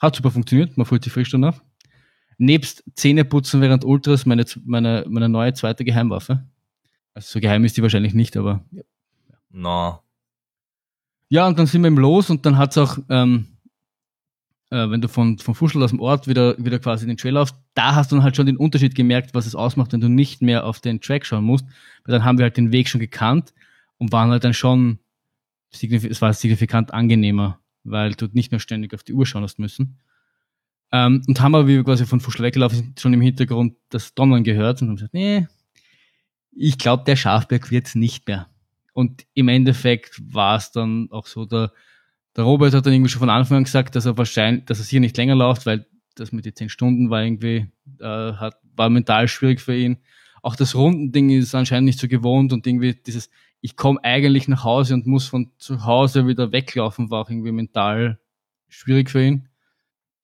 Hat 0.00 0.16
super 0.16 0.30
funktioniert, 0.30 0.76
man 0.76 0.86
fühlt 0.86 1.04
sich 1.04 1.12
frisch 1.12 1.30
danach. 1.30 1.62
Nebst 2.38 2.82
Zähneputzen 2.94 3.60
während 3.60 3.84
Ultras 3.84 4.24
meine, 4.24 4.46
meine, 4.64 5.04
meine 5.08 5.28
neue 5.28 5.52
zweite 5.52 5.84
Geheimwaffe. 5.84 6.48
Also 7.12 7.32
so 7.32 7.40
geheim 7.40 7.64
ist 7.64 7.76
die 7.76 7.82
wahrscheinlich 7.82 8.14
nicht, 8.14 8.36
aber. 8.36 8.64
Ja. 8.72 8.82
No, 9.50 10.00
ja, 11.32 11.46
und 11.46 11.56
dann 11.58 11.66
sind 11.66 11.82
wir 11.82 11.88
im 11.88 11.96
Los 11.96 12.28
und 12.28 12.44
dann 12.44 12.58
hat's 12.58 12.76
auch, 12.76 12.98
ähm, 13.08 13.46
äh, 14.70 14.88
wenn 14.88 15.00
du 15.00 15.08
von, 15.08 15.38
von 15.38 15.54
Fuschel 15.54 15.82
aus 15.82 15.90
dem 15.90 16.00
Ort 16.00 16.28
wieder, 16.28 16.56
wieder 16.58 16.78
quasi 16.78 17.06
den 17.06 17.16
Trail 17.16 17.34
laufst, 17.34 17.56
da 17.74 17.94
hast 17.94 18.10
du 18.10 18.16
dann 18.16 18.22
halt 18.22 18.36
schon 18.36 18.46
den 18.46 18.56
Unterschied 18.56 18.94
gemerkt, 18.94 19.34
was 19.34 19.46
es 19.46 19.54
ausmacht, 19.54 19.92
wenn 19.92 20.00
du 20.00 20.08
nicht 20.08 20.42
mehr 20.42 20.64
auf 20.64 20.80
den 20.80 21.00
Track 21.00 21.26
schauen 21.26 21.44
musst. 21.44 21.64
Weil 22.04 22.12
dann 22.12 22.24
haben 22.24 22.38
wir 22.38 22.44
halt 22.44 22.56
den 22.56 22.72
Weg 22.72 22.88
schon 22.88 23.00
gekannt 23.00 23.52
und 23.98 24.12
waren 24.12 24.30
halt 24.30 24.44
dann 24.44 24.54
schon, 24.54 25.00
es 25.72 26.22
war 26.22 26.32
signifikant 26.32 26.94
angenehmer, 26.94 27.60
weil 27.84 28.12
du 28.12 28.28
nicht 28.32 28.52
mehr 28.52 28.60
ständig 28.60 28.94
auf 28.94 29.02
die 29.02 29.12
Uhr 29.12 29.26
schauen 29.26 29.42
hast 29.42 29.58
müssen. 29.58 29.98
Ähm, 30.92 31.22
und 31.26 31.40
haben 31.40 31.54
aber, 31.54 31.68
wie 31.68 31.76
wir 31.76 31.84
quasi 31.84 32.06
von 32.06 32.20
Fuschel 32.20 32.44
weggelaufen 32.44 32.78
sind, 32.78 33.00
schon 33.00 33.12
im 33.12 33.20
Hintergrund 33.20 33.76
das 33.90 34.14
Donnern 34.14 34.44
gehört 34.44 34.82
und 34.82 34.88
haben 34.88 34.96
gesagt, 34.96 35.14
nee, 35.14 35.46
ich 36.52 36.78
glaube, 36.78 37.04
der 37.04 37.16
Schafberg 37.16 37.70
wird's 37.70 37.94
nicht 37.94 38.26
mehr. 38.26 38.48
Und 38.92 39.24
im 39.34 39.48
Endeffekt 39.48 40.20
war 40.20 40.56
es 40.56 40.72
dann 40.72 41.08
auch 41.10 41.26
so, 41.26 41.44
der, 41.44 41.72
der 42.36 42.44
Robert 42.44 42.74
hat 42.74 42.86
dann 42.86 42.92
irgendwie 42.92 43.10
schon 43.10 43.20
von 43.20 43.30
Anfang 43.30 43.58
an 43.58 43.64
gesagt, 43.64 43.96
dass 43.96 44.06
er 44.06 44.16
wahrscheinlich, 44.16 44.64
dass 44.66 44.78
es 44.78 44.88
hier 44.88 45.00
nicht 45.00 45.16
länger 45.16 45.34
läuft, 45.34 45.66
weil 45.66 45.86
das 46.14 46.32
mit 46.32 46.44
den 46.44 46.54
zehn 46.54 46.68
Stunden 46.68 47.10
war 47.10 47.22
irgendwie, 47.22 47.66
äh, 48.00 48.04
hat, 48.04 48.56
war 48.76 48.90
mental 48.90 49.28
schwierig 49.28 49.60
für 49.60 49.76
ihn. 49.76 49.98
Auch 50.42 50.56
das 50.56 50.74
Rundending 50.74 51.30
ist 51.30 51.54
anscheinend 51.54 51.86
nicht 51.86 51.98
so 51.98 52.08
gewohnt 52.08 52.52
und 52.52 52.66
irgendwie 52.66 52.94
dieses, 52.94 53.30
ich 53.60 53.76
komme 53.76 54.02
eigentlich 54.02 54.48
nach 54.48 54.64
Hause 54.64 54.94
und 54.94 55.06
muss 55.06 55.26
von 55.26 55.50
zu 55.58 55.84
Hause 55.84 56.26
wieder 56.26 56.52
weglaufen, 56.52 57.10
war 57.10 57.22
auch 57.22 57.30
irgendwie 57.30 57.52
mental 57.52 58.18
schwierig 58.68 59.10
für 59.10 59.22
ihn. 59.22 59.48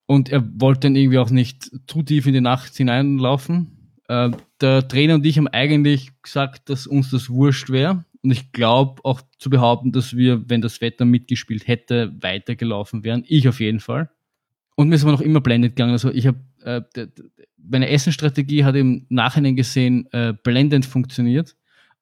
Und 0.05 0.29
er 0.29 0.43
wollte 0.59 0.87
dann 0.87 0.95
irgendwie 0.95 1.19
auch 1.19 1.29
nicht 1.29 1.69
zu 1.85 2.01
tief 2.01 2.25
in 2.25 2.33
die 2.33 2.41
Nacht 2.41 2.75
hineinlaufen. 2.75 3.91
Äh, 4.07 4.31
der 4.61 4.87
Trainer 4.87 5.15
und 5.15 5.25
ich 5.25 5.37
haben 5.37 5.49
eigentlich 5.49 6.11
gesagt, 6.21 6.69
dass 6.69 6.87
uns 6.87 7.11
das 7.11 7.29
wurscht 7.29 7.69
wäre. 7.69 8.05
Und 8.27 8.33
ich 8.33 8.51
glaube 8.51 9.05
auch 9.05 9.21
zu 9.39 9.49
behaupten, 9.49 9.93
dass 9.93 10.17
wir, 10.17 10.49
wenn 10.49 10.61
das 10.61 10.81
Wetter 10.81 11.05
mitgespielt 11.05 11.65
hätte, 11.65 12.13
weitergelaufen 12.19 13.05
wären. 13.05 13.23
Ich 13.25 13.47
auf 13.47 13.61
jeden 13.61 13.79
Fall. 13.79 14.09
Und 14.75 14.89
mir 14.89 14.95
ist 14.95 15.03
aber 15.03 15.13
noch 15.13 15.21
immer 15.21 15.39
blended 15.39 15.77
gegangen. 15.77 15.93
Also 15.93 16.11
ich 16.11 16.27
habe 16.27 16.41
äh, 16.65 16.81
meine 17.55 17.87
Essenstrategie 17.87 18.65
hat 18.65 18.75
im 18.75 19.05
Nachhinein 19.07 19.55
gesehen 19.55 20.11
äh, 20.11 20.33
blendend 20.43 20.85
funktioniert. 20.85 21.55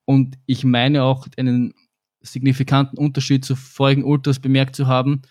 Und 0.06 0.39
ich 0.47 0.64
meine 0.64 1.03
auch 1.03 1.27
einen 1.38 1.76
signifikanten 2.22 2.97
Unterschied 2.97 3.45
zu 3.45 3.56
vorigen 3.56 4.03
Ultras 4.03 4.39
bemerkt 4.39 4.76
zu 4.76 4.88
haben, 4.88 5.22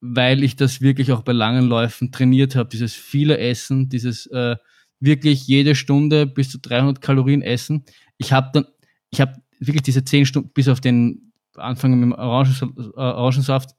weil 0.00 0.42
ich 0.42 0.56
das 0.56 0.80
wirklich 0.80 1.12
auch 1.12 1.20
bei 1.20 1.32
langen 1.32 1.66
Läufen 1.66 2.12
trainiert 2.12 2.56
habe. 2.56 2.70
Dieses 2.70 2.94
viele 2.94 3.36
Essen, 3.36 3.90
dieses 3.90 4.24
äh, 4.28 4.56
wirklich 5.00 5.46
jede 5.46 5.74
Stunde 5.74 6.26
bis 6.26 6.48
zu 6.48 6.58
300 6.58 7.02
Kalorien 7.02 7.42
essen. 7.42 7.84
Ich 8.16 8.32
habe 8.32 8.48
dann, 8.54 8.64
ich 9.10 9.20
habe 9.20 9.34
wirklich 9.60 9.82
diese 9.82 10.04
zehn 10.04 10.26
Stunden, 10.26 10.50
bis 10.52 10.68
auf 10.68 10.80
den 10.80 11.32
Anfang 11.54 11.92
mit 11.92 12.02
dem 12.02 12.12
Orangensaft, 12.12 12.72
äh, 12.78 13.00
Orangensaft 13.00 13.70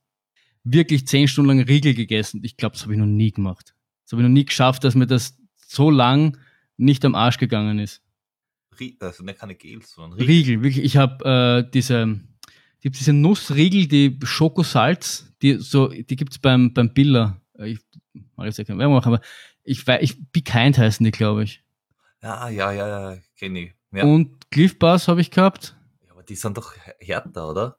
wirklich 0.63 1.07
zehn 1.07 1.27
Stunden 1.27 1.49
lang 1.49 1.59
Riegel 1.61 1.93
gegessen. 1.93 2.41
Ich 2.43 2.57
glaube, 2.57 2.73
das 2.73 2.83
habe 2.83 2.93
ich 2.93 2.99
noch 2.99 3.05
nie 3.05 3.31
gemacht. 3.31 3.73
Das 4.03 4.13
habe 4.13 4.21
ich 4.21 4.27
noch 4.27 4.33
nie 4.33 4.45
geschafft, 4.45 4.83
dass 4.83 4.95
mir 4.95 5.07
das 5.07 5.37
so 5.55 5.89
lang 5.89 6.37
nicht 6.77 7.03
am 7.05 7.15
Arsch 7.15 7.37
gegangen 7.37 7.79
ist. 7.79 8.01
Also 8.99 9.23
nicht 9.23 9.39
keine 9.39 9.55
Gels, 9.55 9.91
sondern 9.91 10.19
Riegel. 10.19 10.35
Riegel, 10.35 10.63
wirklich. 10.63 10.85
Ich 10.85 10.97
habe 10.97 11.63
äh, 11.65 11.71
diese, 11.71 12.19
ich 12.79 12.85
hab 12.85 12.93
diese 12.93 13.13
Nussriegel, 13.13 13.87
die 13.87 14.17
Schokosalz, 14.23 15.31
die 15.41 15.57
so, 15.57 15.89
die 15.89 16.15
gibt's 16.15 16.39
beim 16.39 16.73
beim 16.73 16.93
Biller. 16.93 17.41
Äh, 17.57 17.71
ich 17.71 17.79
mache 18.35 18.47
jetzt 18.47 18.57
ja 18.57 18.63
keine 18.63 18.79
Werbung, 18.79 18.97
aber 18.97 19.21
ich 19.63 19.85
weiß, 19.85 20.01
ich 20.01 20.31
Be 20.31 20.41
Kind 20.41 20.77
heißen 20.77 21.03
die, 21.03 21.11
glaube 21.11 21.43
ich. 21.43 21.63
Ja, 22.23 22.49
ja, 22.49 22.71
ja, 22.71 23.13
ja, 23.13 23.17
kenne 23.35 23.59
ich. 23.59 23.73
Ja. 23.93 24.03
Und 24.05 24.49
Cliff 24.51 24.77
Bars 24.79 25.07
habe 25.07 25.21
ich 25.21 25.31
gehabt. 25.31 25.75
Ja, 26.05 26.11
aber 26.13 26.23
die 26.23 26.35
sind 26.35 26.57
doch 26.57 26.73
härter, 26.99 27.49
oder? 27.49 27.77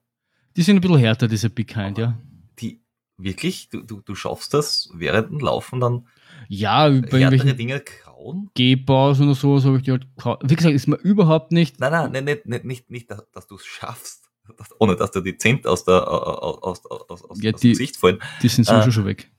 Die 0.57 0.63
sind 0.63 0.77
ein 0.77 0.81
bisschen 0.81 0.99
härter, 0.99 1.29
diese 1.29 1.49
Big 1.49 1.69
Kind, 1.69 1.97
ja. 1.99 2.19
Die, 2.59 2.83
wirklich, 3.17 3.71
du, 3.71 3.83
du, 3.83 4.01
du 4.03 4.15
schaffst 4.15 4.53
das 4.53 4.91
während 4.95 5.31
dem 5.31 5.41
Laufen 5.41 5.81
dann 5.81 6.07
Ja, 6.49 6.89
bei 6.91 7.21
härtere 7.21 7.55
Dinge 7.55 7.81
kauen? 7.81 8.51
Gehpausen 8.55 9.27
oder 9.27 9.35
sowas 9.35 9.65
habe 9.65 9.79
ich 9.79 9.85
die 9.85 9.93
halt 9.93 10.07
gekau- 10.17 10.39
Wie 10.43 10.55
gesagt, 10.55 10.75
ist 10.75 10.87
mir 10.87 10.97
überhaupt 10.97 11.51
nicht. 11.53 11.81
Nein, 11.81 11.93
nein, 11.93 12.13
nein, 12.13 12.25
nicht, 12.25 12.47
nicht, 12.47 12.65
nicht, 12.65 12.91
nicht 12.91 13.11
dass, 13.11 13.25
dass 13.33 13.47
du 13.47 13.55
es 13.57 13.65
schaffst, 13.65 14.29
dass, 14.59 14.69
ohne 14.79 14.97
dass 14.97 15.11
dir 15.13 15.23
die 15.23 15.37
Zent 15.39 15.67
aus, 15.67 15.85
der, 15.85 16.07
aus, 16.07 16.63
aus, 16.63 16.87
aus, 17.09 17.25
aus, 17.25 17.43
Ja, 17.43 17.53
aus 17.55 17.61
die- 17.61 17.69
dem 17.69 17.73
Gesicht 17.73 17.97
fallen. 17.97 18.19
Die 18.43 18.49
sind 18.49 18.65
sowieso 18.65 18.89
Äh, 18.89 18.93
schon 18.93 19.07
weg. 19.07 19.31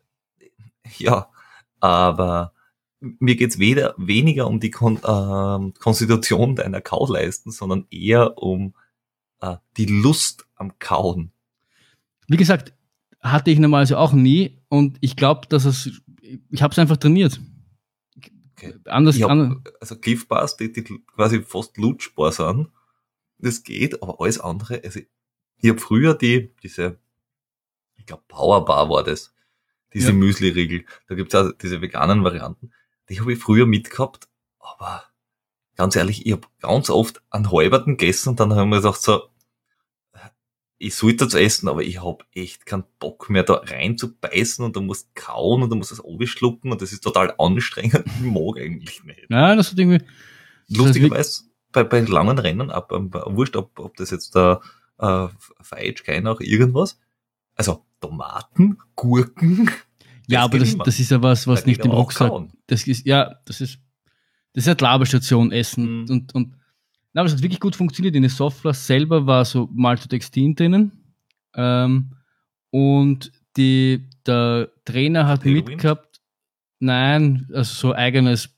Ja, 0.98 1.30
aber 1.80 2.54
mir 3.20 3.36
geht's 3.36 3.60
weder 3.60 3.94
weniger 3.98 4.48
um 4.48 4.60
die 4.60 4.72
Kon 4.72 5.00
ähm, 5.06 5.74
Konstitution 5.80 6.56
deiner 6.56 6.82
Kauleisten, 6.82 7.52
sondern 7.52 7.86
eher 7.92 8.38
um 8.38 8.74
äh, 9.42 9.58
die 9.78 9.86
Lust 9.86 10.48
am 10.56 10.80
Kauen. 10.80 11.32
Wie 12.28 12.38
gesagt, 12.38 12.74
hatte 13.20 13.52
ich 13.52 13.60
normalerweise 13.60 14.00
auch 14.00 14.14
nie 14.14 14.62
und 14.70 14.98
ich 15.02 15.16
glaube, 15.16 15.48
dass 15.48 15.66
es. 15.66 16.02
Ich 16.50 16.62
habe 16.62 16.72
es 16.72 16.80
einfach 16.80 16.98
trainiert. 16.98 17.40
Okay. 18.54 18.74
Anders, 18.86 19.22
hab, 19.22 19.30
also 19.82 19.98
Cliff 19.98 20.28
Bars, 20.28 20.56
die, 20.56 20.72
die 20.72 20.84
quasi 21.16 21.42
fast 21.42 21.78
lutschbar 21.78 22.32
sind, 22.32 22.70
das 23.40 23.64
geht, 23.64 24.02
aber 24.02 24.22
alles 24.22 24.40
andere, 24.40 24.82
also 24.84 25.02
ich 25.58 25.70
habe 25.70 25.80
früher 25.80 26.14
die, 26.14 26.52
diese, 26.64 26.98
ich 27.98 28.06
glaube 28.06 28.24
Powerbar 28.28 28.90
war 28.90 29.04
das, 29.04 29.34
diese 29.94 30.10
Ja. 30.10 30.14
Müsli-Riegel, 30.14 30.86
da 31.08 31.16
gibt's 31.16 31.36
auch 31.36 31.52
diese 31.62 31.82
veganen 31.82 32.24
Varianten, 32.24 32.72
die 33.10 33.20
habe 33.20 33.34
ich 33.34 33.40
früher 33.40 33.66
mitgehabt, 33.66 34.28
aber 34.60 35.04
ganz 35.76 35.96
ehrlich, 35.96 36.26
ich 36.26 36.32
habe 36.32 36.48
ganz 36.62 36.90
oft 36.90 37.22
einen 37.30 37.52
halberten 37.52 37.98
gegessen 37.98 38.30
und 38.30 38.40
dann 38.40 38.54
haben 38.56 38.70
wir 38.70 38.78
gesagt 38.78 39.02
so, 39.02 39.24
ich 40.84 40.96
sollte 40.96 41.26
das 41.26 41.34
essen, 41.34 41.70
aber 41.70 41.82
ich 41.82 42.04
habe 42.04 42.26
echt 42.34 42.66
keinen 42.66 42.84
Bock 43.00 43.30
mehr 43.30 43.44
da 43.44 43.54
rein 43.54 43.98
zu 43.98 44.16
beißen 44.16 44.66
und 44.66 44.76
du 44.76 44.82
musst 44.82 45.16
kauen 45.16 45.64
und 45.64 45.70
du 45.70 45.78
musst 45.78 45.92
das 45.92 46.02
schlucken 46.30 46.72
und 46.72 46.82
das 46.82 46.92
ist 46.92 47.02
total 47.02 47.34
anstrengend. 47.38 48.04
Ich 48.06 48.22
mag 48.22 48.58
eigentlich 48.58 49.04
nicht. 49.04 49.30
ja, 49.30 49.56
das 49.56 49.72
hat 49.72 49.80
irgendwie. 49.80 50.06
Lustigerweise 50.68 51.44
bei, 51.72 51.84
bei 51.84 52.02
langen 52.02 52.38
Rennen, 52.38 52.70
ab, 52.70 52.92
wurscht, 52.92 53.56
ob, 53.56 53.80
ob 53.80 53.96
das 53.96 54.12
jetzt 54.12 54.36
da 54.36 54.62
äh, 55.00 55.28
Feitsch, 55.62 56.04
keiner 56.04 56.32
auch 56.32 56.42
irgendwas. 56.42 57.00
Also 57.56 57.86
Tomaten, 58.02 58.78
Gurken. 58.96 59.72
Ja, 60.28 60.44
aber 60.44 60.60
das, 60.60 60.78
das 60.78 61.00
ist 61.00 61.12
ja 61.12 61.22
was, 61.22 61.48
was 61.48 61.62
Da 61.62 61.68
nicht 61.68 61.84
im 61.84 61.92
Rucksack. 61.92 62.32
Das 62.68 62.88
ist, 62.88 63.06
ja, 63.06 63.36
das 63.46 63.62
ist, 63.62 63.80
das 64.54 64.64
ist 64.64 64.68
halt 64.68 64.82
Laberstation 64.82 65.52
Essen. 65.52 66.04
Mhm. 66.04 66.10
Und, 66.10 66.36
und, 66.36 66.56
na, 67.14 67.22
aber 67.22 67.28
es 67.28 67.36
hat 67.36 67.42
wirklich 67.42 67.60
gut 67.60 67.76
funktioniert. 67.76 68.16
In 68.16 68.24
der 68.24 68.32
Software 68.32 68.74
selber 68.74 69.26
war 69.26 69.46
so 69.46 69.70
Maltodextin 69.74 70.56
drinnen. 70.56 70.92
Ähm, 71.56 72.12
und 72.72 73.32
die, 73.58 74.10
der 74.26 74.72
Trainer 74.86 75.28
hat 75.28 75.44
Tailwind? 75.44 75.68
mitgehabt, 75.68 76.22
nein, 76.80 77.48
also 77.54 77.74
so 77.74 77.94
eigenes, 77.94 78.50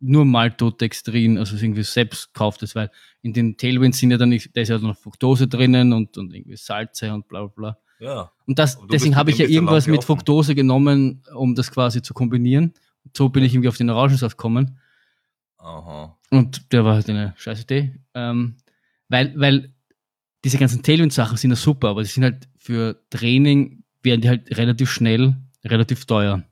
nur 0.00 0.24
Maltodextrin, 0.24 1.38
also 1.38 1.56
irgendwie 1.56 1.82
selbst 1.82 2.32
kauftes, 2.34 2.74
weil 2.74 2.90
in 3.22 3.32
den 3.32 3.56
Tailwinds 3.56 3.98
sind 3.98 4.10
ja 4.10 4.18
dann, 4.18 4.28
nicht, 4.28 4.56
da 4.56 4.60
ist 4.60 4.68
ja 4.68 4.78
noch 4.78 4.96
Fructose 4.96 5.48
drinnen 5.48 5.92
und, 5.92 6.16
und 6.18 6.32
irgendwie 6.32 6.56
Salze 6.56 7.12
und 7.12 7.26
bla 7.26 7.46
bla 7.46 7.48
bla. 7.48 7.78
Ja. 8.04 8.30
Und 8.46 8.58
das, 8.58 8.78
du 8.78 8.86
deswegen 8.86 9.16
habe 9.16 9.30
ich 9.30 9.38
ja 9.38 9.46
irgendwas 9.46 9.86
mit. 9.86 10.04
Fructose 10.04 10.54
genommen, 10.54 11.22
um 11.34 11.54
das 11.54 11.70
quasi 11.70 12.02
zu 12.02 12.12
kombinieren. 12.12 12.74
So 13.16 13.30
bin 13.30 13.42
ich 13.42 13.54
irgendwie 13.54 13.68
auf 13.68 13.78
den 13.78 13.88
Orangensaft 13.88 14.36
gekommen. 14.36 14.78
Aha. 15.58 16.16
Und 16.30 16.72
der 16.72 16.84
war 16.84 16.94
halt 16.94 17.08
eine 17.08 17.32
scheiß 17.36 17.62
Idee. 17.62 17.94
Ähm, 18.12 18.56
weil, 19.08 19.32
weil 19.36 19.72
diese 20.44 20.58
ganzen 20.58 20.82
Tailwind-Sachen 20.82 21.38
sind 21.38 21.50
ja 21.50 21.56
super, 21.56 21.88
aber 21.88 22.02
die 22.02 22.08
sind 22.08 22.24
halt 22.24 22.48
für 22.58 23.00
Training, 23.08 23.84
werden 24.02 24.20
die 24.20 24.28
halt 24.28 24.54
relativ 24.56 24.90
schnell, 24.90 25.36
relativ 25.64 26.04
teuer. 26.04 26.44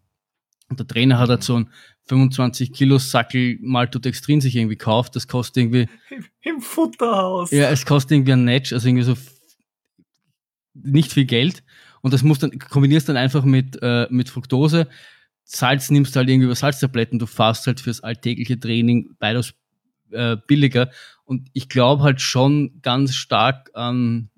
Und 0.71 0.81
der 0.81 0.87
Trainer 0.87 1.19
hat 1.19 1.29
halt 1.29 1.43
so 1.43 1.57
ein 1.57 1.69
25 2.09 2.73
Kilo 2.73 2.97
Sackel 2.97 3.59
Maltodextrin 3.61 4.41
sich 4.41 4.57
irgendwie 4.57 4.77
gekauft. 4.77 5.15
Das 5.17 5.29
kostet 5.29 5.59
irgendwie 5.59 5.89
Im, 6.09 6.25
Im 6.55 6.61
Futterhaus. 6.63 7.51
ja, 7.51 7.69
es 7.69 7.85
kostet 7.85 8.13
irgendwie 8.13 8.33
ein 8.33 8.45
Netsch, 8.45 8.73
also 8.73 8.89
irgendwie 8.89 9.05
so 9.05 9.15
nicht 10.75 11.13
viel 11.13 11.25
Geld. 11.25 11.63
Und 12.01 12.13
das 12.13 12.23
musst 12.23 12.43
dann, 12.43 12.59
kombinierst 12.59 13.09
dann 13.09 13.17
einfach 13.17 13.45
mit, 13.45 13.79
äh, 13.81 14.07
mit 14.11 14.29
Fructose. 14.29 14.89
Salz 15.45 15.91
nimmst 15.91 16.17
halt 16.17 16.29
irgendwie 16.29 16.47
über 16.47 16.55
Salztabletten, 16.55 17.19
du 17.19 17.27
fährst 17.27 17.67
halt 17.67 17.81
fürs 17.81 18.01
alltägliche 18.01 18.59
Training 18.59 19.11
beides 19.19 19.55
äh, 20.11 20.37
billiger. 20.47 20.91
Und 21.25 21.49
ich 21.53 21.69
glaube 21.69 22.03
halt 22.03 22.21
schon 22.21 22.81
ganz 22.83 23.15
stark 23.15 23.71
an, 23.75 24.31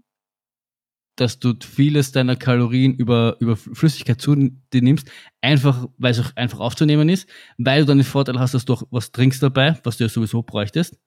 dass 1.16 1.38
du 1.38 1.54
vieles 1.60 2.12
deiner 2.12 2.36
Kalorien 2.36 2.94
über, 2.94 3.36
über 3.38 3.56
Flüssigkeit 3.56 4.20
zu 4.20 4.34
dir 4.34 4.82
nimmst, 4.82 5.08
einfach, 5.40 5.86
weil 5.96 6.10
es 6.10 6.20
auch 6.20 6.34
einfach 6.34 6.58
aufzunehmen 6.58 7.08
ist, 7.08 7.28
weil 7.56 7.82
du 7.82 7.86
dann 7.86 7.98
den 7.98 8.04
Vorteil 8.04 8.38
hast, 8.40 8.54
dass 8.54 8.64
du 8.64 8.74
auch 8.74 8.82
was 8.90 9.12
trinkst 9.12 9.42
dabei, 9.42 9.78
was 9.84 9.96
du 9.96 10.04
ja 10.04 10.08
sowieso 10.10 10.42
bräuchtest. 10.42 10.98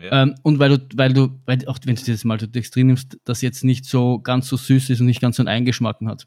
Ja. 0.00 0.22
Ähm, 0.22 0.34
und 0.42 0.58
weil 0.58 0.76
du, 0.76 0.88
weil 0.94 1.12
du, 1.12 1.40
weil 1.46 1.66
auch 1.66 1.78
wenn 1.84 1.94
du 1.94 2.02
dieses 2.02 2.24
Maltodextrin 2.24 2.88
nimmst, 2.88 3.18
das 3.24 3.42
jetzt 3.42 3.64
nicht 3.64 3.84
so 3.84 4.18
ganz 4.18 4.48
so 4.48 4.56
süß 4.56 4.90
ist 4.90 5.00
und 5.00 5.06
nicht 5.06 5.20
ganz 5.20 5.36
so 5.36 5.42
einen 5.42 5.48
Eingeschmacken 5.48 6.08
hat. 6.08 6.26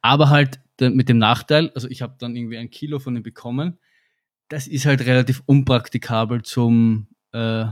Aber 0.00 0.30
halt 0.30 0.60
mit 0.80 1.08
dem 1.08 1.18
Nachteil, 1.18 1.70
also 1.74 1.88
ich 1.88 2.02
habe 2.02 2.16
dann 2.18 2.34
irgendwie 2.34 2.58
ein 2.58 2.70
Kilo 2.70 2.98
von 2.98 3.14
dem 3.14 3.22
bekommen, 3.22 3.78
das 4.48 4.66
ist 4.66 4.84
halt 4.84 5.02
relativ 5.06 5.42
unpraktikabel 5.46 6.42
zum, 6.42 7.06
äh, 7.32 7.66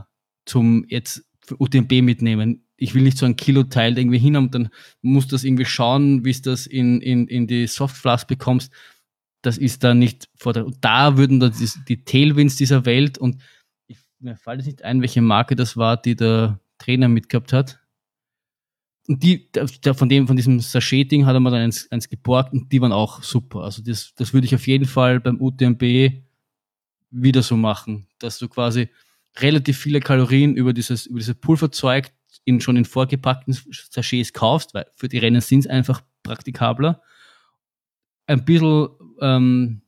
zum 0.47 0.85
jetzt 0.89 1.27
für 1.41 1.61
UTMB 1.61 2.03
mitnehmen. 2.03 2.65
Ich 2.77 2.95
will 2.95 3.03
nicht 3.03 3.19
so 3.19 3.27
ein 3.27 3.37
Kilo 3.37 3.65
Teil 3.65 3.99
irgendwie 3.99 4.19
hin 4.19 4.37
und 4.37 4.55
dann 4.55 4.71
muss 5.03 5.27
das 5.27 5.45
irgendwie 5.45 5.65
schauen, 5.65 6.25
wie 6.25 6.31
es 6.31 6.41
das 6.41 6.67
in, 6.67 7.01
in, 7.01 7.27
in 7.27 7.47
die 7.47 7.67
Softflask 7.67 8.29
bekommst. 8.29 8.73
Das 9.43 9.59
ist 9.59 9.83
da 9.83 9.93
nicht 9.93 10.29
vor 10.37 10.53
der, 10.53 10.67
da 10.81 11.17
würden 11.17 11.41
dann 11.41 11.53
die, 11.53 11.69
die 11.89 12.05
Tailwinds 12.05 12.57
dieser 12.57 12.87
Welt 12.87 13.19
und 13.19 13.43
mir 14.21 14.37
fällt 14.37 14.61
jetzt 14.61 14.67
nicht 14.67 14.83
ein, 14.85 15.01
welche 15.01 15.23
Marke 15.23 15.57
das 15.57 15.77
war, 15.77 15.97
die 15.97 16.15
der 16.17 16.61
Trainer 16.79 17.09
mitgehabt 17.09 17.53
hat. 17.53 17.81
Und 19.09 19.23
die, 19.23 19.51
der- 19.53 19.95
von 19.95 20.09
dem, 20.09 20.27
von 20.27 20.37
diesem 20.37 20.61
Sachet-Ding 20.61 21.27
hat 21.27 21.35
er 21.35 21.41
mal 21.41 21.51
dann 21.51 21.63
eins, 21.63 21.91
eins 21.91 22.09
geborgt 22.09 22.53
und 22.53 22.71
die 22.71 22.81
waren 22.81 22.93
auch 22.93 23.23
super. 23.23 23.61
Also 23.65 23.83
das, 23.83 24.15
das 24.15 24.33
würde 24.33 24.47
ich 24.47 24.55
auf 24.55 24.67
jeden 24.67 24.85
Fall 24.87 25.21
beim 25.21 25.41
UTMB 25.41 26.23
wieder 27.11 27.43
so 27.43 27.57
machen, 27.57 28.07
dass 28.19 28.39
du 28.39 28.49
quasi 28.49 28.89
relativ 29.39 29.79
viele 29.79 30.01
Kalorien 30.01 30.55
über 30.55 30.73
dieses, 30.73 31.07
über 31.07 31.19
dieses 31.19 31.35
Pulverzeug 31.35 32.13
in 32.45 32.61
schon 32.61 32.77
in 32.77 32.85
vorgepackten 32.85 33.57
Sachets 33.91 34.33
kaufst, 34.33 34.75
weil 34.75 34.87
für 34.95 35.09
die 35.09 35.19
Rennen 35.19 35.41
sind 35.41 35.61
es 35.61 35.67
einfach 35.67 36.03
praktikabler. 36.23 37.03
Ein 38.27 38.45
bisschen 38.45 38.89
ähm, 39.21 39.83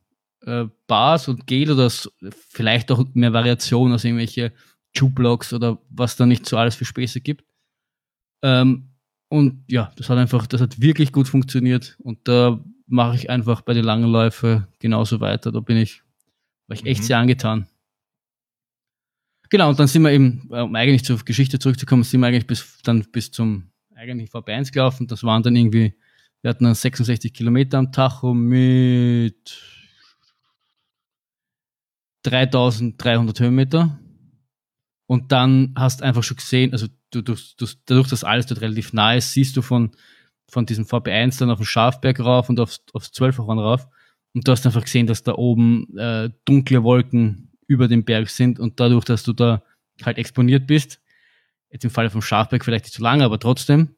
äh, 0.45 0.65
Bars 0.87 1.27
und 1.27 1.47
Gel 1.47 1.71
oder 1.71 1.89
so, 1.89 2.09
vielleicht 2.49 2.91
auch 2.91 3.05
mehr 3.13 3.33
Variation, 3.33 3.91
also 3.91 4.07
irgendwelche 4.07 4.51
Chew-Blocks 4.95 5.53
oder 5.53 5.79
was 5.89 6.15
da 6.15 6.25
nicht 6.25 6.45
so 6.45 6.57
alles 6.57 6.75
für 6.75 6.85
Späße 6.85 7.21
gibt. 7.21 7.45
Ähm, 8.43 8.89
und 9.29 9.63
ja, 9.67 9.91
das 9.95 10.09
hat 10.09 10.17
einfach, 10.17 10.45
das 10.47 10.61
hat 10.61 10.79
wirklich 10.79 11.11
gut 11.11 11.27
funktioniert 11.27 11.95
und 12.03 12.27
da 12.27 12.63
mache 12.85 13.15
ich 13.15 13.29
einfach 13.29 13.61
bei 13.61 13.73
den 13.73 13.85
langen 13.85 14.11
Läufen 14.11 14.67
genauso 14.79 15.19
weiter. 15.19 15.51
Da 15.51 15.59
bin 15.61 15.77
ich, 15.77 16.03
war 16.67 16.75
ich 16.75 16.85
echt 16.85 17.01
Mhm. 17.01 17.05
sehr 17.05 17.17
angetan. 17.17 17.67
Genau, 19.49 19.69
und 19.69 19.79
dann 19.79 19.87
sind 19.87 20.01
wir 20.03 20.11
eben, 20.11 20.49
äh, 20.51 20.61
um 20.61 20.75
eigentlich 20.75 21.03
zur 21.05 21.17
Geschichte 21.19 21.59
zurückzukommen, 21.59 22.03
sind 22.03 22.19
wir 22.21 22.27
eigentlich 22.27 22.47
bis, 22.47 22.79
dann 22.83 23.05
bis 23.11 23.31
zum 23.31 23.69
eigentlich 23.95 24.31
VB1 24.31 24.71
gelaufen. 24.71 25.07
Das 25.07 25.23
waren 25.23 25.43
dann 25.43 25.55
irgendwie, 25.55 25.93
wir 26.41 26.49
hatten 26.49 26.63
dann 26.65 26.73
66 26.75 27.33
Kilometer 27.33 27.77
am 27.77 27.91
Tacho 27.91 28.33
mit 28.33 29.61
3300 32.23 33.39
Höhenmeter. 33.39 33.99
Und 35.05 35.31
dann 35.31 35.73
hast 35.77 36.01
einfach 36.01 36.23
schon 36.23 36.37
gesehen, 36.37 36.71
also 36.71 36.87
du, 37.11 37.21
du, 37.21 37.35
du, 37.57 37.65
dadurch, 37.85 38.09
dass 38.09 38.23
alles 38.23 38.45
dort 38.47 38.61
relativ 38.61 38.93
nah 38.93 39.13
ist, 39.13 39.33
siehst 39.33 39.55
du 39.55 39.61
von, 39.61 39.91
von 40.49 40.65
diesem 40.65 40.85
VB1 40.85 41.39
dann 41.39 41.51
auf 41.51 41.59
den 41.59 41.65
Schafberg 41.65 42.19
rauf 42.19 42.49
und 42.49 42.59
aufs, 42.59 42.81
aufs 42.93 43.11
12 43.11 43.39
rauf. 43.39 43.87
Und 44.33 44.47
du 44.47 44.51
hast 44.51 44.65
einfach 44.65 44.83
gesehen, 44.83 45.05
dass 45.05 45.23
da 45.23 45.33
oben 45.35 45.95
äh, 45.97 46.29
dunkle 46.45 46.83
Wolken 46.83 47.51
über 47.67 47.87
dem 47.87 48.03
Berg 48.03 48.29
sind 48.29 48.59
und 48.59 48.79
dadurch, 48.79 49.05
dass 49.05 49.23
du 49.23 49.33
da 49.33 49.63
halt 50.03 50.17
exponiert 50.17 50.65
bist, 50.65 50.99
jetzt 51.69 51.83
im 51.83 51.91
Falle 51.91 52.09
vom 52.09 52.21
Schafberg 52.21 52.63
vielleicht 52.65 52.85
nicht 52.85 52.95
so 52.95 53.03
lange, 53.03 53.23
aber 53.23 53.39
trotzdem, 53.39 53.95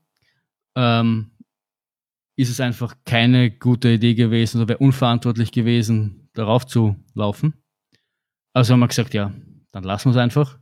ähm, 0.76 1.32
ist 2.36 2.50
es 2.50 2.60
einfach 2.60 2.96
keine 3.06 3.50
gute 3.52 3.92
Idee 3.92 4.14
gewesen 4.14 4.60
oder 4.60 4.70
wäre 4.70 4.80
unverantwortlich 4.80 5.52
gewesen, 5.52 6.30
darauf 6.34 6.66
zu 6.66 6.98
laufen. 7.14 7.54
Also 8.56 8.74
haben 8.74 8.80
wir 8.80 8.88
gesagt, 8.88 9.14
ja, 9.14 9.34
dann 9.72 9.84
lassen 9.84 10.06
wir 10.06 10.12
es 10.12 10.18
einfach. 10.18 10.58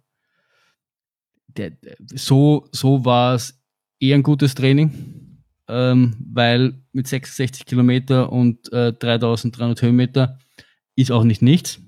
Der, 1.48 1.70
der, 1.70 1.96
so, 2.16 2.68
so 2.72 3.06
war 3.06 3.36
es 3.36 3.62
eher 4.00 4.16
ein 4.16 4.24
gutes 4.24 4.56
Training, 4.56 5.44
ähm, 5.68 6.16
weil 6.34 6.82
mit 6.92 7.08
66 7.08 7.66
Kilometer 7.66 8.32
und 8.32 8.72
äh, 8.74 8.94
3300 8.94 9.82
Höhenmeter 9.82 10.40
ist 10.96 11.12
auch 11.12 11.24
nicht 11.24 11.42
nichts. 11.44 11.80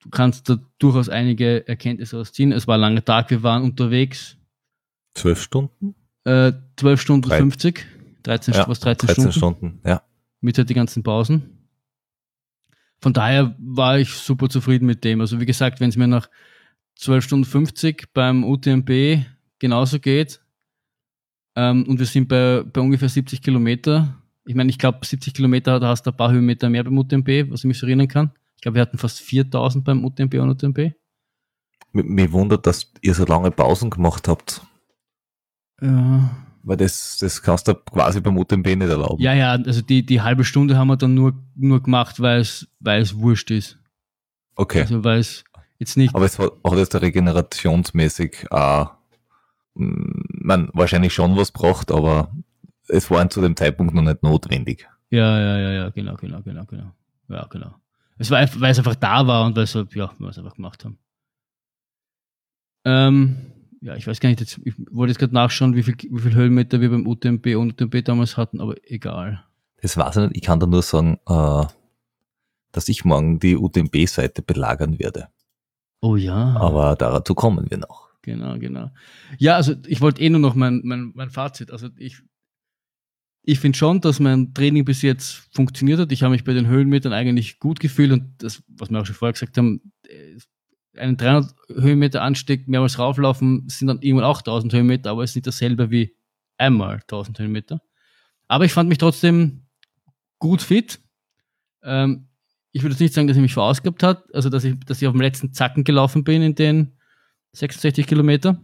Du 0.00 0.08
kannst 0.10 0.48
da 0.48 0.56
durchaus 0.78 1.08
einige 1.08 1.66
Erkenntnisse 1.68 2.18
ausziehen. 2.18 2.52
Es 2.52 2.66
war 2.66 2.76
ein 2.76 2.80
langer 2.80 3.04
Tag, 3.04 3.28
wir 3.30 3.42
waren 3.42 3.62
unterwegs, 3.64 4.36
Zwölf 5.14 5.42
Stunden? 5.42 5.94
äh, 6.24 6.52
12 6.76 7.00
Stunden 7.00 7.28
Drei- 7.28 7.38
50, 7.38 7.86
13, 8.22 8.54
Ja, 8.54 8.68
was 8.68 8.80
13, 8.80 9.06
13 9.08 9.32
Stunden. 9.32 9.32
Stunden. 9.66 9.80
Ja. 9.84 10.02
mit 10.40 10.56
halt 10.56 10.70
die 10.70 10.74
ganzen 10.74 11.02
Pausen. 11.02 11.65
Von 13.00 13.12
daher 13.12 13.54
war 13.58 13.98
ich 13.98 14.10
super 14.10 14.48
zufrieden 14.48 14.86
mit 14.86 15.04
dem. 15.04 15.20
Also 15.20 15.40
wie 15.40 15.46
gesagt, 15.46 15.80
wenn 15.80 15.90
es 15.90 15.96
mir 15.96 16.06
nach 16.08 16.28
12 16.96 17.24
Stunden 17.24 17.44
50 17.44 18.12
beim 18.14 18.44
UTMB 18.44 19.24
genauso 19.58 20.00
geht 20.00 20.40
ähm, 21.54 21.84
und 21.88 21.98
wir 21.98 22.06
sind 22.06 22.28
bei, 22.28 22.62
bei 22.64 22.80
ungefähr 22.80 23.08
70 23.08 23.42
Kilometer. 23.42 24.22
Ich 24.44 24.54
meine, 24.54 24.70
ich 24.70 24.78
glaube 24.78 25.04
70 25.04 25.34
Kilometer, 25.34 25.80
da 25.80 25.88
hast 25.88 26.04
du 26.04 26.10
ein 26.10 26.16
paar 26.16 26.32
Höhenmeter 26.32 26.70
mehr 26.70 26.84
beim 26.84 26.96
UTMB, 26.98 27.50
was 27.50 27.60
ich 27.60 27.64
mich 27.64 27.78
so 27.78 27.86
erinnern 27.86 28.08
kann. 28.08 28.32
Ich 28.54 28.62
glaube, 28.62 28.76
wir 28.76 28.82
hatten 28.82 28.98
fast 28.98 29.20
4000 29.20 29.84
beim 29.84 30.04
UTMB 30.04 30.34
und 30.34 30.50
UTMB. 30.50 30.92
Mir 31.92 32.32
wundert, 32.32 32.66
dass 32.66 32.92
ihr 33.00 33.14
so 33.14 33.24
lange 33.24 33.50
Pausen 33.50 33.90
gemacht 33.90 34.28
habt. 34.28 34.62
Ja. 35.80 36.45
Weil 36.66 36.76
das, 36.76 37.18
das 37.18 37.40
kannst 37.40 37.68
du 37.68 37.74
quasi 37.76 38.20
beim 38.20 38.36
UTMB 38.36 38.66
nicht 38.66 38.88
erlauben. 38.88 39.22
Ja, 39.22 39.32
ja, 39.34 39.52
also 39.52 39.82
die, 39.82 40.04
die 40.04 40.20
halbe 40.20 40.42
Stunde 40.42 40.76
haben 40.76 40.88
wir 40.88 40.96
dann 40.96 41.14
nur, 41.14 41.32
nur 41.54 41.80
gemacht, 41.80 42.18
weil 42.18 42.40
es, 42.40 42.66
weil 42.80 43.00
es 43.00 43.16
wurscht 43.16 43.52
ist. 43.52 43.78
Okay. 44.56 44.80
Also 44.80 45.04
weil 45.04 45.20
es 45.20 45.44
jetzt 45.78 45.96
nicht. 45.96 46.12
Aber 46.12 46.24
es 46.24 46.40
hat, 46.40 46.50
hat 46.64 46.76
jetzt 46.76 47.00
regenerationsmäßig 47.00 48.46
äh, 48.50 48.84
man 49.74 50.70
wahrscheinlich 50.72 51.14
schon 51.14 51.36
was 51.36 51.52
braucht, 51.52 51.92
aber 51.92 52.32
es 52.88 53.08
war 53.12 53.30
zu 53.30 53.40
dem 53.40 53.54
Zeitpunkt 53.54 53.94
noch 53.94 54.02
nicht 54.02 54.24
notwendig. 54.24 54.88
Ja, 55.10 55.38
ja, 55.38 55.58
ja, 55.58 55.70
ja, 55.70 55.90
genau, 55.90 56.16
genau, 56.16 56.42
genau, 56.42 56.64
genau. 56.64 56.90
Ja, 57.28 57.46
genau. 57.48 57.76
Es 58.18 58.28
war 58.32 58.38
einfach, 58.38 58.60
weil 58.60 58.72
es 58.72 58.78
einfach 58.78 58.96
da 58.96 59.24
war 59.24 59.46
und 59.46 59.54
weil 59.54 59.64
es, 59.64 59.74
halt, 59.76 59.94
ja, 59.94 60.10
wir 60.18 60.28
es 60.30 60.38
einfach 60.38 60.56
gemacht 60.56 60.84
haben. 60.84 60.98
Ähm, 62.84 63.52
ja, 63.86 63.94
ich 63.94 64.06
weiß 64.06 64.18
gar 64.18 64.28
nicht, 64.28 64.40
jetzt, 64.40 64.60
ich 64.64 64.74
wollte 64.90 65.12
jetzt 65.12 65.20
gerade 65.20 65.32
nachschauen, 65.32 65.76
wie 65.76 65.84
viel, 65.84 65.94
wie 66.10 66.20
viel 66.20 66.34
Höhenmeter 66.34 66.80
wir 66.80 66.90
beim 66.90 67.06
UTMB 67.06 67.46
und 67.54 67.80
UTMB 67.80 68.04
damals 68.04 68.36
hatten, 68.36 68.60
aber 68.60 68.74
egal. 68.82 69.44
Das 69.80 69.96
weiß 69.96 70.16
ich 70.16 70.22
nicht. 70.22 70.36
Ich 70.38 70.42
kann 70.42 70.58
da 70.58 70.66
nur 70.66 70.82
sagen, 70.82 71.20
äh, 71.28 71.64
dass 72.72 72.88
ich 72.88 73.04
morgen 73.04 73.38
die 73.38 73.56
UTMB-Seite 73.56 74.42
belagern 74.42 74.98
werde. 74.98 75.28
Oh 76.00 76.16
ja. 76.16 76.56
Aber 76.56 76.96
dazu 76.96 77.36
kommen 77.36 77.70
wir 77.70 77.78
noch. 77.78 78.10
Genau, 78.22 78.58
genau. 78.58 78.90
Ja, 79.38 79.54
also 79.54 79.74
ich 79.86 80.00
wollte 80.00 80.20
eh 80.20 80.30
nur 80.30 80.40
noch 80.40 80.56
mein, 80.56 80.80
mein, 80.82 81.12
mein 81.14 81.30
Fazit. 81.30 81.70
Also 81.70 81.88
ich, 81.96 82.18
ich 83.42 83.60
finde 83.60 83.78
schon, 83.78 84.00
dass 84.00 84.18
mein 84.18 84.52
Training 84.52 84.84
bis 84.84 85.02
jetzt 85.02 85.48
funktioniert 85.54 86.00
hat. 86.00 86.10
Ich 86.10 86.24
habe 86.24 86.32
mich 86.32 86.42
bei 86.42 86.54
den 86.54 86.66
Höhenmetern 86.66 87.12
eigentlich 87.12 87.60
gut 87.60 87.78
gefühlt 87.78 88.10
und 88.10 88.34
das, 88.38 88.64
was 88.66 88.90
wir 88.90 89.00
auch 89.00 89.06
schon 89.06 89.14
vorher 89.14 89.34
gesagt 89.34 89.56
haben, 89.56 89.92
äh, 90.08 90.38
einen 90.98 91.16
300 91.16 91.54
Höhenmeter 91.68 92.22
Anstieg 92.22 92.68
mehrmals 92.68 92.98
rauflaufen, 92.98 93.68
sind 93.68 93.88
dann 93.88 94.02
irgendwann 94.02 94.26
auch 94.26 94.38
1000 94.38 94.72
Höhenmeter, 94.72 95.10
aber 95.10 95.22
es 95.22 95.30
ist 95.30 95.36
nicht 95.36 95.46
dasselbe 95.46 95.90
wie 95.90 96.14
einmal 96.58 96.96
1000 97.02 97.38
Höhenmeter. 97.38 97.80
Aber 98.48 98.64
ich 98.64 98.72
fand 98.72 98.88
mich 98.88 98.98
trotzdem 98.98 99.66
gut 100.38 100.62
fit. 100.62 101.00
Ähm, 101.82 102.28
ich 102.72 102.82
würde 102.82 102.92
jetzt 102.92 103.00
nicht 103.00 103.14
sagen, 103.14 103.26
dass 103.26 103.36
ich 103.36 103.42
mich 103.42 103.54
verausgabt 103.54 104.02
hat, 104.02 104.34
also 104.34 104.50
dass 104.50 104.64
ich, 104.64 104.78
dass 104.80 105.00
ich 105.00 105.08
auf 105.08 105.14
dem 105.14 105.20
letzten 105.20 105.52
Zacken 105.52 105.84
gelaufen 105.84 106.24
bin 106.24 106.42
in 106.42 106.54
den 106.54 106.92
66 107.52 108.06
Kilometer. 108.06 108.60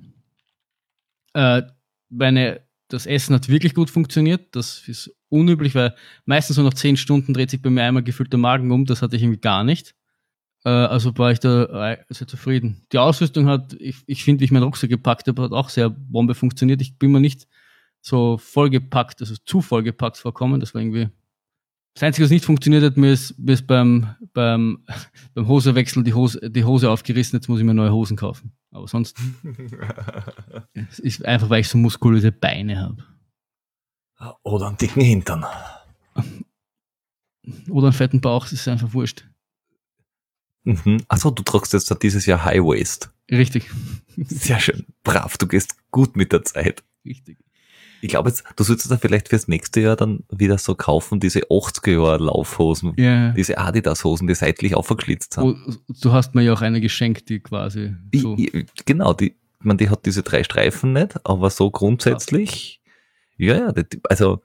Äh, 1.34 1.62
meine, 2.10 2.60
das 2.88 3.06
Essen 3.06 3.34
hat 3.34 3.48
wirklich 3.48 3.74
gut 3.74 3.90
funktioniert. 3.90 4.54
Das 4.54 4.86
ist 4.86 5.10
unüblich, 5.28 5.74
weil 5.74 5.94
meistens 6.26 6.56
so 6.56 6.62
nach 6.62 6.74
10 6.74 6.98
Stunden 6.98 7.32
dreht 7.32 7.50
sich 7.50 7.62
bei 7.62 7.70
mir 7.70 7.84
einmal 7.84 8.02
gefühlt 8.02 8.32
der 8.32 8.38
Magen 8.38 8.70
um. 8.70 8.84
Das 8.84 9.00
hatte 9.00 9.16
ich 9.16 9.22
irgendwie 9.22 9.40
gar 9.40 9.64
nicht. 9.64 9.94
Äh, 10.64 10.70
also 10.70 11.16
war 11.18 11.32
ich 11.32 11.40
da 11.40 11.92
äh, 11.92 12.04
sehr 12.08 12.26
zufrieden. 12.26 12.82
Die 12.92 12.98
Ausrüstung 12.98 13.46
hat, 13.46 13.74
ich, 13.74 13.96
ich 14.06 14.24
finde, 14.24 14.40
wie 14.40 14.44
ich 14.44 14.52
meinen 14.52 14.64
Rucksack 14.64 14.90
gepackt 14.90 15.28
habe, 15.28 15.42
hat 15.42 15.52
auch 15.52 15.68
sehr 15.68 15.90
Bombe 15.90 16.34
funktioniert. 16.34 16.80
Ich 16.80 16.98
bin 16.98 17.12
mir 17.12 17.20
nicht 17.20 17.46
so 18.00 18.38
vollgepackt, 18.38 19.20
also 19.20 19.34
zu 19.44 19.60
vollgepackt 19.60 20.16
vorkommen. 20.16 20.60
Das 20.60 20.74
war 20.74 20.80
irgendwie 20.80 21.08
das 21.94 22.04
Einzige, 22.04 22.24
was 22.24 22.30
nicht 22.30 22.44
funktioniert 22.44 22.82
hat, 22.82 22.96
mir 22.96 23.12
ist, 23.12 23.38
mir 23.38 23.52
ist 23.52 23.66
beim, 23.66 24.14
beim, 24.32 24.84
beim 25.34 25.46
Hosewechsel 25.46 26.02
die 26.02 26.14
Hose, 26.14 26.50
die 26.50 26.64
Hose 26.64 26.90
aufgerissen, 26.90 27.36
jetzt 27.36 27.48
muss 27.48 27.60
ich 27.60 27.66
mir 27.66 27.74
neue 27.74 27.92
Hosen 27.92 28.16
kaufen. 28.16 28.52
Aber 28.70 28.88
sonst 28.88 29.18
es 30.72 30.98
ist 30.98 31.24
einfach, 31.24 31.50
weil 31.50 31.60
ich 31.60 31.68
so 31.68 31.76
muskulöse 31.76 32.32
Beine 32.32 32.80
habe. 32.80 33.04
Oder 34.42 34.68
einen 34.68 34.76
dicken 34.76 35.02
Hintern. 35.02 35.44
Oder 37.68 37.88
einen 37.88 37.92
fetten 37.92 38.20
Bauch, 38.20 38.44
das 38.44 38.52
ist 38.52 38.68
einfach 38.68 38.94
wurscht. 38.94 39.26
Mhm. 40.64 40.98
Achso, 41.08 41.30
du 41.30 41.42
tragst 41.42 41.72
jetzt 41.72 41.94
dieses 42.02 42.26
Jahr 42.26 42.44
High 42.44 42.60
Waist. 42.60 43.10
Richtig. 43.30 43.70
Sehr 44.16 44.60
schön. 44.60 44.84
Brav, 45.04 45.36
du 45.38 45.46
gehst 45.46 45.74
gut 45.90 46.16
mit 46.16 46.32
der 46.32 46.44
Zeit. 46.44 46.82
Richtig. 47.04 47.38
Ich 48.00 48.08
glaube 48.08 48.30
jetzt, 48.30 48.42
du 48.56 48.64
solltest 48.64 48.90
da 48.90 48.96
vielleicht 48.96 49.28
fürs 49.28 49.46
nächste 49.46 49.80
Jahr 49.80 49.94
dann 49.94 50.24
wieder 50.28 50.58
so 50.58 50.74
kaufen, 50.74 51.20
diese 51.20 51.40
80er 51.44 51.92
Jahre 51.92 52.24
Laufhosen. 52.24 52.94
Ja. 52.96 53.30
Diese 53.30 53.58
Adidas-Hosen, 53.58 54.26
die 54.26 54.34
seitlich 54.34 54.74
aufgeschlitzt 54.74 55.38
Oh, 55.38 55.54
sind. 55.66 55.78
du 56.04 56.12
hast 56.12 56.34
mir 56.34 56.42
ja 56.42 56.52
auch 56.52 56.62
eine 56.62 56.80
geschenkt, 56.80 57.28
die 57.28 57.38
quasi 57.38 57.94
so. 58.12 58.34
Ich, 58.36 58.52
ich, 58.54 58.66
genau, 58.86 59.12
die, 59.14 59.36
man, 59.60 59.78
die 59.78 59.88
hat 59.88 60.04
diese 60.04 60.24
drei 60.24 60.42
Streifen 60.42 60.92
nicht, 60.92 61.24
aber 61.24 61.48
so 61.50 61.70
grundsätzlich, 61.70 62.80
ja, 63.36 63.56
ja, 63.56 63.72
also, 64.08 64.42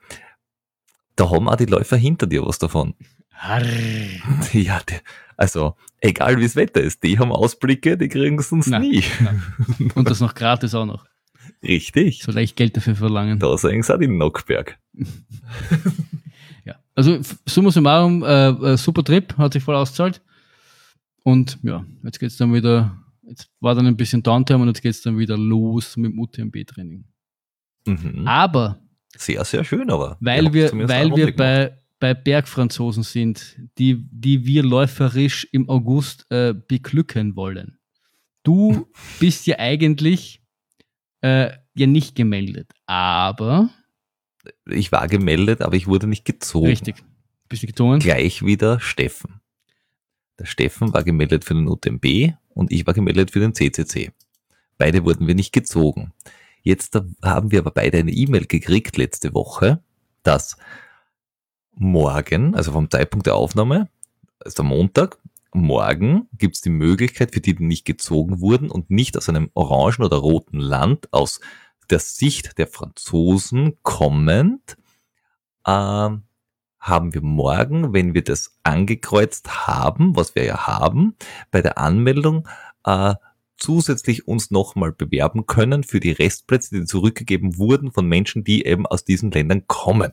da 1.16 1.28
haben 1.30 1.48
auch 1.48 1.56
die 1.56 1.64
Läufer 1.66 1.96
hinter 1.96 2.28
dir 2.28 2.46
was 2.46 2.58
davon. 2.60 2.94
Ja, 4.52 4.80
also, 5.36 5.76
egal 6.00 6.38
wie 6.38 6.42
das 6.42 6.56
Wetter 6.56 6.80
ist, 6.80 7.02
die 7.04 7.18
haben 7.18 7.30
Ausblicke, 7.30 7.96
die 7.96 8.08
kriegen 8.08 8.38
es 8.38 8.50
uns 8.50 8.66
Nein, 8.66 8.82
nie. 8.82 9.04
Und 9.94 10.10
das 10.10 10.20
noch 10.20 10.34
gratis 10.34 10.74
auch 10.74 10.86
noch. 10.86 11.06
Richtig. 11.62 12.22
So 12.22 12.32
leicht 12.32 12.56
Geld 12.56 12.76
dafür 12.76 12.96
verlangen. 12.96 13.38
Da 13.38 13.56
sagen 13.56 13.82
sie 13.82 13.94
auch 13.94 13.98
den 13.98 14.18
Nockberg. 14.18 14.78
Ja. 16.64 16.74
Also 16.94 17.18
summa 17.46 17.70
summarum, 17.70 18.22
äh, 18.22 18.48
äh, 18.50 18.76
super 18.76 19.02
Trip, 19.02 19.34
hat 19.38 19.54
sich 19.54 19.62
voll 19.62 19.74
ausgezahlt. 19.74 20.20
Und 21.22 21.58
ja, 21.62 21.82
jetzt 22.04 22.20
geht's 22.20 22.36
dann 22.36 22.52
wieder, 22.52 22.94
jetzt 23.26 23.48
war 23.60 23.74
dann 23.74 23.86
ein 23.86 23.96
bisschen 23.96 24.22
Downtime 24.22 24.60
und 24.60 24.68
jetzt 24.68 24.82
geht's 24.82 25.00
dann 25.00 25.16
wieder 25.16 25.38
los 25.38 25.96
mit 25.96 26.12
dem 26.12 26.18
UTMB-Training. 26.18 27.04
Mhm. 27.86 28.26
Aber 28.28 28.80
Sehr, 29.16 29.42
sehr 29.46 29.64
schön, 29.64 29.88
aber. 29.90 30.18
weil 30.20 30.52
wir, 30.52 30.70
weil 30.86 31.16
wir 31.16 31.34
bei, 31.34 31.78
bei 31.98 32.14
Bergfranzosen 32.14 33.02
sind, 33.02 33.58
die, 33.78 34.06
die 34.10 34.46
wir 34.46 34.62
läuferisch 34.62 35.48
im 35.52 35.68
August 35.68 36.26
äh, 36.30 36.54
beglücken 36.54 37.36
wollen. 37.36 37.78
Du 38.44 38.88
bist 39.20 39.46
ja 39.46 39.58
eigentlich 39.58 40.42
äh, 41.20 41.50
ja 41.74 41.86
nicht 41.86 42.14
gemeldet, 42.14 42.70
aber 42.86 43.70
Ich 44.70 44.92
war 44.92 45.08
gemeldet, 45.08 45.62
aber 45.62 45.74
ich 45.76 45.86
wurde 45.86 46.06
nicht 46.06 46.24
gezogen. 46.24 46.66
richtig, 46.68 46.96
bist 47.48 47.62
du 47.62 47.66
gezwungen? 47.66 48.00
Gleich 48.00 48.44
wieder 48.44 48.80
Steffen. 48.80 49.40
Der 50.38 50.46
Steffen 50.46 50.92
war 50.92 51.02
gemeldet 51.02 51.44
für 51.44 51.54
den 51.54 51.66
UTMB 51.66 52.34
und 52.50 52.70
ich 52.70 52.86
war 52.86 52.94
gemeldet 52.94 53.32
für 53.32 53.40
den 53.40 53.54
CCC. 53.54 54.12
Beide 54.76 55.04
wurden 55.04 55.26
wir 55.26 55.34
nicht 55.34 55.52
gezogen. 55.52 56.12
Jetzt 56.62 56.96
haben 57.22 57.50
wir 57.50 57.60
aber 57.60 57.72
beide 57.72 57.98
eine 57.98 58.12
E-Mail 58.12 58.46
gekriegt 58.46 58.96
letzte 58.96 59.34
Woche, 59.34 59.82
dass 60.22 60.56
morgen, 61.80 62.54
also 62.54 62.72
vom 62.72 62.90
Zeitpunkt 62.90 63.26
der 63.26 63.36
Aufnahme, 63.36 63.88
also 64.40 64.62
Montag, 64.62 65.18
morgen 65.52 66.28
gibt 66.36 66.56
es 66.56 66.60
die 66.60 66.70
Möglichkeit 66.70 67.32
für 67.32 67.40
die, 67.40 67.54
die 67.54 67.64
nicht 67.64 67.84
gezogen 67.84 68.40
wurden 68.40 68.70
und 68.70 68.90
nicht 68.90 69.16
aus 69.16 69.28
einem 69.28 69.50
orangen 69.54 70.04
oder 70.04 70.18
roten 70.18 70.58
Land, 70.58 71.12
aus 71.12 71.40
der 71.90 71.98
Sicht 71.98 72.58
der 72.58 72.66
Franzosen 72.66 73.78
kommend, 73.82 74.76
ähm, 75.66 76.22
haben 76.78 77.12
wir 77.12 77.22
morgen, 77.22 77.92
wenn 77.92 78.14
wir 78.14 78.22
das 78.22 78.58
angekreuzt 78.62 79.66
haben, 79.66 80.16
was 80.16 80.34
wir 80.34 80.44
ja 80.44 80.66
haben, 80.66 81.16
bei 81.50 81.60
der 81.60 81.78
Anmeldung 81.78 82.46
äh, 82.84 83.14
zusätzlich 83.56 84.28
uns 84.28 84.50
nochmal 84.50 84.92
bewerben 84.92 85.46
können 85.46 85.82
für 85.82 86.00
die 86.00 86.12
Restplätze, 86.12 86.78
die 86.78 86.84
zurückgegeben 86.84 87.58
wurden 87.58 87.90
von 87.90 88.06
Menschen, 88.06 88.44
die 88.44 88.64
eben 88.64 88.86
aus 88.86 89.04
diesen 89.04 89.30
Ländern 89.30 89.66
kommen. 89.66 90.12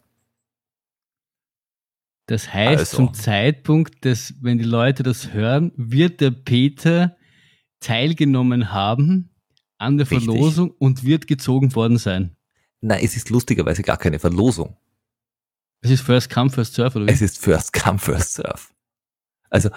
Das 2.27 2.53
heißt, 2.53 2.79
Also. 2.79 2.97
zum 2.97 3.13
Zeitpunkt, 3.13 4.03
des, 4.03 4.33
wenn 4.41 4.57
die 4.57 4.63
Leute 4.63 5.03
das 5.03 5.33
hören, 5.33 5.71
wird 5.75 6.21
der 6.21 6.31
Peter 6.31 7.15
teilgenommen 7.79 8.73
haben 8.73 9.29
an 9.77 9.97
der 9.97 10.09
Richtig. 10.09 10.25
Verlosung 10.25 10.71
und 10.71 11.03
wird 11.03 11.27
gezogen 11.27 11.75
worden 11.75 11.97
sein. 11.97 12.35
Nein, 12.81 13.01
es 13.03 13.15
ist 13.15 13.29
lustigerweise 13.29 13.83
gar 13.83 13.97
keine 13.97 14.19
Verlosung. 14.19 14.75
Es 15.81 15.91
ist 15.91 16.01
First 16.01 16.31
Come, 16.31 16.49
First 16.49 16.73
Serve, 16.75 16.97
oder 16.97 17.07
wie? 17.07 17.11
Es 17.11 17.21
ist 17.21 17.37
First 17.39 17.73
Come, 17.73 17.99
First 17.99 18.33
Serve. 18.33 18.61
Also, 19.49 19.69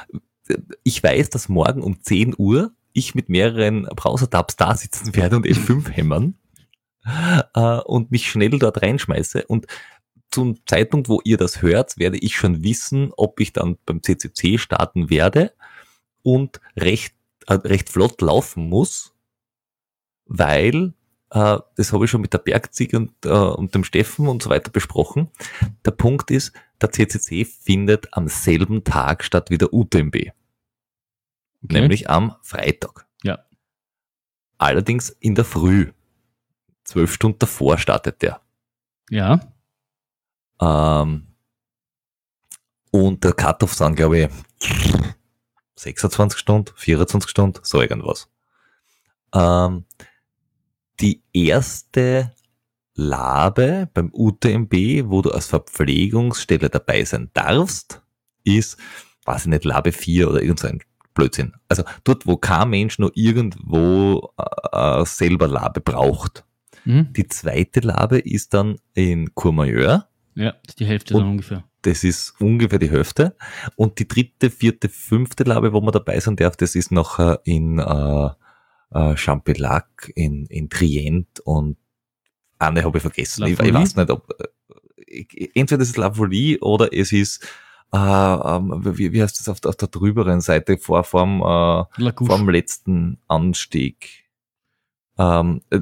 ich 0.82 1.02
weiß, 1.02 1.28
dass 1.28 1.50
morgen 1.50 1.82
um 1.82 2.02
10 2.02 2.34
Uhr 2.38 2.72
ich 2.94 3.14
mit 3.14 3.28
mehreren 3.28 3.82
Browser-Tabs 3.94 4.56
da 4.56 4.74
sitzen 4.74 5.14
werde 5.14 5.36
und 5.36 5.46
F5 5.46 5.90
hämmern 5.90 6.34
äh, 7.54 7.78
und 7.80 8.10
mich 8.10 8.30
schnell 8.30 8.58
dort 8.58 8.82
reinschmeiße. 8.82 9.44
Und 9.46 9.66
zum 10.30 10.64
Zeitpunkt, 10.66 11.08
wo 11.08 11.20
ihr 11.24 11.36
das 11.36 11.62
hört, 11.62 11.98
werde 11.98 12.18
ich 12.18 12.36
schon 12.36 12.62
wissen, 12.62 13.12
ob 13.16 13.40
ich 13.40 13.52
dann 13.52 13.78
beim 13.86 14.02
CCC 14.02 14.58
starten 14.58 15.10
werde 15.10 15.52
und 16.22 16.60
recht, 16.76 17.14
äh, 17.46 17.54
recht 17.54 17.88
flott 17.88 18.20
laufen 18.20 18.68
muss, 18.68 19.14
weil 20.26 20.94
äh, 21.30 21.58
das 21.76 21.92
habe 21.92 22.04
ich 22.04 22.10
schon 22.10 22.20
mit 22.20 22.32
der 22.32 22.38
Bergziege 22.38 22.96
und, 22.96 23.12
äh, 23.24 23.28
und 23.28 23.74
dem 23.74 23.84
Steffen 23.84 24.28
und 24.28 24.42
so 24.42 24.50
weiter 24.50 24.70
besprochen. 24.70 25.30
Der 25.84 25.90
Punkt 25.90 26.30
ist, 26.30 26.52
der 26.80 26.90
CCC 26.90 27.44
findet 27.44 28.14
am 28.14 28.28
selben 28.28 28.84
Tag 28.84 29.24
statt 29.24 29.50
wie 29.50 29.58
der 29.58 29.72
UTMB. 29.72 30.16
Okay. 30.16 30.32
Nämlich 31.62 32.08
am 32.08 32.36
Freitag. 32.42 33.06
Ja. 33.22 33.44
Allerdings 34.58 35.10
in 35.10 35.34
der 35.34 35.44
Früh. 35.44 35.92
Zwölf 36.84 37.12
Stunden 37.12 37.40
davor 37.40 37.78
startet 37.78 38.22
der. 38.22 38.40
Ja. 39.10 39.40
Ähm, 40.60 41.28
und 42.90 43.24
der 43.24 43.32
Cut-Off 43.32 43.74
sind, 43.74 43.96
glaube 43.96 44.18
ich, 44.18 44.28
26 45.76 46.38
Stunden, 46.38 46.72
24 46.74 47.30
Stunden, 47.30 47.60
so 47.62 47.80
irgendwas. 47.80 48.28
Ähm, 49.34 49.84
die 51.00 51.22
erste 51.32 52.34
Labe 52.94 53.88
beim 53.94 54.10
UTMB, 54.12 54.74
wo 55.08 55.22
du 55.22 55.30
als 55.30 55.46
Verpflegungsstelle 55.46 56.68
dabei 56.68 57.04
sein 57.04 57.30
darfst, 57.32 58.02
ist, 58.42 58.76
weiß 59.24 59.42
ich 59.42 59.48
nicht, 59.48 59.64
Labe 59.64 59.92
4 59.92 60.28
oder 60.28 60.42
irgend 60.42 60.58
so 60.60 60.66
ein 60.66 60.80
Blödsinn. 61.14 61.52
Also 61.68 61.84
dort, 62.02 62.26
wo 62.26 62.36
kein 62.36 62.70
Mensch 62.70 62.98
nur 62.98 63.12
irgendwo 63.14 64.32
äh, 64.72 65.04
selber 65.04 65.46
Labe 65.46 65.80
braucht. 65.80 66.44
Mhm. 66.84 67.12
Die 67.12 67.28
zweite 67.28 67.80
Labe 67.80 68.18
ist 68.18 68.54
dann 68.54 68.78
in 68.94 69.34
Courmayeur. 69.34 70.08
Ja, 70.38 70.54
die 70.78 70.86
Hälfte 70.86 71.14
Und- 71.14 71.20
dann 71.22 71.30
ungefähr. 71.30 71.64
Das 71.82 72.02
ist 72.04 72.34
ungefähr 72.40 72.78
die 72.78 72.90
Hälfte. 72.90 73.36
Und 73.76 73.98
die 73.98 74.06
dritte, 74.08 74.50
vierte, 74.50 74.88
fünfte 74.88 75.44
Labe, 75.44 75.72
wo 75.72 75.80
man 75.80 75.92
dabei 75.92 76.18
sein 76.20 76.36
darf, 76.36 76.56
das 76.56 76.74
ist 76.74 76.90
nachher 76.92 77.40
in 77.44 77.78
äh, 77.78 78.28
äh, 78.90 79.16
Champillac, 79.16 80.10
in, 80.14 80.46
in 80.46 80.68
Trient 80.70 81.40
und 81.40 81.76
eine 82.58 82.82
habe 82.84 82.98
ich 82.98 83.02
vergessen. 83.02 83.44
Ich, 83.46 83.52
ich 83.52 83.74
weiß 83.74 83.96
nicht, 83.96 84.10
ob 84.10 84.28
äh, 85.06 85.48
entweder 85.54 85.82
es 85.82 85.90
ist 85.90 85.96
La 85.96 86.12
Folie 86.12 86.58
oder 86.60 86.92
es 86.92 87.12
ist 87.12 87.44
äh, 87.92 87.96
ähm, 87.96 88.80
wie, 88.98 89.12
wie 89.12 89.22
heißt 89.22 89.38
das 89.40 89.48
auf, 89.48 89.60
der- 89.60 89.70
auf 89.70 89.76
der 89.76 89.88
drüberen 89.88 90.40
Seite 90.40 90.78
vor 90.78 91.04
vorm, 91.04 91.40
äh, 91.40 91.84
vorm 92.26 92.48
letzten 92.50 93.18
Anstieg. 93.28 94.26
Ähm, 95.16 95.62
äh, 95.70 95.80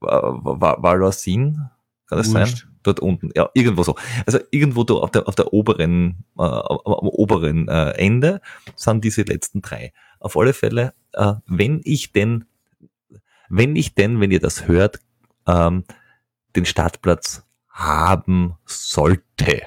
Valorsin, 0.00 1.60
kann 2.08 2.18
das 2.18 2.30
sein? 2.30 2.70
Dort 2.84 3.00
unten, 3.00 3.30
ja, 3.34 3.50
irgendwo 3.54 3.82
so. 3.82 3.96
Also 4.26 4.38
irgendwo 4.50 4.84
da 4.84 4.94
auf 4.94 5.10
der, 5.10 5.26
auf 5.26 5.34
der 5.34 5.52
oberen, 5.52 6.24
äh, 6.38 6.42
am 6.42 7.08
oberen 7.08 7.66
äh, 7.66 7.90
Ende 7.92 8.40
sind 8.76 9.02
diese 9.02 9.22
letzten 9.22 9.62
drei. 9.62 9.92
Auf 10.20 10.36
alle 10.36 10.52
Fälle, 10.52 10.94
äh, 11.14 11.32
wenn 11.46 11.80
ich 11.84 12.12
denn, 12.12 12.44
wenn 13.48 13.74
ich 13.74 13.94
denn, 13.94 14.20
wenn 14.20 14.30
ihr 14.30 14.40
das 14.40 14.68
hört, 14.68 15.00
ähm, 15.46 15.84
den 16.54 16.66
Startplatz 16.66 17.46
haben 17.68 18.54
sollte, 18.66 19.62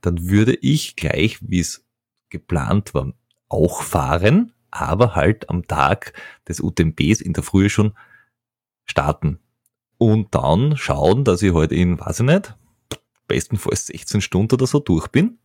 dann 0.00 0.28
würde 0.28 0.54
ich 0.54 0.94
gleich, 0.94 1.38
wie 1.40 1.60
es 1.60 1.84
geplant 2.28 2.94
war, 2.94 3.12
auch 3.48 3.82
fahren, 3.82 4.52
aber 4.70 5.14
halt 5.14 5.48
am 5.48 5.66
Tag 5.66 6.12
des 6.46 6.60
UTMBs 6.60 7.20
in 7.22 7.32
der 7.32 7.42
Früh 7.42 7.70
schon 7.70 7.94
starten. 8.84 9.40
Und 9.98 10.34
dann 10.34 10.76
schauen, 10.76 11.24
dass 11.24 11.42
ich 11.42 11.52
heute 11.52 11.74
in, 11.74 11.98
weiß 12.00 12.20
ich 12.20 12.26
nicht, 12.26 12.56
bestenfalls 13.26 13.86
16 13.86 14.20
Stunden 14.20 14.54
oder 14.54 14.66
so 14.66 14.78
durch 14.78 15.08
bin. 15.08 15.38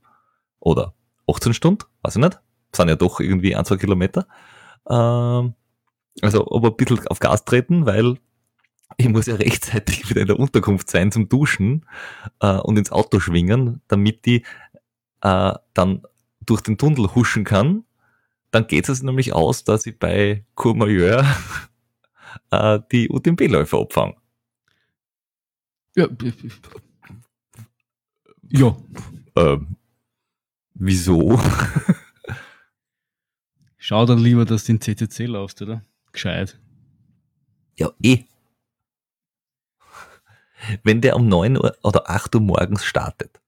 Oder 0.59 0.93
18 1.27 1.53
Stunden, 1.53 1.83
weiß 2.03 2.15
ich 2.15 2.21
nicht. 2.21 2.39
Sind 2.75 2.89
ja 2.89 2.95
doch 2.95 3.19
irgendwie 3.19 3.55
ein, 3.55 3.65
zwei 3.65 3.77
Kilometer. 3.77 4.27
Ähm, 4.89 5.53
also 6.21 6.47
aber 6.51 6.69
ein 6.69 6.75
bisschen 6.75 7.07
auf 7.07 7.19
Gas 7.19 7.45
treten, 7.45 7.85
weil 7.85 8.17
ich 8.97 9.09
muss 9.09 9.25
ja 9.25 9.35
rechtzeitig 9.35 10.09
wieder 10.09 10.21
in 10.21 10.27
der 10.27 10.39
Unterkunft 10.39 10.89
sein 10.89 11.11
zum 11.11 11.29
Duschen 11.29 11.85
äh, 12.39 12.57
und 12.57 12.77
ins 12.77 12.91
Auto 12.91 13.19
schwingen, 13.19 13.81
damit 13.87 14.25
ich 14.27 14.45
äh, 15.21 15.53
dann 15.73 16.03
durch 16.45 16.61
den 16.61 16.77
Tunnel 16.77 17.13
huschen 17.15 17.43
kann. 17.43 17.85
Dann 18.51 18.67
geht 18.67 18.87
es 18.89 19.01
nämlich 19.01 19.33
aus, 19.33 19.63
dass 19.63 19.85
ich 19.85 19.97
bei 19.97 20.45
Courmayeur 20.55 21.25
äh, 22.51 22.79
die 22.91 23.09
UTMB-Läufer 23.09 23.79
abfange. 23.79 24.15
Ja. 25.95 26.07
Ja. 28.49 28.75
Ähm, 29.35 29.75
wieso? 30.73 31.39
Schau 33.77 34.05
dann 34.05 34.19
lieber, 34.19 34.45
dass 34.45 34.65
du 34.65 34.73
den 34.73 34.81
CCC 34.81 35.25
laufst, 35.25 35.61
oder? 35.61 35.83
Gescheit. 36.11 36.59
Ja, 37.77 37.91
eh. 38.01 38.23
Wenn 40.83 41.01
der 41.01 41.15
um 41.17 41.27
9 41.27 41.57
Uhr 41.57 41.75
oder 41.83 42.09
8 42.09 42.35
Uhr 42.35 42.41
morgens 42.41 42.85
startet 42.85 43.41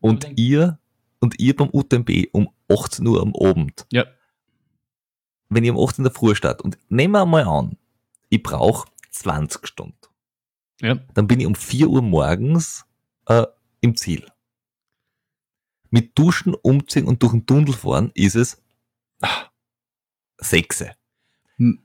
und 0.00 0.24
Ja, 0.24 0.30
ihr 0.36 0.78
und 1.20 1.38
ihr 1.40 1.56
beim 1.56 1.70
UTMB 1.72 2.28
um 2.32 2.50
18 2.68 3.06
Uhr 3.06 3.22
am 3.22 3.34
Abend, 3.34 3.86
Ja. 3.90 4.04
wenn 5.48 5.64
ihr 5.64 5.74
um 5.74 5.82
18 5.88 6.04
Uhr 6.04 6.10
der 6.10 6.16
Früh 6.18 6.34
startet 6.34 6.62
und 6.62 6.78
nehmen 6.90 7.12
wir 7.12 7.24
mal 7.24 7.44
an, 7.44 7.78
ich 8.28 8.42
brauche 8.42 8.88
20 9.10 9.66
Stunden, 9.66 9.97
Ja. 10.80 10.94
dann 11.14 11.26
bin 11.26 11.40
ich 11.40 11.46
um 11.46 11.54
4 11.54 11.88
Uhr 11.88 12.02
morgens 12.02 12.84
äh, 13.26 13.44
im 13.80 13.96
Ziel. 13.96 14.26
Mit 15.90 16.18
Duschen, 16.18 16.54
Umziehen 16.54 17.06
und 17.06 17.22
durch 17.22 17.32
den 17.32 17.46
Tunnel 17.46 17.72
fahren 17.74 18.10
ist 18.14 18.36
es 18.36 18.62
ah, 19.20 19.46
6. 20.38 20.84
Hm. 21.56 21.80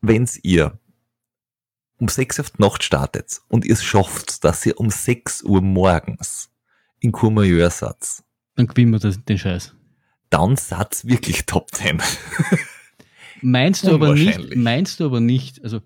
Wenn's 0.00 0.38
ihr 0.42 0.78
um 1.98 2.08
6 2.08 2.40
auf 2.40 2.50
die 2.50 2.62
Nacht 2.62 2.84
startet 2.84 3.40
und 3.48 3.64
ihr 3.64 3.72
es 3.72 3.82
schafft, 3.82 4.44
dass 4.44 4.64
ihr 4.64 4.78
um 4.78 4.90
6 4.90 5.42
Uhr 5.42 5.60
morgens 5.60 6.50
in 7.00 7.12
Courmayeur 7.12 7.70
seid, 7.70 7.96
Dann 8.54 8.66
gewinnen 8.66 8.92
wir 8.92 8.98
das, 8.98 9.24
den 9.24 9.38
Scheiß. 9.38 9.74
dann 10.30 10.56
seid 10.56 11.04
wirklich 11.06 11.46
Top 11.46 11.74
10. 11.74 12.02
Meinst 13.40 13.84
du 13.84 13.94
aber 13.94 14.14
nicht, 14.14 14.56
meinst 14.56 14.98
du 14.98 15.06
aber 15.06 15.20
nicht, 15.20 15.62
also 15.62 15.80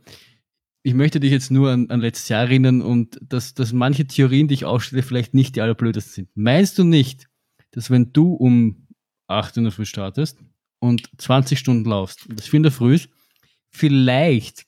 ich 0.83 0.95
möchte 0.95 1.21
dich 1.21 1.31
jetzt 1.31 1.51
nur 1.51 1.71
an, 1.71 1.91
an 1.91 2.01
letztes 2.01 2.29
Jahr 2.29 2.43
erinnern 2.43 2.83
und 2.83 3.19
dass, 3.23 3.55
dass 3.55 3.73
manche 3.73 4.07
Theorien, 4.07 4.49
die 4.49 4.55
ich 4.55 4.65
aufstelle, 4.65 5.03
vielleicht 5.03 5.35
nicht 5.35 5.57
die 5.57 5.61
allerblödesten 5.61 6.13
sind. 6.13 6.29
Meinst 6.35 6.79
du 6.79 6.85
nicht, 6.85 7.29
dass 7.71 7.91
wenn 7.91 8.13
du 8.13 8.35
um 8.35 8.89
8 9.29 9.59
in 9.59 9.65
der 9.65 9.73
Früh 9.73 9.85
startest 9.85 10.39
und 10.81 11.09
20 11.19 11.59
Stunden 11.59 11.89
laufst, 11.89 12.27
das 12.29 12.49
4 12.49 12.65
in 12.65 12.71
Früh 12.71 12.95
ist, 12.95 13.09
vielleicht, 13.71 14.67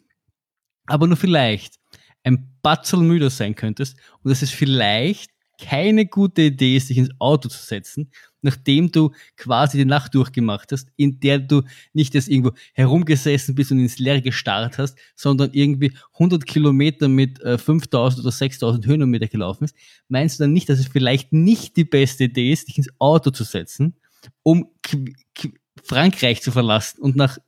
aber 0.86 1.06
nur 1.06 1.16
vielleicht, 1.16 1.80
ein 2.22 2.56
Batzel 2.62 3.00
müder 3.00 3.28
sein 3.28 3.54
könntest 3.54 3.96
und 4.22 4.30
dass 4.30 4.42
es 4.42 4.50
vielleicht 4.50 5.30
keine 5.60 6.06
gute 6.06 6.42
Idee 6.42 6.76
ist, 6.76 6.88
dich 6.88 6.98
ins 6.98 7.10
Auto 7.18 7.48
zu 7.48 7.58
setzen, 7.58 8.10
nachdem 8.44 8.92
du 8.92 9.12
quasi 9.36 9.78
die 9.78 9.84
Nacht 9.84 10.14
durchgemacht 10.14 10.70
hast, 10.72 10.88
in 10.96 11.18
der 11.20 11.38
du 11.38 11.62
nicht 11.92 12.14
jetzt 12.14 12.28
irgendwo 12.28 12.52
herumgesessen 12.74 13.54
bist 13.54 13.72
und 13.72 13.80
ins 13.80 13.98
Leere 13.98 14.22
gestarrt 14.22 14.78
hast, 14.78 14.96
sondern 15.16 15.50
irgendwie 15.52 15.92
100 16.14 16.46
Kilometer 16.46 17.08
mit 17.08 17.40
äh, 17.40 17.58
5000 17.58 18.20
oder 18.22 18.30
6000 18.32 18.86
Höhenmeter 18.86 19.26
gelaufen 19.26 19.64
ist, 19.64 19.74
meinst 20.08 20.38
du 20.38 20.44
dann 20.44 20.52
nicht, 20.52 20.68
dass 20.68 20.78
es 20.78 20.88
vielleicht 20.88 21.32
nicht 21.32 21.76
die 21.76 21.84
beste 21.84 22.24
Idee 22.24 22.52
ist, 22.52 22.68
dich 22.68 22.78
ins 22.78 22.90
Auto 22.98 23.30
zu 23.30 23.44
setzen, 23.44 23.96
um 24.42 24.68
Qu 24.82 25.04
Qu 25.34 25.48
Frankreich 25.82 26.40
zu 26.40 26.52
verlassen 26.52 27.02
und 27.02 27.16
nach 27.16 27.38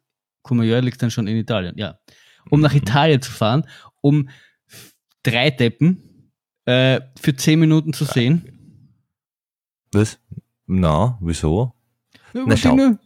Courmayeur 0.42 0.82
liegt 0.82 1.02
dann 1.02 1.10
schon 1.10 1.26
in 1.26 1.36
Italien, 1.36 1.76
ja, 1.78 1.98
um 2.50 2.60
nach 2.60 2.72
Mhm. 2.72 2.78
Italien 2.78 3.22
zu 3.22 3.30
fahren, 3.30 3.66
um 4.00 4.28
drei 5.22 5.50
Deppen 5.50 6.30
äh, 6.66 7.00
für 7.20 7.34
10 7.34 7.58
Minuten 7.58 7.92
zu 7.92 8.04
sehen? 8.04 8.92
Was? 9.92 10.18
Na, 10.66 11.18
wieso? 11.20 11.74
Ja, 12.32 12.44
Na, 12.46 12.56
schau. 12.56 12.70
Dinge. 12.70 12.98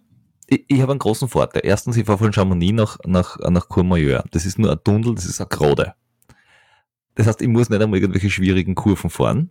Ich, 0.47 0.65
ich 0.67 0.81
habe 0.81 0.93
einen 0.93 0.99
großen 0.99 1.29
Vorteil. 1.29 1.63
Erstens, 1.65 1.97
ich 1.97 2.07
fahre 2.07 2.19
von 2.19 2.33
Chamonix 2.33 2.73
nach, 2.73 2.99
nach, 3.07 3.39
nach 3.51 3.69
Courmayeur. 3.69 4.25
Das 4.31 4.47
ist 4.47 4.59
nur 4.59 4.73
ein 4.73 4.83
Tunnel, 4.83 5.15
das 5.15 5.27
ist 5.27 5.41
eine 5.41 5.49
Gerade. 5.49 5.95
Das 7.15 7.27
heißt, 7.27 7.43
ich 7.43 7.49
muss 7.49 7.71
nicht 7.71 7.81
einmal 7.81 8.01
irgendwelche 8.01 8.31
schwierigen 8.31 8.75
Kurven 8.75 9.11
fahren. 9.11 9.51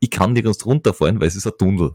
Ich 0.00 0.10
kann 0.10 0.32
nirgends 0.32 0.64
runterfahren, 0.64 1.20
weil 1.20 1.28
es 1.28 1.36
ist 1.36 1.46
ein 1.46 1.52
Tunnel. 1.58 1.94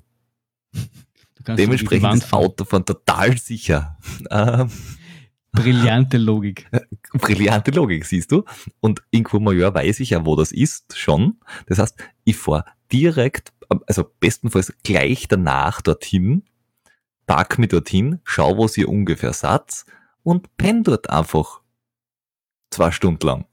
Dementsprechend 1.47 2.15
ist 2.15 2.25
fahren. 2.25 2.45
Autofahren 2.45 2.85
total 2.85 3.37
sicher. 3.37 3.97
Ähm, 4.29 4.69
Brillante 5.53 6.17
Logik. 6.17 6.69
brillante 7.13 7.71
Logik, 7.71 8.05
siehst 8.05 8.31
du. 8.31 8.45
Und 8.79 9.01
in 9.11 9.23
Courmayeur 9.23 9.73
weiß 9.73 9.99
ich 9.99 10.11
ja, 10.11 10.25
wo 10.25 10.35
das 10.35 10.51
ist, 10.51 10.97
schon. 10.97 11.39
Das 11.67 11.77
heißt, 11.77 11.97
ich 12.23 12.37
fahre 12.37 12.65
direkt, 12.91 13.51
also 13.87 14.05
bestenfalls 14.19 14.73
gleich 14.83 15.27
danach 15.27 15.81
dorthin, 15.81 16.43
park 17.27 17.59
mich 17.59 17.69
dorthin, 17.69 18.19
schau, 18.23 18.57
wo 18.57 18.67
ihr 18.75 18.89
ungefähr 18.89 19.33
seid 19.33 19.85
und 20.23 20.55
penn 20.57 20.83
dort 20.83 21.09
einfach 21.09 21.61
zwei 22.69 22.91
Stunden 22.91 23.25
lang. 23.25 23.45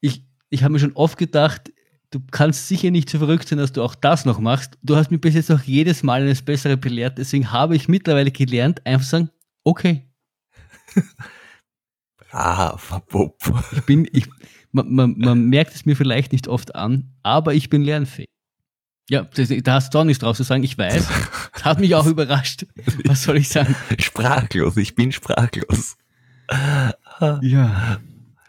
Ich, 0.00 0.24
ich 0.50 0.62
habe 0.62 0.72
mir 0.72 0.78
schon 0.78 0.94
oft 0.94 1.18
gedacht, 1.18 1.72
du 2.10 2.20
kannst 2.30 2.68
sicher 2.68 2.90
nicht 2.90 3.08
so 3.08 3.18
verrückt 3.18 3.48
sein, 3.48 3.58
dass 3.58 3.72
du 3.72 3.82
auch 3.82 3.94
das 3.94 4.24
noch 4.24 4.38
machst. 4.38 4.78
Du 4.82 4.96
hast 4.96 5.10
mir 5.10 5.18
bis 5.18 5.34
jetzt 5.34 5.50
auch 5.50 5.62
jedes 5.62 6.02
Mal 6.02 6.22
eines 6.22 6.42
Besseren 6.42 6.80
belehrt, 6.80 7.18
deswegen 7.18 7.52
habe 7.52 7.76
ich 7.76 7.88
mittlerweile 7.88 8.30
gelernt, 8.30 8.84
einfach 8.86 9.04
zu 9.04 9.10
sagen, 9.10 9.30
okay, 9.64 10.06
Ah, 12.32 12.78
Bob. 13.10 13.36
Ich 13.72 13.82
bin, 13.82 14.08
ich, 14.10 14.26
man, 14.72 14.90
man, 14.90 15.18
man 15.18 15.48
merkt 15.50 15.74
es 15.74 15.84
mir 15.84 15.96
vielleicht 15.96 16.32
nicht 16.32 16.48
oft 16.48 16.74
an, 16.74 17.14
aber 17.22 17.54
ich 17.54 17.68
bin 17.68 17.82
lernfähig. 17.82 18.28
Ja, 19.10 19.22
das, 19.34 19.48
da 19.62 19.74
hast 19.74 19.92
du 19.92 19.98
auch 19.98 20.04
nichts 20.04 20.20
drauf 20.22 20.36
zu 20.36 20.42
sagen, 20.44 20.62
ich 20.62 20.78
weiß. 20.78 21.08
Das 21.54 21.64
hat 21.64 21.80
mich 21.80 21.94
auch 21.94 22.06
überrascht. 22.06 22.66
Was 23.04 23.24
soll 23.24 23.36
ich 23.38 23.48
sagen? 23.48 23.74
Sprachlos, 23.98 24.76
ich 24.76 24.94
bin 24.94 25.12
sprachlos. 25.12 25.96
Ja. 27.40 28.00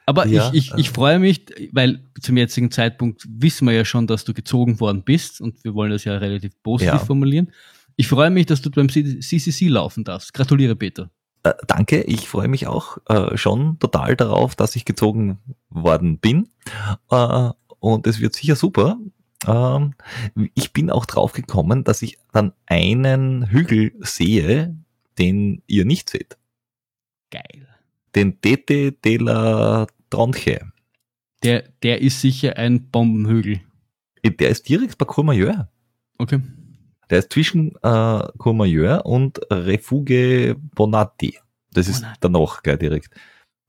Aber 0.06 0.28
Ja. 0.28 0.50
ich, 0.54 0.72
ich, 0.74 0.78
ich 0.78 0.90
freue 0.90 1.20
mich, 1.20 1.46
weil 1.72 2.04
zum 2.22 2.36
jetzigen 2.38 2.72
Zeitpunkt 2.72 3.26
wissen 3.30 3.66
wir 3.68 3.74
ja 3.74 3.86
schon, 3.86 4.06
dass 4.08 4.26
du 4.26 4.34
gezogen 4.34 4.80
worden 4.80 5.04
bist 5.04 5.40
und 5.42 5.64
wir 5.64 5.74
wollen 5.74 5.92
das 5.92 6.04
ja 6.04 6.18
relativ 6.18 6.52
positiv 6.62 6.94
Ja. 6.94 7.00
formulieren. 7.00 7.52
Ich 7.96 8.08
freue 8.08 8.30
mich, 8.30 8.46
dass 8.48 8.62
du 8.62 8.70
beim 8.72 8.90
CCC 8.90 9.68
laufen 9.70 10.04
darfst. 10.04 10.34
Gratuliere, 10.34 10.76
Peter. 10.76 11.10
Äh, 11.44 11.54
danke, 11.68 12.02
ich 12.04 12.28
freue 12.28 12.48
mich 12.48 12.68
auch 12.68 12.98
äh, 13.08 13.38
schon 13.38 13.78
total 13.80 14.16
darauf, 14.16 14.56
dass 14.56 14.76
ich 14.76 14.84
gezogen 14.86 15.40
worden 15.70 16.18
bin. 16.18 16.50
Äh, 17.12 17.50
und 17.80 18.08
es 18.08 18.20
wird 18.20 18.34
sicher 18.36 18.56
super. 18.56 18.98
Ähm, 19.48 19.96
ich 20.54 20.74
bin 20.74 20.90
auch 20.90 21.06
drauf 21.06 21.34
gekommen, 21.34 21.84
dass 21.84 22.02
ich 22.02 22.18
dann 22.32 22.54
einen 22.66 23.50
Hügel 23.50 23.94
sehe, 24.00 24.76
den 25.18 25.62
ihr 25.68 25.86
nicht 25.86 26.10
seht. 26.10 26.38
Geil. 27.32 27.68
Den 28.16 28.40
Tete 28.42 28.92
de 28.92 29.18
la 29.18 29.88
Tronche. 30.10 30.72
Der, 31.44 31.64
der 31.82 32.02
ist 32.02 32.22
sicher 32.22 32.58
ein 32.58 32.90
Bombenhügel. 32.90 33.62
Der 34.24 34.50
ist 34.50 34.70
direkt 34.70 34.98
bei 34.98 35.06
Courmayeur. 35.06 35.70
Okay. 36.18 36.40
Der 37.10 37.20
ist 37.20 37.34
zwischen 37.34 37.76
äh, 37.84 38.28
Courmayeur 38.38 39.06
und 39.06 39.40
Refuge 39.52 40.56
Bonatti. 40.76 41.38
Das 41.74 41.88
ist 41.88 42.02
Bonatti. 42.02 42.18
danach 42.22 42.64
gleich 42.64 42.80
direkt. 42.80 43.10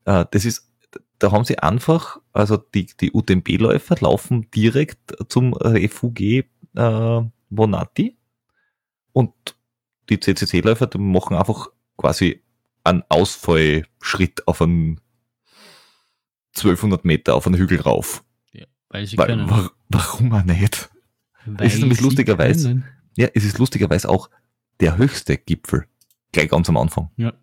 Äh, 0.05 0.25
das 0.31 0.45
ist, 0.45 0.71
da 1.19 1.31
haben 1.31 1.45
sie 1.45 1.59
einfach, 1.59 2.17
also 2.33 2.57
die, 2.57 2.87
die 2.99 3.11
UTMB-Läufer 3.13 3.95
laufen 4.01 4.49
direkt 4.51 5.15
zum 5.29 5.53
Refuge 5.53 6.45
äh, 6.75 7.21
Bonatti 7.49 8.17
und 9.13 9.33
die 10.09 10.19
CCC-Läufer 10.19 10.89
machen 10.97 11.37
einfach 11.37 11.67
quasi 11.97 12.41
einen 12.83 13.03
Ausfallschritt 13.09 14.47
auf 14.47 14.61
einen 14.61 14.99
1200 16.57 17.03
Meter 17.05 17.35
auf 17.35 17.47
einen 17.47 17.57
Hügel 17.57 17.81
rauf. 17.81 18.23
Ja, 18.53 18.65
weil 18.89 19.05
sie 19.05 19.17
Weil, 19.17 19.27
können. 19.27 19.49
wa 19.49 19.69
warum 19.89 20.33
auch 20.33 20.43
nicht? 20.43 20.89
Weil 21.45 21.67
ist 21.67 21.79
nämlich 21.79 22.01
lustigerweise- 22.01 22.69
können. 22.69 22.85
Ja, 23.17 23.27
es 23.33 23.45
ist 23.45 23.57
lustigerweise 23.57 24.09
auch 24.09 24.29
der 24.81 24.97
höchste 24.97 25.37
Gipfel. 25.37 25.85
Gleich 26.33 26.49
ganz 26.49 26.67
am 26.69 26.77
Anfang. 26.77 27.09
Ja. 27.15 27.33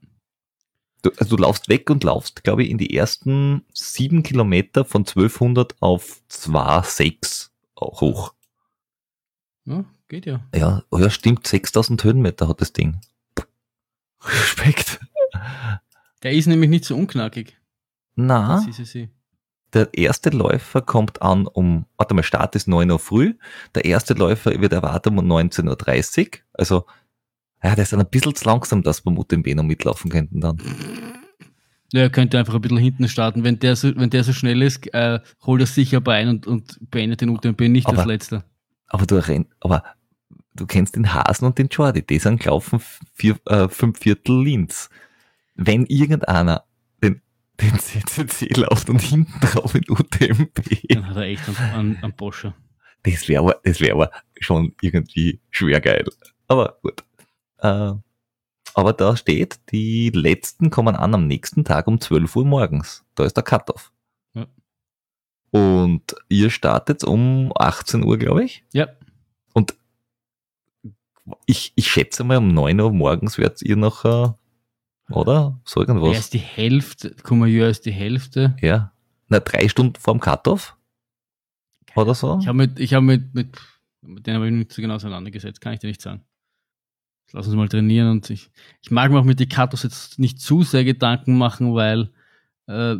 Du, 1.02 1.10
also 1.18 1.36
du 1.36 1.42
laufst 1.42 1.68
weg 1.68 1.90
und 1.90 2.04
laufst, 2.04 2.44
glaube 2.44 2.62
ich, 2.62 2.70
in 2.70 2.78
die 2.78 2.96
ersten 2.96 3.64
sieben 3.72 4.22
Kilometer 4.22 4.84
von 4.84 5.00
1200 5.00 5.74
auf 5.80 6.22
2,6 6.30 7.50
hoch. 7.80 8.34
Ja, 9.64 9.84
geht 10.08 10.26
ja. 10.26 10.40
Ja, 10.54 10.84
oh 10.90 10.98
ja, 10.98 11.10
stimmt, 11.10 11.46
6000 11.46 12.02
Höhenmeter 12.04 12.48
hat 12.48 12.60
das 12.60 12.72
Ding. 12.72 13.00
Respekt. 14.22 15.00
Der 16.22 16.32
ist 16.32 16.46
nämlich 16.46 16.70
nicht 16.70 16.84
so 16.84 16.96
unknackig. 16.96 17.56
Na, 18.14 18.58
CCC. 18.58 19.08
der 19.72 19.92
erste 19.94 20.30
Läufer 20.30 20.82
kommt 20.82 21.22
an 21.22 21.46
um, 21.46 21.86
warte 21.96 22.14
mal, 22.14 22.22
Start 22.22 22.54
ist 22.54 22.68
9 22.68 22.90
Uhr 22.90 22.98
früh. 22.98 23.34
Der 23.74 23.84
erste 23.86 24.14
Läufer 24.14 24.60
wird 24.60 24.72
erwartet 24.72 25.12
um 25.12 25.18
19.30 25.18 26.26
Uhr. 26.26 26.38
Also, 26.52 26.86
ja, 27.62 27.74
der 27.74 27.82
ist 27.84 27.94
ein 27.94 28.04
bisschen 28.10 28.34
zu 28.34 28.44
langsam, 28.44 28.82
dass 28.82 29.04
wir 29.04 29.10
mit 29.12 29.30
dem 29.30 29.42
noch 29.56 29.62
mitlaufen 29.62 30.10
könnten 30.10 30.40
dann. 30.40 30.58
Ja, 31.92 32.02
er 32.02 32.10
könnte 32.10 32.38
einfach 32.38 32.54
ein 32.54 32.60
bisschen 32.62 32.78
hinten 32.78 33.08
starten. 33.08 33.44
Wenn 33.44 33.58
der 33.58 33.76
so, 33.76 33.94
wenn 33.96 34.08
der 34.10 34.24
so 34.24 34.32
schnell 34.32 34.62
ist, 34.62 34.92
äh, 34.94 35.20
holt 35.44 35.60
er 35.60 35.66
sicher 35.66 36.00
bei 36.00 36.26
und, 36.26 36.46
und 36.46 36.78
beendet 36.90 37.20
den 37.20 37.28
UTMB 37.28 37.60
nicht 37.68 37.86
Aber- 37.86 37.98
als 37.98 38.06
letzter. 38.06 38.44
Aber 38.88 39.06
du 39.06 39.20
aber 39.60 39.84
du 40.54 40.66
kennst 40.66 40.96
den 40.96 41.14
Hasen 41.14 41.46
und 41.46 41.56
den 41.58 41.68
Jordi, 41.68 42.02
die 42.04 42.18
sind 42.18 42.40
gelaufen 42.40 42.80
vier, 43.14 43.38
äh, 43.46 43.68
fünf 43.68 43.98
Viertel 44.00 44.42
Linz. 44.42 44.90
Wenn 45.54 45.86
irgendeiner 45.86 46.64
den, 47.02 47.20
den 47.60 47.78
CCC 47.78 48.48
läuft 48.60 48.90
und 48.90 49.00
hinten 49.00 49.32
drauf 49.40 49.74
in 49.74 49.84
UTMB, 49.88 50.88
Dann 50.90 51.06
hat 51.08 51.16
er 51.16 51.22
echt 51.22 51.46
einen, 51.48 51.56
einen, 51.74 51.96
einen 52.04 52.12
Boscher. 52.14 52.54
das 53.02 53.28
wäre 53.28 53.42
aber, 53.42 53.60
das 53.64 53.80
wäre 53.80 53.94
aber 53.94 54.10
schon 54.40 54.74
irgendwie 54.82 55.40
schwer 55.50 55.80
geil. 55.80 56.04
Aber 56.48 56.76
gut. 56.82 57.02
Äh, 57.62 57.94
aber 58.74 58.92
da 58.92 59.16
steht, 59.16 59.60
die 59.70 60.10
letzten 60.10 60.70
kommen 60.70 60.96
an 60.96 61.14
am 61.14 61.26
nächsten 61.26 61.64
Tag 61.64 61.86
um 61.86 62.00
12 62.00 62.36
Uhr 62.36 62.44
morgens. 62.44 63.04
Da 63.14 63.24
ist 63.24 63.36
der 63.36 63.44
Cut-Off. 63.44 63.92
Ja. 64.34 64.46
Und 65.50 66.14
ihr 66.28 66.50
startet 66.50 67.04
um 67.04 67.52
18 67.54 68.02
Uhr, 68.04 68.18
glaube 68.18 68.44
ich. 68.44 68.64
Ja, 68.72 68.88
Und 69.52 69.74
ich, 71.46 71.72
ich 71.76 71.88
schätze 71.90 72.24
mal, 72.24 72.38
um 72.38 72.48
9 72.48 72.80
Uhr 72.80 72.92
morgens 72.92 73.38
werdet 73.38 73.62
ihr 73.62 73.76
noch, 73.76 74.04
äh, 74.04 74.32
oder? 75.12 75.60
So 75.64 75.80
irgendwas. 75.80 76.18
ist 76.18 76.34
die 76.34 76.38
Hälfte, 76.38 77.14
Courmayeur 77.22 77.68
ist 77.68 77.86
die 77.86 77.92
Hälfte. 77.92 78.56
Ja. 78.60 78.92
Na, 79.28 79.40
drei 79.40 79.68
Stunden 79.68 79.94
vorm 79.96 80.18
Cut-Off? 80.18 80.76
Oder 81.94 82.14
so? 82.14 82.38
Ich 82.40 82.48
habe 82.48 82.56
mit, 82.56 82.80
ich 82.80 82.94
habe 82.94 83.04
mit, 83.04 83.34
mit, 83.34 83.58
mit 84.00 84.26
denen 84.26 84.36
habe 84.36 84.46
ich 84.46 84.52
mich 84.52 84.58
nicht 84.60 84.72
so 84.72 84.80
genau 84.82 84.94
auseinandergesetzt, 84.94 85.60
kann 85.60 85.74
ich 85.74 85.80
dir 85.80 85.88
nicht 85.88 86.00
sagen. 86.00 86.24
Lass 87.32 87.46
uns 87.46 87.56
mal 87.56 87.68
trainieren 87.68 88.10
und 88.10 88.28
ich, 88.30 88.50
ich 88.82 88.90
mag 88.90 89.10
mir 89.10 89.18
auch 89.18 89.24
mit 89.24 89.48
Katos 89.50 89.82
jetzt 89.84 90.18
nicht 90.18 90.40
zu 90.40 90.62
sehr 90.62 90.84
Gedanken 90.84 91.38
machen, 91.38 91.74
weil 91.74 92.10
äh, 92.66 92.96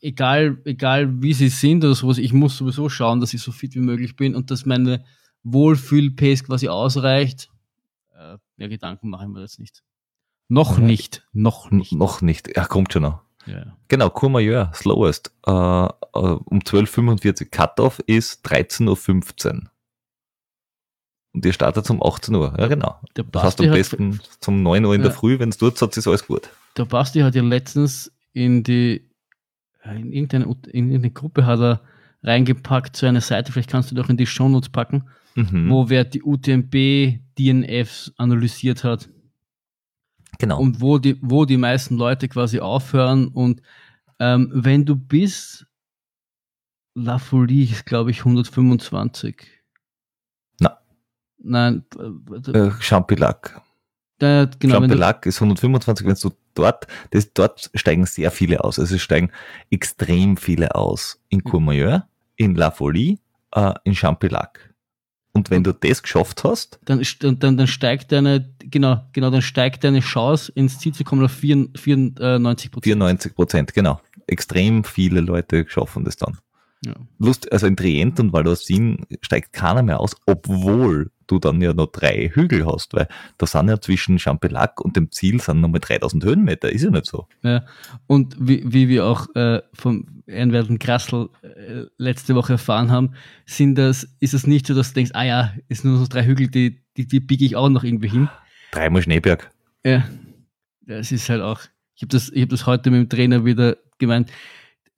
egal, 0.00 0.58
egal 0.64 1.22
wie 1.22 1.32
sie 1.32 1.48
sind 1.48 1.84
oder 1.84 1.94
sowas, 1.94 2.18
ich 2.18 2.32
muss 2.32 2.56
sowieso 2.56 2.88
schauen, 2.88 3.20
dass 3.20 3.34
ich 3.34 3.42
so 3.42 3.52
fit 3.52 3.74
wie 3.74 3.80
möglich 3.80 4.16
bin 4.16 4.34
und 4.34 4.50
dass 4.50 4.66
meine 4.66 5.04
Wohlfühl-Pace 5.44 6.44
quasi 6.44 6.68
ausreicht. 6.68 7.48
Äh, 8.18 8.38
mehr 8.56 8.68
Gedanken 8.68 9.08
mache 9.10 9.24
ich 9.24 9.30
mir 9.30 9.40
jetzt 9.40 9.58
nicht. 9.60 9.82
Noch 10.48 10.78
Ja. 10.78 10.84
nicht, 10.84 11.26
noch 11.32 11.70
N- 11.70 11.78
nicht. 11.78 11.92
Noch 11.92 12.20
nicht. 12.22 12.54
Ja, 12.56 12.64
kommt 12.66 12.92
schon 12.92 13.02
noch. 13.02 13.20
Ja. 13.46 13.76
Genau, 13.88 14.08
Courmayeur, 14.10 14.70
slowest. 14.74 15.32
Äh, 15.46 15.50
äh, 15.50 15.88
um 16.12 16.60
12.45 16.60 17.50
Cut-Off 17.50 18.00
ist 18.06 18.44
13.15 18.46 19.54
Uhr. 19.54 19.70
Und 21.34 21.44
ihr 21.44 21.52
startet 21.52 21.90
um 21.90 22.00
18 22.02 22.34
Uhr. 22.34 22.54
Ja, 22.58 22.68
genau. 22.68 22.98
Der 23.16 23.24
Das 23.24 23.42
heißt 23.42 23.56
Basti 23.58 23.64
am 23.64 23.70
hat- 23.70 23.76
besten 23.78 24.20
zum 24.40 24.62
9 24.62 24.84
Uhr 24.84 24.94
in 24.94 25.02
der 25.02 25.10
Ja. 25.10 25.16
Früh, 25.16 25.38
wenn 25.38 25.48
es 25.50 25.58
dort 25.58 25.80
hat, 25.82 25.96
ist 25.96 26.06
alles 26.06 26.26
gut. 26.26 26.48
Der 26.76 26.84
Basti 26.84 27.20
hat 27.20 27.34
ja 27.34 27.42
letztens 27.42 28.12
in 28.32 28.62
die, 28.62 29.04
in 29.84 30.12
irgendeine, 30.12 30.44
in 30.70 30.90
irgendeine 30.90 31.10
Gruppe 31.10 31.44
hat 31.44 31.58
er 31.60 31.80
reingepackt, 32.22 32.96
so 32.96 33.06
eine 33.06 33.20
Seite, 33.20 33.52
vielleicht 33.52 33.70
kannst 33.70 33.90
du 33.90 33.94
doch 33.96 34.08
in 34.08 34.16
die 34.16 34.26
Shownotes 34.26 34.70
packen, 34.70 35.04
Mhm. 35.34 35.68
wo 35.70 35.88
wer 35.90 36.04
die 36.04 36.22
UTMB 36.22 37.18
DNFs 37.36 38.12
analysiert 38.16 38.84
hat 38.84 39.08
genau. 40.38 40.60
und 40.60 40.80
wo 40.80 40.98
die, 40.98 41.18
wo 41.20 41.44
die 41.44 41.56
meisten 41.56 41.96
Leute 41.96 42.28
quasi 42.28 42.60
aufhören 42.60 43.26
und 43.28 43.60
ähm, 44.20 44.50
wenn 44.54 44.84
du 44.86 44.94
bis 44.94 45.66
La 46.94 47.18
Folie 47.18 47.64
ist, 47.64 47.84
glaube 47.86 48.12
ich, 48.12 48.20
125. 48.24 49.48
Nein, 51.44 51.84
äh, 51.98 52.50
äh, 52.50 52.72
Champillac. 52.80 53.60
äh, 54.20 54.46
genau, 54.58 54.80
wenn 54.80 54.88
du, 54.88 54.96
Champillac 54.96 55.26
ist 55.26 55.36
125, 55.36 56.06
wenn 56.06 56.14
du 56.14 56.30
dort, 56.54 56.86
das, 57.10 57.32
dort 57.34 57.70
steigen 57.74 58.06
sehr 58.06 58.30
viele 58.30 58.64
aus. 58.64 58.78
Also 58.78 58.94
es 58.94 59.02
steigen 59.02 59.30
extrem 59.70 60.36
viele 60.36 60.74
aus. 60.74 61.20
In. 61.28 61.44
Courmayeur, 61.44 62.08
in 62.36 62.54
La 62.54 62.70
Folie, 62.70 63.18
äh, 63.52 63.74
in 63.84 63.94
Champillac. 63.94 64.74
Und 65.32 65.50
wenn 65.50 65.64
du 65.64 65.72
das 65.72 66.02
geschafft 66.02 66.44
hast, 66.44 66.78
dann, 66.84 67.02
dann, 67.20 67.56
dann 67.56 67.66
steigt 67.66 68.12
deine, 68.12 68.48
genau, 68.60 69.04
genau, 69.12 69.30
dann 69.30 69.42
steigt 69.42 69.82
deine 69.82 69.98
Chance 69.98 70.52
ins 70.54 70.78
Ziel 70.78 70.94
zu 70.94 71.02
kommen 71.02 71.24
auf 71.24 71.32
94 71.32 71.80
94 71.82 72.70
Prozent. 72.70 72.84
94 72.84 73.34
Prozent, 73.34 73.74
genau. 73.74 74.00
Extrem 74.28 74.84
viele 74.84 75.20
Leute 75.20 75.66
schaffen 75.68 76.04
das 76.04 76.16
dann. 76.16 76.38
Ja. 76.86 76.94
Lust, 77.18 77.50
also 77.50 77.66
in 77.66 77.76
Trient 77.76 78.20
und 78.20 78.32
Valdosin 78.32 79.06
steigt 79.22 79.52
keiner 79.52 79.82
mehr 79.82 79.98
aus, 79.98 80.16
obwohl 80.26 81.10
du 81.26 81.38
dann 81.38 81.60
ja 81.60 81.72
noch 81.72 81.86
drei 81.86 82.30
Hügel 82.32 82.66
hast, 82.66 82.94
weil 82.94 83.08
da 83.38 83.46
sind 83.46 83.68
ja 83.68 83.80
zwischen 83.80 84.18
Champillac 84.18 84.80
und 84.80 84.96
dem 84.96 85.10
Ziel 85.10 85.40
sind 85.40 85.60
nochmal 85.60 85.80
3000 85.80 86.24
Höhenmeter, 86.24 86.70
ist 86.70 86.82
ja 86.82 86.90
nicht 86.90 87.06
so. 87.06 87.26
Ja. 87.42 87.64
Und 88.06 88.36
wie, 88.38 88.62
wie 88.66 88.88
wir 88.88 89.06
auch 89.06 89.34
äh, 89.34 89.62
vom 89.72 90.22
Ehrenwerten 90.26 90.78
Krassel 90.78 91.28
äh, 91.42 91.84
letzte 91.98 92.34
Woche 92.34 92.54
erfahren 92.54 92.90
haben, 92.90 93.14
sind 93.46 93.76
das, 93.76 94.08
ist 94.20 94.34
es 94.34 94.46
nicht 94.46 94.66
so, 94.66 94.74
dass 94.74 94.88
du 94.88 94.94
denkst, 94.94 95.12
ah 95.14 95.24
ja, 95.24 95.54
ist 95.68 95.84
nur 95.84 95.98
so 95.98 96.06
drei 96.06 96.24
Hügel, 96.24 96.48
die, 96.48 96.82
die, 96.96 97.06
die 97.06 97.20
biege 97.20 97.44
ich 97.44 97.56
auch 97.56 97.68
noch 97.68 97.84
irgendwie 97.84 98.08
hin. 98.08 98.28
Dreimal 98.70 99.02
Schneeberg. 99.02 99.50
Ja, 99.84 100.04
das 100.82 101.12
ist 101.12 101.28
halt 101.28 101.42
auch. 101.42 101.60
Ich 101.94 102.02
habe 102.02 102.08
das, 102.08 102.30
ich 102.30 102.42
hab 102.42 102.48
das 102.48 102.66
heute 102.66 102.90
mit 102.90 103.00
dem 103.00 103.08
Trainer 103.08 103.44
wieder 103.44 103.76
gemeint. 103.98 104.30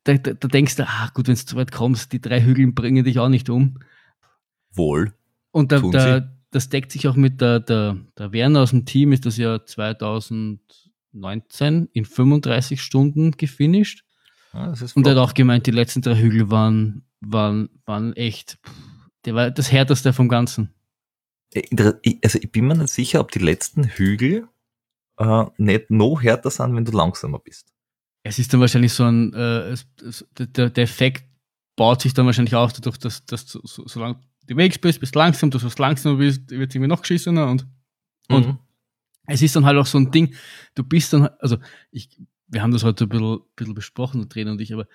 Da, 0.04 0.14
da, 0.14 0.32
da 0.32 0.48
denkst 0.48 0.76
du, 0.76 0.86
ah 0.86 1.10
gut, 1.12 1.28
wenn 1.28 1.34
du 1.34 1.44
zu 1.44 1.56
weit 1.56 1.72
kommst, 1.72 2.12
die 2.12 2.20
drei 2.20 2.40
Hügel 2.42 2.72
bringen 2.72 3.04
dich 3.04 3.18
auch 3.18 3.28
nicht 3.28 3.50
um. 3.50 3.78
Wohl. 4.72 5.12
Und 5.56 5.72
da, 5.72 5.80
sie. 5.80 6.28
das 6.50 6.68
deckt 6.68 6.92
sich 6.92 7.08
auch 7.08 7.16
mit 7.16 7.40
der, 7.40 7.60
der, 7.60 7.96
der 8.18 8.32
Werner 8.32 8.60
aus 8.60 8.72
dem 8.72 8.84
Team, 8.84 9.12
ist 9.12 9.24
das 9.24 9.38
ja 9.38 9.58
19 11.12 11.88
in 11.94 12.04
35 12.04 12.82
Stunden 12.82 13.30
gefinisht. 13.30 14.04
Ist 14.74 14.94
Und 14.94 15.06
er 15.06 15.12
hat 15.12 15.18
auch 15.18 15.32
gemeint, 15.32 15.66
die 15.66 15.70
letzten 15.70 16.02
drei 16.02 16.16
Hügel 16.16 16.50
waren, 16.50 17.06
waren, 17.20 17.70
waren 17.86 18.12
echt, 18.12 18.58
der 19.24 19.34
war 19.34 19.50
das 19.50 19.72
härteste 19.72 20.12
vom 20.12 20.28
Ganzen. 20.28 20.74
Äh, 21.54 21.62
Also 22.22 22.38
ich 22.38 22.52
bin 22.52 22.66
mir 22.66 22.74
nicht 22.74 22.90
sicher, 22.90 23.20
ob 23.20 23.32
die 23.32 23.38
letzten 23.38 23.84
Hügel 23.84 24.46
äh, 25.16 25.44
nicht 25.56 25.90
noch 25.90 26.20
härter 26.22 26.50
sind, 26.50 26.76
wenn 26.76 26.84
du 26.84 26.92
langsamer 26.92 27.38
bist. 27.38 27.72
Es 28.24 28.38
ist 28.38 28.52
dann 28.52 28.60
wahrscheinlich 28.60 28.92
so 28.92 29.04
ein, 29.04 29.32
äh, 29.32 29.74
der, 30.38 30.68
der 30.68 30.84
Effekt 30.84 31.24
baut 31.76 32.02
sich 32.02 32.12
dann 32.12 32.26
wahrscheinlich 32.26 32.54
auf, 32.54 32.74
dadurch, 32.74 32.98
dass, 32.98 33.24
dass 33.24 33.46
du, 33.46 33.60
so, 33.64 33.88
solange 33.88 34.20
du 34.46 34.54
unterwegs 34.54 34.78
bist, 34.78 35.00
bist 35.00 35.14
langsam, 35.14 35.50
du 35.50 35.58
so 35.58 35.68
langsamer 35.78 36.16
bist, 36.16 36.50
wird 36.50 36.74
irgendwie 36.74 36.88
noch 36.88 37.00
geschissener 37.02 37.48
und, 37.48 37.66
und 38.28 38.46
Mhm. 38.46 38.58
es 39.26 39.42
ist 39.42 39.56
dann 39.56 39.64
halt 39.64 39.76
auch 39.78 39.86
so 39.86 39.98
ein 39.98 40.10
Ding, 40.10 40.34
du 40.74 40.84
bist 40.84 41.12
dann, 41.12 41.28
also 41.40 41.58
ich, 41.90 42.08
wir 42.48 42.62
haben 42.62 42.72
das 42.72 42.84
heute 42.84 43.04
ein 43.04 43.08
bisschen, 43.08 43.40
bisschen 43.56 43.74
besprochen, 43.74 44.20
der 44.20 44.28
Trainer 44.28 44.52
und 44.52 44.60
ich, 44.60 44.72
aber 44.72 44.86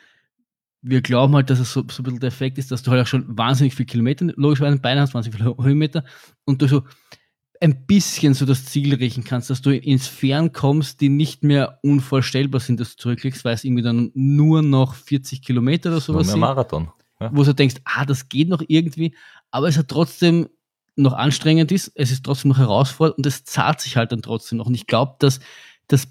wir 0.81 1.01
glauben 1.01 1.35
halt, 1.35 1.49
dass 1.49 1.59
es 1.59 1.73
so, 1.73 1.83
so 1.89 2.01
ein 2.01 2.03
bisschen 2.03 2.19
der 2.19 2.29
Effekt 2.29 2.57
ist, 2.57 2.71
dass 2.71 2.81
du 2.81 2.91
halt 2.91 3.01
auch 3.03 3.07
schon 3.07 3.37
wahnsinnig 3.37 3.75
viel 3.75 3.85
Kilometer 3.85 4.25
logischerweise 4.35 4.77
in 4.77 4.81
Beinen 4.81 5.01
hast, 5.01 5.13
wahnsinnig 5.13 5.39
viele 5.39 5.55
Höhenmeter 5.57 6.03
und 6.45 6.61
du 6.61 6.67
so 6.67 6.83
ein 7.59 7.85
bisschen 7.85 8.33
so 8.33 8.45
das 8.45 8.65
Ziel 8.65 8.95
riechen 8.95 9.23
kannst, 9.23 9.51
dass 9.51 9.61
du 9.61 9.69
ins 9.69 10.07
Fern 10.07 10.51
kommst, 10.51 10.99
die 10.99 11.09
nicht 11.09 11.43
mehr 11.43 11.77
unvorstellbar 11.83 12.59
sind, 12.59 12.79
dass 12.79 12.95
du 12.95 13.03
zurücklegst, 13.03 13.45
weil 13.45 13.53
es 13.53 13.63
irgendwie 13.63 13.83
dann 13.83 14.09
nur 14.15 14.63
noch 14.63 14.95
40 14.95 15.43
Kilometer 15.43 15.91
oder 15.91 16.01
sowas 16.01 16.27
sind 16.31 16.39
Marathon. 16.39 16.89
wo 17.31 17.43
du 17.43 17.53
denkst, 17.53 17.75
ah, 17.85 18.03
das 18.05 18.29
geht 18.29 18.49
noch 18.49 18.63
irgendwie, 18.67 19.13
aber 19.51 19.67
es 19.67 19.77
hat 19.77 19.87
trotzdem 19.89 20.49
noch 20.95 21.13
anstrengend 21.13 21.71
ist, 21.71 21.91
es 21.95 22.11
ist 22.11 22.23
trotzdem 22.25 22.49
noch 22.49 22.57
herausfordernd 22.57 23.17
und 23.17 23.25
es 23.25 23.43
zahlt 23.43 23.79
sich 23.79 23.97
halt 23.97 24.11
dann 24.11 24.21
trotzdem 24.21 24.57
noch. 24.57 24.67
Und 24.67 24.75
ich 24.75 24.87
glaube, 24.87 25.15
dass 25.19 25.39
das 25.87 26.07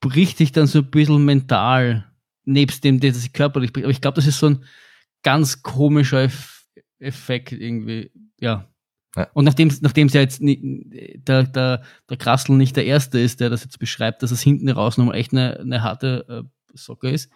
bricht 0.00 0.38
dich 0.38 0.52
dann 0.52 0.66
so 0.66 0.78
ein 0.80 0.90
bisschen 0.90 1.24
mental, 1.24 2.10
nebst 2.44 2.84
dem, 2.84 3.00
dass 3.00 3.20
sich 3.20 3.32
körperlich 3.32 3.72
bricht. 3.72 3.84
Aber 3.84 3.92
ich 3.92 4.00
glaube, 4.00 4.16
das 4.16 4.26
ist 4.26 4.38
so 4.38 4.46
ein 4.50 4.64
ganz 5.22 5.62
komischer 5.62 6.22
Eff 6.22 6.66
Effekt 6.98 7.52
irgendwie, 7.52 8.10
ja. 8.38 8.66
Ja. 9.16 9.28
Und 9.32 9.44
nachdem 9.44 9.72
nachdem 9.80 10.06
es 10.06 10.12
ja 10.12 10.20
jetzt 10.20 10.40
nie, 10.40 11.16
der, 11.16 11.44
der, 11.44 11.82
der 12.08 12.16
Krassel 12.16 12.56
nicht 12.56 12.76
der 12.76 12.84
Erste 12.84 13.18
ist, 13.18 13.40
der 13.40 13.50
das 13.50 13.64
jetzt 13.64 13.78
beschreibt, 13.78 14.22
dass 14.22 14.30
es 14.30 14.40
hinten 14.42 14.68
raus 14.68 14.98
nochmal 14.98 15.16
echt 15.16 15.32
eine, 15.32 15.58
eine 15.58 15.82
harte 15.82 16.26
äh, 16.28 16.76
Socke 16.78 17.10
ist. 17.10 17.30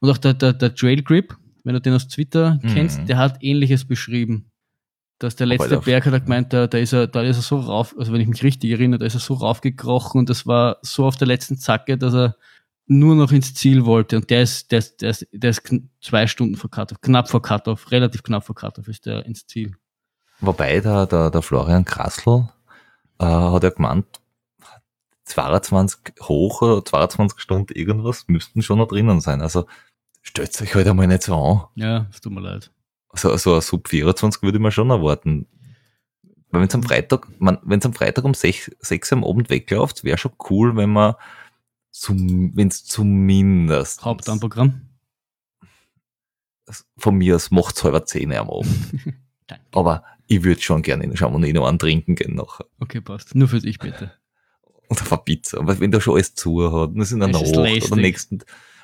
Und 0.00 0.10
auch 0.10 0.18
der, 0.18 0.34
der, 0.34 0.52
der 0.54 0.74
Trail 0.74 1.02
Grip, 1.02 1.36
wenn 1.62 1.74
du 1.74 1.80
den 1.80 1.92
aus 1.94 2.08
Twitter 2.08 2.58
Mhm. 2.62 2.68
kennst, 2.74 3.08
der 3.08 3.18
hat 3.18 3.36
ähnliches 3.40 3.84
beschrieben. 3.84 4.50
Dass 5.22 5.36
der 5.36 5.46
letzte 5.46 5.68
der- 5.68 5.78
Berg 5.78 6.04
hat 6.06 6.12
er 6.12 6.20
gemeint, 6.20 6.52
da, 6.52 6.66
da 6.66 6.78
ist 6.78 6.92
er, 6.92 7.06
da 7.06 7.22
ist 7.22 7.36
er 7.36 7.42
so 7.42 7.58
rauf, 7.60 7.94
also 7.96 8.12
wenn 8.12 8.20
ich 8.20 8.26
mich 8.26 8.42
richtig 8.42 8.70
erinnere, 8.72 8.98
da 8.98 9.06
ist 9.06 9.14
er 9.14 9.20
so 9.20 9.34
raufgekrochen 9.34 10.18
und 10.18 10.28
das 10.30 10.46
war 10.46 10.78
so 10.82 11.06
auf 11.06 11.16
der 11.16 11.28
letzten 11.28 11.56
Zacke, 11.58 11.96
dass 11.96 12.12
er 12.14 12.36
nur 12.86 13.14
noch 13.14 13.30
ins 13.30 13.54
Ziel 13.54 13.84
wollte. 13.86 14.16
Und 14.16 14.28
der 14.30 14.42
ist, 14.42 14.72
der 14.72 14.80
ist, 14.80 15.00
der 15.00 15.10
ist, 15.10 15.26
der 15.30 15.50
ist 15.50 15.62
zwei 16.00 16.26
Stunden 16.26 16.56
vor 16.56 16.70
Cut-Off, 16.70 17.00
knapp 17.00 17.28
vor 17.30 17.40
Cut-Off, 17.40 17.92
relativ 17.92 18.24
knapp 18.24 18.44
vor 18.44 18.56
Cut-Off 18.56 18.88
ist 18.88 19.06
der 19.06 19.24
ins 19.24 19.46
Ziel. 19.46 19.76
Wobei 20.40 20.80
der, 20.80 21.06
der, 21.06 21.30
der 21.30 21.42
Florian 21.42 21.84
Krassl 21.84 22.48
äh, 23.20 23.24
hat 23.24 23.62
ja 23.62 23.70
gemeint, 23.70 24.06
22 25.24 26.14
hoch 26.22 26.62
oder 26.62 26.84
22 26.84 27.38
Stunden 27.38 27.72
irgendwas 27.74 28.24
müssten 28.26 28.60
schon 28.62 28.78
noch 28.78 28.88
drinnen 28.88 29.20
sein. 29.20 29.40
Also 29.40 29.66
stellt 30.20 30.60
euch 30.60 30.74
halt 30.74 30.88
einmal 30.88 31.06
nicht 31.06 31.22
so 31.22 31.36
an. 31.36 31.62
Ja, 31.76 32.06
es 32.10 32.20
tut 32.20 32.32
mir 32.32 32.40
leid. 32.40 32.71
So, 33.14 33.36
so 33.36 33.54
ein 33.54 33.60
Sub 33.60 33.88
24 33.88 34.42
würde 34.42 34.58
ich 34.58 34.62
mir 34.62 34.72
schon 34.72 34.90
erwarten. 34.90 35.46
Weil 36.50 36.60
wenn 36.60 36.68
es 36.68 36.74
am 36.74 36.82
Freitag, 36.82 37.28
man, 37.40 37.58
wenn 37.62 37.78
es 37.78 37.86
am 37.86 37.94
Freitag 37.94 38.24
um 38.24 38.34
6, 38.34 38.72
6 38.80 39.12
Uhr 39.12 39.18
am 39.18 39.24
Abend 39.24 39.50
wegläuft, 39.50 40.04
wäre 40.04 40.18
schon 40.18 40.32
cool, 40.50 40.76
wenn 40.76 40.90
man 40.90 41.14
zum, 41.90 42.56
wenn 42.56 42.68
es 42.68 42.84
zumindest 42.84 44.04
Hauptanprogramm. 44.04 44.82
von 46.96 47.16
mir 47.16 47.36
aus 47.36 47.50
macht's 47.50 47.84
halber 47.84 48.04
10 48.04 48.30
Uhr 48.30 48.38
am 48.38 48.50
Abend. 48.50 48.68
Danke. 49.46 49.64
Aber 49.72 50.04
ich 50.26 50.42
würde 50.42 50.60
schon 50.60 50.82
gerne 50.82 51.04
in 51.04 51.16
Chamonix 51.16 51.54
noch 51.54 51.66
einen 51.66 51.78
trinken 51.78 52.14
gehen 52.14 52.34
nachher. 52.34 52.66
Okay, 52.80 53.00
passt. 53.00 53.34
Nur 53.34 53.48
für 53.48 53.60
dich 53.60 53.78
bitte. 53.78 54.12
Und 54.88 55.00
auf 55.00 55.12
eine 55.12 55.22
Pizza. 55.22 55.58
Aber 55.58 55.78
wenn 55.80 55.90
der 55.90 56.00
schon 56.00 56.14
alles 56.14 56.34
zu 56.34 56.72
hat, 56.72 56.96
es 56.96 57.08
ist 57.08 57.12
in 57.12 57.20
der 57.20 57.30
Es 57.30 57.40
Nacht 57.40 57.56
oder 57.56 57.96
nächsten, 57.96 58.42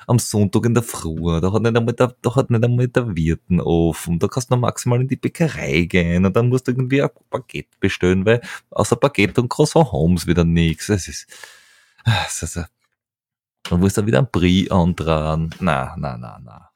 am 0.09 0.17
Sonntag 0.17 0.65
in 0.65 0.73
der 0.73 0.81
Früh, 0.81 1.39
da 1.39 1.53
hat 1.53 1.61
nicht 1.61 1.77
einmal 1.77 1.93
der, 1.93 2.15
da 2.21 2.35
hat 2.35 2.49
nicht 2.49 2.63
einmal 2.63 2.87
der 2.87 3.15
Wirten 3.15 3.61
offen, 3.61 4.17
da 4.17 4.27
kannst 4.27 4.49
du 4.49 4.55
noch 4.55 4.61
maximal 4.61 4.99
in 4.99 5.07
die 5.07 5.15
Bäckerei 5.15 5.83
gehen 5.83 6.25
und 6.25 6.35
dann 6.35 6.49
musst 6.49 6.67
du 6.67 6.71
irgendwie 6.71 7.03
ein 7.03 7.09
Baguette 7.29 7.69
bestellen, 7.79 8.25
weil 8.25 8.41
außer 8.71 8.95
Baguette 8.95 9.39
und 9.39 9.49
Croissant 9.49 9.91
haben's 9.93 10.25
wieder 10.25 10.43
nichts. 10.43 10.89
Es 10.89 11.07
ist, 11.07 11.27
es 12.27 12.41
ist, 12.41 12.65
dann 13.63 13.79
musst 13.79 13.97
du 13.97 14.05
wieder 14.07 14.19
ein 14.19 14.27
Brie 14.31 14.71
antragen. 14.71 15.51
Na, 15.59 15.95
na, 15.95 16.17
na, 16.17 16.39
na. 16.43 16.69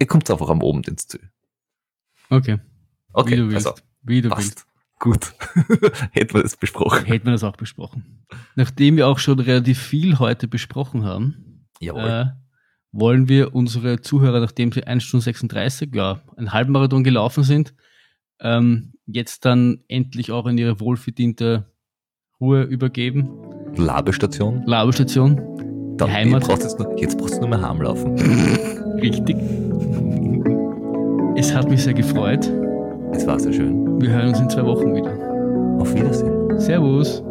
Ihr 0.00 0.08
kommt 0.08 0.28
einfach 0.28 0.48
am 0.48 0.60
Abend 0.60 0.88
ins 0.88 1.06
Ziel. 1.06 1.30
Okay. 2.30 2.58
Okay, 3.12 3.32
wie 3.32 3.36
du 3.36 3.50
willst. 3.50 3.66
also, 3.68 3.80
wie 4.02 4.22
du 4.22 4.30
willst. 4.30 4.56
passt. 4.56 4.66
Gut. 4.98 5.34
Hätten 6.10 6.34
wir 6.34 6.42
das 6.42 6.56
besprochen. 6.56 7.04
Hätten 7.04 7.26
wir 7.26 7.32
das 7.32 7.44
auch 7.44 7.56
besprochen. 7.56 8.24
Nachdem 8.56 8.96
wir 8.96 9.06
auch 9.06 9.18
schon 9.18 9.38
relativ 9.38 9.78
viel 9.80 10.18
heute 10.18 10.48
besprochen 10.48 11.04
haben, 11.04 11.49
Jawohl. 11.80 12.02
äh, 12.02 12.24
wollen 12.92 13.28
wir 13.28 13.54
unsere 13.54 14.00
Zuhörer, 14.00 14.40
nachdem 14.40 14.72
sie 14.72 14.84
1 14.84 15.02
Stunde 15.02 15.24
36, 15.24 15.94
ja, 15.94 16.20
einen 16.36 16.52
Halbmarathon 16.52 17.04
gelaufen 17.04 17.44
sind, 17.44 17.74
ähm, 18.40 18.94
jetzt 19.06 19.44
dann 19.44 19.80
endlich 19.88 20.32
auch 20.32 20.46
in 20.46 20.58
ihre 20.58 20.80
wohlverdiente 20.80 21.66
Ruhe 22.40 22.62
übergeben. 22.62 23.28
Labestation. 23.76 24.62
Laberstation, 24.66 25.96
Dann, 25.96 26.10
Heimat. 26.10 26.42
Jetzt 26.42 26.48
brauchst 26.48 26.62
du 26.62 26.68
jetzt 26.68 26.78
nur, 26.78 27.00
jetzt 27.00 27.18
brauchst 27.18 27.36
du 27.36 27.40
nur 27.40 27.50
mehr 27.50 27.62
heimlaufen. 27.68 28.14
richtig. 29.00 29.36
Es 31.36 31.54
hat 31.54 31.70
mich 31.70 31.82
sehr 31.82 31.94
gefreut. 31.94 32.50
Es 33.12 33.26
war 33.26 33.38
sehr 33.38 33.52
schön. 33.52 34.00
Wir 34.00 34.10
hören 34.10 34.28
uns 34.28 34.40
in 34.40 34.50
zwei 34.50 34.64
Wochen 34.64 34.94
wieder. 34.94 35.12
Auf 35.80 35.94
Wiedersehen. 35.94 36.58
Servus. 36.58 37.22